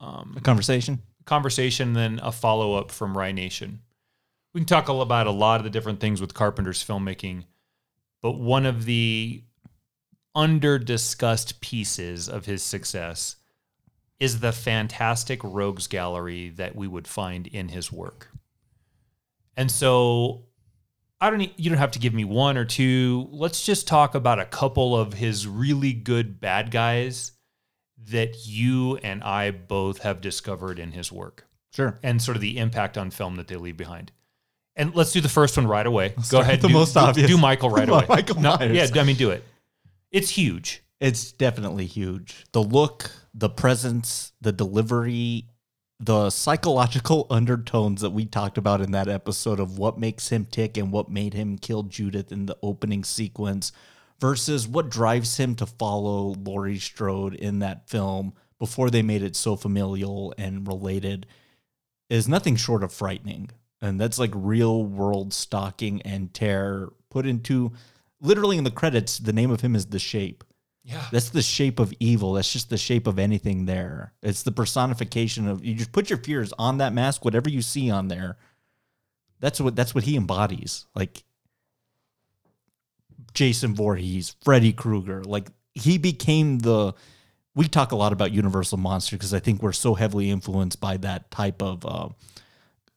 um, 0.00 0.34
A 0.36 0.40
conversation. 0.40 1.02
conversation 1.24 1.92
than 1.92 2.18
a 2.20 2.32
follow 2.32 2.74
up 2.74 2.90
from 2.90 3.16
Rye 3.16 3.30
Nation. 3.32 3.80
We 4.52 4.60
can 4.60 4.66
talk 4.66 4.88
about 4.88 5.26
a 5.28 5.30
lot 5.30 5.60
of 5.60 5.64
the 5.64 5.70
different 5.70 6.00
things 6.00 6.20
with 6.20 6.34
Carpenter's 6.34 6.82
filmmaking, 6.84 7.44
but 8.22 8.32
one 8.32 8.66
of 8.66 8.84
the 8.84 9.42
under 10.34 10.78
discussed 10.78 11.60
pieces 11.60 12.28
of 12.28 12.46
his 12.46 12.62
success 12.62 13.36
is 14.20 14.40
the 14.40 14.52
fantastic 14.52 15.40
rogues 15.42 15.86
gallery 15.86 16.50
that 16.50 16.74
we 16.76 16.86
would 16.88 17.06
find 17.06 17.46
in 17.46 17.68
his 17.68 17.92
work. 17.92 18.28
And 19.56 19.70
so 19.70 20.46
I 21.20 21.30
don't 21.30 21.40
you 21.58 21.70
don't 21.70 21.78
have 21.78 21.92
to 21.92 21.98
give 21.98 22.14
me 22.14 22.24
one 22.24 22.56
or 22.56 22.64
two. 22.64 23.28
Let's 23.30 23.64
just 23.64 23.86
talk 23.86 24.14
about 24.14 24.38
a 24.40 24.44
couple 24.44 24.96
of 24.96 25.14
his 25.14 25.46
really 25.46 25.92
good 25.92 26.40
bad 26.40 26.70
guys 26.70 27.32
that 28.10 28.46
you 28.46 28.96
and 28.98 29.22
I 29.22 29.50
both 29.50 29.98
have 30.00 30.20
discovered 30.20 30.78
in 30.78 30.92
his 30.92 31.10
work 31.10 31.46
Sure. 31.74 31.98
and 32.02 32.20
sort 32.20 32.36
of 32.36 32.40
the 32.42 32.58
impact 32.58 32.98
on 32.98 33.10
film 33.10 33.36
that 33.36 33.48
they 33.48 33.56
leave 33.56 33.76
behind. 33.76 34.12
And 34.76 34.94
let's 34.94 35.12
do 35.12 35.20
the 35.20 35.28
first 35.28 35.56
one 35.56 35.66
right 35.66 35.86
away. 35.86 36.14
Go 36.30 36.40
ahead. 36.40 36.60
the 36.60 36.68
do, 36.68 36.74
most 36.74 36.94
do- 36.94 37.00
obvious. 37.00 37.30
Do 37.30 37.38
Michael 37.38 37.70
right 37.70 37.88
away. 37.88 38.04
Michael 38.08 38.40
No, 38.40 38.56
Myers. 38.58 38.90
Yeah, 38.94 39.00
I 39.00 39.04
mean, 39.04 39.16
do 39.16 39.30
it. 39.30 39.44
It's 40.14 40.30
huge. 40.30 40.84
It's 41.00 41.32
definitely 41.32 41.86
huge. 41.86 42.44
The 42.52 42.62
look, 42.62 43.10
the 43.34 43.48
presence, 43.48 44.30
the 44.40 44.52
delivery, 44.52 45.48
the 45.98 46.30
psychological 46.30 47.26
undertones 47.30 48.00
that 48.02 48.10
we 48.10 48.24
talked 48.24 48.56
about 48.56 48.80
in 48.80 48.92
that 48.92 49.08
episode 49.08 49.58
of 49.58 49.76
what 49.76 49.98
makes 49.98 50.28
him 50.28 50.44
tick 50.44 50.76
and 50.76 50.92
what 50.92 51.10
made 51.10 51.34
him 51.34 51.58
kill 51.58 51.82
Judith 51.82 52.30
in 52.30 52.46
the 52.46 52.56
opening 52.62 53.02
sequence 53.02 53.72
versus 54.20 54.68
what 54.68 54.88
drives 54.88 55.38
him 55.38 55.56
to 55.56 55.66
follow 55.66 56.36
Laurie 56.38 56.78
Strode 56.78 57.34
in 57.34 57.58
that 57.58 57.90
film 57.90 58.34
before 58.60 58.90
they 58.90 59.02
made 59.02 59.24
it 59.24 59.34
so 59.34 59.56
familial 59.56 60.32
and 60.38 60.68
related 60.68 61.26
is 62.08 62.28
nothing 62.28 62.54
short 62.54 62.84
of 62.84 62.92
frightening. 62.92 63.50
And 63.82 64.00
that's 64.00 64.20
like 64.20 64.30
real 64.32 64.84
world 64.84 65.34
stalking 65.34 66.02
and 66.02 66.32
terror 66.32 66.92
put 67.10 67.26
into 67.26 67.72
literally 68.24 68.58
in 68.58 68.64
the 68.64 68.70
credits, 68.70 69.18
the 69.18 69.32
name 69.32 69.50
of 69.50 69.60
him 69.60 69.76
is 69.76 69.86
The 69.86 69.98
Shape. 69.98 70.42
Yeah. 70.84 71.06
That's 71.10 71.30
the 71.30 71.40
shape 71.40 71.80
of 71.80 71.94
evil. 71.98 72.34
That's 72.34 72.52
just 72.52 72.68
the 72.68 72.76
shape 72.76 73.06
of 73.06 73.18
anything 73.18 73.64
there. 73.64 74.12
It's 74.22 74.42
the 74.42 74.52
personification 74.52 75.48
of 75.48 75.64
you 75.64 75.74
just 75.74 75.92
put 75.92 76.10
your 76.10 76.18
fears 76.18 76.52
on 76.58 76.76
that 76.78 76.92
mask, 76.92 77.24
whatever 77.24 77.48
you 77.48 77.62
see 77.62 77.90
on 77.90 78.08
there. 78.08 78.36
That's 79.40 79.60
what 79.60 79.74
that's 79.74 79.94
what 79.94 80.04
he 80.04 80.14
embodies. 80.14 80.84
Like 80.94 81.24
Jason 83.32 83.74
Voorhees, 83.74 84.36
Freddy 84.44 84.74
Krueger. 84.74 85.24
Like 85.24 85.48
he 85.74 85.96
became 85.96 86.58
the. 86.58 86.92
We 87.54 87.66
talk 87.68 87.92
a 87.92 87.96
lot 87.96 88.12
about 88.12 88.32
Universal 88.32 88.78
monster 88.78 89.16
because 89.16 89.32
I 89.32 89.38
think 89.38 89.62
we're 89.62 89.72
so 89.72 89.94
heavily 89.94 90.28
influenced 90.30 90.80
by 90.80 90.98
that 90.98 91.30
type 91.30 91.62
of 91.62 91.86
uh, 91.86 92.08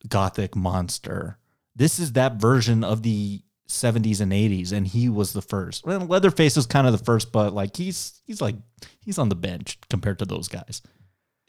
gothic 0.09 0.57
monster. 0.57 1.37
This 1.73 1.99
is 1.99 2.13
that 2.13 2.41
version 2.41 2.83
of 2.83 3.03
the 3.03 3.43
70s 3.67 4.21
and 4.21 4.31
80s, 4.31 4.71
and 4.71 4.87
he 4.87 5.09
was 5.09 5.33
the 5.33 5.41
first. 5.41 5.85
Well, 5.85 5.99
Leatherface 5.99 6.55
was 6.55 6.65
kind 6.65 6.87
of 6.87 6.93
the 6.97 7.03
first, 7.03 7.31
but 7.31 7.53
like 7.53 7.75
he's 7.75 8.21
he's 8.25 8.41
like 8.41 8.55
he's 9.01 9.17
on 9.17 9.29
the 9.29 9.35
bench 9.35 9.77
compared 9.89 10.19
to 10.19 10.25
those 10.25 10.47
guys. 10.47 10.81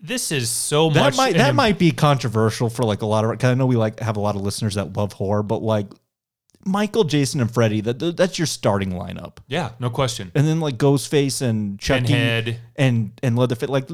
This 0.00 0.30
is 0.30 0.48
so 0.48 0.90
That 0.90 1.00
much. 1.00 1.16
might 1.16 1.36
that 1.36 1.54
might 1.54 1.78
be 1.78 1.90
controversial 1.90 2.70
for 2.70 2.84
like 2.84 3.02
a 3.02 3.06
lot 3.06 3.24
of 3.24 3.30
because 3.32 3.50
I 3.50 3.54
know 3.54 3.66
we 3.66 3.76
like 3.76 4.00
have 4.00 4.16
a 4.16 4.20
lot 4.20 4.36
of 4.36 4.42
listeners 4.42 4.74
that 4.74 4.96
love 4.96 5.12
horror, 5.14 5.42
but 5.42 5.62
like 5.62 5.86
Michael, 6.64 7.04
Jason, 7.04 7.40
and 7.40 7.50
Freddy, 7.50 7.80
that 7.82 7.98
that's 8.16 8.38
your 8.38 8.46
starting 8.46 8.90
lineup. 8.90 9.38
Yeah, 9.46 9.70
no 9.80 9.90
question. 9.90 10.30
And 10.34 10.46
then 10.46 10.60
like 10.60 10.76
Ghostface 10.76 11.40
and 11.40 11.78
Chucky 11.80 12.06
Pinhead. 12.08 12.60
and 12.76 13.12
and 13.22 13.36
Leatherface, 13.38 13.68
like 13.70 13.88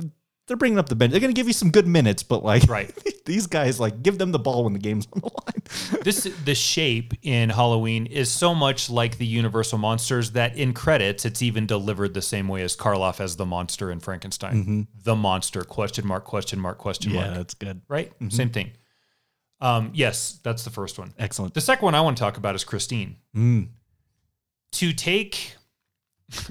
they're 0.47 0.57
bringing 0.57 0.79
up 0.79 0.89
the 0.89 0.95
bench. 0.95 1.11
They're 1.11 1.21
gonna 1.21 1.33
give 1.33 1.47
you 1.47 1.53
some 1.53 1.71
good 1.71 1.87
minutes, 1.87 2.23
but 2.23 2.45
like 2.45 2.69
Right. 2.69 2.93
these 3.25 3.47
guys 3.47 3.81
like 3.81 4.03
give 4.03 4.19
them 4.19 4.33
the 4.33 4.39
ball 4.39 4.65
when 4.65 4.73
the 4.75 4.79
game's 4.79 5.07
on 5.13 5.21
the 5.21 5.27
line. 5.27 6.03
this 6.03 6.25
the 6.45 6.55
shape 6.55 7.15
in 7.23 7.49
Halloween 7.51 8.07
is 8.07 8.31
so 8.31 8.55
much 8.55 8.91
like 8.91 9.17
the 9.19 9.27
Universal 9.27 9.79
monsters 9.79 10.33
that 10.33 10.57
in 10.57 10.75
credits 10.75 11.25
it's 11.25 11.41
even 11.43 11.67
delivered 11.67 12.13
the 12.15 12.23
same 12.23 12.49
way 12.49 12.63
as 12.63 12.77
Karloff 12.77 13.21
as 13.21 13.37
the 13.37 13.47
monster 13.47 13.91
in 13.91 14.01
Frankenstein. 14.01 14.87
The 15.03 15.17
monster 15.17 15.63
question 15.63 16.07
mark 16.07 16.25
question 16.25 16.61
mark 16.61 16.79
question 16.79 17.13
yeah, 17.13 17.21
mark. 17.21 17.31
Yeah, 17.31 17.37
that's 17.39 17.55
good. 17.55 17.81
Right? 17.89 18.13
Same 18.29 18.51
thing. 18.51 18.73
Um, 19.61 19.93
yes, 19.95 20.41
that's 20.43 20.65
the 20.65 20.71
first 20.71 20.99
one. 20.99 21.15
Excellent. 21.19 21.55
The 21.55 21.61
second 21.63 21.87
one 21.87 21.95
I 21.95 22.03
want 22.03 22.19
to 22.19 22.21
talk 22.21 22.37
about 22.37 22.55
is 22.55 22.65
Christine. 22.65 23.17
Mm. 23.35 23.69
To 24.73 24.93
take 24.93 25.55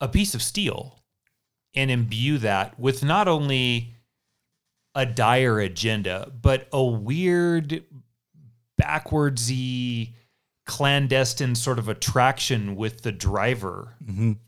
a 0.00 0.08
piece 0.08 0.34
of 0.34 0.42
steel 0.42 1.03
and 1.74 1.90
imbue 1.90 2.38
that 2.38 2.78
with 2.78 3.02
not 3.02 3.28
only 3.28 3.94
a 4.94 5.04
dire 5.04 5.58
agenda, 5.60 6.30
but 6.40 6.68
a 6.72 6.82
weird, 6.82 7.84
backwardsy, 8.80 10.12
clandestine 10.66 11.54
sort 11.54 11.78
of 11.78 11.88
attraction 11.88 12.76
with 12.76 13.02
the 13.02 13.12
driver 13.12 13.96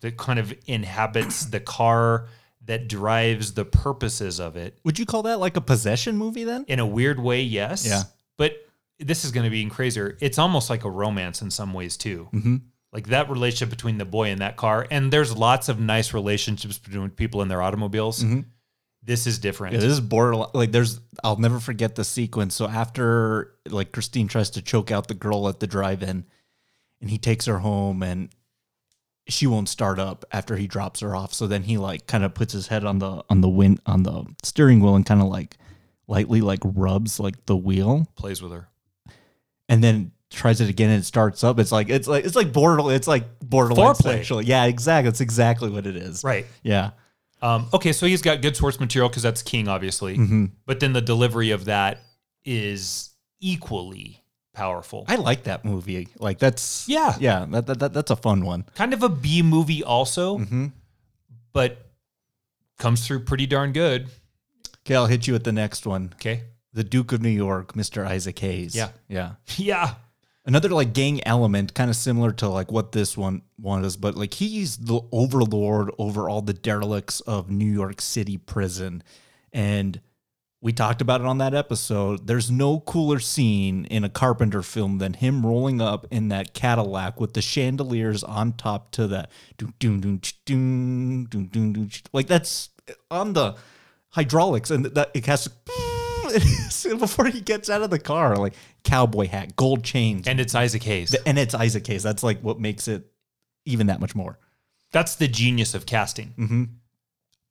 that 0.00 0.16
kind 0.16 0.38
of 0.38 0.54
inhabits 0.66 1.46
the 1.46 1.60
car 1.60 2.26
that 2.64 2.88
drives 2.88 3.52
the 3.54 3.64
purposes 3.64 4.40
of 4.40 4.56
it. 4.56 4.78
Would 4.84 4.98
you 4.98 5.06
call 5.06 5.22
that 5.24 5.40
like 5.40 5.56
a 5.56 5.60
possession 5.60 6.16
movie 6.16 6.44
then? 6.44 6.64
In 6.68 6.78
a 6.78 6.86
weird 6.86 7.20
way, 7.20 7.42
yes. 7.42 7.86
Yeah. 7.86 8.02
But 8.38 8.56
this 8.98 9.24
is 9.24 9.30
going 9.30 9.44
to 9.44 9.50
be 9.50 9.58
even 9.58 9.70
crazier. 9.70 10.16
It's 10.20 10.38
almost 10.38 10.70
like 10.70 10.84
a 10.84 10.90
romance 10.90 11.42
in 11.42 11.50
some 11.50 11.72
ways 11.72 11.96
too. 11.96 12.28
Mm-hmm. 12.32 12.56
Like 12.96 13.08
that 13.08 13.28
relationship 13.28 13.68
between 13.68 13.98
the 13.98 14.06
boy 14.06 14.30
and 14.30 14.40
that 14.40 14.56
car, 14.56 14.86
and 14.90 15.12
there's 15.12 15.36
lots 15.36 15.68
of 15.68 15.78
nice 15.78 16.14
relationships 16.14 16.78
between 16.78 17.10
people 17.10 17.42
in 17.42 17.48
their 17.48 17.60
automobiles. 17.60 18.24
This 19.02 19.26
is 19.26 19.38
different. 19.38 19.74
Mm-hmm. 19.74 19.82
Yeah, 19.82 19.88
this 19.88 19.98
is 19.98 20.00
borderline. 20.00 20.48
Like, 20.54 20.72
there's, 20.72 20.98
I'll 21.22 21.36
never 21.36 21.60
forget 21.60 21.94
the 21.94 22.04
sequence. 22.04 22.54
So 22.54 22.66
after, 22.66 23.52
like, 23.68 23.92
Christine 23.92 24.28
tries 24.28 24.48
to 24.50 24.62
choke 24.62 24.90
out 24.90 25.08
the 25.08 25.14
girl 25.14 25.46
at 25.48 25.60
the 25.60 25.66
drive-in, 25.66 26.24
and 27.02 27.10
he 27.10 27.18
takes 27.18 27.44
her 27.44 27.58
home, 27.58 28.02
and 28.02 28.30
she 29.28 29.46
won't 29.46 29.68
start 29.68 29.98
up 29.98 30.24
after 30.32 30.56
he 30.56 30.66
drops 30.66 31.00
her 31.00 31.14
off. 31.14 31.34
So 31.34 31.46
then 31.46 31.64
he 31.64 31.76
like 31.76 32.06
kind 32.06 32.24
of 32.24 32.32
puts 32.34 32.52
his 32.54 32.68
head 32.68 32.84
on 32.84 32.98
the 32.98 33.22
on 33.28 33.42
the 33.42 33.48
wind 33.48 33.80
on 33.84 34.04
the 34.04 34.24
steering 34.42 34.80
wheel 34.80 34.94
and 34.96 35.04
kind 35.04 35.20
of 35.20 35.26
like 35.28 35.56
lightly 36.08 36.40
like 36.40 36.60
rubs 36.64 37.18
like 37.20 37.44
the 37.46 37.56
wheel, 37.56 38.06
Plays 38.16 38.40
with 38.40 38.52
her. 38.52 38.68
and 39.68 39.82
then 39.84 40.12
tries 40.30 40.60
it 40.60 40.68
again 40.68 40.90
and 40.90 41.00
it 41.02 41.06
starts 41.06 41.44
up. 41.44 41.58
It's 41.58 41.72
like 41.72 41.88
it's 41.88 42.08
like 42.08 42.24
it's 42.24 42.36
like 42.36 42.52
borderline. 42.52 42.94
It's 42.96 43.08
like 43.08 43.38
borderline 43.40 43.94
Foreplay. 43.94 44.02
sexual. 44.02 44.42
Yeah, 44.42 44.64
exactly. 44.64 45.08
That's 45.10 45.20
exactly 45.20 45.70
what 45.70 45.86
it 45.86 45.96
is. 45.96 46.22
Right. 46.24 46.46
Yeah. 46.62 46.90
Um, 47.42 47.68
okay, 47.74 47.92
so 47.92 48.06
he's 48.06 48.22
got 48.22 48.40
good 48.42 48.56
source 48.56 48.80
material 48.80 49.08
because 49.08 49.22
that's 49.22 49.42
king, 49.42 49.68
obviously. 49.68 50.16
Mhm. 50.16 50.52
But 50.64 50.80
then 50.80 50.92
the 50.94 51.02
delivery 51.02 51.50
of 51.50 51.66
that 51.66 52.00
is 52.44 53.10
equally 53.40 54.22
powerful. 54.54 55.04
I 55.06 55.16
like 55.16 55.44
that 55.44 55.64
movie. 55.64 56.08
Like 56.18 56.38
that's 56.38 56.88
Yeah. 56.88 57.14
yeah. 57.20 57.44
That, 57.50 57.66
that, 57.66 57.78
that 57.80 57.92
that's 57.92 58.10
a 58.10 58.16
fun 58.16 58.44
one. 58.44 58.64
kind 58.74 58.94
of 58.94 59.02
a 59.02 59.08
B 59.10 59.42
movie, 59.42 59.84
also, 59.84 60.38
Mm-hmm. 60.38 60.66
but 61.52 61.90
comes 62.78 63.06
through 63.06 63.20
pretty 63.20 63.46
darn 63.46 63.72
good. 63.72 64.08
Okay, 64.86 64.94
I'll 64.94 65.06
hit 65.06 65.26
you 65.26 65.32
with 65.32 65.44
the 65.44 65.52
next 65.52 65.86
one. 65.86 66.10
Okay. 66.14 66.42
The 66.72 66.84
Duke 66.84 67.12
of 67.12 67.20
New 67.22 67.28
York, 67.30 67.72
Mr. 67.74 68.06
Isaac 68.06 68.38
Hayes. 68.38 68.74
Yeah. 68.74 68.88
Yeah. 69.08 69.32
Yeah. 69.56 69.94
Another 70.46 70.68
like 70.68 70.92
gang 70.92 71.26
element, 71.26 71.74
kind 71.74 71.90
of 71.90 71.96
similar 71.96 72.30
to 72.32 72.48
like 72.48 72.70
what 72.70 72.92
this 72.92 73.16
one 73.16 73.42
one 73.56 73.84
is, 73.84 73.96
but 73.96 74.16
like 74.16 74.34
he's 74.34 74.76
the 74.76 75.00
overlord 75.10 75.90
over 75.98 76.28
all 76.28 76.40
the 76.40 76.54
derelicts 76.54 77.20
of 77.22 77.50
New 77.50 77.70
York 77.70 78.00
City 78.00 78.38
prison. 78.38 79.02
And 79.52 80.00
we 80.60 80.72
talked 80.72 81.00
about 81.00 81.20
it 81.20 81.26
on 81.26 81.38
that 81.38 81.52
episode. 81.52 82.28
There's 82.28 82.48
no 82.48 82.80
cooler 82.80 83.18
scene 83.18 83.86
in 83.86 84.04
a 84.04 84.08
Carpenter 84.08 84.62
film 84.62 84.98
than 84.98 85.14
him 85.14 85.44
rolling 85.44 85.80
up 85.80 86.06
in 86.12 86.28
that 86.28 86.54
Cadillac 86.54 87.20
with 87.20 87.34
the 87.34 87.42
chandeliers 87.42 88.22
on 88.22 88.52
top 88.52 88.92
to 88.92 89.08
that 89.08 89.30
like 92.12 92.26
that's 92.28 92.70
on 93.10 93.32
the 93.32 93.56
hydraulics 94.10 94.70
and 94.70 94.86
that 94.86 95.10
it 95.12 95.26
has 95.26 95.44
to 95.44 95.95
before 96.98 97.26
he 97.26 97.40
gets 97.40 97.68
out 97.70 97.82
of 97.82 97.90
the 97.90 97.98
car 97.98 98.36
like 98.36 98.54
cowboy 98.84 99.26
hat, 99.28 99.56
gold 99.56 99.82
chains, 99.84 100.26
And 100.28 100.38
it's 100.40 100.54
Isaac 100.54 100.82
Hayes. 100.84 101.14
and 101.26 101.38
it's 101.38 101.54
Isaac 101.54 101.86
Hayes. 101.86 102.02
That's 102.02 102.22
like 102.22 102.40
what 102.40 102.60
makes 102.60 102.88
it 102.88 103.06
even 103.64 103.88
that 103.88 104.00
much 104.00 104.14
more. 104.14 104.38
That's 104.92 105.16
the 105.16 105.28
genius 105.28 105.74
of 105.74 105.84
casting. 105.86 106.34
Mm-hmm. 106.38 106.64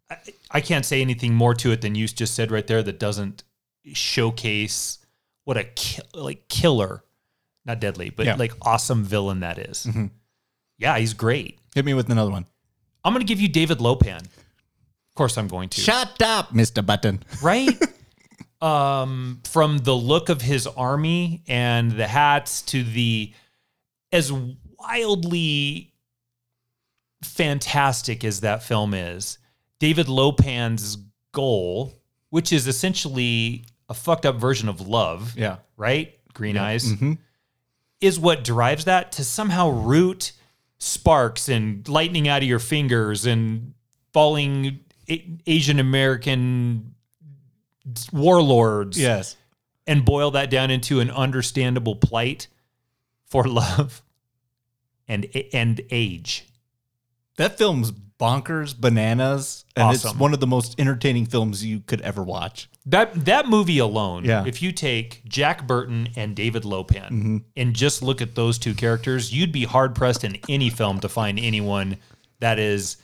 I, 0.09 0.17
I 0.51 0.61
can't 0.61 0.85
say 0.85 1.01
anything 1.01 1.33
more 1.33 1.53
to 1.55 1.71
it 1.71 1.81
than 1.81 1.95
you 1.95 2.07
just 2.07 2.35
said 2.35 2.51
right 2.51 2.65
there 2.65 2.81
that 2.83 2.99
doesn't 2.99 3.43
showcase 3.93 4.99
what 5.43 5.57
a 5.57 5.63
ki- 5.63 6.01
like 6.13 6.47
killer, 6.47 7.03
not 7.65 7.79
deadly, 7.79 8.09
but 8.09 8.25
Yeah. 8.25 8.35
like 8.35 8.53
awesome 8.61 9.03
villain 9.03 9.41
that 9.41 9.57
is. 9.59 9.85
Mhm. 9.89 10.11
Yeah, 10.77 10.97
he's 10.97 11.13
great. 11.13 11.59
Hit 11.73 11.85
me 11.85 11.93
with 11.93 12.09
another 12.09 12.31
one. 12.31 12.45
I'm 13.03 13.13
going 13.13 13.25
to 13.25 13.27
give 13.27 13.39
you 13.39 13.47
David 13.47 13.79
Lo 13.81 13.95
Pan. 13.95 14.21
Of 14.21 15.15
course, 15.15 15.37
I'm 15.37 15.47
going 15.47 15.69
to. 15.69 15.81
Shut 15.81 16.21
up, 16.21 16.53
Mister 16.53 16.81
Burton. 16.81 17.23
right? 17.41 17.69
um, 18.65 19.41
from 19.43 19.77
the 19.79 19.95
look 19.95 20.29
of 20.29 20.41
his 20.41 20.65
army 20.65 21.43
and 21.47 21.91
the 21.91 22.07
hats 22.07 22.61
to 22.63 22.83
the 22.83 23.31
as 24.11 24.31
wildly 24.79 25.93
fantastic 27.23 28.23
as 28.23 28.41
that 28.41 28.63
film 28.63 28.93
is, 28.93 29.37
David 29.79 30.07
Lo 30.07 30.31
Pan's 30.31 30.97
goal, 31.31 31.93
which 32.29 32.51
is 32.53 32.67
essentially 32.67 33.65
a 33.89 33.93
fucked 33.93 34.25
up 34.25 34.35
version 34.37 34.69
of 34.69 34.81
love, 34.81 35.35
Yeah. 35.37 35.57
right? 35.77 36.17
Green 36.33 36.57
eyes, 36.57 36.85
Mhm. 36.93 37.17
is 38.01 38.19
what 38.19 38.43
drives 38.43 38.85
that 38.85 39.11
to 39.13 39.23
somehow 39.23 39.69
root 39.69 40.31
sparks 40.79 41.49
and 41.49 41.87
lightning 41.87 42.27
out 42.27 42.41
of 42.41 42.47
your 42.47 42.59
fingers 42.59 43.25
and 43.25 43.73
falling 44.11 44.79
Asian 45.07 45.79
American 45.79 46.94
warlords 48.11 48.99
Yes. 48.99 49.35
and 49.87 50.03
boil 50.05 50.31
that 50.31 50.49
down 50.49 50.71
into 50.71 50.99
an 50.99 51.11
understandable 51.11 51.95
plight 51.95 52.47
for 53.27 53.43
love 53.47 54.01
and 55.07 55.27
and 55.53 55.81
age. 55.91 56.45
That 57.37 57.57
film's 57.57 57.91
bonkers, 57.91 58.79
bananas, 58.79 59.65
and 59.75 59.93
it's 59.93 60.15
one 60.15 60.33
of 60.33 60.39
the 60.39 60.47
most 60.47 60.79
entertaining 60.79 61.25
films 61.25 61.65
you 61.65 61.81
could 61.81 61.99
ever 62.01 62.23
watch. 62.23 62.69
That 62.85 63.25
that 63.25 63.47
movie 63.47 63.77
alone, 63.79 64.23
Yeah. 64.25 64.45
if 64.45 64.61
you 64.61 64.71
take 64.71 65.21
Jack 65.27 65.67
Burton 65.67 66.09
and 66.15 66.35
David 66.35 66.63
Lo 66.65 66.83
Pan 66.83 67.11
Mm-hmm. 67.11 67.37
and 67.57 67.75
just 67.75 68.01
look 68.01 68.21
at 68.21 68.35
those 68.35 68.57
two 68.57 68.73
characters, 68.73 69.33
you'd 69.33 69.51
be 69.51 69.65
hard 69.65 69.95
pressed 69.95 70.23
in 70.23 70.37
any 70.47 70.69
film 70.69 70.99
to 71.01 71.09
find 71.09 71.37
anyone 71.39 71.97
that 72.39 72.57
is 72.57 72.97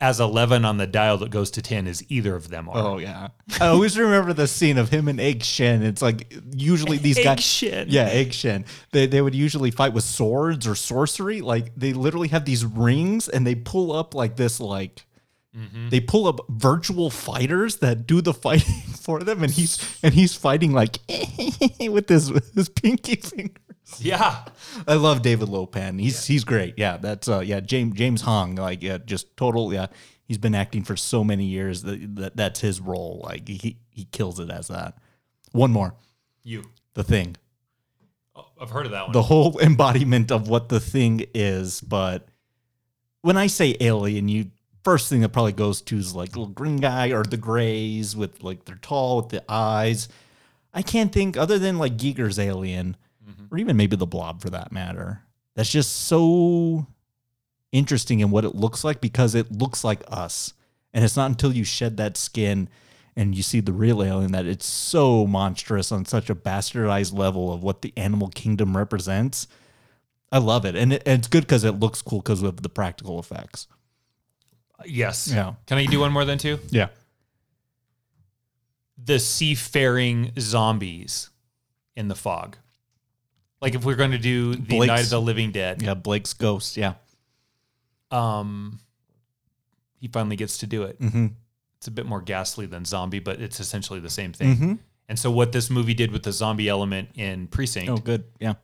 as 0.00 0.20
11 0.20 0.64
on 0.64 0.76
the 0.76 0.86
dial 0.86 1.18
that 1.18 1.30
goes 1.30 1.50
to 1.50 1.62
10 1.62 1.86
as 1.88 2.04
either 2.08 2.36
of 2.36 2.48
them 2.50 2.68
are. 2.68 2.76
Oh 2.78 2.98
yeah. 2.98 3.28
I 3.60 3.66
always 3.66 3.98
remember 3.98 4.32
the 4.32 4.46
scene 4.46 4.78
of 4.78 4.90
him 4.90 5.08
and 5.08 5.20
Egg 5.20 5.42
Shen. 5.42 5.82
It's 5.82 6.00
like 6.02 6.32
usually 6.54 6.98
these 6.98 7.18
Egg 7.18 7.24
guys 7.24 7.44
Shen. 7.44 7.86
Yeah, 7.90 8.04
Egg 8.04 8.32
Shen. 8.32 8.64
They 8.92 9.06
they 9.06 9.20
would 9.20 9.34
usually 9.34 9.70
fight 9.72 9.92
with 9.92 10.04
swords 10.04 10.66
or 10.66 10.74
sorcery. 10.76 11.40
Like 11.40 11.72
they 11.76 11.92
literally 11.92 12.28
have 12.28 12.44
these 12.44 12.64
rings 12.64 13.28
and 13.28 13.46
they 13.46 13.54
pull 13.56 13.92
up 13.92 14.14
like 14.14 14.36
this 14.36 14.60
like 14.60 15.04
Mm-hmm. 15.56 15.88
they 15.88 15.98
pull 15.98 16.26
up 16.28 16.40
virtual 16.50 17.08
fighters 17.08 17.76
that 17.76 18.06
do 18.06 18.20
the 18.20 18.34
fighting 18.34 18.82
for 19.00 19.20
them 19.24 19.42
and 19.42 19.50
he's 19.50 19.98
and 20.02 20.12
he's 20.12 20.34
fighting 20.34 20.72
like 20.72 20.98
with 21.80 22.08
his 22.08 22.30
with 22.30 22.54
his 22.54 22.68
pinky 22.68 23.16
finger. 23.16 23.60
Yeah. 23.98 24.44
I 24.86 24.94
love 24.94 25.22
David 25.22 25.48
Lo 25.48 25.66
Pan. 25.66 25.98
He's 25.98 26.26
he's 26.26 26.44
great. 26.44 26.74
Yeah, 26.76 26.96
that's 26.98 27.28
uh 27.28 27.40
yeah, 27.40 27.60
James 27.60 27.94
James 27.94 28.22
Hong 28.22 28.54
like 28.56 28.82
yeah, 28.82 28.98
just 28.98 29.36
total 29.36 29.72
yeah. 29.72 29.86
He's 30.24 30.38
been 30.38 30.54
acting 30.54 30.84
for 30.84 30.94
so 30.94 31.24
many 31.24 31.46
years 31.46 31.82
that, 31.82 32.16
that 32.16 32.36
that's 32.36 32.60
his 32.60 32.80
role. 32.80 33.22
Like 33.24 33.48
he 33.48 33.78
he 33.90 34.04
kills 34.04 34.38
it 34.40 34.50
as 34.50 34.68
that. 34.68 34.98
One 35.52 35.72
more. 35.72 35.94
You. 36.42 36.64
The 36.94 37.04
Thing. 37.04 37.36
I've 38.60 38.70
heard 38.70 38.86
of 38.86 38.92
that 38.92 39.04
one. 39.04 39.12
the 39.12 39.22
whole 39.22 39.58
embodiment 39.62 40.30
of 40.30 40.48
what 40.48 40.68
the 40.68 40.80
thing 40.80 41.26
is. 41.34 41.80
But 41.80 42.28
when 43.22 43.36
I 43.36 43.46
say 43.46 43.76
alien, 43.80 44.28
you 44.28 44.50
first 44.84 45.08
thing 45.08 45.20
that 45.20 45.30
probably 45.30 45.52
goes 45.52 45.80
to 45.82 45.96
is 45.96 46.14
like 46.14 46.30
little 46.30 46.46
green 46.46 46.76
guy 46.76 47.10
or 47.12 47.22
the 47.22 47.36
grays 47.36 48.16
with 48.16 48.42
like 48.42 48.64
they're 48.64 48.76
tall 48.76 49.18
with 49.18 49.28
the 49.30 49.44
eyes. 49.48 50.08
I 50.72 50.82
can't 50.82 51.12
think 51.12 51.36
other 51.36 51.58
than 51.58 51.78
like 51.78 51.96
Giger's 51.96 52.38
alien, 52.38 52.96
Mm-hmm. 53.28 53.54
or 53.54 53.58
even 53.58 53.76
maybe 53.76 53.96
the 53.96 54.06
blob 54.06 54.40
for 54.40 54.50
that 54.50 54.72
matter. 54.72 55.22
That's 55.54 55.70
just 55.70 55.92
so 56.06 56.86
interesting 57.72 58.20
in 58.20 58.30
what 58.30 58.44
it 58.44 58.54
looks 58.54 58.84
like 58.84 59.00
because 59.00 59.34
it 59.34 59.52
looks 59.52 59.84
like 59.84 60.02
us. 60.08 60.54
And 60.94 61.04
it's 61.04 61.16
not 61.16 61.30
until 61.30 61.52
you 61.52 61.64
shed 61.64 61.96
that 61.98 62.16
skin 62.16 62.68
and 63.14 63.34
you 63.34 63.42
see 63.42 63.60
the 63.60 63.72
real 63.72 64.02
alien 64.02 64.32
that 64.32 64.46
it's 64.46 64.64
so 64.66 65.26
monstrous 65.26 65.92
on 65.92 66.04
such 66.04 66.30
a 66.30 66.34
bastardized 66.34 67.12
level 67.12 67.52
of 67.52 67.62
what 67.62 67.82
the 67.82 67.92
animal 67.96 68.28
kingdom 68.28 68.76
represents. 68.76 69.46
I 70.30 70.38
love 70.38 70.64
it. 70.64 70.76
And, 70.76 70.92
it, 70.92 71.02
and 71.04 71.18
it's 71.18 71.28
good 71.28 71.42
because 71.42 71.64
it 71.64 71.72
looks 71.72 72.00
cool 72.00 72.20
because 72.20 72.42
of 72.42 72.62
the 72.62 72.68
practical 72.68 73.18
effects. 73.18 73.66
yes. 74.86 75.28
Yeah. 75.30 75.54
Can 75.66 75.78
I 75.78 75.86
do 75.86 76.00
one 76.00 76.12
more 76.12 76.24
than 76.24 76.38
two? 76.38 76.60
Yeah. 76.70 76.88
The 78.96 79.18
seafaring 79.18 80.32
zombies 80.38 81.30
in 81.96 82.08
the 82.08 82.14
fog. 82.14 82.56
Like 83.60 83.74
if 83.74 83.84
we're 83.84 83.96
going 83.96 84.12
to 84.12 84.18
do 84.18 84.54
the 84.54 84.60
Blake's- 84.62 84.88
Night 84.88 85.00
of 85.04 85.10
the 85.10 85.20
Living 85.20 85.50
Dead, 85.52 85.82
Yeah. 85.82 85.94
Blake's 85.94 86.32
ghost. 86.32 86.76
Yeah. 86.76 86.94
um, 88.10 88.78
he 90.00 90.08
finally 90.08 90.36
gets 90.36 90.58
to 90.58 90.66
do 90.66 90.84
it. 90.84 91.00
Mm-hmm. 91.00 91.26
It's 91.78 91.86
a 91.88 91.90
bit 91.90 92.06
more 92.06 92.20
ghastly 92.20 92.66
than 92.66 92.84
zombie, 92.84 93.18
but 93.18 93.40
it's 93.40 93.60
essentially 93.60 94.00
the 94.00 94.10
same 94.10 94.32
thing. 94.32 94.54
Mm-hmm. 94.54 94.72
And 95.08 95.18
so 95.18 95.30
what 95.30 95.52
this 95.52 95.70
movie 95.70 95.94
did 95.94 96.12
with 96.12 96.22
the 96.22 96.32
zombie 96.32 96.68
element 96.68 97.10
in 97.14 97.46
Precinct, 97.48 97.90
Oh, 97.90 97.96
good. 97.96 98.24
Yeah. 98.40 98.54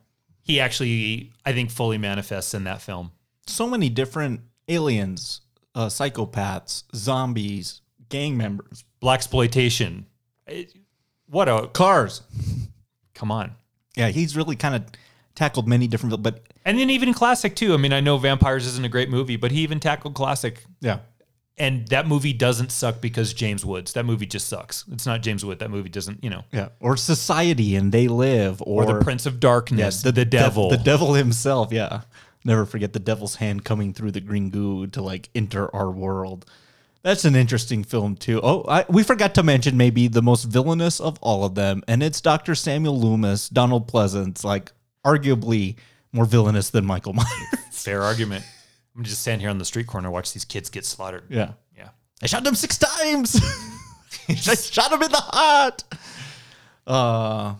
he 0.43 0.59
actually, 0.59 1.31
I 1.45 1.51
think, 1.53 1.71
fully 1.71 1.97
manifests 1.97 2.53
in 2.53 2.63
that 2.65 2.81
film. 2.81 3.11
So 3.47 3.67
many 3.67 3.89
different 3.89 4.41
aliens, 4.67 5.41
uh, 5.75 5.87
psychopaths, 5.87 6.83
zombies, 6.95 7.81
gang 8.09 8.37
members, 8.37 8.83
Blaxploitation. 9.01 10.05
What 11.27 11.49
a 11.49 11.67
cars. 11.67 12.21
come 13.13 13.31
on. 13.31 13.55
Yeah. 13.95 14.09
He's 14.09 14.35
really 14.35 14.55
kind 14.55 14.75
of 14.75 14.83
tackled 15.35 15.67
many 15.67 15.87
different, 15.87 16.21
but 16.23 16.43
And 16.63 16.79
then 16.79 16.89
even 16.89 17.13
classic 17.13 17.55
too. 17.55 17.73
I 17.73 17.77
mean, 17.77 17.93
I 17.93 17.99
know 17.99 18.17
Vampires 18.17 18.65
isn't 18.67 18.85
a 18.85 18.89
great 18.89 19.09
movie, 19.09 19.35
but 19.35 19.51
he 19.51 19.61
even 19.61 19.79
tackled 19.79 20.13
classic. 20.15 20.63
yeah. 20.81 20.99
And 21.57 21.87
that 21.87 22.05
movie 22.05 22.33
doesn't 22.33 22.69
suck 22.69 22.99
because 22.99 23.33
James 23.33 23.63
Woods. 23.63 23.93
That 23.93 24.05
movie 24.05 24.25
just 24.25 24.47
sucks. 24.47 24.83
It's 24.91 25.05
not 25.05 25.21
James 25.21 25.45
Wood. 25.45 25.59
That 25.59 25.71
movie 25.71 25.87
doesn't, 25.87 26.21
you 26.21 26.29
know. 26.29 26.43
Yeah. 26.51 26.67
Or 26.81 26.97
society 26.97 27.77
and 27.77 27.93
they 27.93 28.09
live 28.09 28.61
or, 28.61 28.83
Or, 28.83 28.85
the 28.85 29.01
Prince 29.01 29.25
of 29.25 29.39
Darkness, 29.39 30.01
the, 30.01 30.11
the 30.11 30.25
devil. 30.25 30.69
The, 30.69 30.77
devil 30.77 31.13
himself, 31.13 31.71
yeah. 31.71 32.01
Never 32.43 32.65
forget 32.65 32.91
the 32.91 32.99
devil's 32.99 33.35
hand 33.35 33.63
coming 33.63 33.93
through 33.93 34.11
the 34.11 34.19
green 34.19 34.49
goo 34.49 34.87
to 34.87 35.01
like 35.01 35.29
enter 35.33 35.73
our 35.73 35.89
world. 35.89 36.45
That's 37.05 37.23
an 37.23 37.35
interesting 37.35 37.83
film 37.83 38.15
too. 38.15 38.39
Oh, 38.41 38.65
I, 38.67 38.83
we 38.89 39.03
forgot 39.03 39.35
to 39.35 39.43
mention 39.43 39.77
maybe 39.77 40.07
the 40.07 40.23
most 40.23 40.45
villainous 40.45 40.99
of 40.99 41.19
all 41.21 41.45
of 41.45 41.53
them, 41.53 41.83
and 41.87 42.01
it's 42.01 42.19
Dr. 42.19 42.55
Samuel 42.55 42.99
Loomis, 42.99 43.47
Donald 43.47 43.87
Pleasence, 43.87 44.43
like 44.43 44.71
arguably 45.05 45.75
more 46.11 46.25
villainous 46.25 46.71
than 46.71 46.83
Michael 46.83 47.13
Myers. 47.13 47.27
Fair 47.69 48.01
argument. 48.01 48.43
I'm 48.97 49.03
just 49.03 49.21
stand 49.21 49.39
here 49.39 49.51
on 49.51 49.59
the 49.59 49.65
street 49.65 49.85
corner, 49.85 50.09
watch 50.09 50.33
these 50.33 50.45
kids 50.45 50.71
get 50.71 50.83
slaughtered. 50.83 51.25
yeah. 51.29 51.51
Yeah. 51.77 51.89
I 52.23 52.25
shot 52.25 52.43
him 52.47 52.55
six 52.55 52.79
times. 52.79 53.39
I 54.27 54.33
shot 54.55 54.91
him 54.91 55.03
in 55.03 55.11
the 55.11 55.17
heart. 55.21 55.83
Uh 56.87 57.53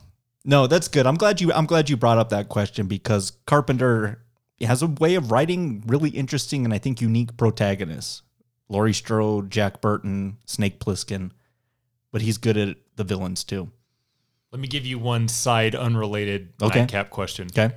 no, 0.44 0.66
that's 0.66 0.88
good. 0.88 1.06
I'm 1.06 1.18
glad 1.18 1.40
you 1.40 1.54
I'm 1.54 1.68
glad 1.68 1.88
you 1.92 1.98
brought 1.98 2.18
up 2.18 2.30
that 2.30 2.50
question 2.50 2.88
because 2.88 3.34
Carpenter 3.46 4.24
has 4.60 4.82
a 4.82 4.88
way 4.88 5.14
of 5.14 5.32
writing 5.32 5.84
really 5.86 6.10
interesting 6.10 6.66
and 6.66 6.74
I 6.74 6.80
think 6.80 7.00
unique 7.00 7.38
protagonists. 7.38 8.24
Laurie 8.70 8.94
Strode, 8.94 9.50
Jack 9.52 9.82
Burton, 9.82 10.38
Snake 10.46 10.80
Plissken, 10.80 11.32
but 12.12 12.22
he's 12.22 12.38
good 12.38 12.58
at 12.58 12.78
the 12.96 13.04
villains 13.04 13.44
too. 13.44 13.72
Let 14.52 14.60
me 14.60 14.68
give 14.68 14.86
you 14.86 14.98
one 14.98 15.28
side 15.28 15.76
unrelated 15.76 16.54
Okay. 16.62 16.80
nightcap 16.82 17.10
question. 17.10 17.48
Okay. 17.48 17.76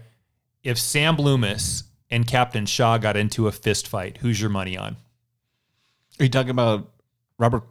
If 0.62 0.78
Sam 0.78 1.16
Loomis 1.16 1.84
and 2.10 2.26
Captain 2.26 2.66
Shaw 2.66 2.98
got 2.98 3.16
into 3.16 3.48
a 3.48 3.52
fist 3.52 3.88
fight, 3.88 4.18
who's 4.18 4.40
your 4.40 4.50
money 4.50 4.76
on? 4.76 4.96
Are 6.20 6.24
you 6.24 6.28
talking 6.30 6.50
about 6.50 6.90
Robert 7.38 7.64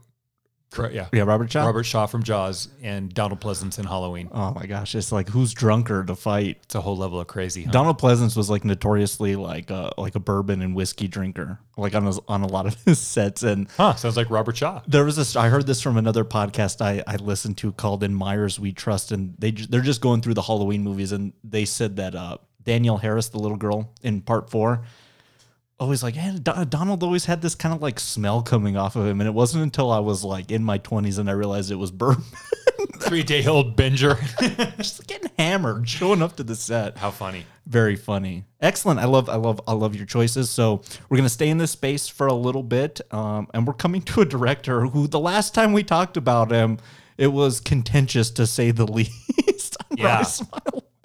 Correct. 0.70 0.94
Yeah. 0.94 1.08
Yeah, 1.14 1.24
Robert 1.24 1.52
Shaw? 1.52 1.66
Robert 1.66 1.84
Shaw 1.86 2.06
from 2.08 2.24
Jaws 2.24 2.68
and 2.84 3.14
Donald 3.14 3.40
Pleasence 3.40 3.80
in 3.80 3.86
Halloween. 3.86 4.28
Oh 4.34 4.52
my 4.54 4.66
gosh, 4.66 4.96
it's 4.96 5.12
like 5.12 5.30
who's 5.30 5.54
drunker 5.54 6.04
to 6.04 6.14
fight? 6.16 6.58
It's 6.64 6.76
a 6.76 6.82
whole 6.82 6.98
level 6.98 7.20
of 7.22 7.28
crazy. 7.28 7.64
Huh? 7.64 7.72
Donald 7.72 8.00
Pleasence 8.02 8.36
was 8.36 8.50
like 8.50 8.66
notoriously 8.66 9.36
like 9.38 9.70
a, 9.70 9.92
like 9.98 10.16
a 10.16 10.20
bourbon 10.20 10.62
and 10.62 10.76
whiskey 10.76 11.08
drinker, 11.08 11.60
like 11.78 11.96
on 11.96 12.06
a, 12.06 12.14
on 12.28 12.42
a 12.42 12.48
lot 12.48 12.66
of 12.66 12.76
his 12.86 13.00
sets. 13.00 13.44
And 13.44 13.70
Huh? 13.78 13.96
Sounds 13.96 14.18
like 14.18 14.30
Robert 14.30 14.58
Shaw. 14.58 14.82
there 14.88 15.06
was 15.06 15.16
this. 15.16 15.36
I 15.36 15.48
heard 15.50 15.66
this 15.68 15.82
from 15.82 15.98
another 15.98 16.26
podcast 16.26 16.82
I, 16.82 17.02
I 17.08 17.16
listened 17.16 17.58
to 17.60 17.72
called 17.72 18.04
"In 18.04 18.14
Myers 18.14 18.60
We 18.60 18.74
Trust," 18.74 19.12
and 19.14 19.36
they 19.40 19.52
they're 19.52 19.82
just 19.82 20.02
going 20.02 20.22
through 20.22 20.34
the 20.36 20.42
Halloween 20.42 20.84
movies, 20.84 21.12
and 21.14 21.32
they 21.44 21.64
said 21.66 21.96
that 21.96 22.14
uh, 22.14 22.38
Danielle 22.64 22.98
Harris, 22.98 23.30
the 23.30 23.40
little 23.40 23.58
girl 23.58 23.94
in 24.04 24.20
Part 24.22 24.50
Four, 24.50 24.84
always 25.80 26.04
like, 26.04 26.16
hey, 26.16 26.38
Do- 26.38 26.66
Donald 26.66 27.04
always 27.04 27.26
had 27.26 27.42
this 27.42 27.56
kind 27.56 27.74
of 27.74 27.82
like 27.82 28.00
smell 28.00 28.42
coming 28.42 28.78
off 28.78 28.96
of 28.96 29.06
him, 29.06 29.22
and 29.22 29.28
it 29.28 29.34
wasn't 29.34 29.64
until 29.64 29.92
I 29.92 30.00
was 30.00 30.24
like 30.24 30.52
in 30.52 30.64
my 30.64 30.78
twenties 30.78 31.18
and 31.18 31.30
I 31.30 31.34
realized 31.34 31.72
it 31.72 31.76
was 31.76 31.92
bourbon. 31.92 32.24
Three 33.00 33.24
day 33.24 33.46
old 33.46 33.78
binger. 33.78 34.18
just 34.78 35.08
getting 35.08 35.32
hammered, 35.38 35.88
showing 35.88 36.22
up 36.22 36.36
to 36.38 36.44
the 36.44 36.56
set. 36.56 36.98
How 36.98 37.12
funny. 37.12 37.46
Very 37.66 37.96
funny. 37.96 38.46
Excellent. 38.60 39.00
I 39.00 39.06
love 39.06 39.30
I 39.30 39.36
love 39.36 39.62
I 39.68 39.74
love 39.74 39.96
your 39.96 40.06
choices. 40.06 40.50
So 40.50 40.82
we're 41.10 41.18
gonna 41.18 41.30
stay 41.30 41.50
in 41.50 41.58
this 41.58 41.72
space 41.72 42.08
for 42.08 42.28
a 42.28 42.34
little 42.34 42.64
bit. 42.64 43.02
Um, 43.12 43.48
and 43.54 43.68
we're 43.68 43.74
coming 43.74 44.02
to 44.04 44.22
a 44.22 44.26
director 44.26 44.82
who 44.82 45.08
the 45.08 45.20
last 45.20 45.54
time 45.54 45.74
we 45.74 45.84
talked 45.84 46.18
about 46.18 46.52
him, 46.52 46.80
it 47.18 47.28
was 47.28 47.60
contentious 47.60 48.32
to 48.32 48.48
say 48.48 48.72
the 48.72 48.86
least. 48.92 49.78
Yeah. 49.96 50.24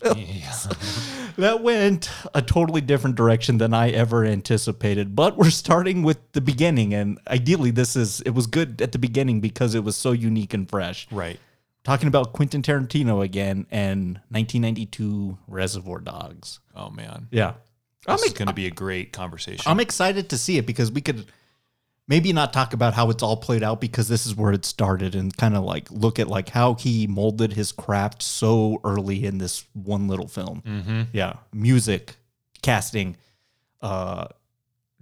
Rye 0.04 0.12
Smile 0.50 0.74
Films. 0.74 1.34
that 1.36 1.62
went 1.62 2.10
a 2.34 2.42
totally 2.42 2.80
different 2.80 3.16
direction 3.16 3.58
than 3.58 3.72
I 3.74 3.90
ever 3.90 4.24
anticipated. 4.24 5.14
But 5.16 5.36
we're 5.36 5.50
starting 5.50 6.02
with 6.02 6.18
the 6.32 6.40
beginning, 6.40 6.92
and 6.94 7.18
ideally 7.28 7.70
this 7.70 7.96
is 7.96 8.20
it 8.22 8.30
was 8.30 8.46
good 8.46 8.80
at 8.82 8.92
the 8.92 8.98
beginning 8.98 9.40
because 9.40 9.74
it 9.74 9.84
was 9.84 9.96
so 9.96 10.12
unique 10.12 10.54
and 10.54 10.68
fresh. 10.68 11.06
Right. 11.10 11.38
Talking 11.84 12.06
about 12.08 12.32
Quentin 12.32 12.62
Tarantino 12.62 13.24
again 13.24 13.66
and 13.70 14.20
1992 14.28 15.38
Reservoir 15.48 15.98
Dogs. 16.00 16.60
Oh 16.76 16.90
man. 16.90 17.28
Yeah. 17.30 17.54
I'm, 18.06 18.16
This 18.16 18.26
is 18.26 18.32
going 18.32 18.48
to 18.48 18.54
be 18.54 18.66
a 18.66 18.70
great 18.70 19.12
conversation. 19.12 19.62
I'm 19.66 19.78
excited 19.80 20.28
to 20.30 20.38
see 20.38 20.58
it 20.58 20.66
because 20.66 20.90
we 20.90 21.00
could 21.00 21.26
maybe 22.08 22.32
not 22.32 22.52
talk 22.52 22.72
about 22.74 22.94
how 22.94 23.10
it's 23.10 23.22
all 23.22 23.36
played 23.36 23.62
out 23.62 23.80
because 23.80 24.08
this 24.08 24.26
is 24.26 24.34
where 24.34 24.52
it 24.52 24.64
started 24.64 25.14
and 25.14 25.36
kind 25.36 25.54
of 25.56 25.64
like 25.64 25.90
look 25.90 26.18
at 26.18 26.28
like 26.28 26.48
how 26.50 26.74
he 26.74 27.06
molded 27.06 27.52
his 27.54 27.72
craft 27.72 28.22
so 28.22 28.80
early 28.84 29.24
in 29.24 29.38
this 29.38 29.64
one 29.72 30.08
little 30.08 30.28
film. 30.28 30.62
Mhm. 30.66 31.06
Yeah. 31.12 31.34
Music, 31.52 32.16
casting, 32.62 33.16
uh, 33.80 34.26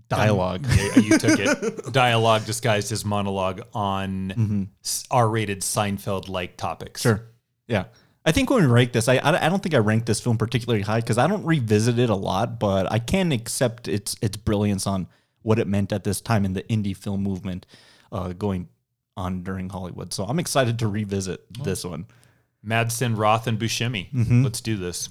dialogue. 0.09 0.67
Yeah, 0.69 0.97
you 0.99 1.19
took 1.19 1.39
it. 1.39 1.93
Dialogue 1.93 2.45
disguised 2.45 2.91
as 2.93 3.05
monologue 3.05 3.63
on 3.73 4.69
R-rated 5.11 5.61
Seinfeld-like 5.61 6.57
topics. 6.57 7.01
Sure. 7.03 7.23
Yeah. 7.69 7.85
I 8.27 8.33
think 8.33 8.51
when 8.51 8.61
we 8.63 8.67
rank 8.67 8.93
this, 8.93 9.09
I 9.09 9.17
I 9.17 9.47
I 9.47 9.49
don't 9.49 9.63
think 9.63 9.75
I 9.75 9.79
ranked 9.79 10.07
this 10.07 10.21
film 10.21 10.37
particularly 10.37 10.83
high 10.83 11.01
because 11.01 11.17
I 11.17 11.27
don't 11.27 11.45
revisit 11.45 11.99
it 11.99 12.11
a 12.11 12.15
lot, 12.15 12.59
but 12.61 12.91
I 12.93 12.99
can 12.99 13.33
accept 13.33 13.89
its 13.89 14.15
its 14.21 14.37
brilliance 14.37 14.87
on 14.87 15.07
what 15.43 15.59
it 15.59 15.67
meant 15.67 15.93
at 15.93 16.05
this 16.05 16.21
time 16.21 16.45
in 16.45 16.53
the 16.53 16.63
indie 16.65 16.97
film 16.97 17.23
movement 17.23 17.67
uh, 18.13 18.33
going 18.33 18.69
on 19.17 19.43
during 19.43 19.69
Hollywood. 19.69 20.13
So 20.13 20.25
I'm 20.25 20.39
excited 20.39 20.79
to 20.81 20.89
revisit 20.89 21.41
this 21.65 21.85
one. 21.85 22.07
Madsen, 22.67 23.17
Roth, 23.19 23.47
and 23.47 23.59
Buscemi. 23.59 24.11
Mhm. 24.13 24.45
Let's 24.45 24.61
do 24.61 24.77
this. 24.77 25.09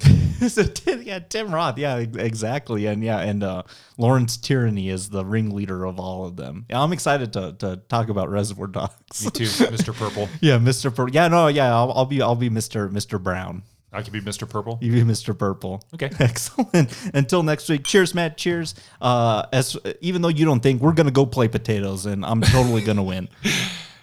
so 0.48 0.62
Tim, 0.64 1.02
yeah, 1.02 1.18
Tim 1.18 1.54
Roth, 1.54 1.76
yeah, 1.76 1.96
exactly, 1.98 2.86
and 2.86 3.04
yeah, 3.04 3.18
and 3.20 3.44
uh, 3.44 3.62
Lawrence 3.98 4.38
Tierney 4.38 4.88
is 4.88 5.10
the 5.10 5.22
ringleader 5.24 5.84
of 5.84 6.00
all 6.00 6.24
of 6.24 6.36
them. 6.36 6.64
Yeah, 6.70 6.80
I'm 6.80 6.92
excited 6.94 7.32
to 7.34 7.52
to 7.58 7.76
talk 7.88 8.08
about 8.08 8.30
Reservoir 8.30 8.68
Dogs. 8.68 9.22
Me 9.24 9.30
too, 9.30 9.44
Mr. 9.44 9.94
Purple. 9.98 10.30
yeah, 10.40 10.56
Mr. 10.56 10.84
Purple. 10.94 11.14
Yeah, 11.14 11.28
no, 11.28 11.48
yeah, 11.48 11.74
I'll, 11.74 11.92
I'll 11.92 12.06
be 12.06 12.22
I'll 12.22 12.34
be 12.34 12.48
Mr. 12.48 12.90
Mr. 12.90 13.22
Brown. 13.22 13.62
I 13.92 14.02
could 14.02 14.12
be 14.12 14.20
Mr. 14.20 14.48
Purple. 14.48 14.78
You 14.80 14.92
be 14.92 15.02
Mr. 15.02 15.36
Purple. 15.36 15.84
Okay. 15.94 16.10
Excellent. 16.18 16.96
Until 17.12 17.42
next 17.42 17.68
week. 17.68 17.84
Cheers, 17.84 18.14
Matt. 18.14 18.38
Cheers. 18.38 18.74
Uh, 19.00 19.44
as 19.52 19.76
even 20.00 20.22
though 20.22 20.28
you 20.28 20.44
don't 20.44 20.60
think 20.60 20.80
we're 20.80 20.92
gonna 20.94 21.10
go 21.10 21.26
play 21.26 21.48
potatoes, 21.48 22.06
and 22.06 22.24
I'm 22.24 22.40
totally 22.40 22.82
gonna 22.82 23.02
win. 23.12 23.28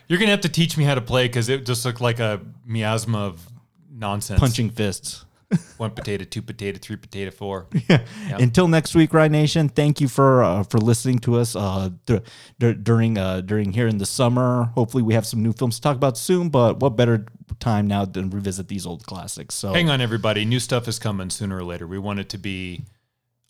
You're 0.07 0.19
gonna 0.19 0.31
have 0.31 0.41
to 0.41 0.49
teach 0.49 0.77
me 0.77 0.83
how 0.83 0.95
to 0.95 1.01
play 1.01 1.27
because 1.27 1.49
it 1.49 1.65
just 1.65 1.85
looked 1.85 2.01
like 2.01 2.19
a 2.19 2.39
miasma 2.65 3.19
of 3.19 3.47
nonsense. 3.91 4.39
Punching 4.39 4.69
fists. 4.69 5.25
One 5.77 5.91
potato, 5.91 6.26
two 6.26 6.41
potato, 6.41 6.77
three 6.80 6.95
potato, 6.97 7.31
four. 7.31 7.67
Yeah. 7.89 8.05
Yeah. 8.27 8.38
Until 8.39 8.67
next 8.67 8.93
week, 8.93 9.13
Rye 9.13 9.27
Nation. 9.30 9.69
Thank 9.69 9.99
you 9.99 10.07
for 10.07 10.43
uh, 10.43 10.63
for 10.63 10.77
listening 10.77 11.19
to 11.19 11.39
us 11.39 11.55
uh, 11.55 11.89
dur- 12.05 12.21
dur- 12.59 12.76
during 12.76 13.17
uh, 13.17 13.41
during 13.41 13.71
here 13.71 13.88
in 13.88 13.97
the 13.97 14.05
summer. 14.05 14.65
Hopefully, 14.76 15.01
we 15.01 15.13
have 15.15 15.26
some 15.26 15.41
new 15.41 15.53
films 15.53 15.76
to 15.77 15.81
talk 15.81 15.95
about 15.95 16.17
soon. 16.17 16.49
But 16.49 16.80
what 16.80 16.95
better 16.95 17.26
time 17.59 17.88
now 17.88 18.05
than 18.05 18.30
revisit 18.30 18.67
these 18.67 18.85
old 18.85 19.05
classics? 19.05 19.55
So 19.55 19.73
Hang 19.73 19.89
on, 19.89 20.01
everybody. 20.01 20.45
New 20.45 20.59
stuff 20.59 20.88
is 20.88 20.99
coming 20.99 21.30
sooner 21.31 21.57
or 21.57 21.63
later. 21.63 21.88
We 21.88 21.97
want 21.97 22.19
it 22.19 22.30
to 22.30 22.38
be 22.38 22.84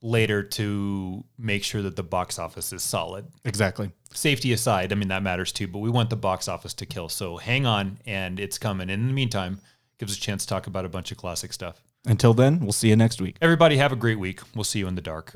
later 0.02 0.42
to 0.42 1.24
make 1.38 1.64
sure 1.64 1.82
that 1.82 1.96
the 1.98 2.04
box 2.04 2.40
office 2.40 2.72
is 2.72 2.82
solid. 2.84 3.26
Exactly. 3.44 3.92
Safety 4.14 4.54
aside, 4.54 4.94
I 4.94 4.96
mean, 4.96 5.10
that 5.10 5.24
matters 5.24 5.52
too, 5.52 5.68
but 5.68 5.80
we 5.80 5.90
want 5.90 6.10
the 6.10 6.16
box 6.16 6.48
office 6.48 6.74
to 6.76 6.86
kill. 6.86 7.10
So 7.10 7.36
hang 7.38 7.66
on, 7.66 8.00
and 8.06 8.40
it's 8.40 8.58
coming. 8.58 8.90
And 8.90 9.02
in 9.02 9.08
the 9.08 9.14
meantime, 9.14 9.60
gives 9.98 10.14
us 10.14 10.18
a 10.18 10.22
chance 10.22 10.46
to 10.46 10.50
talk 10.50 10.68
about 10.68 10.86
a 10.86 10.90
bunch 10.90 11.12
of 11.12 11.18
classic 11.18 11.52
stuff. 11.52 11.84
Until 12.06 12.34
then, 12.34 12.60
we'll 12.62 12.72
see 12.72 12.90
you 12.90 12.96
next 12.96 13.22
week. 13.22 13.36
Everybody, 13.42 13.78
have 13.78 13.92
a 13.92 13.96
great 13.96 14.20
week. 14.20 14.40
We'll 14.56 14.64
see 14.64 14.80
you 14.80 14.88
in 14.88 14.96
the 14.96 15.02
dark. 15.02 15.34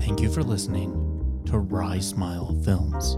Thank 0.00 0.20
you 0.20 0.30
for 0.30 0.42
listening 0.42 0.92
to 1.46 1.58
Rye 1.58 1.98
Smile 1.98 2.54
Films. 2.62 3.16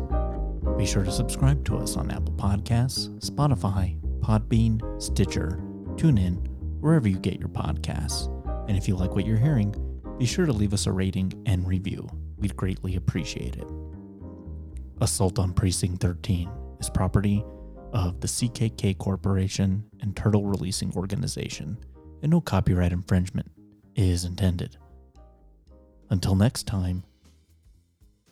Be 0.79 0.87
sure 0.87 1.05
to 1.05 1.11
subscribe 1.11 1.65
to 1.65 1.77
us 1.79 1.97
on 1.97 2.11
Apple 2.11 2.35
Podcasts, 2.35 3.09
Spotify, 3.19 3.99
Podbean, 4.20 5.03
Stitcher, 5.03 5.61
TuneIn, 5.97 6.47
wherever 6.81 7.09
you 7.09 7.19
get 7.19 7.41
your 7.41 7.49
podcasts. 7.49 8.29
And 8.69 8.77
if 8.77 8.87
you 8.87 8.95
like 8.95 9.16
what 9.16 9.27
you're 9.27 9.37
hearing, 9.37 9.75
be 10.16 10.27
sure 10.27 10.47
to 10.47 10.53
leave 10.53 10.73
us 10.73 10.87
a 10.87 10.93
rating 10.93 11.33
and 11.47 11.66
review. 11.66 12.09
We'd 12.39 12.57
greatly 12.57 12.95
appreciate 12.95 13.57
it. 13.57 13.69
Assault 15.01 15.41
on 15.41 15.53
Precinct 15.53 16.01
13 16.01 16.49
is 16.79 16.89
property 16.89 17.45
of 17.93 18.20
the 18.20 18.27
CKK 18.27 18.98
Corporation 18.98 19.85
and 20.01 20.16
Turtle 20.16 20.44
Releasing 20.44 20.93
Organization, 20.94 21.78
and 22.23 22.31
no 22.31 22.40
copyright 22.40 22.93
infringement 22.93 23.51
is 23.94 24.24
intended. 24.24 24.77
Until 26.10 26.35
next 26.35 26.66
time, 26.66 27.05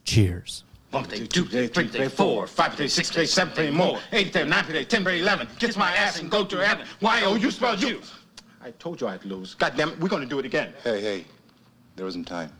cheers. 0.04 0.64
One 0.90 1.04
day, 1.04 1.26
two 1.26 1.44
day, 1.46 1.66
three 1.66 1.88
day, 1.88 2.08
four, 2.08 2.46
five 2.46 2.76
day, 2.76 2.86
six 2.86 3.10
day, 3.10 3.26
seven 3.26 3.54
day, 3.54 3.70
more. 3.70 3.98
Eight 4.12 4.32
day, 4.32 4.44
nine 4.44 4.64
day, 4.70 4.84
ten 4.84 5.04
day, 5.04 5.20
eleven. 5.20 5.48
Kiss 5.58 5.76
my 5.76 5.94
ass 5.94 6.20
and 6.20 6.30
go 6.30 6.44
to 6.44 6.56
heaven. 6.64 6.86
Why 7.00 7.22
oh 7.24 7.32
Y 7.32 7.36
O 7.36 7.36
U 7.36 7.50
spell 7.50 7.76
you. 7.76 8.00
I 8.62 8.70
told 8.72 9.00
you 9.00 9.08
I'd 9.08 9.24
lose. 9.24 9.54
God 9.54 9.74
damn 9.76 9.90
it, 9.90 10.00
we're 10.00 10.08
gonna 10.08 10.26
do 10.26 10.38
it 10.38 10.46
again. 10.46 10.72
Hey, 10.82 11.00
hey, 11.00 11.24
there 11.96 12.04
wasn't 12.04 12.26
time. 12.26 12.50